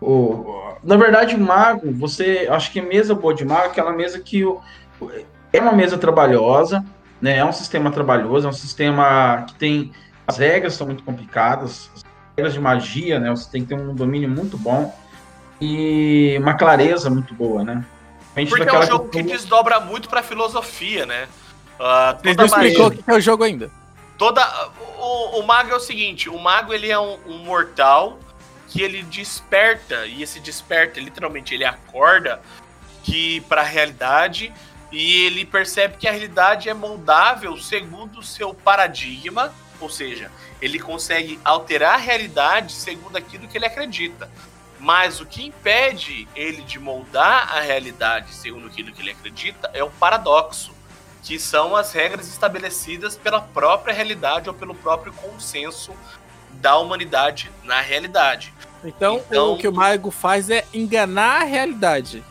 O, 0.00 0.72
na 0.82 0.96
verdade, 0.96 1.34
o 1.34 1.38
mago, 1.38 1.92
você. 1.92 2.48
Acho 2.50 2.72
que 2.72 2.80
a 2.80 2.84
mesa 2.84 3.14
boa 3.14 3.34
de 3.34 3.44
mago 3.44 3.64
é 3.64 3.66
aquela 3.66 3.92
mesa 3.92 4.18
que 4.18 4.42
o, 4.46 4.62
é 5.52 5.60
uma 5.60 5.72
mesa 5.72 5.98
trabalhosa, 5.98 6.82
né? 7.20 7.36
É 7.36 7.44
um 7.44 7.52
sistema 7.52 7.90
trabalhoso, 7.90 8.46
é 8.46 8.50
um 8.50 8.54
sistema 8.54 9.44
que 9.46 9.54
tem. 9.56 9.92
As 10.26 10.38
regras 10.38 10.74
são 10.74 10.86
muito 10.86 11.02
complicadas, 11.04 11.90
as 11.94 12.02
regras 12.36 12.54
de 12.54 12.60
magia, 12.60 13.18
né? 13.20 13.30
Você 13.30 13.50
tem 13.50 13.62
que 13.62 13.68
ter 13.68 13.74
um 13.74 13.94
domínio 13.94 14.28
muito 14.28 14.58
bom 14.58 14.94
e 15.60 16.36
uma 16.40 16.54
clareza 16.54 17.08
muito 17.08 17.34
boa, 17.34 17.62
né? 17.64 17.84
Porque 18.34 18.68
é 18.68 18.78
um 18.78 18.82
jogo 18.82 19.04
que 19.08 19.18
cultura- 19.18 19.36
desdobra 19.36 19.80
muito 19.80 20.08
pra 20.08 20.22
filosofia, 20.22 21.06
né? 21.06 21.26
Ah, 21.80 22.16
Ele 22.22 22.34
não 22.34 22.44
explicou 22.46 22.86
o 22.88 22.90
que 22.90 23.02
é 23.10 23.14
o 23.14 23.20
jogo 23.20 23.44
ainda. 23.44 23.70
toda 24.18 24.42
o, 24.98 25.40
o 25.40 25.46
mago 25.46 25.70
é 25.70 25.74
o 25.74 25.80
seguinte, 25.80 26.28
o 26.28 26.38
mago 26.38 26.72
ele 26.72 26.90
é 26.90 26.98
um, 26.98 27.18
um 27.26 27.38
mortal 27.38 28.18
que 28.68 28.82
ele 28.82 29.02
desperta 29.02 30.06
e 30.06 30.22
esse 30.22 30.40
desperta 30.40 30.98
literalmente 31.00 31.54
ele 31.54 31.64
acorda 31.64 32.40
que 33.04 33.40
para 33.42 33.60
a 33.60 33.64
realidade 33.64 34.52
e 34.90 35.24
ele 35.26 35.44
percebe 35.44 35.96
que 35.98 36.08
a 36.08 36.10
realidade 36.10 36.68
é 36.68 36.74
moldável 36.74 37.56
segundo 37.58 38.18
o 38.18 38.22
seu 38.22 38.52
paradigma, 38.54 39.52
ou 39.80 39.88
seja, 39.90 40.30
ele 40.60 40.78
consegue 40.78 41.38
alterar 41.44 41.94
a 41.94 41.98
realidade 41.98 42.72
segundo 42.72 43.16
aquilo 43.16 43.46
que 43.48 43.58
ele 43.58 43.66
acredita. 43.66 44.28
Mas 44.78 45.20
o 45.20 45.26
que 45.26 45.46
impede 45.46 46.28
ele 46.36 46.62
de 46.62 46.78
moldar 46.78 47.56
a 47.56 47.60
realidade 47.60 48.34
segundo 48.34 48.66
aquilo 48.66 48.92
que 48.92 49.00
ele 49.00 49.10
acredita 49.10 49.70
é 49.72 49.82
o 49.82 49.90
paradoxo 49.90 50.74
que 51.22 51.38
são 51.40 51.74
as 51.74 51.92
regras 51.92 52.28
estabelecidas 52.28 53.16
pela 53.16 53.40
própria 53.40 53.92
realidade 53.92 54.48
ou 54.48 54.54
pelo 54.54 54.74
próprio 54.74 55.12
consenso 55.12 55.92
da 56.52 56.78
humanidade 56.78 57.50
na 57.64 57.80
realidade. 57.80 58.54
Então, 58.84 59.20
Então- 59.28 59.54
o 59.54 59.58
que 59.58 59.66
o 59.66 59.72
mago 59.72 60.10
faz 60.10 60.50
é 60.50 60.64
enganar 60.72 61.42
a 61.42 61.44
realidade. 61.44 62.22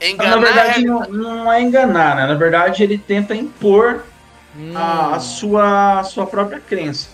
Enganar 0.00 0.36
Na 0.36 0.42
verdade, 0.42 0.78
a 0.80 0.88
não, 0.88 1.00
não 1.08 1.52
é 1.52 1.62
enganar, 1.62 2.14
né? 2.16 2.26
Na 2.26 2.34
verdade, 2.34 2.82
ele 2.82 2.96
tenta 2.98 3.34
impor 3.34 4.04
a, 4.74 5.14
a 5.16 5.20
sua, 5.20 6.00
a 6.00 6.04
sua 6.04 6.26
própria 6.26 6.60
crença. 6.60 7.08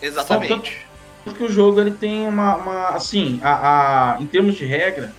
Exatamente. 0.00 0.86
Porque 1.24 1.44
o 1.44 1.48
jogo 1.48 1.80
ele 1.80 1.92
tem 1.92 2.26
uma, 2.26 2.56
uma- 2.56 2.88
assim, 2.90 3.40
a, 3.42 4.14
a- 4.16 4.20
em 4.20 4.26
termos 4.26 4.54
de 4.56 4.64
regra, 4.64 5.12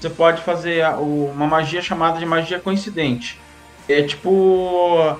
você 0.00 0.08
pode 0.08 0.42
fazer 0.42 0.82
a- 0.82 0.96
o- 0.96 1.30
uma 1.30 1.46
magia 1.46 1.82
chamada 1.82 2.18
de 2.18 2.24
magia 2.26 2.58
coincidente. 2.58 3.38
É 3.88 4.02
tipo, 4.02 5.16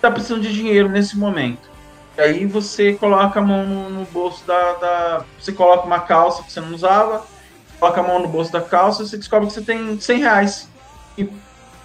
tá 0.00 0.10
precisando 0.10 0.42
de 0.42 0.52
dinheiro 0.52 0.88
nesse 0.88 1.16
momento. 1.16 1.70
E 2.18 2.20
aí 2.20 2.46
você 2.46 2.94
coloca 2.94 3.38
a 3.38 3.42
mão 3.42 3.64
no, 3.64 3.90
no 3.90 4.04
bolso 4.06 4.44
da, 4.46 4.72
da- 4.74 5.24
você 5.38 5.52
coloca 5.52 5.86
uma 5.86 6.00
calça 6.00 6.42
que 6.42 6.52
você 6.52 6.60
não 6.60 6.74
usava, 6.74 7.24
coloca 7.78 8.00
a 8.00 8.04
mão 8.04 8.18
no 8.20 8.28
bolso 8.28 8.50
da 8.50 8.60
calça, 8.60 9.02
e 9.02 9.06
você 9.06 9.16
descobre 9.16 9.46
que 9.46 9.54
você 9.54 9.62
tem 9.62 9.98
100 10.00 10.18
reais. 10.18 10.68
E 11.16 11.28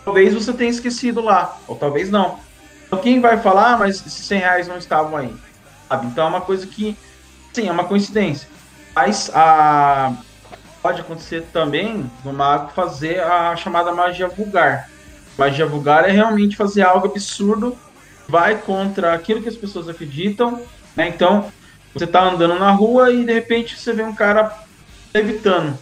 talvez 0.04 0.34
você 0.34 0.52
tenha 0.54 0.70
esquecido 0.72 1.22
lá, 1.22 1.58
ou 1.68 1.76
talvez 1.76 2.10
não. 2.10 2.40
Então 2.88 3.00
quem 3.00 3.20
vai 3.20 3.38
falar, 3.38 3.74
"Ah, 3.74 3.78
mas 3.78 4.06
esses 4.06 4.26
100 4.26 4.40
reais 4.40 4.68
não 4.68 4.78
estavam 4.78 5.18
aí? 5.18 5.34
Sabe? 5.90 6.08
Então 6.08 6.26
é 6.26 6.30
uma 6.30 6.42
coisa 6.42 6.66
que 6.68 6.98
Sim, 7.56 7.70
é 7.70 7.72
uma 7.72 7.86
coincidência. 7.86 8.50
Mas 8.94 9.32
a... 9.34 10.14
pode 10.82 11.00
acontecer 11.00 11.42
também 11.54 12.12
no 12.22 12.34
mago 12.34 12.74
fazer 12.74 13.22
a 13.22 13.56
chamada 13.56 13.94
magia 13.94 14.28
vulgar. 14.28 14.90
Magia 15.38 15.66
vulgar 15.66 16.04
é 16.04 16.12
realmente 16.12 16.58
fazer 16.58 16.82
algo 16.82 17.08
absurdo, 17.08 17.78
vai 18.28 18.58
contra 18.58 19.14
aquilo 19.14 19.42
que 19.42 19.48
as 19.48 19.56
pessoas 19.56 19.88
acreditam, 19.88 20.62
né? 20.98 21.08
Então, 21.08 21.50
você 21.94 22.06
tá 22.06 22.24
andando 22.24 22.60
na 22.60 22.72
rua 22.72 23.10
e 23.10 23.24
de 23.24 23.32
repente 23.32 23.80
você 23.80 23.94
vê 23.94 24.04
um 24.04 24.14
cara 24.14 24.54
levitando, 25.14 25.80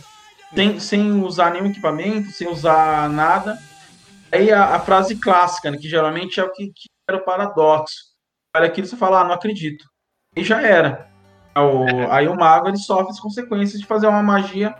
sem, 0.53 0.79
sem 0.79 1.23
usar 1.23 1.49
nenhum 1.49 1.65
equipamento, 1.65 2.29
sem 2.31 2.47
usar 2.47 3.09
nada. 3.09 3.57
Aí 4.31 4.51
a, 4.51 4.75
a 4.75 4.79
frase 4.79 5.15
clássica, 5.15 5.71
né, 5.71 5.77
que 5.79 5.89
geralmente 5.89 6.39
é 6.39 6.43
o 6.43 6.51
que, 6.51 6.67
que 6.67 6.92
era 7.13 7.21
o 7.21 7.25
paradoxo. 7.25 7.95
Olha 8.55 8.65
aquilo 8.67 8.87
você 8.87 8.95
fala, 8.97 9.21
ah, 9.21 9.23
não 9.23 9.33
acredito. 9.33 9.85
E 10.35 10.43
já 10.43 10.61
era. 10.61 11.07
O- 11.55 12.11
aí 12.11 12.27
o 12.27 12.35
mago 12.35 12.67
ele 12.67 12.77
sofre 12.77 13.09
as 13.11 13.19
consequências 13.19 13.79
de 13.79 13.85
fazer 13.87 14.07
uma 14.07 14.23
magia. 14.23 14.75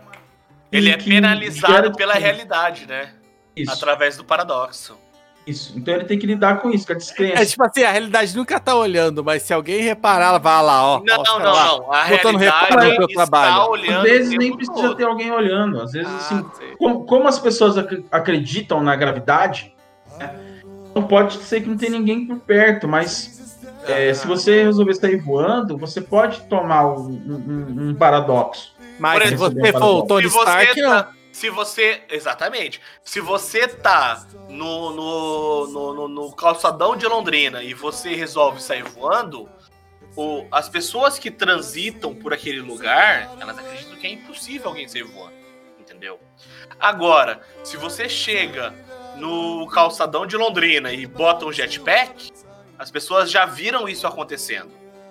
Ele 0.72 0.90
é 0.90 0.96
penalizado 0.96 1.92
pela 1.92 2.14
realidade, 2.14 2.86
né? 2.86 3.12
Isso, 3.56 3.72
Através 3.72 4.16
do 4.16 4.24
paradoxo. 4.24 4.98
isso. 5.46 5.72
Então 5.76 5.94
ele 5.94 6.04
tem 6.04 6.18
que 6.18 6.26
lidar 6.26 6.60
com 6.60 6.70
isso, 6.70 6.86
com 6.86 6.94
a 6.94 6.96
descrença. 6.96 7.42
É 7.42 7.46
tipo 7.46 7.62
assim, 7.62 7.84
a 7.84 7.92
realidade 7.92 8.34
nunca 8.36 8.58
tá 8.58 8.74
olhando, 8.74 9.22
mas 9.22 9.42
se 9.42 9.52
alguém 9.52 9.82
reparar, 9.82 10.30
ela 10.30 10.38
vai 10.38 10.62
lá, 10.64 10.84
ó. 10.84 11.02
Não, 11.04 11.20
ó, 11.20 11.38
não, 11.38 11.52
lá. 11.52 11.64
não, 11.66 11.78
não. 11.78 11.92
A 11.92 12.02
realidade 12.02 12.38
meu 12.38 12.48
está 13.06 13.12
trabalho. 13.14 13.70
olhando. 13.70 13.96
Às 13.98 14.02
vezes 14.02 14.38
nem 14.38 14.56
precisa 14.56 14.80
todo. 14.88 14.96
ter 14.96 15.04
alguém 15.04 15.30
olhando. 15.30 15.80
Às 15.80 15.92
vezes, 15.92 16.10
Ah, 16.10 16.16
assim, 16.16 16.76
como, 16.78 17.04
como 17.06 17.28
as 17.28 17.38
pessoas 17.38 17.78
ac- 17.78 18.04
acreditam 18.10 18.82
na 18.82 18.96
gravidade, 18.96 19.72
né, 20.18 20.32
não 20.34 20.53
pode 21.02 21.38
ser 21.38 21.60
que 21.62 21.68
não 21.68 21.76
tem 21.76 21.90
ninguém 21.90 22.26
por 22.26 22.38
perto, 22.38 22.86
mas 22.88 23.58
é, 23.86 24.14
se 24.14 24.26
você 24.26 24.62
resolver 24.64 24.94
sair 24.94 25.16
voando, 25.16 25.76
você 25.76 26.00
pode 26.00 26.40
tomar 26.44 26.86
um, 26.86 27.08
um- 27.08 27.88
um 27.90 27.94
paradoxo. 27.94 28.72
Mas 28.98 29.28
se 29.28 29.34
você 29.36 29.72
for 29.72 29.84
o 29.98 30.06
Tony 30.06 30.28
se 30.28 30.34
você 30.34 30.50
Stark, 30.50 30.80
não. 30.80 30.90
tá, 30.90 31.12
se 31.32 31.50
você, 31.50 32.02
exatamente, 32.10 32.80
se 33.02 33.20
você 33.20 33.66
tá 33.66 34.24
no, 34.48 34.90
no, 34.92 35.66
no, 35.66 35.94
no- 35.94 36.08
no 36.08 36.32
calçadão 36.32 36.96
de 36.96 37.04
Londrina 37.06 37.62
e 37.62 37.74
você 37.74 38.14
resolve 38.14 38.62
sair 38.62 38.84
voando, 38.84 39.48
o, 40.16 40.46
as 40.52 40.68
pessoas 40.68 41.18
que 41.18 41.28
transitam 41.30 42.14
por 42.14 42.32
aquele 42.32 42.60
lugar, 42.60 43.32
elas 43.40 43.58
acreditam 43.58 43.96
que 43.96 44.06
é 44.06 44.10
impossível 44.12 44.68
alguém 44.68 44.86
sair 44.86 45.02
voando, 45.02 45.34
entendeu? 45.80 46.20
Agora, 46.78 47.40
se 47.64 47.76
você 47.76 48.08
chega 48.08 48.72
no 49.16 49.66
calçadão 49.68 50.26
de 50.26 50.36
Londrina 50.36 50.92
e 50.92 51.06
bota 51.06 51.44
um 51.46 51.52
jetpack, 51.52 52.32
as 52.78 52.90
pessoas 52.90 53.30
já 53.30 53.46
viram 53.46 53.88
isso 53.88 54.06
acontecendo, 54.06 54.70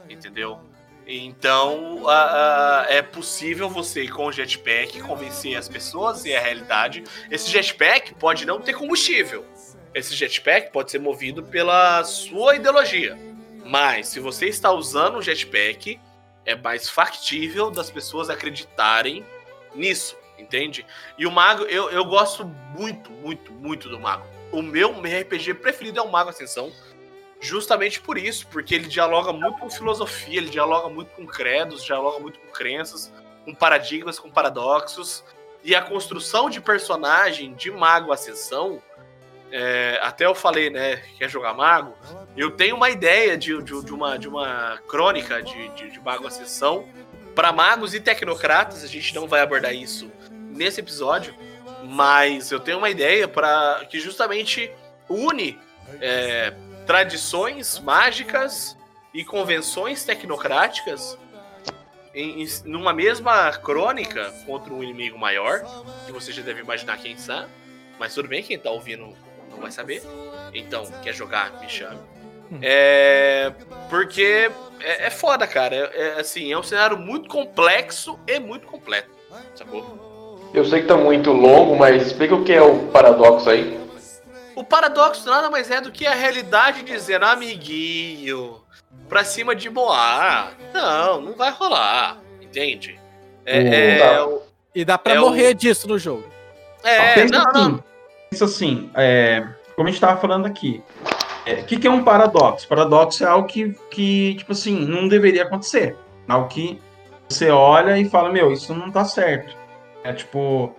entendeu? 0.10 0.60
Então, 1.06 2.08
a- 2.08 2.82
a- 2.82 2.86
é 2.90 3.02
possível 3.02 3.70
você, 3.70 4.08
com 4.08 4.26
o 4.28 4.32
jetpack, 4.32 5.02
convencer 5.02 5.56
as 5.58 5.68
pessoas 5.68 6.24
e 6.26 6.34
a 6.34 6.40
realidade. 6.40 7.04
Esse 7.30 7.50
jetpack 7.50 8.14
pode 8.16 8.46
não 8.46 8.62
ter 8.62 8.74
combustível. 8.74 9.46
Esse 9.94 10.16
jetpack 10.16 10.72
pode 10.72 10.92
ser 10.92 11.00
movido 11.00 11.44
pela 11.44 12.04
sua 12.04 12.56
ideologia. 12.56 13.18
Mas, 13.66 14.08
se 14.08 14.20
você 14.20 14.48
está 14.48 14.72
usando 14.72 15.18
um 15.18 15.22
jetpack, 15.22 16.00
é 16.46 16.56
mais 16.56 16.90
factível 16.90 17.70
das 17.70 17.90
pessoas 17.92 18.30
acreditarem 18.30 19.26
nisso, 19.76 20.18
entende? 20.44 20.86
E 21.18 21.26
o 21.26 21.32
Mago, 21.32 21.64
eu, 21.64 21.90
eu 21.90 22.06
gosto 22.06 22.46
muito, 22.46 23.12
muito, 23.12 23.52
muito 23.52 23.90
do 23.90 24.00
Mago. 24.00 24.26
O 24.52 24.62
meu 24.62 24.92
RPG 24.92 25.56
preferido 25.56 26.00
é 26.00 26.02
o 26.02 26.12
Mago 26.12 26.30
Ascensão. 26.30 26.72
Justamente 27.40 28.00
por 28.00 28.18
isso, 28.18 28.48
porque 28.48 28.74
ele 28.74 28.88
dialoga 28.88 29.34
muito 29.34 29.58
com 29.58 29.70
filosofia, 29.70 30.38
ele 30.38 30.50
dialoga 30.50 30.88
muito 30.88 31.10
com 31.12 31.26
credos, 31.26 31.84
dialoga 31.84 32.20
muito 32.20 32.40
com 32.40 32.48
crenças, 32.48 33.12
com 33.44 33.54
paradigmas, 33.54 34.18
com 34.18 34.30
paradoxos. 34.30 35.24
E 35.64 35.76
a 35.76 35.82
construção 35.82 36.50
de 36.50 36.62
personagem 36.62 37.54
de 37.54 37.70
Mago 37.70 38.14
Ascensão, 38.14 38.82
é, 39.52 40.00
até 40.02 40.26
eu 40.26 40.34
falei, 40.34 40.70
né, 40.70 40.98
que 40.98 41.18
quer 41.18 41.30
jogar 41.30 41.54
Mago, 41.54 41.96
eu 42.38 42.52
tenho 42.52 42.78
uma 42.78 42.90
ideia 42.90 43.38
de, 43.38 43.62
de, 43.62 43.84
de 43.84 43.94
uma, 43.94 44.18
de 44.18 44.28
uma 44.28 44.80
crônica 44.88 45.42
de, 45.42 45.68
de, 45.70 45.92
de 45.92 46.00
Mago 46.00 46.26
Ascensão 46.26 46.88
para 47.36 47.52
magos 47.52 47.94
e 47.94 48.00
tecnocratas, 48.00 48.84
a 48.84 48.88
gente 48.88 49.14
não 49.16 49.28
vai 49.28 49.42
abordar 49.42 49.74
isso 49.74 50.12
nesse 50.54 50.80
episódio, 50.80 51.34
mas 51.84 52.52
eu 52.52 52.60
tenho 52.60 52.78
uma 52.78 52.90
ideia 52.90 53.28
para 53.28 53.86
que 53.90 54.00
justamente 54.00 54.72
une 55.10 55.60
é, 56.02 56.54
tradições 56.86 57.80
mágicas 57.80 58.78
e 59.14 59.24
convenções 59.24 60.04
tecnocráticas 60.04 61.18
em, 62.16 62.44
em- 62.44 62.48
numa 62.66 62.94
mesma 62.94 63.52
crônica 63.54 64.32
contra 64.46 64.74
um 64.74 64.82
inimigo 64.84 65.18
maior, 65.18 65.62
que 66.06 66.12
você 66.12 66.32
já 66.32 66.42
deve 66.42 66.62
imaginar 66.62 66.98
quem 66.98 67.18
são, 67.18 67.48
mas 68.00 68.14
tudo 68.14 68.28
bem, 68.28 68.42
quem 68.44 68.58
tá 68.58 68.70
ouvindo 68.70 69.16
não 69.50 69.58
vai 69.60 69.72
saber. 69.72 70.02
Então, 70.54 70.86
quer 71.02 71.14
jogar, 71.14 71.60
me 71.60 71.70
chame. 71.70 72.00
É. 72.62 73.52
Porque 73.90 74.52
é, 74.80 75.08
é 75.08 75.10
foda, 75.10 75.48
cara. 75.48 75.76
É, 75.76 75.98
é, 76.18 76.20
assim, 76.20 76.52
é 76.52 76.58
um 76.58 76.62
cenário 76.64 76.98
muito 76.98 77.28
complexo 77.28 78.20
e 78.28 78.40
muito 78.40 78.68
completo. 78.68 79.10
Sacou? 79.56 80.13
Eu 80.54 80.64
sei 80.66 80.82
que 80.82 80.88
tá 80.88 80.96
muito 80.96 81.32
longo, 81.32 81.76
mas 81.76 82.06
explica 82.08 82.36
o 82.36 82.44
que 82.44 82.54
é 82.54 82.62
o 82.62 82.80
paradoxo 82.88 83.50
aí. 83.50 83.80
O 84.56 84.64
paradoxo 84.64 85.28
nada 85.28 85.50
mais 85.50 85.70
é 85.72 85.82
do 85.82 85.92
que 85.92 86.06
a 86.06 86.14
realidade 86.14 86.84
dizendo, 86.84 87.26
amiguinho, 87.26 88.62
pra 89.10 89.24
cima 89.24 89.56
de 89.56 89.70
Moá. 89.70 90.52
Não, 90.74 91.22
não 91.22 91.34
vai 91.34 91.52
rolar. 91.52 92.20
Entende? 92.42 93.00
É. 93.46 93.60
Hum, 93.60 93.74
é, 93.74 93.98
tá. 94.00 94.26
o- 94.28 94.42
E 94.76 94.86
dá 94.86 94.98
pra 94.98 95.14
É 95.14 95.20
morrer 95.20 95.54
disso 95.56 95.88
no 95.88 95.98
jogo. 95.98 96.24
é, 96.84 97.14
pensa 97.16 97.34
não, 97.34 97.48
assim, 97.50 97.72
não. 97.72 97.84
pensa 98.30 98.46
assim, 98.46 98.90
é, 98.96 99.44
como 99.76 99.88
a 99.88 99.92
gente 99.92 99.98
estava 99.98 100.20
falando 100.22 100.46
aqui, 100.46 100.84
é, 101.46 101.54
o 101.56 101.66
que, 101.66 101.78
que 101.78 101.88
é 101.88 101.92
um 101.92 102.04
paradoxo? 102.04 102.68
Paradoxo 102.68 103.24
é 103.24 103.28
algo 103.28 103.48
que, 103.48 103.76
que, 103.90 104.36
tipo 104.36 104.52
assim, 104.52 104.86
não 104.86 105.08
deveria 105.08 105.44
acontecer. 105.44 105.96
Algo 106.28 106.48
que 106.48 106.80
você 107.28 107.50
olha 107.50 107.98
e 107.98 108.08
fala, 108.10 108.32
meu, 108.32 108.52
isso 108.52 108.74
não 108.76 108.92
tá 108.92 109.04
certo. 109.04 109.56
É 110.04 110.14
tipo, 110.14 110.76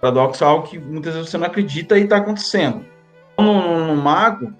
paradoxo 0.00 0.44
é 0.44 0.46
algo 0.46 0.66
que 0.66 0.78
muitas 0.78 1.14
vezes 1.14 1.30
você 1.30 1.38
não 1.38 1.46
acredita 1.46 1.98
e 1.98 2.06
tá 2.06 2.18
acontecendo. 2.18 2.84
No, 3.38 3.44
no, 3.44 3.86
no 3.88 3.96
mago, 3.96 4.52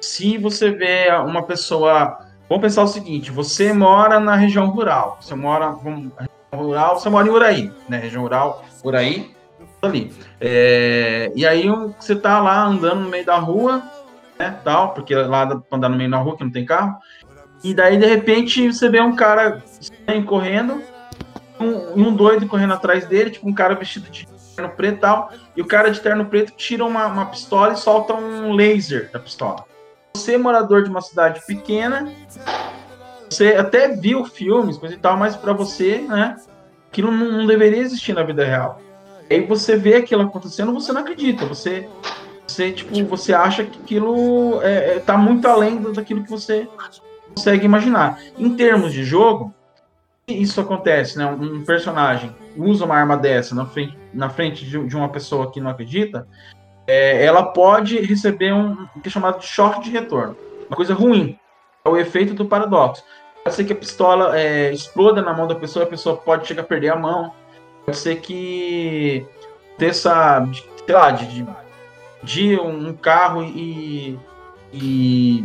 se 0.00 0.38
você 0.38 0.70
vê 0.70 1.08
uma 1.24 1.42
pessoa. 1.42 2.18
Vamos 2.48 2.62
pensar 2.62 2.82
o 2.82 2.88
seguinte: 2.88 3.30
você 3.30 3.72
mora 3.72 4.18
na 4.18 4.36
região 4.36 4.68
rural. 4.68 5.18
Você 5.20 5.34
mora. 5.34 5.70
Vamos, 5.70 6.12
rural, 6.52 6.98
você 6.98 7.08
mora 7.08 7.26
em 7.26 7.30
Uraí, 7.30 7.72
né? 7.88 7.98
Região 7.98 8.22
rural, 8.22 8.64
Uraí, 8.82 9.34
ali. 9.82 10.12
É, 10.40 11.30
e 11.34 11.46
aí 11.46 11.68
você 11.98 12.16
tá 12.16 12.40
lá 12.40 12.64
andando 12.64 13.02
no 13.02 13.08
meio 13.08 13.24
da 13.24 13.36
rua, 13.36 13.82
né? 14.38 14.58
Tal, 14.64 14.94
porque 14.94 15.14
lá 15.14 15.44
dá 15.44 15.56
pra 15.56 15.76
andar 15.76 15.88
no 15.88 15.96
meio 15.96 16.10
da 16.10 16.18
rua 16.18 16.36
que 16.36 16.44
não 16.44 16.50
tem 16.50 16.64
carro. 16.64 16.96
E 17.62 17.74
daí, 17.74 17.96
de 17.96 18.06
repente, 18.06 18.72
você 18.72 18.88
vê 18.88 19.00
um 19.00 19.16
cara 19.16 19.62
correndo, 20.26 20.82
um, 21.60 22.08
um 22.08 22.14
doido 22.14 22.46
correndo 22.46 22.74
atrás 22.74 23.06
dele, 23.06 23.30
tipo 23.30 23.48
um 23.48 23.54
cara 23.54 23.74
vestido 23.74 24.10
de 24.10 24.26
terno 24.56 24.70
preto 24.70 24.96
e 24.96 25.00
tal. 25.00 25.32
E 25.56 25.62
o 25.62 25.66
cara 25.66 25.90
de 25.90 26.00
terno 26.00 26.26
preto 26.26 26.52
tira 26.56 26.84
uma, 26.84 27.06
uma 27.06 27.26
pistola 27.26 27.72
e 27.72 27.76
solta 27.76 28.14
um 28.14 28.52
laser 28.52 29.10
da 29.12 29.18
pistola. 29.18 29.64
Você, 30.14 30.36
morador 30.36 30.82
de 30.82 30.90
uma 30.90 31.00
cidade 31.00 31.40
pequena, 31.46 32.12
você 33.28 33.54
até 33.54 33.88
viu 33.88 34.24
filmes, 34.24 34.76
coisa 34.76 34.94
e 34.94 34.98
tal, 34.98 35.16
mas 35.16 35.36
pra 35.36 35.52
você, 35.52 35.98
né, 35.98 36.36
aquilo 36.90 37.10
não, 37.12 37.38
não 37.38 37.46
deveria 37.46 37.80
existir 37.80 38.12
na 38.12 38.22
vida 38.22 38.44
real. 38.44 38.80
Aí 39.30 39.44
você 39.46 39.76
vê 39.76 39.96
aquilo 39.96 40.22
acontecendo, 40.22 40.72
você 40.72 40.92
não 40.92 41.02
acredita, 41.02 41.44
você, 41.44 41.88
você 42.46 42.72
tipo, 42.72 43.04
você 43.04 43.34
acha 43.34 43.64
que 43.64 43.78
aquilo 43.78 44.60
é, 44.62 44.96
é, 44.96 44.98
tá 44.98 45.16
muito 45.18 45.46
além 45.46 45.80
daquilo 45.92 46.24
que 46.24 46.30
você 46.30 46.66
consegue 47.34 47.64
imaginar. 47.64 48.20
Em 48.38 48.56
termos 48.56 48.92
de 48.92 49.04
jogo, 49.04 49.54
isso 50.28 50.60
acontece, 50.60 51.18
né? 51.18 51.26
Um 51.26 51.64
personagem 51.64 52.34
usa 52.56 52.84
uma 52.84 52.96
arma 52.96 53.16
dessa 53.16 53.54
na 53.54 53.66
frente, 53.66 53.96
na 54.12 54.28
frente 54.28 54.64
de, 54.64 54.86
de 54.86 54.96
uma 54.96 55.08
pessoa 55.08 55.50
que 55.50 55.60
não 55.60 55.70
acredita, 55.70 56.26
é, 56.86 57.24
ela 57.24 57.42
pode 57.42 57.98
receber 58.00 58.52
um, 58.52 58.86
que 59.02 59.08
é 59.08 59.10
chamado 59.10 59.40
de 59.40 59.46
choque 59.46 59.82
de 59.82 59.90
retorno. 59.90 60.36
Uma 60.68 60.76
coisa 60.76 60.94
ruim. 60.94 61.38
É 61.84 61.88
o 61.88 61.96
efeito 61.96 62.34
do 62.34 62.46
paradoxo. 62.46 63.04
Pode 63.44 63.54
ser 63.54 63.64
que 63.64 63.72
a 63.72 63.76
pistola 63.76 64.38
é, 64.38 64.72
exploda 64.72 65.22
na 65.22 65.32
mão 65.32 65.46
da 65.46 65.54
pessoa, 65.54 65.84
a 65.84 65.88
pessoa 65.88 66.16
pode 66.16 66.46
chegar 66.46 66.62
a 66.62 66.66
perder 66.66 66.90
a 66.90 66.96
mão. 66.96 67.32
Pode 67.84 67.96
ser 67.96 68.16
que 68.16 69.26
desça, 69.78 70.46
sei 70.84 70.94
lá, 70.94 71.10
de, 71.10 71.26
de, 71.26 71.46
de 72.22 72.60
um 72.60 72.92
carro 72.94 73.42
e, 73.42 74.18
e 74.72 75.44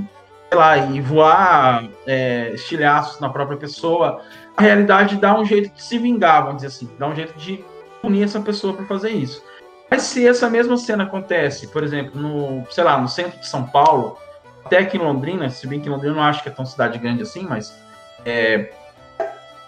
sei 0.49 0.57
lá, 0.57 0.77
e 0.77 1.01
voar 1.01 1.89
é, 2.05 2.51
estilhaços 2.53 3.19
na 3.19 3.29
própria 3.29 3.57
pessoa. 3.57 4.21
A 4.55 4.61
realidade 4.61 5.17
dá 5.17 5.37
um 5.37 5.45
jeito 5.45 5.73
de 5.73 5.81
se 5.81 5.97
vingar, 5.97 6.43
vamos 6.43 6.57
dizer 6.61 6.67
assim, 6.67 6.89
dá 6.97 7.07
um 7.07 7.15
jeito 7.15 7.33
de 7.37 7.63
punir 8.01 8.23
essa 8.23 8.39
pessoa 8.39 8.73
por 8.73 8.85
fazer 8.85 9.09
isso. 9.09 9.43
Mas 9.89 10.03
se 10.03 10.27
essa 10.27 10.49
mesma 10.49 10.77
cena 10.77 11.03
acontece, 11.03 11.67
por 11.67 11.83
exemplo, 11.83 12.19
no, 12.19 12.65
sei 12.71 12.83
lá, 12.83 12.97
no 12.97 13.07
centro 13.07 13.39
de 13.39 13.47
São 13.47 13.63
Paulo, 13.63 14.17
até 14.65 14.79
aqui 14.79 14.97
em 14.97 15.01
Londrina, 15.01 15.49
se 15.49 15.67
bem 15.67 15.79
que 15.79 15.89
Londrina 15.89 16.15
não 16.15 16.23
acho 16.23 16.41
que 16.41 16.49
é 16.49 16.51
tão 16.51 16.65
cidade 16.65 16.97
grande 16.97 17.21
assim, 17.21 17.43
mas 17.43 17.77
é, 18.25 18.73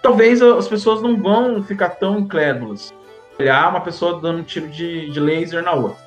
talvez 0.02 0.41
as 0.41 0.68
pessoas 0.68 1.02
não 1.02 1.18
vão 1.22 1.64
ficar 1.64 1.90
tão 1.90 2.20
incrédulas. 2.20 2.94
Olhar 3.38 3.70
uma 3.70 3.82
pessoa 3.82 4.22
dando 4.22 4.40
um 4.40 4.44
tiro 4.44 4.68
de, 4.70 5.10
de 5.12 5.20
laser 5.20 5.62
na 5.62 5.74
outra. 5.74 6.03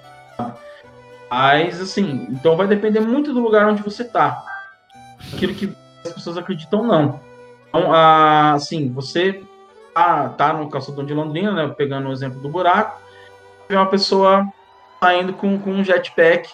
Mas, 1.30 1.80
assim, 1.80 2.26
então 2.30 2.56
vai 2.56 2.66
depender 2.66 3.00
muito 3.00 3.34
do 3.34 3.40
lugar 3.40 3.68
onde 3.68 3.82
você 3.82 4.02
tá. 4.02 4.42
Aquilo 5.32 5.55
que 5.55 5.76
as 6.05 6.12
pessoas 6.12 6.38
acreditam, 6.38 6.82
não. 6.82 7.20
Então, 7.68 7.92
ah, 7.92 8.52
assim, 8.52 8.90
você 8.90 9.42
tá, 9.94 10.28
tá 10.30 10.52
no 10.52 10.68
calçadão 10.68 11.04
de 11.04 11.14
Londrina, 11.14 11.52
né? 11.52 11.74
Pegando 11.76 12.08
o 12.08 12.12
exemplo 12.12 12.40
do 12.40 12.48
buraco, 12.48 13.00
vê 13.68 13.76
uma 13.76 13.86
pessoa 13.86 14.46
saindo 15.02 15.32
com, 15.32 15.58
com 15.58 15.70
um 15.70 15.84
jetpack 15.84 16.50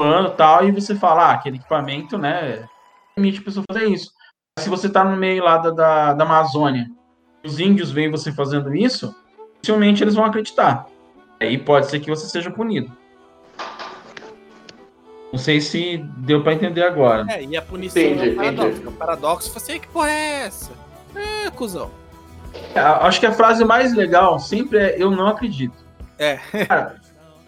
e 0.00 0.30
tal, 0.36 0.64
e 0.64 0.70
você 0.70 0.94
fala, 0.94 1.24
ah, 1.24 1.32
aquele 1.32 1.56
equipamento, 1.56 2.16
né? 2.16 2.68
Permite 3.14 3.40
a 3.40 3.44
pessoa 3.44 3.64
fazer 3.70 3.86
isso. 3.86 4.12
Se 4.60 4.68
você 4.68 4.88
tá 4.88 5.04
no 5.04 5.16
meio 5.16 5.42
lá 5.42 5.58
da, 5.58 5.70
da, 5.70 6.12
da 6.14 6.24
Amazônia, 6.24 6.88
os 7.44 7.58
índios 7.58 7.90
veem 7.90 8.10
você 8.10 8.32
fazendo 8.32 8.74
isso, 8.74 9.14
dificilmente 9.54 10.02
eles 10.02 10.14
vão 10.14 10.24
acreditar. 10.24 10.86
Aí 11.40 11.56
pode 11.58 11.88
ser 11.88 12.00
que 12.00 12.10
você 12.10 12.26
seja 12.26 12.50
punido. 12.50 12.96
Não 15.32 15.38
sei 15.38 15.60
se 15.60 15.98
deu 16.18 16.42
pra 16.42 16.54
entender 16.54 16.82
agora. 16.82 17.26
É, 17.28 17.42
e 17.42 17.56
a 17.56 17.62
punição 17.62 18.00
Entendi, 18.02 18.30
é 18.30 18.32
um 18.32 18.36
paradoxo. 18.36 18.68
entendi. 18.70 18.88
O 18.88 18.92
paradoxo 18.92 19.50
foi 19.52 19.62
assim, 19.62 19.80
que 19.80 19.88
porra 19.88 20.10
é 20.10 20.46
essa? 20.46 20.70
É, 21.14 21.50
cuzão. 21.50 21.90
É, 22.74 22.80
Acho 22.80 23.20
que 23.20 23.26
a 23.26 23.32
frase 23.32 23.64
mais 23.64 23.94
legal 23.94 24.38
sempre 24.38 24.78
é 24.78 24.96
eu 25.02 25.10
não 25.10 25.26
acredito. 25.26 25.76
É. 26.18 26.36
Cara, 26.66 26.96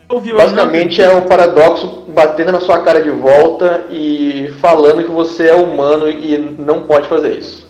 ouviu, 0.08 0.36
Basicamente 0.36 1.00
é 1.00 1.12
o 1.14 1.22
paradoxo 1.22 2.04
batendo 2.08 2.52
na 2.52 2.60
sua 2.60 2.82
cara 2.82 3.02
de 3.02 3.10
volta 3.10 3.86
e 3.90 4.52
falando 4.60 5.02
que 5.02 5.10
você 5.10 5.48
é 5.48 5.54
humano 5.54 6.08
e 6.08 6.36
não 6.58 6.82
pode 6.82 7.08
fazer 7.08 7.38
isso. 7.38 7.68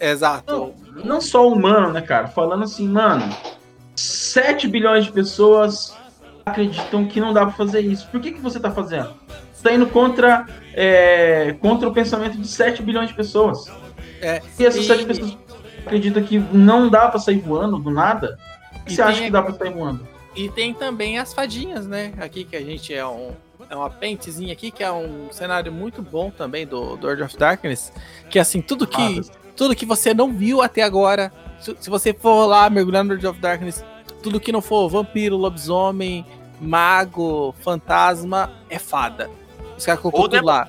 Exato. 0.00 0.74
Não, 0.94 1.04
não 1.04 1.20
só 1.20 1.48
humano, 1.48 1.92
né, 1.92 2.00
cara? 2.02 2.28
Falando 2.28 2.64
assim, 2.64 2.86
mano, 2.88 3.28
7 3.94 4.68
bilhões 4.68 5.04
de 5.06 5.12
pessoas 5.12 5.96
acreditam 6.56 7.04
que 7.06 7.20
não 7.20 7.32
dá 7.32 7.44
pra 7.44 7.52
fazer 7.54 7.80
isso. 7.80 8.06
Por 8.08 8.20
que, 8.20 8.30
que 8.32 8.40
você 8.40 8.60
tá 8.60 8.70
fazendo? 8.70 9.12
Você 9.52 9.64
tá 9.64 9.72
indo 9.74 9.86
contra, 9.88 10.46
é, 10.72 11.56
contra 11.60 11.88
o 11.88 11.92
pensamento 11.92 12.38
de 12.38 12.46
7 12.46 12.82
bilhões 12.82 13.08
de 13.08 13.14
pessoas. 13.14 13.66
É, 14.22 14.40
E 14.56 14.64
essas 14.64 14.84
e- 14.84 14.86
7 14.86 15.04
pessoas 15.04 15.36
acreditam 15.84 16.22
que 16.22 16.38
não 16.38 16.88
dá 16.88 17.08
pra 17.08 17.18
sair 17.18 17.40
voando 17.40 17.78
do 17.78 17.90
nada? 17.90 18.38
E 18.86 18.94
você 18.94 19.02
acha 19.02 19.22
que 19.24 19.30
dá 19.30 19.42
pra 19.42 19.54
sair 19.54 19.72
voando? 19.72 20.06
E 20.36 20.48
tem 20.48 20.72
também 20.72 21.18
as 21.18 21.34
fadinhas, 21.34 21.86
né? 21.86 22.12
Aqui 22.18 22.44
que 22.44 22.54
a 22.54 22.60
gente 22.62 22.94
é 22.94 23.04
um. 23.04 23.32
É 23.68 23.74
uma 23.74 23.90
pentezinha 23.90 24.52
aqui, 24.52 24.70
que 24.70 24.84
é 24.84 24.92
um 24.92 25.26
cenário 25.32 25.72
muito 25.72 26.00
bom 26.00 26.30
também 26.30 26.64
do, 26.64 26.96
do 26.96 27.06
World 27.08 27.24
of 27.24 27.36
Darkness. 27.36 27.92
Que 28.30 28.38
assim, 28.38 28.60
tudo 28.60 28.86
que, 28.86 29.22
tudo 29.56 29.74
que 29.74 29.84
você 29.84 30.14
não 30.14 30.32
viu 30.32 30.62
até 30.62 30.82
agora. 30.82 31.32
Se, 31.58 31.74
se 31.80 31.90
você 31.90 32.12
for 32.14 32.46
lá 32.46 32.70
mergulhar 32.70 33.02
no 33.02 33.10
World 33.10 33.26
of 33.26 33.40
Darkness, 33.40 33.82
tudo 34.22 34.38
que 34.38 34.52
não 34.52 34.60
for 34.60 34.88
vampiro, 34.88 35.36
lobisomem, 35.36 36.24
mago, 36.60 37.54
fantasma, 37.60 38.50
é 38.70 38.78
fada. 38.78 39.30
Os 39.76 39.84
caras 39.84 40.00
colocou 40.00 40.22
Ou 40.22 40.28
tudo 40.28 40.44
lá. 40.44 40.68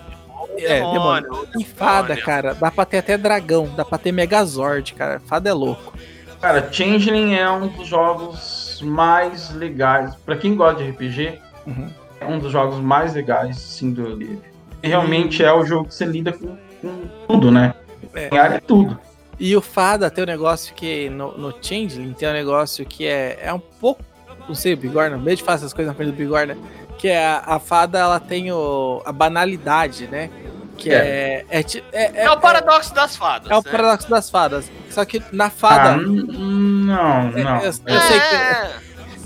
É, 0.57 0.79
demônio, 0.79 1.45
Tem 1.53 1.63
fada, 1.63 2.15
cara. 2.15 2.53
Dá 2.53 2.71
pra 2.71 2.85
ter 2.85 2.97
até 2.99 3.17
dragão, 3.17 3.69
dá 3.75 3.85
pra 3.85 3.97
ter 3.97 4.11
Megazord, 4.11 4.93
cara. 4.93 5.19
Fada 5.25 5.49
é 5.49 5.53
louco. 5.53 5.93
Cara, 6.41 6.71
Changeling 6.71 7.33
é 7.35 7.49
um 7.49 7.67
dos 7.67 7.87
jogos 7.87 8.81
mais 8.83 9.51
legais. 9.53 10.15
Pra 10.17 10.35
quem 10.35 10.55
gosta 10.55 10.83
de 10.83 10.89
RPG, 10.91 11.39
Uhum. 11.65 11.89
é 12.21 12.25
um 12.25 12.39
dos 12.39 12.51
jogos 12.51 12.79
mais 12.79 13.13
legais, 13.13 13.57
sim, 13.57 13.91
do 13.91 14.15
livro. 14.15 14.41
E 14.81 14.87
realmente 14.87 15.43
é 15.43 15.51
o 15.51 15.65
jogo 15.65 15.87
que 15.87 15.95
você 15.95 16.05
lida 16.05 16.31
com, 16.31 16.55
com 16.81 17.07
tudo, 17.27 17.51
né? 17.51 17.73
É. 18.13 18.29
Em 18.33 18.37
área 18.37 18.55
é 18.55 18.59
tudo. 18.59 18.97
E 19.39 19.55
o 19.55 19.61
Fada 19.61 20.09
tem 20.09 20.23
um 20.23 20.27
negócio 20.27 20.73
que 20.73 21.09
no, 21.09 21.37
no 21.37 21.53
Changeling 21.61 22.13
tem 22.13 22.29
um 22.29 22.33
negócio 22.33 22.85
que 22.85 23.05
é, 23.05 23.39
é 23.41 23.53
um 23.53 23.59
pouco. 23.59 24.03
Não 24.47 24.55
sei, 24.55 24.73
o 24.73 24.77
Bigorna, 24.77 25.17
meio 25.17 25.35
de 25.37 25.43
fazer 25.43 25.65
essas 25.65 25.73
coisas 25.73 25.91
na 25.91 25.95
frente 25.95 26.11
do 26.11 26.17
Bigorna. 26.17 26.57
Que 26.97 27.09
é 27.09 27.25
a, 27.27 27.43
a 27.45 27.59
fada, 27.59 27.99
ela 27.99 28.19
tem 28.19 28.51
o, 28.51 29.01
a 29.05 29.11
banalidade, 29.11 30.07
né? 30.07 30.29
Que 30.77 30.91
é. 30.93 31.45
É, 31.49 31.63
ti- 31.63 31.83
é, 31.91 32.23
É, 32.23 32.31
o 32.31 32.37
paradoxo 32.39 32.93
das 32.93 33.15
fadas. 33.15 33.49
é 33.51 33.53
o 33.55 33.57
né? 33.63 33.71
paradoxo 33.71 34.09
das 34.09 34.29
fadas. 34.29 34.71
Só 34.89 35.03
que 35.05 35.21
na 35.31 35.45
Ah, 35.45 35.49
fada. 35.49 35.91
n- 35.97 36.23
não, 36.85 37.29
é- 37.29 37.43
não. 37.43 37.57
eu, 37.59 37.65
eu 37.65 37.73
sei 37.73 38.19
que. 38.19 38.35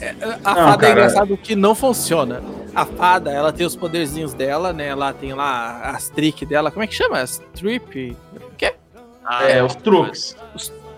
É, 0.03 0.15
A 0.43 0.53
Não, 0.55 0.69
fada 0.71 0.85
é 0.85 0.89
cara. 0.89 0.91
engraçado 0.91 1.37
que 1.37 1.55
não 1.55 1.75
funciona. 1.75 2.41
A 2.73 2.85
fada, 2.85 3.31
ela 3.31 3.51
tem 3.53 3.65
os 3.67 3.75
poderzinhos 3.75 4.33
dela, 4.33 4.73
né? 4.73 4.87
Ela 4.87 5.13
tem 5.13 5.33
lá 5.33 5.91
as 5.93 6.09
trick 6.09 6.45
dela. 6.45 6.71
Como 6.71 6.83
é 6.83 6.87
que 6.87 6.95
chama? 6.95 7.19
As 7.19 7.37
trip? 7.53 8.17
O 8.35 8.55
quê? 8.57 8.73
ah, 9.23 9.43
É, 9.43 9.61
os 9.61 9.75
truques. 9.75 10.35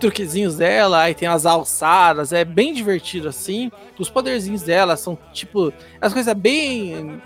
Truquezinhos 0.03 0.57
dela, 0.57 1.01
aí 1.01 1.13
tem 1.15 1.27
as 1.29 1.45
alçadas, 1.45 2.33
é 2.33 2.43
bem 2.43 2.73
divertido 2.73 3.29
assim. 3.29 3.71
Os 3.97 4.09
poderzinhos 4.09 4.61
dela 4.61 4.97
são 4.97 5.17
tipo 5.31 5.71
as 6.01 6.11
coisas 6.11 6.33
bem 6.33 7.21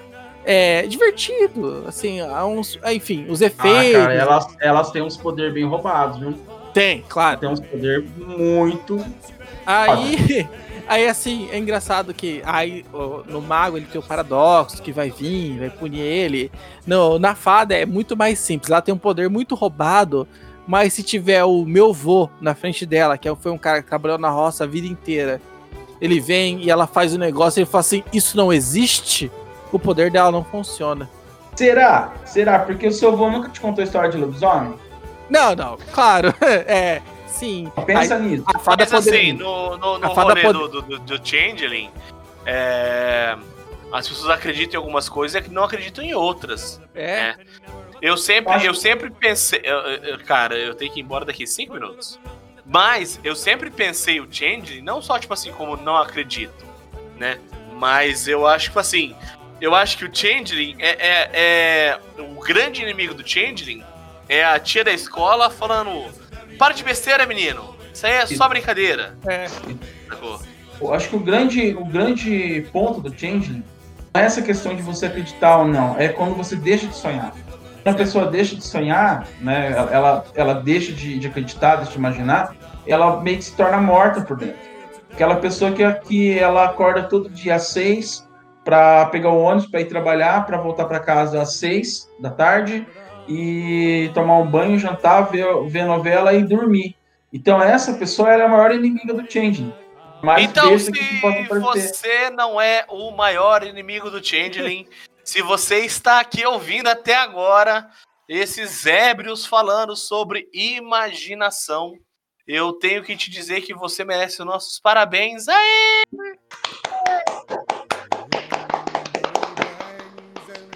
é, 0.46 0.86
divertido, 0.86 1.84
assim, 1.88 2.22
uns, 2.22 2.80
enfim, 2.86 3.26
os 3.30 3.42
Ah, 3.42 3.48
efeitos. 3.48 4.02
cara, 4.02 4.14
elas, 4.14 4.48
elas 4.62 4.92
têm 4.92 5.02
uns 5.02 5.18
poderes 5.18 5.54
bem 5.54 5.66
roubados, 5.66 6.20
viu? 6.20 6.36
Tem, 6.72 7.04
claro. 7.10 7.40
Tem 7.40 7.50
uns 7.50 7.60
poderes 7.60 8.08
muito. 8.16 9.04
Aí, 9.66 10.48
aí 10.88 11.08
assim, 11.08 11.50
é 11.52 11.58
engraçado 11.58 12.14
que 12.14 12.44
aí 12.46 12.86
no 13.28 13.42
mago 13.42 13.76
ele 13.76 13.88
tem 13.88 14.00
o 14.00 14.04
paradoxo 14.04 14.84
que 14.84 14.92
vai 14.92 15.10
vir, 15.10 15.58
vai 15.58 15.70
punir 15.72 16.02
ele. 16.02 16.52
No, 16.86 17.18
na 17.18 17.34
fada 17.34 17.76
é 17.76 17.88
muito 17.88 18.16
mais 18.16 18.38
simples, 18.38 18.70
ela 18.70 18.82
tem 18.84 18.94
um 18.94 19.00
poder 19.00 19.30
muito 19.30 19.56
roubado, 19.56 20.28
mas 20.68 20.94
se 20.94 21.02
tiver 21.02 21.44
o 21.46 21.64
meu 21.66 21.94
vô 21.94 22.30
na 22.42 22.54
frente 22.54 22.86
dela, 22.86 23.18
que 23.18 23.28
é, 23.28 23.36
foi 23.36 23.52
um 23.52 23.58
cara 23.58 23.82
que 23.82 23.88
trabalhou 23.88 24.18
na 24.18 24.30
roça 24.30 24.66
a 24.66 24.68
vida 24.68 24.86
inteira, 24.88 25.42
ele 26.02 26.20
vem 26.20 26.62
e 26.62 26.70
ela 26.70 26.86
faz 26.86 27.14
o 27.14 27.18
negócio 27.18 27.60
e 27.60 27.62
ele 27.62 27.70
fala 27.70 27.80
assim: 27.80 28.04
Isso 28.14 28.36
não 28.38 28.52
existe, 28.54 29.32
o 29.72 29.80
poder 29.80 30.12
dela 30.12 30.32
não 30.32 30.44
funciona. 30.44 31.10
Será? 31.56 32.14
Será? 32.26 32.60
Porque 32.60 32.86
o 32.88 32.92
seu 32.92 33.10
avô 33.10 33.30
nunca 33.32 33.50
te 33.50 33.60
contou 33.60 33.82
a 33.82 33.86
história 33.86 34.10
de 34.12 34.18
lobisomem? 34.18 34.76
Não, 35.30 35.56
não, 35.56 35.78
claro, 35.92 36.34
é, 36.68 37.02
sim. 37.28 37.72
Pensa 37.86 38.16
Aí, 38.16 38.22
nisso. 38.22 38.44
a 38.54 38.60
fada 38.60 38.84
Mas 38.84 38.94
assim, 38.94 39.10
poderia. 39.10 39.34
no, 39.34 39.78
no, 39.78 39.98
no 40.00 40.06
A 40.06 40.10
fada 40.14 40.30
rolê 40.30 40.42
pode- 40.44 40.58
do, 40.60 40.82
do, 40.84 41.00
do, 41.00 41.28
Changeling, 41.28 41.90
é, 42.46 43.36
as 43.92 44.08
pessoas 44.08 44.30
acreditam 44.30 44.74
em 44.80 44.84
algumas 44.84 45.10
coisas 45.10 45.44
e 45.46 45.50
não 45.50 45.64
acreditam 45.64 46.04
em 46.04 46.14
outras. 46.14 46.80
É. 46.94 47.04
É. 47.12 47.36
Eu 48.02 48.18
sempre, 48.18 48.66
eu 48.66 48.74
sempre 48.74 49.10
pensei. 49.10 49.62
cara, 50.26 50.56
eu 50.58 50.76
tenho 50.76 50.92
que 50.92 51.00
ir 51.00 51.04
embora 51.04 51.26
daqui 51.26 51.46
cinco 51.48 51.74
minutos. 51.74 52.20
Mas 52.66 53.20
eu 53.24 53.36
sempre 53.36 53.70
pensei 53.70 54.20
o 54.20 54.28
Changeling, 54.30 54.82
não 54.82 55.02
só, 55.02 55.18
tipo 55.18 55.34
assim, 55.34 55.52
como 55.54 55.78
não 55.78 55.96
acredito, 55.96 56.66
né? 57.18 57.40
Mas 57.74 58.28
eu 58.28 58.46
acho, 58.46 58.66
tipo 58.66 58.80
assim, 58.80 59.16
eu 59.62 59.74
acho 59.74 59.98
que 59.98 60.06
o 60.06 60.10
Changeling 60.14 60.76
é, 60.80 60.90
é, 60.90 61.30
é- 61.34 62.00
O 62.22 62.42
grande 62.42 62.82
inimigo 62.82 63.14
do 63.14 63.28
Changeling 63.28 63.84
é 64.28 64.44
a 64.44 64.60
tia 64.60 64.84
da 64.84 64.92
escola 64.92 65.50
falando: 65.50 66.06
Para 66.58 66.74
de 66.74 66.84
besteira, 66.84 67.26
menino. 67.26 67.76
Isso 67.94 68.06
aí 68.06 68.14
é 68.14 68.26
só 68.26 68.48
brincadeira. 68.50 69.18
É. 69.28 69.48
Eu 70.80 70.94
acho 70.94 71.10
que 71.10 71.16
o 71.16 71.20
grande, 71.20 71.74
o 71.76 71.86
grande 71.86 72.68
ponto 72.72 73.02
do 73.02 73.10
Changeling 73.10 73.64
não 74.14 74.22
é 74.22 74.26
essa 74.26 74.42
questão 74.42 74.76
de 74.76 74.82
você 74.82 75.08
acreditar 75.08 75.58
ou 75.58 75.68
não, 75.68 75.98
é 76.00 76.10
quando 76.10 76.36
você 76.36 76.56
deixa 76.56 76.86
de 76.86 76.96
sonhar. 76.96 77.34
Quando 77.88 77.96
a 77.96 78.00
pessoa 78.00 78.26
deixa 78.26 78.54
de 78.54 78.66
sonhar, 78.66 79.26
né, 79.40 79.72
ela, 79.72 80.26
ela 80.36 80.54
deixa 80.56 80.92
de, 80.92 81.18
de 81.18 81.28
acreditar, 81.28 81.78
deixa 81.78 81.94
de 81.94 81.98
imaginar, 81.98 82.54
ela 82.86 83.22
meio 83.22 83.38
que 83.38 83.46
se 83.46 83.56
torna 83.56 83.78
morta 83.78 84.20
por 84.20 84.36
dentro. 84.36 84.60
Aquela 85.10 85.38
pessoa 85.38 85.72
que, 85.72 85.90
que 86.02 86.38
ela 86.38 86.66
acorda 86.66 87.04
todo 87.04 87.30
dia 87.30 87.56
às 87.56 87.68
seis 87.68 88.28
para 88.66 89.06
pegar 89.06 89.30
o 89.30 89.40
ônibus 89.42 89.72
para 89.72 89.80
ir 89.80 89.86
trabalhar, 89.86 90.46
para 90.46 90.58
voltar 90.58 90.84
para 90.84 91.00
casa 91.00 91.42
às 91.42 91.54
seis 91.54 92.12
da 92.20 92.30
tarde 92.30 92.86
e 93.26 94.12
tomar 94.14 94.40
um 94.40 94.48
banho, 94.48 94.78
jantar, 94.78 95.22
ver, 95.22 95.46
ver 95.70 95.86
novela 95.86 96.34
e 96.34 96.44
dormir. 96.44 96.94
Então 97.32 97.64
essa 97.64 97.94
pessoa 97.94 98.34
é 98.34 98.44
a 98.44 98.50
maior 98.50 98.76
inimiga 98.76 99.14
do 99.14 99.32
Changeling. 99.32 99.74
Então, 100.40 100.78
se 100.78 100.92
você 100.92 102.30
não 102.32 102.60
é 102.60 102.84
o 102.90 103.12
maior 103.12 103.64
inimigo 103.64 104.12
do 104.12 104.22
Changeling, 104.22 104.86
se 105.28 105.42
você 105.42 105.80
está 105.80 106.22
aqui 106.22 106.46
ouvindo 106.46 106.88
até 106.88 107.14
agora 107.14 107.86
esses 108.30 108.86
ébrios 108.86 109.46
falando 109.46 109.94
sobre 109.94 110.48
imaginação, 110.54 111.94
eu 112.48 112.72
tenho 112.72 113.04
que 113.04 113.14
te 113.18 113.30
dizer 113.30 113.60
que 113.60 113.74
você 113.74 114.06
merece 114.06 114.40
os 114.40 114.46
nossos 114.46 114.80
parabéns. 114.80 115.50
Aê! 115.50 116.04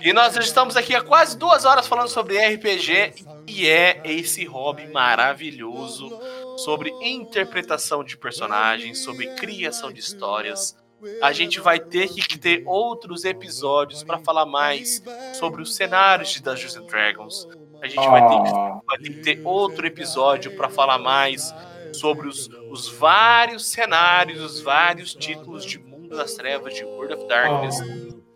E 0.02 0.12
nós 0.12 0.36
estamos 0.36 0.76
aqui 0.76 0.94
há 0.94 1.02
quase 1.02 1.38
duas 1.38 1.64
horas 1.64 1.88
falando 1.88 2.10
sobre 2.10 2.38
RPG 2.38 3.24
e 3.48 3.70
é 3.70 4.02
esse 4.04 4.44
hobby 4.44 4.86
maravilhoso 4.88 6.10
sobre 6.58 6.90
interpretação 7.02 8.04
de 8.04 8.18
personagens, 8.18 9.00
sobre 9.00 9.34
criação 9.36 9.94
de 9.94 10.02
histórias. 10.02 10.76
A 11.22 11.32
gente 11.32 11.60
vai 11.60 11.80
ter 11.80 12.10
que 12.10 12.38
ter 12.38 12.64
outros 12.66 13.26
episódios 13.26 14.04
para 14.04 14.20
falar 14.20 14.46
mais 14.46 15.02
sobre 15.34 15.62
os 15.62 15.76
cenários 15.76 16.30
de 16.30 16.42
Dungeons 16.42 16.76
and 16.76 16.86
Dragons. 16.86 17.48
A 17.82 17.88
gente 17.88 18.08
vai 18.08 18.22
ter 18.28 18.44
que 18.44 18.50
Ah, 18.50 18.80
vai 18.86 18.98
ter 19.00 19.10
que 19.10 19.22
ter 19.22 19.42
outro 19.44 19.86
episódio 19.88 20.56
para 20.56 20.70
falar 20.70 21.00
mais 21.00 21.54
sobre 21.94 22.28
os, 22.28 22.48
os 22.70 22.88
vários 22.88 23.66
cenários, 23.66 24.42
os 24.42 24.62
vários 24.62 25.14
títulos 25.14 25.66
de 25.66 25.80
Mundo 25.80 26.16
das 26.16 26.36
Trevas, 26.36 26.74
de 26.76 26.84
World 26.84 27.14
of 27.16 27.28
Darkness. 27.28 27.80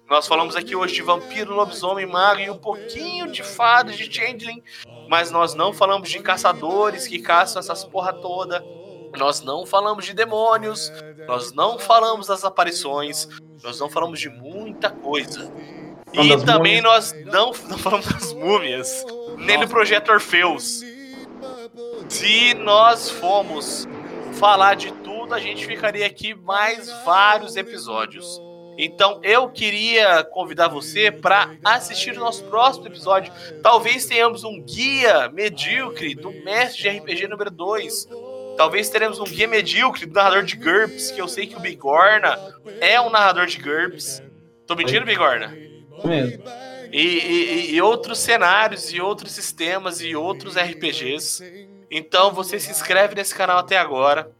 Nós 0.10 0.28
falamos 0.28 0.56
aqui 0.56 0.76
hoje 0.76 0.94
de 0.96 1.02
vampiro, 1.02 1.54
lobisomem, 1.54 2.06
mago 2.06 2.40
e 2.40 2.50
um 2.50 2.58
pouquinho 2.58 3.32
de 3.32 3.42
fada, 3.44 3.92
de 3.92 4.12
changeling, 4.12 4.62
mas 5.10 5.32
nós 5.32 5.56
não 5.56 5.74
falamos 5.74 6.10
de 6.10 6.20
caçadores 6.20 7.08
que 7.08 7.20
caçam 7.20 7.60
essas 7.60 7.84
porra 7.84 8.14
toda. 8.14 8.64
Nós 9.18 9.42
não 9.42 9.66
falamos 9.66 10.06
de 10.06 10.14
demônios, 10.14 10.92
nós 11.28 11.52
não 11.54 11.80
falamos 11.80 12.28
das 12.28 12.44
aparições, 12.44 13.28
nós 13.64 13.80
não 13.80 13.90
falamos 13.90 14.20
de 14.20 14.30
muita 14.30 14.90
coisa. 14.90 15.52
E 16.14 16.30
também 16.46 16.82
múmias. 16.82 16.84
nós 16.84 17.26
não, 17.26 17.52
não 17.68 17.78
falamos 17.78 18.06
das 18.08 18.34
múmias, 18.34 19.06
nem 19.38 19.60
do 19.60 19.68
projeto 19.68 20.12
Orfeus. 20.12 20.82
Se 22.08 22.54
nós 22.54 23.10
formos 23.10 23.88
falar 24.34 24.76
de 24.76 24.92
tudo, 24.92 25.34
a 25.34 25.40
gente 25.40 25.66
ficaria 25.66 26.06
aqui 26.06 26.34
mais 26.34 26.92
vários 27.04 27.56
episódios. 27.56 28.42
Então 28.78 29.20
eu 29.24 29.50
queria 29.50 30.24
convidar 30.24 30.68
você 30.68 31.10
para 31.10 31.56
assistir 31.64 32.16
o 32.18 32.20
nosso 32.20 32.44
próximo 32.46 32.88
episódio. 32.88 33.32
Talvez 33.64 34.06
tenhamos 34.06 34.44
um 34.44 34.62
guia 34.62 35.30
medíocre 35.30 36.14
do 36.14 36.32
mestre 36.44 36.84
de 36.84 36.90
RPG 36.90 37.28
número 37.28 37.50
2. 37.50 38.08
Talvez 38.57 38.90
teremos 38.90 39.19
um 39.19 39.23
guia 39.26 39.48
medíocre 39.48 40.06
do 40.06 40.14
narrador 40.14 40.44
de 40.44 40.56
GURPS, 40.56 41.11
que 41.11 41.22
eu 41.22 41.27
sei 41.27 41.45
que 41.48 41.56
o 41.56 41.60
Bigorna 41.60 42.38
é 42.80 42.99
um 43.02 43.10
narrador 43.10 43.45
de 43.48 43.57
GURPS. 43.60 44.23
Tô 44.65 44.76
mentindo, 44.76 45.06
Bigorna? 45.06 45.48
mesmo. 46.03 46.44
E, 46.91 47.02
e- 47.02 47.76
e 47.76 47.82
outros 47.82 48.19
cenários, 48.19 48.94
e 48.94 49.02
outros 49.02 49.32
sistemas, 49.34 49.99
e 50.02 50.15
outros 50.15 50.56
RPGs. 50.56 51.44
Então 51.91 52.32
você 52.32 52.60
se 52.60 52.72
inscreve 52.72 53.15
nesse 53.15 53.34
canal 53.36 53.57
até 53.60 53.77
agora. 53.77 54.32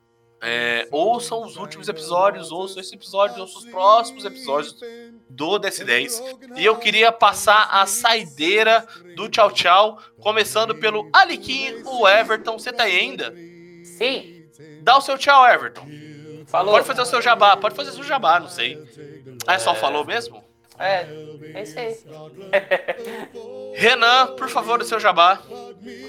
É, 0.41 0.87
ouçam 0.91 1.43
os 1.43 1.57
últimos 1.57 1.87
episódios, 1.89 2.51
ouçam 2.51 2.79
esse 2.79 2.93
episódio, 2.93 3.41
ouçam 3.41 3.59
os 3.59 3.65
próximos 3.65 4.25
episódios 4.25 4.75
do 5.29 5.59
DS10. 5.59 6.21
E 6.55 6.63
eu 6.65 6.75
queria 6.77 7.11
passar 7.11 7.67
a 7.71 7.85
saideira 7.85 8.85
do 9.15 9.27
tchau 9.27 9.51
tchau, 9.51 9.99
começando 10.19 10.75
pelo 10.75 11.09
Aliquim, 11.11 11.81
o 11.85 12.07
Everton. 12.07 12.59
Você 12.59 12.71
tá 12.71 12.83
aí 12.83 12.95
ainda? 12.99 13.33
Sim, 13.97 14.35
Dá 14.81 14.97
o 14.97 15.01
seu 15.01 15.17
tchau, 15.17 15.45
Everton. 15.47 15.85
falou. 16.47 16.73
Pode 16.73 16.85
fazer 16.85 17.01
o 17.01 17.05
seu 17.05 17.22
jabá, 17.22 17.57
pode 17.57 17.76
fazer 17.76 17.89
o 17.89 17.93
seu 17.93 18.03
jabá, 18.03 18.39
não 18.39 18.47
sei. 18.47 18.81
Ah, 19.47 19.55
é 19.55 19.59
só 19.59 19.76
falou 19.76 20.05
mesmo? 20.05 20.43
É, 20.77 21.05
é 21.53 21.63
isso 21.63 21.80
aí. 21.80 21.95
Renan, 23.76 24.35
por 24.35 24.49
favor, 24.49 24.81
o 24.81 24.85
seu 24.85 24.99
jabá. 24.99 25.41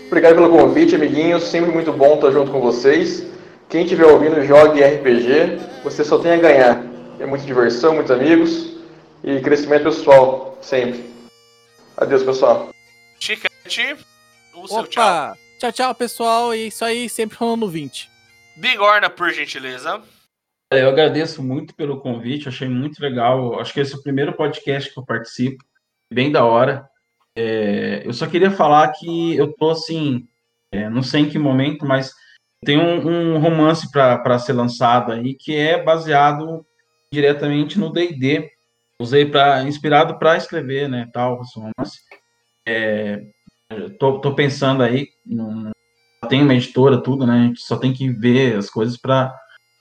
Obrigado 0.07 0.35
pelo 0.35 0.51
convite, 0.51 0.95
amiguinhos. 0.95 1.45
Sempre 1.45 1.71
muito 1.71 1.93
bom 1.93 2.15
estar 2.15 2.31
junto 2.33 2.51
com 2.51 2.61
vocês. 2.61 3.25
Quem 3.69 3.83
estiver 3.83 4.07
ouvindo, 4.07 4.45
jogue 4.45 4.83
RPG. 4.83 5.83
Você 5.85 6.05
só 6.05 6.19
tem 6.19 6.33
a 6.33 6.37
ganhar. 6.37 6.83
É 7.19 7.27
muita 7.27 7.45
diversão, 7.45 7.95
muitos 7.95 8.11
amigos 8.11 8.77
e 9.25 9.41
crescimento 9.41 9.85
pessoal, 9.85 10.59
sempre. 10.61 11.09
Adeus, 11.97 12.23
pessoal. 12.23 12.69
Chicante, 13.19 13.97
o 14.55 14.69
seu. 14.69 14.79
Opa! 14.79 14.89
Tchau, 14.89 15.37
tchau, 15.73 15.95
pessoal. 15.95 16.55
E 16.55 16.69
isso 16.69 16.85
aí, 16.85 17.09
sempre 17.09 17.37
rolando 17.37 17.69
20. 17.69 18.11
Bigorna, 18.57 19.11
por 19.11 19.31
gentileza. 19.31 20.03
É, 20.73 20.83
Eu 20.83 20.89
agradeço 20.89 21.43
muito 21.43 21.75
pelo 21.75 22.01
convite, 22.01 22.49
achei 22.49 22.69
muito 22.69 23.01
legal. 23.01 23.61
Acho 23.61 23.73
que 23.73 23.81
esse 23.81 23.95
é 23.95 23.97
o 23.97 24.03
primeiro 24.03 24.33
podcast 24.33 24.93
que 24.93 24.99
eu 24.99 25.05
participo, 25.05 25.65
bem 26.13 26.33
da 26.33 26.45
hora. 26.45 26.89
É, 27.37 28.03
eu 28.05 28.13
só 28.13 28.27
queria 28.27 28.51
falar 28.51 28.93
que 28.93 29.37
eu 29.37 29.53
tô 29.53 29.71
assim, 29.71 30.27
é, 30.73 30.89
não 30.89 31.03
sei 31.03 31.23
em 31.23 31.29
que 31.29 31.39
momento, 31.39 31.85
mas 31.85 32.13
tem 32.65 32.79
um, 32.79 33.35
um 33.35 33.39
romance 33.39 33.91
para 33.93 34.39
ser 34.39 34.55
lançado 34.55 35.13
aí 35.13 35.35
que 35.35 35.55
é 35.55 35.83
baseado 35.83 36.67
diretamente 37.13 37.79
no 37.79 37.93
D&D. 37.93 38.51
Usei 38.99 39.27
para 39.27 39.63
inspirado 39.63 40.19
para 40.19 40.37
escrever, 40.37 40.89
né, 40.89 41.09
tal, 41.13 41.43
esse 41.43 41.61
romance. 41.61 42.01
É, 42.67 43.21
tô, 43.99 44.21
tô 44.21 44.35
pensando 44.35 44.83
aí, 44.83 45.09
num- 45.25 45.71
tem 46.29 46.43
uma 46.43 46.55
editora, 46.55 47.03
tudo, 47.03 47.27
né? 47.27 47.35
A 47.35 47.47
gente 47.47 47.61
só 47.61 47.77
tem 47.77 47.93
que 47.93 48.09
ver 48.11 48.57
as 48.57 48.69
coisas 48.71 48.97
para 48.97 49.35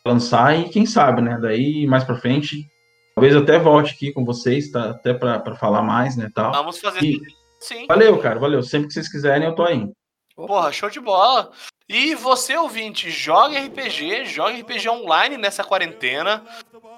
lançar 0.06 0.57
e 0.60 0.70
quem 0.70 0.86
sabe, 0.86 1.22
né? 1.22 1.38
Daí 1.41 1.88
mais 1.88 2.03
para 2.03 2.16
frente, 2.20 2.68
talvez 3.16 3.34
eu 3.34 3.41
até 3.41 3.57
volte 3.57 3.94
aqui 3.94 4.12
com 4.12 4.24
vocês, 4.24 4.70
tá? 4.72 4.91
Até 4.91 5.14
para 5.14 5.56
falar 5.56 5.82
mais, 5.82 6.16
né, 6.16 6.30
tal. 6.34 6.52
Vamos 6.52 6.80
fazer 6.80 7.03
E- 7.03 7.20
sim. 7.60 7.88
Valeu, 7.88 8.20
cara, 8.20 8.40
valeu. 8.40 8.62
Sempre 8.62 8.88
que 8.88 8.94
vocês 8.94 9.10
quiserem, 9.12 9.48
eu 9.48 9.56
tô 9.56 9.64
aí. 9.64 9.88
Porra, 10.36 10.72
show 10.72 10.90
de 10.90 10.99
bola. 10.99 11.52
E 11.88 12.14
você, 12.16 12.57
ouvinte, 12.57 13.10
joga 13.10 13.57
RPG, 13.60 14.26
joga 14.26 14.57
RPG 14.60 14.90
online 14.90 15.38
nessa 15.38 15.64
quarentena. 15.64 16.44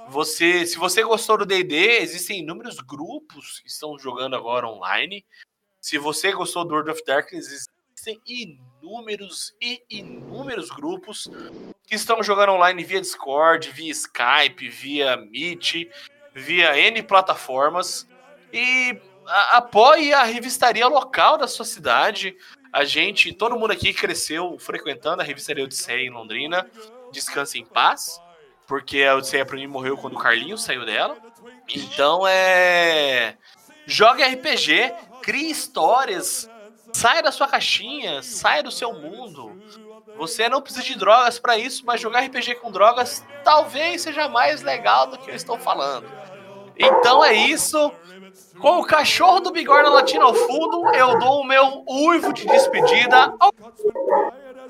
Você, 0.09 0.65
se 0.65 0.77
você 0.77 1.03
gostou 1.03 1.37
do 1.37 1.45
D&D, 1.45 1.99
existem 1.99 2.39
inúmeros 2.39 2.77
grupos 2.77 3.59
que 3.59 3.67
estão 3.69 3.97
jogando 3.99 4.35
agora 4.35 4.67
online. 4.67 5.23
Se 5.79 5.97
você 5.97 6.31
gostou 6.31 6.65
do 6.65 6.73
World 6.73 6.91
of 6.91 7.03
Darkness, 7.05 7.47
existem 7.47 8.21
inúmeros 8.25 9.55
e 9.61 9.81
inúmeros 9.89 10.69
grupos 10.69 11.29
que 11.85 11.95
estão 11.95 12.21
jogando 12.21 12.53
online 12.53 12.83
via 12.83 13.01
Discord, 13.01 13.69
via 13.71 13.91
Skype, 13.91 14.69
via 14.69 15.17
Meet, 15.17 15.89
via 16.33 16.77
N 16.77 17.01
plataformas. 17.03 18.07
E 18.51 18.99
apoie 19.51 20.13
a 20.13 20.23
revistaria 20.23 20.87
local 20.87 21.37
da 21.37 21.47
sua 21.47 21.65
cidade. 21.65 22.35
A 22.71 22.83
gente, 22.83 23.33
todo 23.33 23.57
mundo 23.57 23.71
aqui 23.71 23.93
cresceu 23.93 24.57
frequentando 24.59 25.21
a 25.21 25.25
revistaria 25.25 25.63
Odisseia 25.63 26.05
em 26.05 26.09
Londrina. 26.09 26.69
Descanse 27.11 27.57
em 27.59 27.65
paz, 27.65 28.21
porque 28.67 29.03
a 29.03 29.15
Odisseia 29.15 29.45
pra 29.45 29.55
mim 29.55 29.67
morreu 29.67 29.97
quando 29.97 30.15
o 30.15 30.19
Carlinhos 30.19 30.63
saiu 30.63 30.85
dela. 30.85 31.17
Então 31.67 32.27
é. 32.27 33.37
Jogue 33.89 34.21
RPG, 34.21 34.93
crie 35.27 35.51
histórias, 35.51 36.49
saia 36.93 37.21
da 37.21 37.33
sua 37.33 37.49
caixinha, 37.49 38.23
saia 38.23 38.63
do 38.63 38.71
seu 38.71 38.93
mundo. 38.93 39.51
Você 40.17 40.47
não 40.47 40.61
precisa 40.61 40.85
de 40.85 40.97
drogas 40.97 41.37
pra 41.37 41.57
isso, 41.57 41.83
mas 41.85 41.99
jogar 41.99 42.21
RPG 42.21 42.55
com 42.55 42.71
drogas 42.71 43.25
talvez 43.43 44.01
seja 44.03 44.29
mais 44.29 44.61
legal 44.63 45.07
do 45.07 45.17
que 45.17 45.29
eu 45.29 45.35
estou 45.35 45.59
falando. 45.59 46.07
Então 46.77 47.23
é 47.25 47.33
isso. 47.33 47.91
Com 48.61 48.79
o 48.79 48.85
cachorro 48.85 49.41
do 49.41 49.51
bigorna 49.51 49.89
latino 49.89 50.23
ao 50.25 50.33
fundo, 50.33 50.89
eu 50.95 51.19
dou 51.19 51.41
o 51.41 51.43
meu 51.43 51.83
uivo 51.87 52.31
de 52.31 52.45
despedida. 52.45 53.33
ao- 53.37 53.53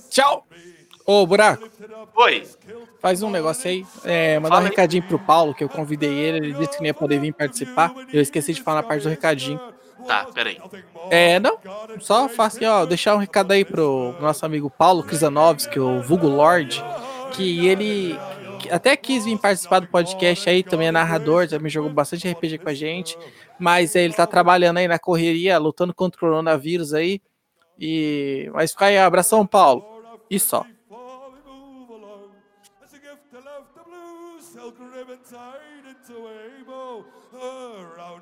Tchau! 0.10 0.46
Ô, 1.06 1.26
Buraco, 1.26 1.70
Oi. 2.16 2.46
faz 3.00 3.22
um 3.24 3.30
negócio 3.30 3.70
aí. 3.70 3.86
É, 4.04 4.40
mandar 4.40 4.58
um 4.60 4.64
recadinho 4.64 5.04
pro 5.04 5.18
Paulo, 5.20 5.54
que 5.54 5.64
eu 5.64 5.70
convidei 5.70 6.14
ele, 6.14 6.38
ele 6.48 6.54
disse 6.54 6.72
que 6.74 6.80
não 6.80 6.88
ia 6.88 6.94
poder 6.94 7.20
vir 7.20 7.34
participar. 7.34 7.94
Eu 8.12 8.22
esqueci 8.22 8.54
de 8.54 8.62
falar 8.62 8.82
na 8.82 8.88
parte 8.88 9.04
do 9.04 9.10
recadinho. 9.10 9.62
Tá, 10.08 10.26
peraí. 10.34 10.58
É, 11.12 11.40
não, 11.40 11.60
só 12.00 12.30
faço 12.30 12.58
assim, 12.58 12.66
ó, 12.66 12.86
deixar 12.86 13.16
um 13.16 13.20
recado 13.20 13.52
aí 13.52 13.66
pro 13.66 14.16
nosso 14.22 14.46
amigo 14.46 14.70
Paulo 14.70 15.04
Krizanovski, 15.04 15.80
o 15.80 16.02
Vulgo 16.02 16.28
Lord, 16.28 16.84
que 17.34 17.68
ele 17.68 18.18
que 18.58 18.72
até 18.72 18.98
quis 18.98 19.26
vir 19.26 19.38
participar 19.38 19.80
do 19.80 19.88
podcast 19.88 20.50
aí, 20.50 20.64
também 20.64 20.88
é 20.88 20.92
narrador, 20.92 21.48
também 21.48 21.70
jogou 21.70 21.92
bastante 21.92 22.28
RPG 22.28 22.58
com 22.58 22.70
a 22.70 22.74
gente, 22.74 23.18
mas 23.60 23.96
ele 23.96 24.14
tá 24.14 24.26
trabalhando 24.26 24.78
aí 24.78 24.88
na 24.88 24.98
correria, 24.98 25.58
lutando 25.60 25.94
contra 25.94 26.18
o 26.18 26.20
coronavírus 26.20 26.94
aí, 26.94 27.22
e... 27.80 28.50
Mas 28.54 28.72
fica 28.72 28.86
aí, 28.86 28.98
abração, 28.98 29.46
Paulo, 29.46 29.86
e 30.30 30.40
só. 30.40 30.66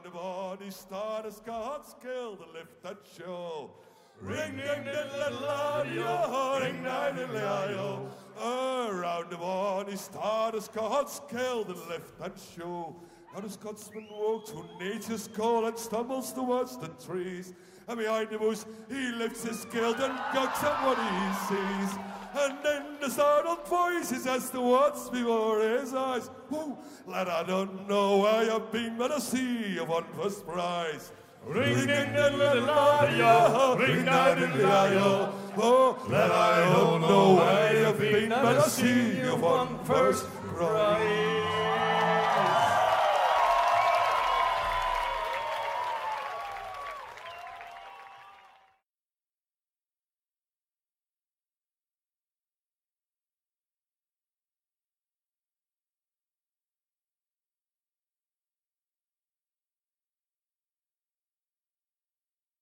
The 0.06 0.11
body 0.11 0.69
star 0.69 1.23
the 1.23 1.32
Scots 1.32 1.95
kill 1.99 2.36
the 2.36 2.45
lift 2.53 2.84
that 2.84 2.98
show. 3.18 3.72
Ring 4.22 4.56
ding 4.56 4.84
diddle 4.84 5.41
la 5.41 5.82
yo, 5.82 6.60
ring 6.60 6.84
ding 6.84 7.27
diddle. 7.27 8.07
Around 8.40 9.32
the 9.32 9.38
body 9.38 9.95
star 9.95 10.52
the 10.52 10.61
Scots 10.61 11.22
kill 11.27 11.64
the 11.64 11.73
lift 11.90 12.19
that 12.19 12.40
show. 12.56 12.95
How 13.34 13.40
the 13.40 13.49
Scotsman 13.49 14.07
walks 14.11 14.52
through 14.52 14.69
nature's 14.80 15.27
call 15.27 15.65
and 15.65 15.77
stumbles 15.77 16.32
towards 16.34 16.77
the 16.77 16.90
trees. 17.03 17.56
And 17.88 17.98
behind 17.98 18.30
the 18.30 18.38
bush, 18.38 18.60
he 18.88 19.11
lifts 19.11 19.44
his 19.44 19.61
skill 19.61 19.95
and 19.95 20.19
gawks 20.34 20.64
at 20.64 20.86
what 20.86 20.99
he 20.99 21.34
sees. 21.48 21.98
And 22.37 22.57
then 22.63 22.83
the 22.99 23.09
startled 23.09 23.65
voices 23.65 24.27
as 24.27 24.49
to 24.49 24.59
what's 24.59 25.09
before 25.09 25.61
his 25.61 25.93
eyes. 25.93 26.29
Whoo, 26.49 26.77
lad, 27.07 27.29
I 27.29 27.43
don't 27.43 27.87
know 27.87 28.17
where 28.17 28.43
you've 28.43 28.71
been, 28.73 28.97
but 28.97 29.11
I 29.11 29.19
see 29.19 29.75
you 29.75 29.85
won 29.85 30.03
first 30.17 30.45
prize. 30.45 31.13
Ring 31.45 31.89
in 31.89 32.13
the 32.13 32.31
little 32.31 33.77
ring 33.77 34.03
ding 34.03 34.59
yo. 34.59 35.31
Oh, 35.57 36.05
lad, 36.09 36.31
I 36.31 36.73
don't 36.73 37.01
know 37.01 37.35
where 37.35 37.87
you've 37.87 37.99
been, 37.99 38.29
but 38.29 38.57
I 38.57 38.67
see 38.67 39.21
you 39.21 39.35
won 39.35 39.79
first 39.85 40.25
prize. 40.55 41.74